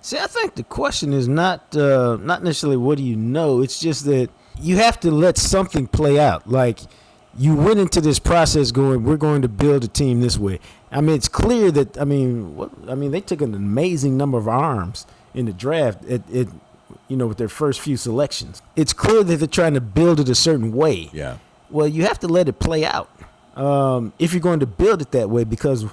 See, 0.03 0.19
I 0.19 0.27
think 0.27 0.55
the 0.57 0.63
question 0.65 1.13
is 1.13 1.27
not 1.29 1.75
uh, 1.77 2.17
not 2.21 2.43
necessarily 2.43 2.77
what 2.77 2.99
do 2.99 3.05
you 3.05 3.17
know. 3.17 3.63
It's 3.63 3.79
just 3.81 4.05
that 4.07 4.29
you 4.61 4.77
have 4.77 4.99
to 5.01 5.11
let 5.11 5.39
something 5.39 5.87
play 5.87 6.19
out. 6.21 6.49
Like 6.49 6.81
you 7.41 7.55
went 7.55 7.81
into 7.81 8.03
this 8.03 8.19
process 8.19 8.71
going, 8.71 9.03
we're 9.03 9.17
going 9.17 9.41
to 9.41 9.49
build 9.49 9.83
a 9.83 9.89
team 9.89 10.21
this 10.21 10.37
way. 10.37 10.61
I 10.93 11.01
mean, 11.01 11.17
it's 11.17 11.29
clear 11.29 11.71
that 11.71 11.97
I 11.97 12.05
mean, 12.05 12.55
what 12.55 12.71
I 12.87 12.95
mean, 12.95 13.13
they 13.13 13.23
took 13.23 13.41
an 13.41 13.55
amazing 13.55 14.19
number 14.19 14.37
of 14.37 14.47
arms 14.47 15.07
in 15.33 15.47
the 15.47 15.55
draft. 15.55 16.05
It, 16.05 16.23
it 16.31 16.49
you 17.09 17.17
know, 17.17 17.27
with 17.27 17.39
their 17.39 17.49
first 17.49 17.81
few 17.81 17.97
selections. 17.97 18.61
It's 18.77 18.93
clear 18.93 19.25
that 19.25 19.37
they're 19.39 19.49
trying 19.49 19.73
to 19.73 19.81
build 19.81 20.21
it 20.21 20.29
a 20.29 20.35
certain 20.35 20.73
way. 20.73 21.09
Yeah. 21.15 21.39
Well, 21.71 21.89
you 21.89 22.03
have 22.05 22.19
to 22.21 22.29
let 22.29 22.47
it 22.47 22.59
play 22.59 22.85
out 22.85 23.09
um, 23.57 24.13
if 24.19 24.35
you're 24.35 24.43
going 24.43 24.61
to 24.61 24.67
build 24.67 25.01
it 25.01 25.11
that 25.13 25.31
way. 25.31 25.45
Because, 25.45 25.87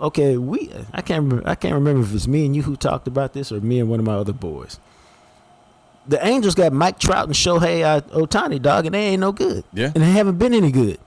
okay, 0.00 0.38
we 0.38 0.72
I 0.94 1.02
can't 1.02 1.24
remember, 1.24 1.46
I 1.46 1.56
can't 1.56 1.74
remember 1.74 2.02
if 2.02 2.14
it's 2.14 2.26
me 2.26 2.46
and 2.46 2.56
you 2.56 2.62
who 2.62 2.74
talked 2.74 3.06
about 3.06 3.34
this 3.34 3.52
or 3.52 3.60
me 3.60 3.80
and 3.80 3.90
one 3.90 4.00
of 4.00 4.06
my 4.06 4.14
other 4.14 4.32
boys. 4.32 4.80
The 6.06 6.24
Angels 6.26 6.54
got 6.54 6.72
Mike 6.72 6.98
Trout 6.98 7.26
and 7.26 7.34
Shohei 7.34 8.02
Ohtani, 8.10 8.60
dog, 8.60 8.86
and 8.86 8.94
they 8.94 9.08
ain't 9.08 9.20
no 9.20 9.32
good. 9.32 9.64
Yeah. 9.72 9.92
And 9.94 10.02
they 10.02 10.10
haven't 10.10 10.38
been 10.38 10.54
any 10.54 10.72
good. 10.72 10.98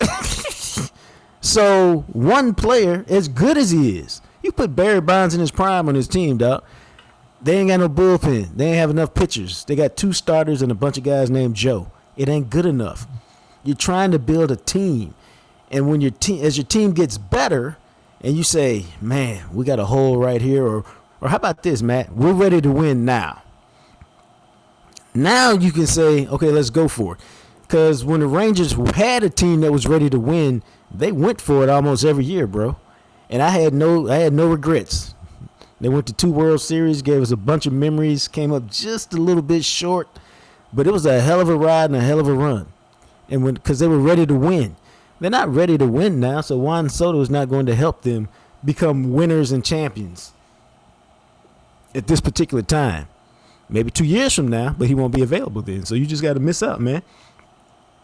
so 1.40 2.04
one 2.12 2.54
player, 2.54 3.04
as 3.08 3.28
good 3.28 3.56
as 3.56 3.70
he 3.70 3.98
is, 3.98 4.20
you 4.42 4.52
put 4.52 4.74
Barry 4.74 5.00
Bonds 5.00 5.34
in 5.34 5.40
his 5.40 5.50
prime 5.50 5.88
on 5.88 5.94
his 5.94 6.08
team, 6.08 6.38
dog. 6.38 6.64
They 7.42 7.58
ain't 7.58 7.68
got 7.68 7.80
no 7.80 7.88
bullpen. 7.88 8.56
They 8.56 8.68
ain't 8.68 8.76
have 8.76 8.90
enough 8.90 9.14
pitchers. 9.14 9.64
They 9.64 9.76
got 9.76 9.96
two 9.96 10.12
starters 10.12 10.62
and 10.62 10.72
a 10.72 10.74
bunch 10.74 10.96
of 10.98 11.04
guys 11.04 11.30
named 11.30 11.54
Joe. 11.54 11.90
It 12.16 12.28
ain't 12.28 12.50
good 12.50 12.66
enough. 12.66 13.06
You're 13.62 13.76
trying 13.76 14.10
to 14.12 14.18
build 14.18 14.50
a 14.50 14.56
team, 14.56 15.14
and 15.70 15.88
when 15.88 16.00
your 16.00 16.12
team, 16.12 16.44
as 16.44 16.56
your 16.56 16.66
team 16.66 16.92
gets 16.92 17.18
better, 17.18 17.76
and 18.20 18.36
you 18.36 18.42
say, 18.42 18.86
"Man, 19.00 19.44
we 19.52 19.64
got 19.64 19.78
a 19.78 19.86
hole 19.86 20.16
right 20.16 20.40
here," 20.40 20.64
or, 20.64 20.84
or 21.20 21.28
how 21.28 21.36
about 21.36 21.62
this, 21.62 21.82
Matt? 21.82 22.14
We're 22.14 22.32
ready 22.32 22.60
to 22.60 22.70
win 22.70 23.04
now. 23.04 23.42
Now 25.16 25.52
you 25.52 25.72
can 25.72 25.86
say, 25.86 26.26
"Okay, 26.26 26.50
let's 26.50 26.70
go 26.70 26.88
for 26.88 27.14
it." 27.14 27.20
Because 27.62 28.04
when 28.04 28.20
the 28.20 28.26
Rangers 28.28 28.72
had 28.94 29.24
a 29.24 29.30
team 29.30 29.60
that 29.62 29.72
was 29.72 29.86
ready 29.88 30.08
to 30.10 30.20
win, 30.20 30.62
they 30.94 31.10
went 31.10 31.40
for 31.40 31.64
it 31.64 31.68
almost 31.68 32.04
every 32.04 32.24
year, 32.24 32.46
bro. 32.46 32.76
And 33.28 33.42
I 33.42 33.50
had 33.50 33.74
no, 33.74 34.08
I 34.08 34.16
had 34.16 34.32
no 34.32 34.46
regrets. 34.46 35.14
They 35.80 35.88
went 35.88 36.06
to 36.06 36.12
two 36.12 36.30
World 36.30 36.60
Series, 36.60 37.02
gave 37.02 37.20
us 37.20 37.32
a 37.32 37.36
bunch 37.36 37.66
of 37.66 37.72
memories, 37.72 38.28
came 38.28 38.52
up 38.52 38.70
just 38.70 39.12
a 39.12 39.18
little 39.18 39.42
bit 39.42 39.64
short, 39.64 40.08
but 40.72 40.86
it 40.86 40.92
was 40.92 41.04
a 41.04 41.20
hell 41.20 41.40
of 41.40 41.48
a 41.48 41.56
ride 41.56 41.86
and 41.86 41.96
a 41.96 42.00
hell 42.00 42.20
of 42.20 42.28
a 42.28 42.32
run. 42.32 42.68
And 43.28 43.42
when 43.42 43.54
because 43.54 43.80
they 43.80 43.88
were 43.88 43.98
ready 43.98 44.26
to 44.26 44.34
win, 44.34 44.76
they're 45.18 45.30
not 45.30 45.52
ready 45.52 45.76
to 45.76 45.86
win 45.86 46.20
now. 46.20 46.40
So 46.42 46.56
Juan 46.56 46.88
Soto 46.88 47.20
is 47.20 47.30
not 47.30 47.48
going 47.48 47.66
to 47.66 47.74
help 47.74 48.02
them 48.02 48.28
become 48.64 49.12
winners 49.12 49.52
and 49.52 49.64
champions 49.64 50.32
at 51.94 52.06
this 52.06 52.20
particular 52.20 52.62
time. 52.62 53.08
Maybe 53.68 53.90
two 53.90 54.04
years 54.04 54.32
from 54.32 54.48
now, 54.48 54.74
but 54.78 54.88
he 54.88 54.94
won't 54.94 55.14
be 55.14 55.22
available 55.22 55.62
then. 55.62 55.84
So 55.84 55.94
you 55.94 56.06
just 56.06 56.22
got 56.22 56.34
to 56.34 56.40
miss 56.40 56.62
out, 56.62 56.80
man. 56.80 57.02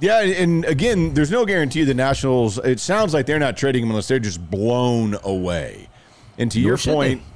Yeah, 0.00 0.20
and 0.20 0.64
again, 0.64 1.14
there's 1.14 1.30
no 1.30 1.46
guarantee 1.46 1.84
the 1.84 1.94
Nationals. 1.94 2.58
It 2.58 2.80
sounds 2.80 3.14
like 3.14 3.26
they're 3.26 3.38
not 3.38 3.56
trading 3.56 3.84
him 3.84 3.90
unless 3.90 4.08
they're 4.08 4.18
just 4.18 4.50
blown 4.50 5.16
away. 5.22 5.88
And 6.38 6.50
to 6.50 6.58
Nor 6.58 6.68
your 6.68 6.78
point, 6.78 7.20
they. 7.20 7.26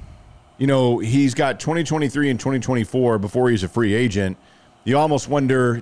you 0.57 0.67
know, 0.67 0.97
he's 0.97 1.33
got 1.33 1.61
2023 1.61 2.29
and 2.29 2.37
2024 2.37 3.19
before 3.19 3.49
he's 3.49 3.63
a 3.63 3.69
free 3.69 3.93
agent. 3.93 4.35
You 4.83 4.97
almost 4.97 5.29
wonder 5.29 5.81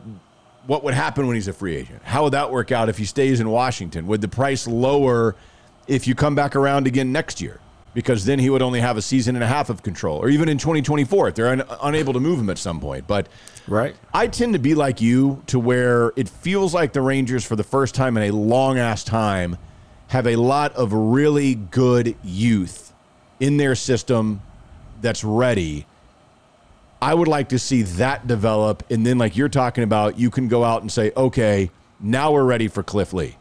what 0.68 0.84
would 0.84 0.94
happen 0.94 1.26
when 1.26 1.36
he's 1.36 1.48
a 1.48 1.54
free 1.54 1.76
agent. 1.76 2.04
How 2.04 2.24
would 2.26 2.34
that 2.34 2.52
work 2.52 2.72
out 2.72 2.88
if 2.90 3.00
he 3.00 3.06
stays 3.06 3.40
in 3.40 3.50
Washington? 3.50 4.06
Would 4.06 4.22
the 4.22 4.28
price 4.28 4.68
lower 4.68 5.36
if 5.88 6.06
you 6.06 6.14
come 6.14 6.36
back 6.36 6.56
around 6.56 6.86
again 6.86 7.12
next 7.12 7.42
year? 7.42 7.60
Because 7.96 8.26
then 8.26 8.38
he 8.38 8.52
would 8.52 8.62
only 8.62 8.82
have 8.82 8.98
a 8.98 9.02
season 9.02 9.36
and 9.36 9.44
a 9.44 9.48
half 9.48 9.72
of 9.72 9.82
control, 9.82 10.20
or 10.20 10.30
even 10.30 10.48
in 10.50 10.60
2024 10.60 11.30
if 11.30 11.36
they're 11.36 11.48
un- 11.48 11.64
unable 11.82 12.14
to 12.14 12.20
move 12.20 12.40
him 12.40 12.52
at 12.52 12.60
some 12.60 12.80
point. 12.80 13.08
But 13.08 13.28
Right. 13.68 13.96
I 14.14 14.28
tend 14.28 14.54
to 14.54 14.60
be 14.60 14.76
like 14.76 15.02
you 15.02 15.42
to 15.48 15.58
where 15.58 16.12
it 16.16 16.30
feels 16.30 16.74
like 16.74 16.94
the 16.94 17.02
Rangers, 17.02 17.44
for 17.44 17.56
the 17.56 17.64
first 17.64 17.96
time 17.96 18.16
in 18.18 18.24
a 18.24 18.32
long 18.32 18.78
ass 18.78 19.04
time, 19.04 19.58
have 20.10 20.28
a 20.28 20.36
lot 20.36 20.76
of 20.76 20.94
really 20.94 21.56
good 21.56 22.16
youth 22.24 22.94
in 23.40 23.58
their 23.58 23.74
system 23.74 24.42
that's 25.02 25.24
ready. 25.24 25.88
I 27.02 27.14
would 27.14 27.28
like 27.28 27.50
to 27.50 27.60
see 27.60 27.82
that 27.84 28.28
develop. 28.28 28.84
And 28.92 29.06
then, 29.06 29.18
like 29.18 29.36
you're 29.36 29.50
talking 29.50 29.84
about, 29.84 30.20
you 30.20 30.30
can 30.30 30.48
go 30.48 30.64
out 30.64 30.82
and 30.82 30.92
say, 30.92 31.12
okay, 31.18 31.72
now 32.00 32.32
we're 32.32 32.44
ready 32.44 32.68
for 32.68 32.84
Cliff 32.84 33.14
Lee. 33.14 33.36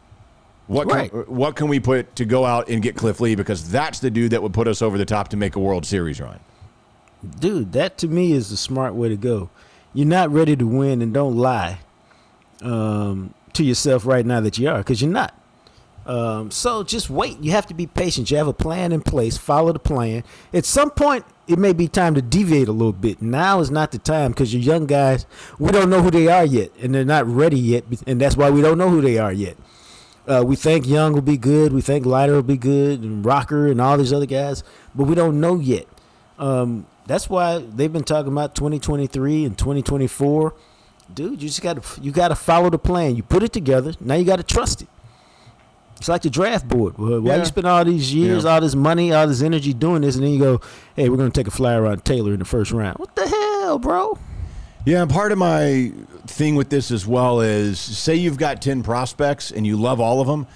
What 0.67 0.89
can, 0.89 1.09
what 1.27 1.55
can 1.55 1.67
we 1.67 1.79
put 1.79 2.15
to 2.15 2.25
go 2.25 2.43
out 2.45 2.69
and 2.69 2.81
get 2.81 2.95
Cliff 2.95 3.19
Lee? 3.19 3.35
Because 3.35 3.69
that's 3.69 3.99
the 3.99 4.09
dude 4.09 4.31
that 4.31 4.41
would 4.41 4.53
put 4.53 4.67
us 4.67 4.81
over 4.81 4.97
the 4.97 5.05
top 5.05 5.27
to 5.29 5.37
make 5.37 5.55
a 5.55 5.59
World 5.59 5.85
Series 5.85 6.19
run. 6.19 6.39
dude, 7.39 7.71
that 7.73 7.97
to 7.99 8.07
me 8.07 8.31
is 8.31 8.49
the 8.49 8.57
smart 8.57 8.95
way 8.95 9.09
to 9.09 9.17
go. 9.17 9.49
You're 9.93 10.07
not 10.07 10.29
ready 10.31 10.55
to 10.55 10.65
win, 10.65 11.01
and 11.01 11.13
don't 11.13 11.37
lie 11.37 11.79
um, 12.61 13.33
to 13.53 13.63
yourself 13.63 14.05
right 14.05 14.25
now 14.25 14.41
that 14.41 14.57
you 14.57 14.67
are, 14.69 14.79
because 14.79 15.01
you're 15.01 15.11
not. 15.11 15.39
Um, 16.05 16.51
so 16.51 16.83
just 16.83 17.09
wait. 17.09 17.39
You 17.39 17.51
have 17.51 17.65
to 17.67 17.73
be 17.73 17.87
patient. 17.87 18.29
You 18.29 18.37
have 18.37 18.47
a 18.47 18.53
plan 18.53 18.91
in 18.91 19.01
place. 19.01 19.37
Follow 19.37 19.71
the 19.71 19.79
plan. 19.79 20.23
At 20.53 20.65
some 20.65 20.91
point, 20.91 21.25
it 21.47 21.57
may 21.57 21.73
be 21.73 21.87
time 21.87 22.13
to 22.15 22.21
deviate 22.21 22.67
a 22.67 22.71
little 22.71 22.93
bit. 22.93 23.21
Now 23.21 23.59
is 23.59 23.71
not 23.71 23.91
the 23.91 23.97
time 23.97 24.31
because 24.31 24.53
you're 24.53 24.61
young 24.61 24.85
guys. 24.85 25.25
We 25.57 25.71
don't 25.71 25.89
know 25.89 26.01
who 26.01 26.11
they 26.11 26.27
are 26.27 26.45
yet, 26.45 26.71
and 26.81 26.93
they're 26.93 27.05
not 27.05 27.25
ready 27.25 27.59
yet, 27.59 27.85
and 28.05 28.19
that's 28.19 28.37
why 28.37 28.49
we 28.49 28.61
don't 28.61 28.77
know 28.77 28.89
who 28.89 29.01
they 29.01 29.17
are 29.17 29.33
yet. 29.33 29.57
Uh, 30.27 30.43
we 30.45 30.55
think 30.55 30.87
Jung 30.87 31.13
will 31.13 31.21
be 31.21 31.37
good. 31.37 31.71
We 31.71 31.81
think 31.81 32.05
Leiter 32.05 32.33
will 32.33 32.41
be 32.43 32.57
good, 32.57 33.01
and 33.03 33.23
Rocker 33.25 33.67
and 33.67 33.79
all 33.79 33.97
these 33.97 34.11
other 34.11 34.25
guys, 34.25 34.63
but 34.95 35.03
we 35.05 35.13
don't 35.15 35.39
know 35.39 35.59
yet. 35.59 35.85
Um, 36.39 36.85
that's 37.05 37.29
why 37.29 37.59
they've 37.59 37.93
been 37.93 38.03
talking 38.03 38.31
about 38.31 38.55
2023 38.55 39.45
and 39.45 39.57
2024. 39.57 40.53
Dude, 41.13 41.41
you 41.43 41.47
just 41.49 41.61
got 41.61 41.81
to 41.81 42.01
you 42.01 42.11
got 42.11 42.29
to 42.29 42.35
follow 42.35 42.69
the 42.71 42.79
plan. 42.79 43.15
You 43.15 43.21
put 43.23 43.43
it 43.43 43.53
together. 43.53 43.93
Now 43.99 44.15
you 44.15 44.25
got 44.25 44.37
to 44.37 44.43
trust 44.43 44.81
it. 44.81 44.87
It's 45.97 46.09
like 46.09 46.23
the 46.23 46.29
draft 46.31 46.67
board. 46.67 46.97
Why 46.97 47.19
Yeah. 47.19 47.37
you 47.37 47.45
spend 47.45 47.67
all 47.67 47.85
these 47.85 48.13
years, 48.13 48.43
Yeah. 48.43 48.55
all 48.55 48.61
this 48.61 48.75
money, 48.75 49.13
all 49.13 49.27
this 49.27 49.41
energy 49.43 49.73
doing 49.73 50.01
this, 50.01 50.15
and 50.15 50.23
then 50.25 50.31
you 50.33 50.39
go, 50.39 50.61
"Hey, 50.95 51.07
we're 51.07 51.17
going 51.17 51.31
to 51.31 51.39
take 51.39 51.47
a 51.47 51.51
flyer 51.55 51.85
on 51.85 51.99
Taylor 51.99 52.33
in 52.33 52.39
the 52.39 52.45
first 52.45 52.71
round." 52.71 52.97
What 52.97 53.15
the 53.15 53.27
hell, 53.27 53.77
bro? 53.79 54.17
Yeah, 54.85 55.03
and 55.03 55.09
part 55.11 55.31
of 55.31 55.37
my 55.37 55.91
thing 56.27 56.55
with 56.55 56.69
this 56.69 56.91
as 56.91 57.05
well 57.05 57.41
is 57.41 57.79
say 57.79 58.15
you've 58.15 58.37
got 58.37 58.61
10 58.61 58.83
prospects 58.83 59.51
and 59.51 59.65
you 59.65 59.77
love 59.77 59.99
all 59.99 60.21
of 60.21 60.27
them, 60.27 60.47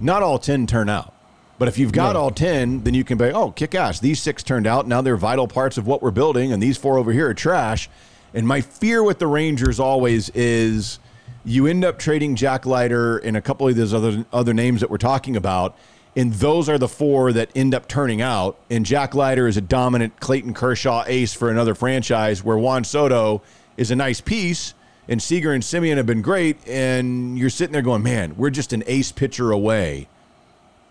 not 0.00 0.22
all 0.22 0.38
10 0.38 0.66
turn 0.66 0.88
out. 0.88 1.12
But 1.58 1.68
if 1.68 1.78
you've 1.78 1.92
got 1.92 2.14
No. 2.14 2.20
all 2.22 2.30
10, 2.30 2.84
then 2.84 2.92
you 2.94 3.02
can 3.02 3.16
be, 3.16 3.26
oh, 3.26 3.50
kick 3.50 3.74
ass. 3.74 3.98
These 3.98 4.20
six 4.20 4.42
turned 4.42 4.66
out. 4.66 4.86
Now 4.86 5.00
they're 5.00 5.16
vital 5.16 5.48
parts 5.48 5.78
of 5.78 5.86
what 5.86 6.02
we're 6.02 6.10
building, 6.10 6.52
and 6.52 6.62
these 6.62 6.76
four 6.76 6.98
over 6.98 7.12
here 7.12 7.28
are 7.28 7.34
trash. 7.34 7.88
And 8.34 8.46
my 8.46 8.60
fear 8.60 9.02
with 9.02 9.18
the 9.18 9.26
Rangers 9.26 9.80
always 9.80 10.28
is 10.30 10.98
you 11.46 11.66
end 11.66 11.84
up 11.84 11.98
trading 11.98 12.34
Jack 12.36 12.66
Leiter 12.66 13.16
and 13.18 13.36
a 13.36 13.40
couple 13.40 13.66
of 13.68 13.74
those 13.76 13.94
other, 13.94 14.26
other 14.32 14.52
names 14.52 14.80
that 14.82 14.90
we're 14.90 14.98
talking 14.98 15.34
about. 15.36 15.74
And 16.14 16.32
those 16.34 16.68
are 16.68 16.76
the 16.76 16.88
four 16.88 17.32
that 17.32 17.50
end 17.54 17.74
up 17.74 17.88
turning 17.88 18.20
out. 18.20 18.58
And 18.70 18.84
Jack 18.84 19.14
Leiter 19.14 19.46
is 19.46 19.56
a 19.56 19.60
dominant 19.62 20.18
Clayton 20.20 20.52
Kershaw 20.54 21.04
ace 21.06 21.32
for 21.32 21.50
another 21.50 21.74
franchise, 21.74 22.42
where 22.44 22.58
Juan 22.58 22.84
Soto 22.84 23.40
is 23.78 23.90
a 23.90 23.96
nice 23.96 24.20
piece. 24.20 24.74
And 25.08 25.22
Seager 25.22 25.52
and 25.52 25.62
Semien 25.62 25.96
have 25.96 26.06
been 26.06 26.22
great. 26.22 26.56
And 26.66 27.38
you're 27.38 27.50
sitting 27.50 27.72
there 27.72 27.82
going, 27.82 28.02
man, 28.02 28.36
we're 28.36 28.50
just 28.50 28.72
an 28.72 28.82
ace 28.86 29.12
pitcher 29.12 29.50
away 29.50 30.08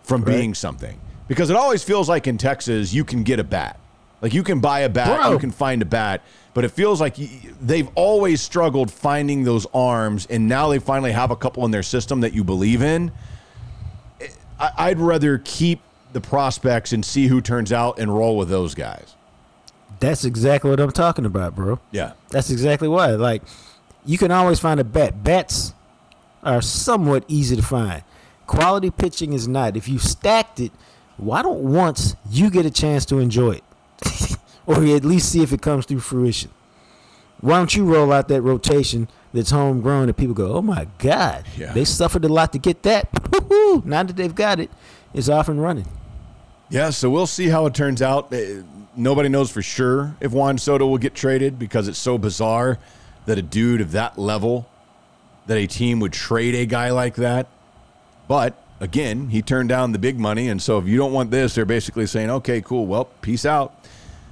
from 0.03 0.23
being 0.23 0.53
something. 0.53 0.99
Because 1.27 1.49
it 1.49 1.55
always 1.55 1.83
feels 1.83 2.07
like 2.07 2.27
in 2.27 2.37
Texas, 2.37 2.93
you 2.93 3.03
can 3.03 3.23
get 3.23 3.39
a 3.39 3.43
bat. 3.43 3.79
Like 4.21 4.33
you 4.33 4.43
can 4.43 4.59
buy 4.59 4.81
a 4.81 4.89
bat, 4.89 5.21
Bro. 5.21 5.33
you 5.33 5.39
can 5.39 5.51
find 5.51 5.81
a 5.81 5.85
bat, 5.85 6.21
but 6.53 6.63
it 6.63 6.69
feels 6.69 7.01
like 7.01 7.15
they've 7.61 7.89
always 7.95 8.41
struggled 8.41 8.89
finding 8.89 9.43
those 9.43 9.67
arms, 9.73 10.25
and 10.29 10.47
now 10.47 10.69
they 10.69 10.79
finally 10.79 11.11
have 11.11 11.31
a 11.31 11.35
couple 11.35 11.65
in 11.65 11.71
their 11.71 11.83
system 11.83 12.21
that 12.21 12.33
you 12.33 12.43
believe 12.43 12.81
in. 12.81 13.11
I'd 14.57 14.99
rather 14.99 15.39
keep 15.39 15.81
the 16.13 16.21
prospects 16.21 16.93
and 16.93 17.03
see 17.03 17.27
who 17.27 17.41
turns 17.41 17.73
out 17.73 17.99
and 17.99 18.15
roll 18.15 18.37
with 18.37 18.49
those 18.49 18.73
guys. 18.73 19.15
That's 19.99 20.23
exactly 20.23 20.69
what 20.69 20.79
I'm 20.79 20.91
talking 20.91 21.25
about, 21.25 21.55
bro. 21.55 21.79
Yeah. 21.91 22.13
That's 22.29 22.49
exactly 22.49 22.87
why. 22.87 23.11
Like, 23.11 23.43
you 24.05 24.17
can 24.17 24.31
always 24.31 24.59
find 24.59 24.79
a 24.79 24.83
bat. 24.83 25.23
Bats 25.23 25.73
are 26.43 26.61
somewhat 26.61 27.23
easy 27.27 27.55
to 27.55 27.61
find. 27.61 28.03
Quality 28.47 28.91
pitching 28.91 29.33
is 29.33 29.47
not. 29.47 29.75
If 29.75 29.87
you 29.89 29.97
stacked 29.97 30.59
it, 30.59 30.71
why 31.17 31.41
don't 31.41 31.61
once 31.61 32.15
you 32.29 32.49
get 32.49 32.65
a 32.65 32.69
chance 32.71 33.05
to 33.05 33.19
enjoy 33.19 33.51
it, 33.61 34.37
or 34.67 34.83
at 34.83 35.03
least 35.05 35.31
see 35.31 35.41
if 35.41 35.51
it 35.51 35.61
comes 35.61 35.85
through 35.85 36.01
fruition? 36.01 36.51
Why 37.41 37.57
don't 37.57 37.75
you 37.75 37.85
roll 37.85 38.11
out 38.13 38.27
that 38.29 38.41
rotation 38.41 39.07
that's 39.33 39.49
homegrown 39.49 40.07
and 40.07 40.15
people 40.17 40.33
go, 40.35 40.53
"Oh 40.53 40.61
my 40.61 40.87
God, 40.99 41.45
Yeah. 41.57 41.73
they 41.73 41.83
suffered 41.85 42.23
a 42.25 42.29
lot 42.29 42.53
to 42.53 42.59
get 42.59 42.83
that." 42.83 43.07
Woo-hoo. 43.31 43.81
Now 43.85 44.03
that 44.03 44.15
they've 44.15 44.33
got 44.33 44.59
it, 44.59 44.69
it's 45.13 45.27
off 45.29 45.49
and 45.49 45.61
running. 45.61 45.87
Yeah, 46.69 46.89
so 46.91 47.09
we'll 47.09 47.27
see 47.27 47.47
how 47.49 47.65
it 47.65 47.73
turns 47.73 48.01
out. 48.01 48.33
Uh, 48.33 48.63
Nobody 48.97 49.27
knows 49.27 49.51
for 49.51 49.61
sure 49.61 50.15
if 50.21 50.31
Juan 50.31 50.57
Soto 50.57 50.87
will 50.87 50.97
get 50.97 51.13
traded 51.13 51.59
because 51.59 51.89
it's 51.89 51.99
so 51.99 52.17
bizarre 52.17 52.79
that 53.25 53.37
a 53.37 53.41
dude 53.41 53.81
of 53.81 53.91
that 53.91 54.17
level, 54.17 54.67
that 55.47 55.57
a 55.57 55.67
team 55.67 55.99
would 55.99 56.13
trade 56.13 56.55
a 56.55 56.65
guy 56.65 56.91
like 56.91 57.15
that. 57.15 57.47
But 58.27 58.55
again, 58.79 59.29
he 59.29 59.41
turned 59.41 59.69
down 59.69 59.91
the 59.91 59.99
big 59.99 60.19
money. 60.19 60.47
And 60.49 60.61
so 60.61 60.77
if 60.77 60.87
you 60.87 60.97
don't 60.97 61.13
want 61.13 61.31
this, 61.31 61.55
they're 61.55 61.65
basically 61.65 62.05
saying, 62.05 62.29
okay, 62.29 62.61
cool, 62.61 62.85
well, 62.85 63.05
peace 63.21 63.45
out. 63.45 63.73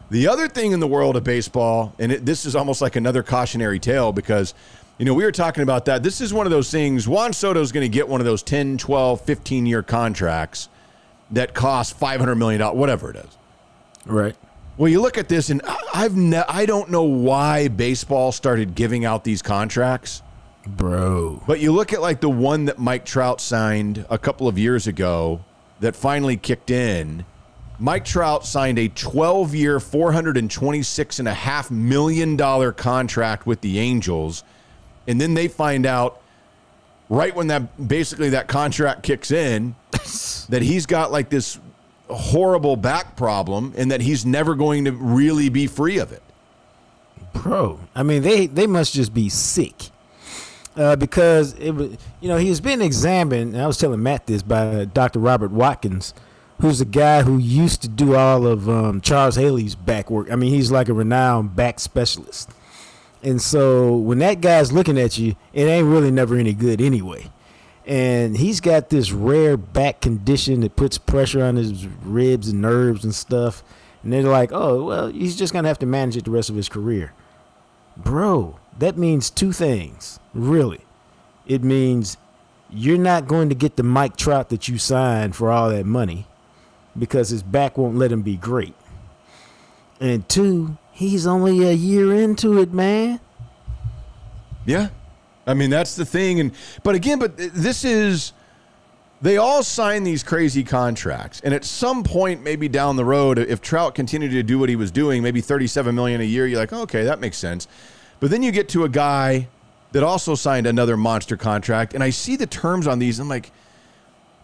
The 0.09 0.27
other 0.27 0.47
thing 0.47 0.73
in 0.73 0.79
the 0.79 0.87
world 0.87 1.15
of 1.15 1.23
baseball, 1.23 1.93
and 1.97 2.11
it, 2.11 2.25
this 2.25 2.45
is 2.45 2.55
almost 2.55 2.81
like 2.81 2.95
another 2.95 3.23
cautionary 3.23 3.79
tale 3.79 4.11
because, 4.11 4.53
you 4.97 5.05
know, 5.05 5.13
we 5.13 5.23
were 5.23 5.31
talking 5.31 5.63
about 5.63 5.85
that. 5.85 6.03
This 6.03 6.21
is 6.21 6.33
one 6.33 6.45
of 6.45 6.51
those 6.51 6.69
things. 6.69 7.07
Juan 7.07 7.33
Soto 7.33 7.61
is 7.61 7.71
going 7.71 7.83
to 7.83 7.89
get 7.89 8.07
one 8.07 8.21
of 8.21 8.25
those 8.25 8.43
10, 8.43 8.77
12, 8.77 9.21
15 9.21 9.65
year 9.65 9.81
contracts 9.81 10.69
that 11.31 11.53
cost 11.53 11.99
$500 11.99 12.37
million, 12.37 12.61
whatever 12.77 13.09
it 13.09 13.15
is. 13.15 13.37
Right. 14.05 14.35
Well, 14.77 14.89
you 14.89 15.01
look 15.01 15.17
at 15.17 15.29
this, 15.29 15.49
and 15.49 15.61
I- 15.67 15.77
I've 15.93 16.15
ne- 16.17 16.43
I 16.49 16.65
don't 16.65 16.89
know 16.89 17.03
why 17.03 17.67
baseball 17.67 18.31
started 18.31 18.73
giving 18.75 19.05
out 19.05 19.23
these 19.23 19.41
contracts. 19.41 20.21
Bro. 20.65 21.43
But 21.45 21.59
you 21.59 21.71
look 21.71 21.93
at 21.93 22.01
like 22.01 22.21
the 22.21 22.29
one 22.29 22.65
that 22.65 22.79
Mike 22.79 23.05
Trout 23.05 23.39
signed 23.41 24.05
a 24.09 24.17
couple 24.17 24.47
of 24.47 24.57
years 24.57 24.87
ago 24.87 25.41
that 25.81 25.95
finally 25.95 26.37
kicked 26.37 26.71
in. 26.71 27.25
Mike 27.79 28.05
Trout 28.05 28.45
signed 28.45 28.79
a 28.79 28.87
12 28.87 29.53
year, 29.53 29.79
$426.5 29.79 31.69
million 31.71 32.37
contract 32.73 33.45
with 33.45 33.61
the 33.61 33.79
Angels. 33.79 34.43
And 35.07 35.19
then 35.19 35.33
they 35.33 35.47
find 35.49 35.85
out 35.85 36.21
right 37.09 37.35
when 37.35 37.47
that 37.47 37.85
basically 37.87 38.29
that 38.29 38.47
contract 38.47 39.03
kicks 39.03 39.31
in 39.31 39.75
that 40.49 40.61
he's 40.61 40.85
got 40.85 41.11
like 41.11 41.29
this 41.29 41.59
horrible 42.09 42.75
back 42.75 43.15
problem 43.15 43.73
and 43.75 43.91
that 43.91 44.01
he's 44.01 44.25
never 44.25 44.55
going 44.55 44.85
to 44.85 44.91
really 44.91 45.49
be 45.49 45.67
free 45.67 45.97
of 45.97 46.11
it. 46.11 46.23
Bro. 47.33 47.79
I 47.95 48.03
mean, 48.03 48.21
they 48.21 48.45
they 48.45 48.67
must 48.67 48.93
just 48.93 49.13
be 49.13 49.29
sick. 49.29 49.89
Uh, 50.75 50.95
because 50.95 51.53
it 51.59 51.71
was, 51.71 51.95
you 52.19 52.27
know, 52.27 52.37
he 52.37 52.49
was 52.49 52.59
being 52.59 52.81
examined. 52.81 53.53
And 53.53 53.61
I 53.61 53.67
was 53.67 53.77
telling 53.77 54.01
Matt 54.01 54.25
this 54.25 54.41
by 54.41 54.85
Dr. 54.85 55.19
Robert 55.19 55.51
Watkins, 55.51 56.15
who's 56.61 56.81
a 56.81 56.85
guy 56.85 57.21
who 57.21 57.37
used 57.37 57.83
to 57.83 57.87
do 57.87 58.15
all 58.15 58.47
of 58.47 58.67
um, 58.67 58.99
Charles 58.99 59.35
Haley's 59.35 59.75
back 59.75 60.09
work. 60.09 60.31
I 60.31 60.35
mean, 60.35 60.51
he's 60.51 60.71
like 60.71 60.89
a 60.89 60.93
renowned 60.93 61.55
back 61.55 61.79
specialist. 61.79 62.49
And 63.21 63.41
so 63.41 63.95
when 63.95 64.17
that 64.19 64.41
guy's 64.41 64.71
looking 64.71 64.99
at 64.99 65.17
you, 65.17 65.35
it 65.53 65.65
ain't 65.65 65.87
really 65.87 66.09
never 66.09 66.35
any 66.35 66.53
good 66.53 66.81
anyway. 66.81 67.31
And 67.85 68.37
he's 68.37 68.61
got 68.61 68.89
this 68.89 69.11
rare 69.11 69.57
back 69.57 69.99
condition 69.99 70.61
that 70.61 70.75
puts 70.75 70.97
pressure 70.97 71.43
on 71.43 71.57
his 71.57 71.85
ribs 71.87 72.47
and 72.49 72.61
nerves 72.61 73.03
and 73.03 73.13
stuff. 73.13 73.63
And 74.03 74.13
they're 74.13 74.23
like, 74.23 74.51
oh, 74.53 74.83
well, 74.83 75.07
he's 75.07 75.35
just 75.35 75.53
going 75.53 75.63
to 75.63 75.69
have 75.69 75.79
to 75.79 75.85
manage 75.85 76.17
it 76.17 76.25
the 76.25 76.31
rest 76.31 76.49
of 76.49 76.55
his 76.55 76.69
career. 76.69 77.13
Bro, 77.97 78.59
that 78.79 78.97
means 78.97 79.29
two 79.29 79.51
things, 79.51 80.19
really. 80.33 80.81
It 81.45 81.63
means 81.63 82.17
you're 82.69 82.97
not 82.97 83.27
going 83.27 83.49
to 83.49 83.55
get 83.55 83.75
the 83.75 83.83
Mike 83.83 84.17
Trout 84.17 84.49
that 84.49 84.67
you 84.67 84.77
signed 84.77 85.35
for 85.35 85.51
all 85.51 85.69
that 85.69 85.85
money 85.85 86.25
because 86.97 87.29
his 87.29 87.43
back 87.43 87.77
won't 87.77 87.97
let 87.97 88.11
him 88.11 88.21
be 88.21 88.35
great. 88.35 88.75
And 89.99 90.27
two, 90.27 90.77
he's 90.91 91.27
only 91.27 91.67
a 91.67 91.73
year 91.73 92.13
into 92.13 92.59
it, 92.59 92.73
man. 92.73 93.19
Yeah. 94.65 94.89
I 95.45 95.53
mean, 95.53 95.69
that's 95.69 95.95
the 95.95 96.05
thing. 96.05 96.39
And 96.39 96.51
but 96.83 96.95
again, 96.95 97.19
but 97.19 97.35
this 97.37 97.83
is 97.83 98.33
they 99.23 99.37
all 99.37 99.63
sign 99.63 100.03
these 100.03 100.21
crazy 100.21 100.65
contracts. 100.65 101.39
And 101.45 101.53
at 101.53 101.63
some 101.63 102.03
point, 102.03 102.43
maybe 102.43 102.67
down 102.67 102.97
the 102.97 103.05
road, 103.05 103.39
if 103.39 103.61
Trout 103.61 103.95
continued 103.95 104.31
to 104.31 104.43
do 104.43 104.59
what 104.59 104.67
he 104.67 104.75
was 104.75 104.91
doing, 104.91 105.23
maybe 105.23 105.39
37 105.39 105.95
million 105.95 106.19
a 106.19 106.25
year, 106.25 106.45
you're 106.45 106.59
like, 106.59 106.73
okay, 106.73 107.03
that 107.05 107.21
makes 107.21 107.37
sense. 107.37 107.69
But 108.19 108.31
then 108.31 108.43
you 108.43 108.51
get 108.51 108.67
to 108.69 108.83
a 108.83 108.89
guy 108.89 109.47
that 109.93 110.03
also 110.03 110.35
signed 110.35 110.67
another 110.67 110.97
monster 110.97 111.37
contract, 111.37 111.93
and 111.93 112.03
I 112.03 112.09
see 112.09 112.35
the 112.35 112.47
terms 112.47 112.85
on 112.85 112.99
these. 112.99 113.19
I'm 113.19 113.29
like, 113.29 113.51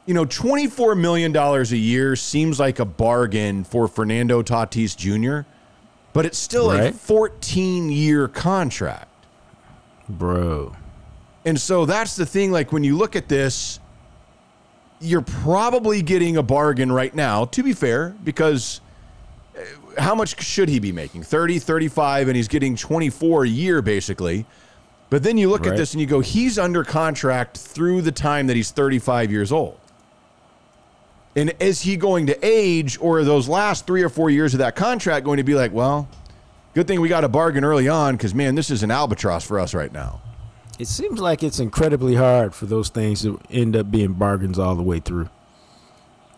you 0.05 0.13
know, 0.13 0.25
$24 0.25 0.97
million 0.97 1.35
a 1.35 1.63
year 1.63 2.15
seems 2.15 2.57
like 2.57 2.79
a 2.79 2.85
bargain 2.85 3.65
for 3.65 3.87
Fernando 3.89 4.41
Tatis 4.41 4.95
Jr., 4.95 5.47
but 6.13 6.25
it's 6.25 6.37
still 6.37 6.71
a 6.71 6.91
14 6.91 7.89
year 7.89 8.27
contract. 8.27 9.07
Bro. 10.07 10.75
And 11.45 11.59
so 11.59 11.85
that's 11.85 12.15
the 12.15 12.25
thing. 12.25 12.51
Like 12.51 12.71
when 12.71 12.83
you 12.83 12.97
look 12.97 13.15
at 13.15 13.27
this, 13.27 13.79
you're 14.99 15.21
probably 15.21 16.01
getting 16.01 16.37
a 16.37 16.43
bargain 16.43 16.91
right 16.91 17.13
now, 17.13 17.45
to 17.45 17.63
be 17.63 17.73
fair, 17.73 18.15
because 18.23 18.81
uh, 19.57 20.01
how 20.01 20.13
much 20.13 20.41
should 20.43 20.69
he 20.69 20.79
be 20.79 20.91
making? 20.91 21.23
30, 21.23 21.59
35, 21.59 22.27
and 22.27 22.35
he's 22.35 22.47
getting 22.47 22.75
24 22.75 23.45
a 23.45 23.47
year 23.47 23.81
basically. 23.81 24.45
But 25.09 25.23
then 25.23 25.37
you 25.37 25.49
look 25.49 25.65
at 25.65 25.75
this 25.75 25.93
and 25.93 26.01
you 26.01 26.05
go, 26.05 26.19
he's 26.19 26.59
under 26.59 26.83
contract 26.83 27.57
through 27.57 28.03
the 28.03 28.11
time 28.11 28.45
that 28.47 28.55
he's 28.55 28.69
35 28.69 29.31
years 29.31 29.51
old. 29.51 29.79
And 31.35 31.53
is 31.59 31.81
he 31.81 31.95
going 31.95 32.27
to 32.27 32.37
age, 32.45 32.97
or 32.99 33.19
are 33.19 33.23
those 33.23 33.47
last 33.47 33.87
three 33.87 34.03
or 34.03 34.09
four 34.09 34.29
years 34.29 34.53
of 34.53 34.59
that 34.59 34.75
contract 34.75 35.25
going 35.25 35.37
to 35.37 35.43
be 35.43 35.55
like, 35.55 35.71
well, 35.71 36.07
good 36.75 36.85
thing 36.85 37.01
we 37.01 37.07
got 37.07 37.23
a 37.23 37.29
bargain 37.29 37.63
early 37.63 37.87
on 37.87 38.17
because, 38.17 38.35
man, 38.35 38.53
this 38.53 38.69
is 38.69 38.83
an 38.83 38.91
albatross 38.91 39.45
for 39.45 39.59
us 39.59 39.73
right 39.73 39.91
now? 39.91 40.21
It 40.79 40.87
seems 40.87 41.19
like 41.19 41.43
it's 41.43 41.59
incredibly 41.59 42.15
hard 42.15 42.55
for 42.55 42.65
those 42.65 42.87
things 42.89 43.21
to 43.23 43.39
end 43.49 43.75
up 43.75 43.91
being 43.91 44.13
bargains 44.13 44.57
all 44.57 44.75
the 44.75 44.81
way 44.83 44.99
through. 44.99 45.29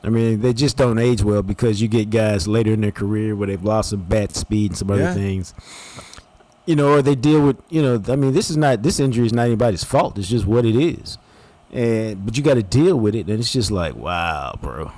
I 0.04 0.10
mean, 0.10 0.42
they 0.42 0.52
just 0.52 0.78
don't 0.78 0.98
age 0.98 1.22
well 1.24 1.44
because 1.44 1.80
you 1.80 1.88
get 1.88 2.10
guys 2.10 2.48
later 2.48 2.74
in 2.74 2.82
their 2.82 2.92
career 2.92 3.36
where 3.36 3.48
they've 3.48 3.64
lost 3.64 3.92
some 3.92 4.02
bat 4.02 4.36
speed 4.36 4.72
and 4.72 4.78
some 4.78 4.90
other 4.90 5.02
Yeah. 5.04 5.14
things. 5.14 5.54
You 6.66 6.76
know, 6.76 6.94
or 6.94 7.02
they 7.04 7.14
deal 7.14 7.46
with, 7.46 7.58
you 7.70 7.84
know, 7.84 8.02
I 8.08 8.16
mean, 8.16 8.34
this 8.34 8.50
is 8.50 8.58
not 8.58 8.82
this 8.82 9.00
injury 9.00 9.28
is 9.28 9.34
not 9.34 9.46
anybody's 9.46 9.84
fault. 9.84 10.18
It's 10.18 10.28
just 10.28 10.48
what 10.48 10.66
it 10.66 10.76
is. 10.76 11.20
And 11.72 12.26
but 12.26 12.36
you 12.36 12.44
got 12.44 12.56
to 12.56 12.64
deal 12.64 13.00
with 13.00 13.14
it 13.14 13.28
and 13.28 13.40
it's 13.40 13.52
just 13.54 13.70
like, 13.70 13.96
wow, 13.96 14.58
bro. 14.60 14.92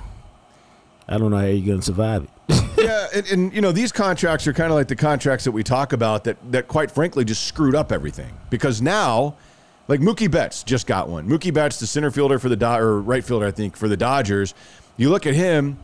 I 1.06 1.18
don't 1.18 1.30
know 1.30 1.36
how 1.36 1.44
you're 1.44 1.66
going 1.66 1.80
to 1.80 1.84
survive 1.84 2.24
it. 2.24 2.30
yeah, 2.76 3.06
and, 3.14 3.26
and 3.28 3.54
you 3.54 3.60
know 3.60 3.72
these 3.72 3.92
contracts 3.92 4.46
are 4.46 4.52
kind 4.52 4.70
of 4.70 4.76
like 4.76 4.88
the 4.88 4.96
contracts 4.96 5.44
that 5.44 5.52
we 5.52 5.62
talk 5.62 5.92
about 5.92 6.24
that 6.24 6.36
that 6.52 6.68
quite 6.68 6.90
frankly 6.90 7.24
just 7.24 7.44
screwed 7.46 7.74
up 7.74 7.90
everything 7.90 8.32
because 8.50 8.82
now, 8.82 9.34
like 9.88 10.00
Mookie 10.00 10.30
Betts 10.30 10.62
just 10.62 10.86
got 10.86 11.08
one. 11.08 11.28
Mookie 11.28 11.52
Betts, 11.52 11.80
the 11.80 11.86
center 11.86 12.10
fielder 12.10 12.38
for 12.38 12.48
the 12.48 12.56
Do- 12.56 12.66
or 12.66 13.00
right 13.00 13.24
fielder, 13.24 13.46
I 13.46 13.50
think 13.50 13.76
for 13.76 13.88
the 13.88 13.96
Dodgers. 13.96 14.54
You 14.96 15.08
look 15.10 15.26
at 15.26 15.34
him; 15.34 15.78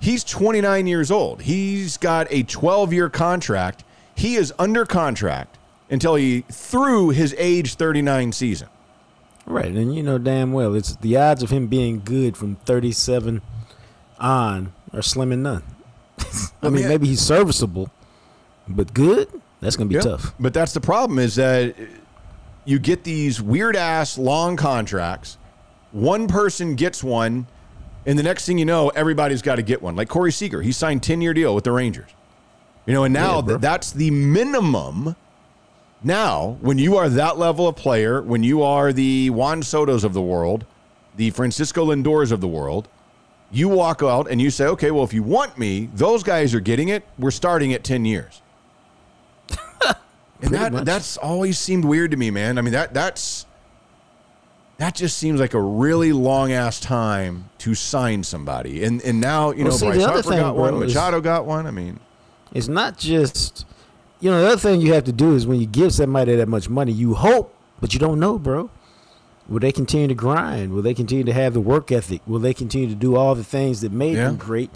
he's 0.00 0.22
29 0.22 0.86
years 0.86 1.10
old. 1.10 1.42
He's 1.42 1.96
got 1.96 2.28
a 2.30 2.44
12 2.44 2.92
year 2.92 3.10
contract. 3.10 3.84
He 4.14 4.36
is 4.36 4.52
under 4.58 4.84
contract 4.84 5.58
until 5.90 6.14
he 6.14 6.42
through 6.50 7.10
his 7.10 7.34
age 7.38 7.74
39 7.74 8.32
season. 8.32 8.68
Right, 9.46 9.66
and 9.72 9.94
you 9.94 10.02
know 10.02 10.18
damn 10.18 10.52
well 10.52 10.74
it's 10.74 10.94
the 10.96 11.16
odds 11.16 11.42
of 11.42 11.50
him 11.50 11.68
being 11.68 12.02
good 12.04 12.36
from 12.36 12.56
37 12.56 13.40
on 14.20 14.72
are 14.92 15.02
slim 15.02 15.32
and 15.32 15.42
none. 15.42 15.62
I 16.62 16.68
mean, 16.68 16.88
maybe 16.88 17.06
he's 17.06 17.20
serviceable, 17.20 17.90
but 18.68 18.92
good? 18.94 19.28
That's 19.60 19.76
gonna 19.76 19.88
be 19.88 19.96
Yeah. 19.96 20.02
tough. 20.02 20.34
But 20.38 20.54
that's 20.54 20.72
the 20.72 20.80
problem 20.80 21.18
is 21.18 21.34
that 21.36 21.74
you 22.64 22.78
get 22.78 23.04
these 23.04 23.40
weird 23.40 23.76
ass 23.76 24.18
long 24.18 24.56
contracts. 24.56 25.36
One 25.92 26.28
person 26.28 26.74
gets 26.74 27.02
one, 27.02 27.46
and 28.06 28.18
the 28.18 28.22
next 28.22 28.44
thing 28.46 28.58
you 28.58 28.64
know, 28.64 28.90
everybody's 28.90 29.42
got 29.42 29.56
to 29.56 29.62
get 29.62 29.80
one. 29.82 29.96
Like 29.96 30.08
Corey 30.08 30.32
Seager, 30.32 30.62
he 30.62 30.70
signed 30.72 31.02
ten 31.02 31.20
year 31.20 31.32
deal 31.34 31.54
with 31.54 31.64
the 31.64 31.72
Rangers. 31.72 32.10
You 32.86 32.94
know, 32.94 33.04
and 33.04 33.12
now 33.14 33.36
Yeah, 33.40 33.46
th- 33.46 33.60
that's 33.60 33.90
the 33.92 34.10
minimum. 34.10 35.16
Now, 36.02 36.56
when 36.60 36.78
you 36.78 36.96
are 36.96 37.08
that 37.08 37.38
level 37.38 37.66
of 37.66 37.74
player, 37.76 38.22
when 38.22 38.42
you 38.44 38.62
are 38.62 38.92
the 38.92 39.30
Juan 39.30 39.62
Soto's 39.62 40.04
of 40.04 40.12
the 40.14 40.22
world, 40.22 40.64
the 41.16 41.30
Francisco 41.30 41.84
Lindors 41.86 42.30
of 42.30 42.40
the 42.40 42.46
world, 42.48 42.86
you 43.50 43.68
walk 43.68 44.02
out 44.02 44.30
and 44.30 44.40
you 44.40 44.50
say, 44.50 44.66
okay, 44.66 44.90
well, 44.90 45.04
if 45.04 45.12
you 45.14 45.22
want 45.22 45.56
me, 45.58 45.88
those 45.94 46.22
guys 46.22 46.54
are 46.54 46.60
getting 46.60 46.88
it. 46.88 47.04
We're 47.18 47.30
starting 47.30 47.72
at 47.72 47.82
10 47.84 48.04
years. 48.04 48.42
and 50.42 50.50
that, 50.54 50.72
much. 50.72 50.84
that's 50.84 51.16
always 51.16 51.58
seemed 51.58 51.84
weird 51.84 52.10
to 52.10 52.16
me, 52.16 52.30
man. 52.30 52.58
I 52.58 52.62
mean, 52.62 52.72
that 52.72 52.92
that's 52.94 53.46
that 54.76 54.94
just 54.94 55.18
seems 55.18 55.40
like 55.40 55.54
a 55.54 55.60
really 55.60 56.12
long 56.12 56.52
ass 56.52 56.78
time 56.78 57.48
to 57.58 57.74
sign 57.74 58.22
somebody. 58.22 58.84
And 58.84 59.02
and 59.02 59.20
now, 59.20 59.50
you 59.50 59.64
Well, 59.64 59.72
know, 59.72 59.76
see, 59.78 59.86
Bryce 59.86 59.96
the 59.98 60.04
other 60.04 60.12
Harper 60.12 60.28
thing, 60.30 60.38
got 60.40 60.56
one, 60.56 60.70
bro, 60.74 60.82
is- 60.82 60.94
Machado 60.94 61.20
got 61.20 61.46
one. 61.46 61.66
I 61.66 61.70
mean, 61.70 61.98
It's 62.52 62.68
not 62.68 62.98
just, 62.98 63.64
you 64.20 64.30
know, 64.30 64.40
the 64.42 64.46
other 64.48 64.56
thing 64.58 64.80
you 64.80 64.92
have 64.92 65.04
to 65.04 65.12
do 65.12 65.34
is 65.34 65.46
when 65.46 65.58
you 65.60 65.66
give 65.66 65.92
somebody 65.92 66.36
that 66.36 66.48
much 66.48 66.68
money, 66.68 66.92
you 66.92 67.14
hope, 67.14 67.54
but 67.80 67.92
you 67.94 67.98
don't 68.00 68.20
know, 68.20 68.38
bro. 68.38 68.70
Will 69.48 69.60
they 69.60 69.72
continue 69.72 70.08
to 70.08 70.14
grind? 70.14 70.72
Will 70.72 70.82
they 70.82 70.94
continue 70.94 71.24
to 71.24 71.32
have 71.32 71.54
the 71.54 71.60
work 71.60 71.90
ethic? 71.90 72.20
Will 72.26 72.38
they 72.38 72.52
continue 72.54 72.88
to 72.88 72.94
do 72.94 73.16
all 73.16 73.34
the 73.34 73.44
things 73.44 73.80
that 73.80 73.92
made 73.92 74.16
Yeah. 74.16 74.26
them 74.26 74.36
great? 74.36 74.70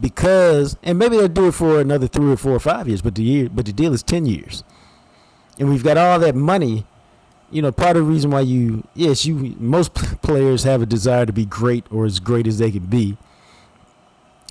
Because, 0.00 0.76
and 0.82 0.98
maybe 0.98 1.16
they'll 1.16 1.28
do 1.28 1.48
it 1.48 1.52
for 1.52 1.80
another 1.80 2.06
three 2.08 2.32
or 2.32 2.36
four 2.36 2.52
or 2.52 2.58
five 2.60 2.88
years, 2.88 3.00
but 3.02 3.14
the 3.14 3.22
year, 3.22 3.48
but 3.52 3.66
the 3.66 3.72
deal 3.72 3.92
is 3.92 4.02
ten 4.02 4.26
years, 4.26 4.64
and 5.58 5.68
we've 5.68 5.84
got 5.84 5.96
all 5.96 6.18
that 6.18 6.34
money. 6.34 6.84
You 7.50 7.62
know, 7.62 7.70
part 7.70 7.96
of 7.96 8.04
the 8.04 8.10
reason 8.10 8.30
why 8.32 8.40
you, 8.40 8.82
yes, 8.94 9.24
you 9.24 9.54
most 9.60 9.94
players 9.94 10.64
have 10.64 10.82
a 10.82 10.86
desire 10.86 11.26
to 11.26 11.32
be 11.32 11.44
great 11.44 11.84
or 11.92 12.04
as 12.06 12.18
great 12.18 12.48
as 12.48 12.58
they 12.58 12.72
can 12.72 12.86
be. 12.86 13.16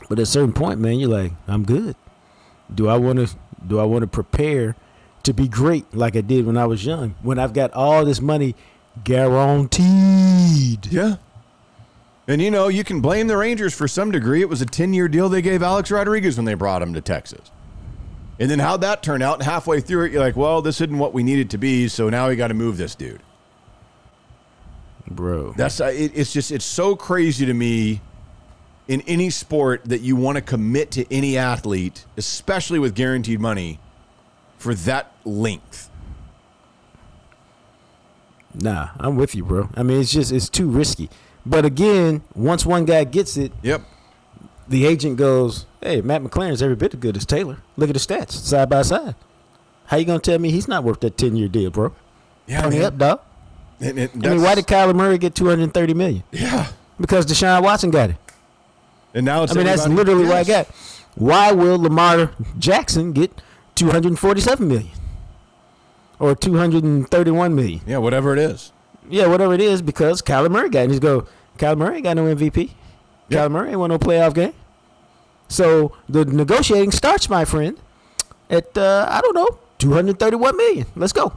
But 0.07 0.19
at 0.19 0.23
a 0.23 0.25
certain 0.25 0.53
point, 0.53 0.79
man, 0.79 0.99
you're 0.99 1.09
like, 1.09 1.33
I'm 1.47 1.63
good. 1.65 1.95
Do 2.73 2.87
I 2.87 2.95
want 2.97 3.19
to? 3.27 3.35
Do 3.67 3.79
I 3.79 3.83
want 3.83 4.03
to 4.03 4.07
prepare 4.07 4.75
to 5.23 5.33
be 5.33 5.47
great 5.49 5.93
like 5.93 6.15
I 6.15 6.21
did 6.21 6.45
when 6.45 6.55
I 6.57 6.65
was 6.65 6.85
young? 6.85 7.15
When 7.21 7.39
I've 7.39 7.53
got 7.53 7.73
all 7.73 8.05
this 8.05 8.21
money 8.21 8.55
guaranteed. 9.03 10.85
yeah. 10.87 11.15
And 12.27 12.41
you 12.41 12.51
know, 12.51 12.69
you 12.69 12.83
can 12.83 13.01
blame 13.01 13.27
the 13.27 13.35
Rangers 13.35 13.73
for 13.73 13.87
some 13.87 14.11
degree. 14.11 14.41
It 14.41 14.49
was 14.49 14.61
a 14.61 14.65
10 14.65 14.93
year 14.93 15.07
deal 15.07 15.27
they 15.29 15.41
gave 15.41 15.61
Alex 15.61 15.91
Rodriguez 15.91 16.37
when 16.37 16.45
they 16.45 16.53
brought 16.53 16.81
him 16.81 16.93
to 16.93 17.01
Texas. 17.01 17.51
And 18.39 18.49
then 18.49 18.59
how'd 18.59 18.81
that 18.81 19.03
turn 19.03 19.21
out? 19.21 19.35
And 19.35 19.43
halfway 19.43 19.79
through 19.81 20.05
it, 20.05 20.11
you're 20.11 20.21
like, 20.21 20.35
well, 20.35 20.61
this 20.61 20.81
isn't 20.81 20.97
what 20.97 21.13
we 21.13 21.23
needed 21.23 21.49
to 21.51 21.57
be, 21.57 21.87
so 21.87 22.09
now 22.09 22.29
we 22.29 22.35
got 22.35 22.47
to 22.47 22.53
move 22.53 22.77
this 22.77 22.95
dude. 22.95 23.21
Bro. 25.07 25.53
That's 25.53 25.81
uh, 25.81 25.85
it, 25.85 26.11
it's 26.15 26.33
just 26.33 26.51
it's 26.51 26.65
so 26.65 26.95
crazy 26.95 27.45
to 27.45 27.53
me 27.53 28.01
in 28.87 29.01
any 29.01 29.29
sport 29.29 29.83
that 29.85 30.01
you 30.01 30.15
want 30.15 30.37
to 30.37 30.41
commit 30.41 30.91
to 30.91 31.13
any 31.13 31.37
athlete, 31.37 32.05
especially 32.17 32.79
with 32.79 32.95
guaranteed 32.95 33.39
money, 33.39 33.79
for 34.57 34.73
that 34.73 35.11
length. 35.25 35.89
Nah, 38.55 38.89
I'm 38.99 39.15
with 39.15 39.35
you, 39.35 39.43
bro. 39.43 39.69
I 39.75 39.83
mean, 39.83 39.99
it's 40.01 40.11
just 40.11 40.31
it's 40.31 40.49
too 40.49 40.69
risky. 40.69 41.09
But 41.45 41.65
again, 41.65 42.21
once 42.35 42.65
one 42.65 42.85
guy 42.85 43.03
gets 43.03 43.35
it, 43.37 43.51
Yep. 43.63 43.81
the 44.67 44.85
agent 44.85 45.17
goes, 45.17 45.65
"Hey, 45.81 46.01
Matt 46.01 46.23
McLaren's 46.23 46.61
every 46.61 46.75
bit 46.75 46.93
as 46.93 46.99
good 46.99 47.17
as 47.17 47.25
Taylor. 47.25 47.57
Look 47.77 47.89
at 47.89 47.93
the 47.93 47.99
stats 47.99 48.31
side 48.31 48.69
by 48.69 48.83
side. 48.83 49.15
How 49.87 49.97
you 49.97 50.05
gonna 50.05 50.19
tell 50.19 50.39
me 50.39 50.51
he's 50.51 50.67
not 50.67 50.83
worth 50.83 50.99
that 51.01 51.17
ten 51.17 51.35
year 51.35 51.47
deal, 51.47 51.69
bro? 51.71 51.93
Yeah, 52.47 52.61
Pony 52.61 52.77
man. 52.77 52.85
up, 52.85 52.97
dog. 52.97 53.19
It- 53.79 54.11
I 54.13 54.17
mean, 54.29 54.41
why 54.41 54.55
did 54.55 54.65
Kyler 54.67 54.95
Murray 54.95 55.17
get 55.17 55.35
two 55.35 55.47
hundred 55.49 55.73
thirty 55.73 55.93
million? 55.93 56.23
yeah? 56.31 56.67
Because 56.99 57.25
Deshaun 57.25 57.63
Watson 57.63 57.89
got 57.91 58.11
it. 58.11 58.15
And 59.15 59.25
now 59.25 59.43
it's 59.43 59.51
I 59.51 59.55
mean, 59.55 59.65
that's 59.65 59.87
literally 59.87 60.25
what 60.25 60.37
I 60.37 60.43
got. 60.43 60.67
Why 61.15 61.51
will 61.51 61.77
Lamar 61.79 62.31
Jackson 62.57 63.11
get 63.11 63.41
two 63.75 63.89
hundred 63.91 64.17
forty-seven 64.17 64.67
million 64.67 64.89
or 66.19 66.35
two 66.35 66.57
hundred 66.57 66.83
and 66.83 67.09
thirty-one 67.09 67.55
million? 67.55 67.81
Yeah, 67.85 67.97
whatever 67.97 68.33
it 68.33 68.39
is. 68.39 68.71
Yeah, 69.09 69.27
whatever 69.27 69.53
it 69.53 69.61
is, 69.61 69.81
because 69.81 70.21
Kyler 70.21 70.49
Murray 70.49 70.69
got. 70.69 70.83
And 70.83 70.91
he's 70.91 70.99
go, 70.99 71.27
Kyler 71.57 71.77
Murray 71.77 71.95
ain't 71.95 72.03
got 72.05 72.15
no 72.15 72.33
MVP. 72.33 72.71
Yeah. 73.29 73.39
Kyler 73.39 73.51
Murray 73.51 73.69
ain't 73.71 73.79
won 73.79 73.89
no 73.89 73.99
playoff 73.99 74.33
game. 74.33 74.53
So 75.47 75.95
the 76.09 76.25
negotiating 76.25 76.91
starts, 76.91 77.29
my 77.29 77.45
friend, 77.45 77.77
at 78.49 78.77
uh, 78.77 79.07
I 79.09 79.21
don't 79.21 79.35
know, 79.35 79.59
two 79.77 79.93
hundred 79.93 80.19
thirty-one 80.19 80.55
million. 80.57 80.87
Let's 80.95 81.13
go. 81.13 81.33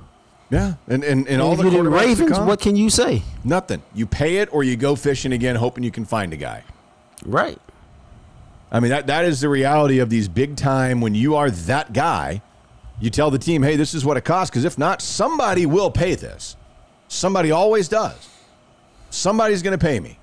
Yeah, 0.49 0.75
and 0.87 1.03
and, 1.03 1.27
and 1.27 1.43
all 1.43 1.53
if 1.53 1.59
the 1.59 1.65
quarterbacks 1.65 2.01
Ravens, 2.01 2.33
come, 2.33 2.47
what 2.47 2.61
can 2.61 2.77
you 2.77 2.89
say? 2.89 3.23
nothing. 3.43 3.83
You 3.95 4.07
pay 4.07 4.37
it 4.37 4.49
or 4.53 4.63
you 4.63 4.77
go 4.77 4.95
fishing 4.95 5.33
again, 5.33 5.57
hoping 5.57 5.83
you 5.83 5.91
can 5.91 6.05
find 6.05 6.33
a 6.33 6.37
guy. 6.37 6.63
Right. 7.25 7.59
I 8.71 8.81
mean, 8.81 8.91
that 8.91 9.09
that 9.09 9.25
is 9.25 9.41
the 9.41 9.49
reality 9.49 9.99
of 9.99 10.09
these 10.09 10.29
big 10.29 10.57
time. 10.57 11.01
When 11.01 11.15
you 11.15 11.35
are 11.35 11.51
that 11.51 11.93
guy, 11.93 12.43
you 13.01 13.11
tell 13.11 13.31
the 13.31 13.39
team, 13.39 13.63
"Hey, 13.63 13.77
this 13.77 13.95
is 13.95 14.05
what 14.05 14.17
it 14.17 14.25
costs." 14.25 14.51
Because 14.51 14.65
if 14.65 14.79
not, 14.79 15.03
somebody 15.03 15.67
will 15.67 15.91
pay 15.91 16.15
this. 16.15 16.57
Somebody 17.09 17.51
always 17.51 17.89
does. 17.89 18.29
Somebody's 19.11 19.63
going 19.63 19.79
to 19.79 19.85
pay 19.85 20.01
me. 20.01 20.19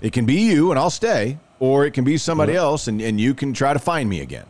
It 0.00 0.12
can 0.12 0.26
be 0.26 0.40
you, 0.40 0.70
and 0.70 0.78
I'll 0.78 0.90
stay, 0.90 1.38
or 1.58 1.84
it 1.84 1.92
can 1.92 2.04
be 2.04 2.16
somebody 2.18 2.52
mm-hmm. 2.52 2.60
else, 2.60 2.88
and, 2.88 3.00
and 3.00 3.20
you 3.20 3.34
can 3.34 3.52
try 3.52 3.72
to 3.72 3.78
find 3.78 4.08
me 4.08 4.20
again. 4.20 4.46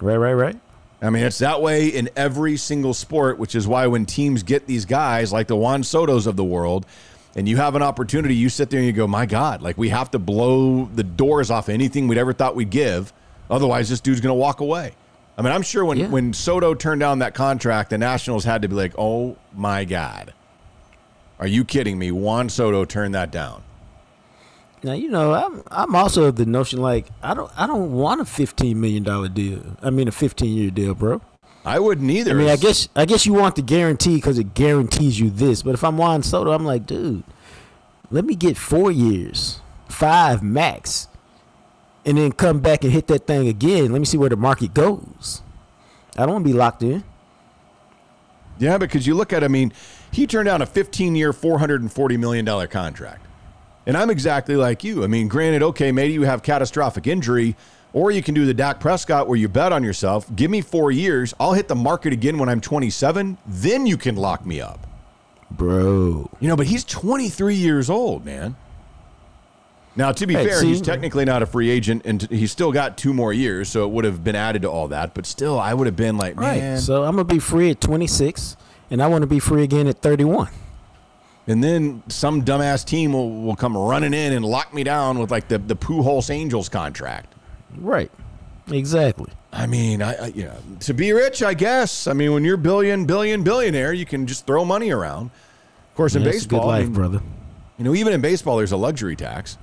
Right, 0.00 0.16
right, 0.16 0.32
right. 0.32 0.60
I 1.02 1.10
mean, 1.10 1.24
it's 1.24 1.38
that 1.38 1.62
way 1.62 1.88
in 1.88 2.10
every 2.14 2.56
single 2.56 2.94
sport, 2.94 3.38
which 3.38 3.54
is 3.54 3.66
why 3.66 3.86
when 3.86 4.04
teams 4.04 4.42
get 4.42 4.66
these 4.66 4.84
guys 4.84 5.32
like 5.32 5.46
the 5.46 5.56
Juan 5.56 5.82
Sotos 5.82 6.26
of 6.26 6.36
the 6.36 6.44
world, 6.44 6.86
and 7.34 7.48
you 7.48 7.56
have 7.56 7.74
an 7.74 7.82
opportunity, 7.82 8.34
you 8.34 8.48
sit 8.48 8.70
there 8.70 8.80
and 8.80 8.86
you 8.86 8.92
go, 8.92 9.06
my 9.06 9.24
God, 9.24 9.62
like 9.62 9.78
we 9.78 9.88
have 9.88 10.10
to 10.10 10.18
blow 10.18 10.86
the 10.86 11.04
doors 11.04 11.50
off 11.50 11.68
anything 11.68 12.06
we'd 12.06 12.18
ever 12.18 12.32
thought 12.32 12.54
we'd 12.54 12.70
give. 12.70 13.12
Otherwise, 13.48 13.88
this 13.88 14.00
dude's 14.00 14.20
going 14.20 14.30
to 14.30 14.34
walk 14.34 14.60
away. 14.60 14.94
I 15.40 15.42
mean, 15.42 15.52
I'm 15.52 15.62
sure 15.62 15.86
when, 15.86 15.96
Yeah. 15.98 16.08
when 16.08 16.34
Soto 16.34 16.74
turned 16.74 17.00
down 17.00 17.20
that 17.20 17.32
contract, 17.32 17.88
the 17.88 17.96
Nationals 17.96 18.44
had 18.44 18.60
to 18.60 18.68
be 18.68 18.74
like, 18.74 18.92
oh 18.98 19.36
my 19.56 19.86
God. 19.86 20.34
Are 21.38 21.46
you 21.46 21.64
kidding 21.64 21.98
me? 21.98 22.10
Juan 22.12 22.50
Soto 22.50 22.84
turned 22.84 23.14
that 23.14 23.30
down. 23.32 23.62
Now 24.82 24.92
you 24.92 25.10
know 25.10 25.32
I'm 25.34 25.62
I'm 25.70 25.94
also 25.94 26.24
of 26.24 26.36
the 26.36 26.44
notion 26.46 26.80
like 26.80 27.06
I 27.22 27.32
don't 27.34 27.50
I 27.56 27.66
don't 27.66 27.92
want 27.92 28.20
a 28.20 28.24
fifteen 28.26 28.80
million 28.80 29.02
dollar 29.02 29.28
deal. 29.28 29.60
I 29.82 29.88
mean 29.90 30.08
a 30.08 30.12
fifteen 30.12 30.54
year 30.56 30.70
deal, 30.70 30.94
bro. 30.94 31.20
I 31.64 31.78
wouldn't 31.78 32.10
either. 32.10 32.30
I 32.30 32.34
mean 32.34 32.48
I 32.48 32.56
guess 32.56 32.88
I 32.96 33.04
guess 33.06 33.24
you 33.26 33.32
want 33.34 33.56
the 33.56 33.62
guarantee 33.62 34.16
because 34.16 34.38
it 34.38 34.52
guarantees 34.54 35.18
you 35.20 35.28
this. 35.30 35.62
But 35.62 35.72
if 35.74 35.82
I'm 35.84 35.96
Juan 35.98 36.22
Soto, 36.22 36.52
I'm 36.52 36.64
like, 36.64 36.86
dude, 36.86 37.24
let 38.10 38.24
me 38.26 38.34
get 38.34 38.56
four 38.58 38.90
years, 38.90 39.60
five 39.88 40.42
max, 40.42 41.08
and 42.04 42.18
then 42.18 42.32
come 42.32 42.60
back 42.60 42.84
and 42.84 42.92
hit 42.92 43.06
that 43.08 43.26
thing 43.26 43.48
again. 43.48 43.92
Let 43.92 43.98
me 43.98 44.04
see 44.04 44.16
where 44.16 44.28
the 44.28 44.36
market 44.36 44.74
goes. 44.74 45.42
I 46.16 46.26
don't 46.26 46.32
want 46.32 46.44
to 46.46 46.52
be 46.52 46.56
locked 46.56 46.82
in. 46.82 47.04
Yeah, 48.58 48.78
because 48.78 49.06
you 49.06 49.14
look 49.14 49.32
at, 49.32 49.42
I 49.42 49.48
mean, 49.48 49.72
he 50.10 50.26
turned 50.26 50.46
down 50.46 50.62
a 50.62 50.66
15 50.66 51.14
year, 51.14 51.32
$440 51.32 52.18
million 52.18 52.68
contract. 52.68 53.26
And 53.86 53.96
I'm 53.96 54.10
exactly 54.10 54.56
like 54.56 54.84
you. 54.84 55.02
I 55.02 55.06
mean, 55.06 55.28
granted, 55.28 55.62
okay, 55.62 55.90
maybe 55.92 56.12
you 56.12 56.22
have 56.22 56.42
catastrophic 56.42 57.06
injury, 57.06 57.56
or 57.92 58.10
you 58.10 58.22
can 58.22 58.34
do 58.34 58.44
the 58.44 58.54
Dak 58.54 58.78
Prescott 58.78 59.26
where 59.26 59.38
you 59.38 59.48
bet 59.48 59.72
on 59.72 59.82
yourself. 59.82 60.26
Give 60.36 60.50
me 60.50 60.60
four 60.60 60.92
years. 60.92 61.34
I'll 61.40 61.54
hit 61.54 61.68
the 61.68 61.74
market 61.74 62.12
again 62.12 62.38
when 62.38 62.48
I'm 62.48 62.60
27. 62.60 63.38
Then 63.46 63.86
you 63.86 63.96
can 63.96 64.16
lock 64.16 64.44
me 64.44 64.60
up. 64.60 64.86
Bro. 65.50 66.30
You 66.38 66.48
know, 66.48 66.56
but 66.56 66.66
he's 66.66 66.84
23 66.84 67.54
years 67.54 67.90
old, 67.90 68.24
man. 68.24 68.56
Now, 69.96 70.12
to 70.12 70.26
be 70.26 70.34
Hey, 70.34 70.46
fair, 70.46 70.60
see- 70.60 70.68
he's 70.68 70.80
technically 70.80 71.24
not 71.24 71.42
a 71.42 71.46
free 71.46 71.68
agent, 71.68 72.02
and 72.04 72.22
he's 72.30 72.52
still 72.52 72.70
got 72.72 72.96
two 72.96 73.12
more 73.12 73.32
years, 73.32 73.68
so 73.68 73.84
it 73.84 73.90
would 73.90 74.04
have 74.04 74.22
been 74.22 74.36
added 74.36 74.62
to 74.62 74.70
all 74.70 74.88
that. 74.88 75.14
But 75.14 75.26
still, 75.26 75.58
I 75.58 75.74
would 75.74 75.86
have 75.86 75.96
been 75.96 76.16
like, 76.16 76.36
man. 76.36 76.78
So 76.78 77.02
I'm 77.04 77.12
gonna 77.16 77.24
be 77.24 77.40
free 77.40 77.70
at 77.70 77.80
26, 77.80 78.56
and 78.90 79.02
I 79.02 79.08
want 79.08 79.22
to 79.22 79.26
be 79.26 79.40
free 79.40 79.62
again 79.64 79.86
at 79.88 80.00
31. 80.00 80.48
And 81.48 81.64
then 81.64 82.02
some 82.08 82.44
dumbass 82.44 82.84
team 82.84 83.12
will, 83.12 83.30
will 83.42 83.56
come 83.56 83.76
running 83.76 84.14
in 84.14 84.32
and 84.32 84.44
lock 84.44 84.72
me 84.72 84.84
down 84.84 85.18
with 85.18 85.30
like 85.32 85.48
the 85.48 85.58
the 85.58 85.74
Pujols 85.74 86.30
Angels 86.30 86.68
contract. 86.68 87.34
Right. 87.76 88.10
Exactly. 88.70 89.32
I 89.52 89.66
mean, 89.66 90.00
I, 90.00 90.14
I 90.14 90.26
you 90.28 90.44
know 90.44 90.56
to 90.80 90.94
be 90.94 91.12
rich, 91.12 91.42
I 91.42 91.54
guess. 91.54 92.06
I 92.06 92.12
mean, 92.12 92.32
when 92.32 92.44
you're 92.44 92.56
billion 92.56 93.04
billion 93.06 93.42
billionaire, 93.42 93.92
you 93.92 94.06
can 94.06 94.28
just 94.28 94.46
throw 94.46 94.64
money 94.64 94.90
around. 94.92 95.26
Of 95.90 95.96
course, 95.96 96.14
in 96.14 96.22
Yeah, 96.22 96.28
it's 96.28 96.44
a 96.44 96.48
baseball, 96.48 96.66
good 96.68 96.74
I 96.74 96.82
mean, 96.84 96.92
brother. 96.92 97.20
you 97.78 97.84
know, 97.84 97.94
even 97.96 98.12
in 98.12 98.20
baseball, 98.20 98.56
there's 98.58 98.70
a 98.72 98.76
luxury 98.76 99.16
tax. 99.16 99.58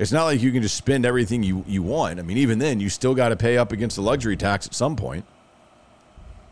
It's 0.00 0.12
not 0.12 0.24
like 0.24 0.40
you 0.40 0.50
can 0.50 0.62
just 0.62 0.76
spend 0.76 1.04
everything 1.04 1.42
you, 1.42 1.62
you 1.68 1.82
want. 1.82 2.18
I 2.18 2.22
mean, 2.22 2.38
even 2.38 2.58
then, 2.58 2.80
you 2.80 2.88
still 2.88 3.14
got 3.14 3.28
to 3.28 3.36
pay 3.36 3.58
up 3.58 3.70
against 3.70 3.96
the 3.96 4.02
luxury 4.02 4.34
tax 4.34 4.66
at 4.66 4.72
some 4.72 4.96
point. 4.96 5.26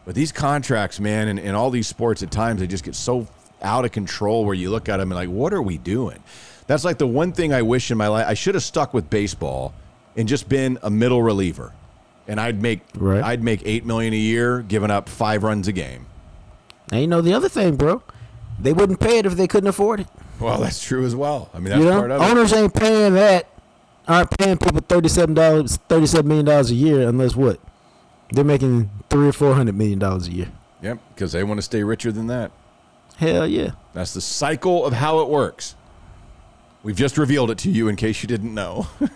But 0.04 0.14
these 0.14 0.32
contracts, 0.32 1.00
man, 1.00 1.28
and, 1.28 1.40
and 1.40 1.56
all 1.56 1.70
these 1.70 1.86
sports 1.86 2.22
at 2.22 2.30
times, 2.30 2.60
they 2.60 2.66
just 2.66 2.84
get 2.84 2.94
so 2.94 3.26
out 3.62 3.86
of 3.86 3.92
control 3.92 4.44
where 4.44 4.54
you 4.54 4.68
look 4.68 4.90
at 4.90 4.98
them 4.98 5.10
and 5.10 5.16
like, 5.16 5.30
what 5.30 5.54
are 5.54 5.62
we 5.62 5.78
doing? 5.78 6.22
That's 6.66 6.84
like 6.84 6.98
the 6.98 7.06
one 7.06 7.32
thing 7.32 7.54
I 7.54 7.62
wish 7.62 7.90
in 7.90 7.96
my 7.96 8.08
life. 8.08 8.26
I 8.28 8.34
should 8.34 8.54
have 8.54 8.62
stuck 8.62 8.92
with 8.92 9.08
baseball 9.08 9.72
and 10.14 10.28
just 10.28 10.46
been 10.50 10.78
a 10.82 10.90
middle 10.90 11.22
reliever. 11.22 11.72
And 12.26 12.38
I'd 12.38 12.60
make 12.60 12.80
Right. 12.94 13.24
I'd 13.24 13.42
make 13.42 13.62
eight 13.64 13.86
million 13.86 14.12
a 14.12 14.18
year, 14.18 14.60
giving 14.60 14.90
up 14.90 15.08
five 15.08 15.42
runs 15.42 15.68
a 15.68 15.72
game. 15.72 16.04
Now 16.92 16.98
you 16.98 17.06
know 17.06 17.22
the 17.22 17.32
other 17.32 17.48
thing, 17.48 17.76
bro. 17.76 18.02
They 18.60 18.74
wouldn't 18.74 19.00
pay 19.00 19.16
it 19.16 19.24
if 19.24 19.36
they 19.36 19.46
couldn't 19.46 19.68
afford 19.68 20.00
it. 20.00 20.08
Well, 20.40 20.60
that's 20.60 20.82
true 20.82 21.04
as 21.04 21.16
well. 21.16 21.50
I 21.52 21.58
mean, 21.58 21.70
that's 21.70 21.78
you 21.80 21.86
know, 21.86 21.98
part 21.98 22.10
of 22.10 22.22
it. 22.22 22.24
owners 22.24 22.52
ain't 22.52 22.74
paying 22.74 23.14
that. 23.14 23.48
Aren't 24.06 24.38
paying 24.38 24.56
people 24.56 24.80
thirty-seven 24.80 25.34
dollars, 25.34 25.76
thirty-seven 25.88 26.26
million 26.26 26.46
dollars 26.46 26.70
a 26.70 26.74
year, 26.74 27.08
unless 27.08 27.36
what? 27.36 27.60
They're 28.30 28.44
making 28.44 28.90
three 29.10 29.28
or 29.28 29.32
four 29.32 29.54
hundred 29.54 29.74
million 29.76 29.98
dollars 29.98 30.28
a 30.28 30.32
year. 30.32 30.52
Yep, 30.82 30.98
because 31.14 31.32
they 31.32 31.44
want 31.44 31.58
to 31.58 31.62
stay 31.62 31.82
richer 31.82 32.10
than 32.12 32.26
that. 32.28 32.50
Hell 33.16 33.46
yeah. 33.46 33.72
That's 33.94 34.14
the 34.14 34.20
cycle 34.20 34.86
of 34.86 34.92
how 34.94 35.20
it 35.20 35.28
works. 35.28 35.74
We've 36.84 36.96
just 36.96 37.18
revealed 37.18 37.50
it 37.50 37.58
to 37.58 37.70
you 37.70 37.88
in 37.88 37.96
case 37.96 38.22
you 38.22 38.28
didn't 38.28 38.54
know. 38.54 38.86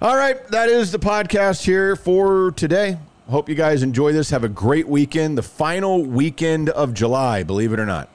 All 0.00 0.16
right, 0.16 0.46
that 0.48 0.68
is 0.68 0.92
the 0.92 0.98
podcast 0.98 1.64
here 1.64 1.96
for 1.96 2.50
today. 2.52 2.98
Hope 3.30 3.48
you 3.48 3.54
guys 3.54 3.82
enjoy 3.82 4.12
this. 4.12 4.30
Have 4.30 4.44
a 4.44 4.48
great 4.48 4.86
weekend. 4.86 5.38
The 5.38 5.42
final 5.42 6.04
weekend 6.04 6.68
of 6.70 6.92
July, 6.92 7.44
believe 7.44 7.72
it 7.72 7.80
or 7.80 7.86
not. 7.86 8.08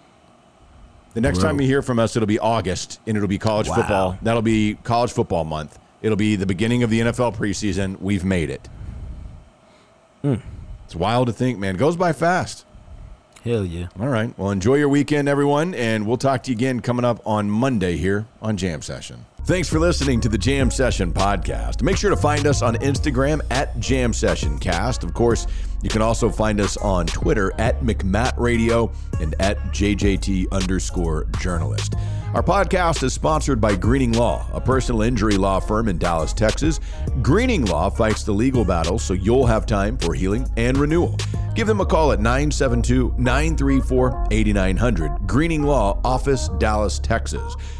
The 1.14 1.22
next 1.22 1.40
time 1.40 1.60
you 1.60 1.66
hear 1.68 1.82
from 1.82 1.98
us, 2.00 2.16
it'll 2.16 2.28
be 2.28 2.38
August, 2.40 3.00
and 3.08 3.18
it'll 3.18 3.28
be 3.30 3.40
college 3.40 3.68
Wow. 3.70 3.76
football. 3.76 4.18
That'll 4.22 4.42
be 4.44 4.78
college 4.84 5.12
football 5.12 5.46
month. 5.46 5.80
It'll 6.02 6.16
be 6.18 6.36
the 6.36 6.46
beginning 6.46 6.84
of 6.84 6.90
the 6.92 7.00
NFL 7.02 7.32
preseason. 7.36 8.00
We've 8.00 8.24
made 8.24 8.50
it. 8.52 8.70
Hmm. 10.22 10.36
It's 10.86 10.96
wild 10.96 11.28
to 11.28 11.34
think, 11.34 11.58
man. 11.60 11.76
It 11.76 11.80
goes 11.80 11.96
by 11.98 12.14
fast. 12.14 12.66
Hell 13.44 13.66
yeah. 13.66 13.88
All 14.00 14.08
right. 14.10 14.34
Well, 14.38 14.52
enjoy 14.52 14.76
your 14.76 14.90
weekend, 14.90 15.28
everyone, 15.28 15.74
and 15.74 16.06
we'll 16.06 16.18
talk 16.18 16.44
to 16.44 16.52
you 16.52 16.56
again 16.56 16.82
coming 16.82 17.06
up 17.06 17.22
on 17.26 17.50
Monday 17.50 17.98
here 17.98 18.26
on 18.42 18.58
Jam 18.58 18.82
Session. 18.82 19.26
Thanks 19.48 19.70
for 19.70 19.80
listening 19.80 20.20
to 20.20 20.28
the 20.28 20.38
Jam 20.38 20.70
Session 20.70 21.14
podcast. 21.14 21.82
Make 21.82 21.96
sure 21.96 22.10
to 22.10 22.18
find 22.18 22.46
us 22.46 22.62
on 22.62 22.76
Instagram 22.76 23.40
at 23.50 23.80
Jam 23.80 24.12
Session 24.12 24.60
Cast. 24.60 25.06
Of 25.06 25.14
course, 25.14 25.48
you 25.82 25.90
can 25.90 26.02
also 26.02 26.30
find 26.30 26.60
us 26.60 26.76
on 26.76 27.06
Twitter 27.06 27.54
at 27.58 27.80
McMatt 27.80 28.38
Radio 28.38 28.92
and 29.22 29.36
at 29.40 29.58
JJT 29.68 30.52
underscore 30.52 31.28
journalist. 31.40 31.96
Our 32.34 32.44
podcast 32.44 33.04
is 33.04 33.14
sponsored 33.14 33.62
by 33.62 33.78
Greening 33.78 34.12
Law, 34.12 34.46
a 34.52 34.60
personal 34.60 35.02
injury 35.02 35.38
law 35.38 35.62
firm 35.62 35.88
in 35.88 35.98
Dallas, 35.98 36.34
Texas. 36.34 36.82
Greening 37.22 37.64
Law 37.64 37.90
fights 37.90 38.24
the 38.24 38.34
legal 38.34 38.66
battle 38.66 39.00
so 39.00 39.14
you'll 39.14 39.46
have 39.46 39.66
time 39.66 39.98
for 39.98 40.14
healing 40.14 40.46
and 40.58 40.78
renewal. 40.78 41.16
Give 41.56 41.68
them 41.68 41.80
a 41.80 41.86
call 41.86 42.12
at 42.12 42.20
972 42.20 43.16
934 43.18 44.28
8900. 44.30 45.26
Greening 45.26 45.64
Law, 45.64 46.02
Office, 46.04 46.50
Dallas, 46.60 47.00
Texas. 47.00 47.56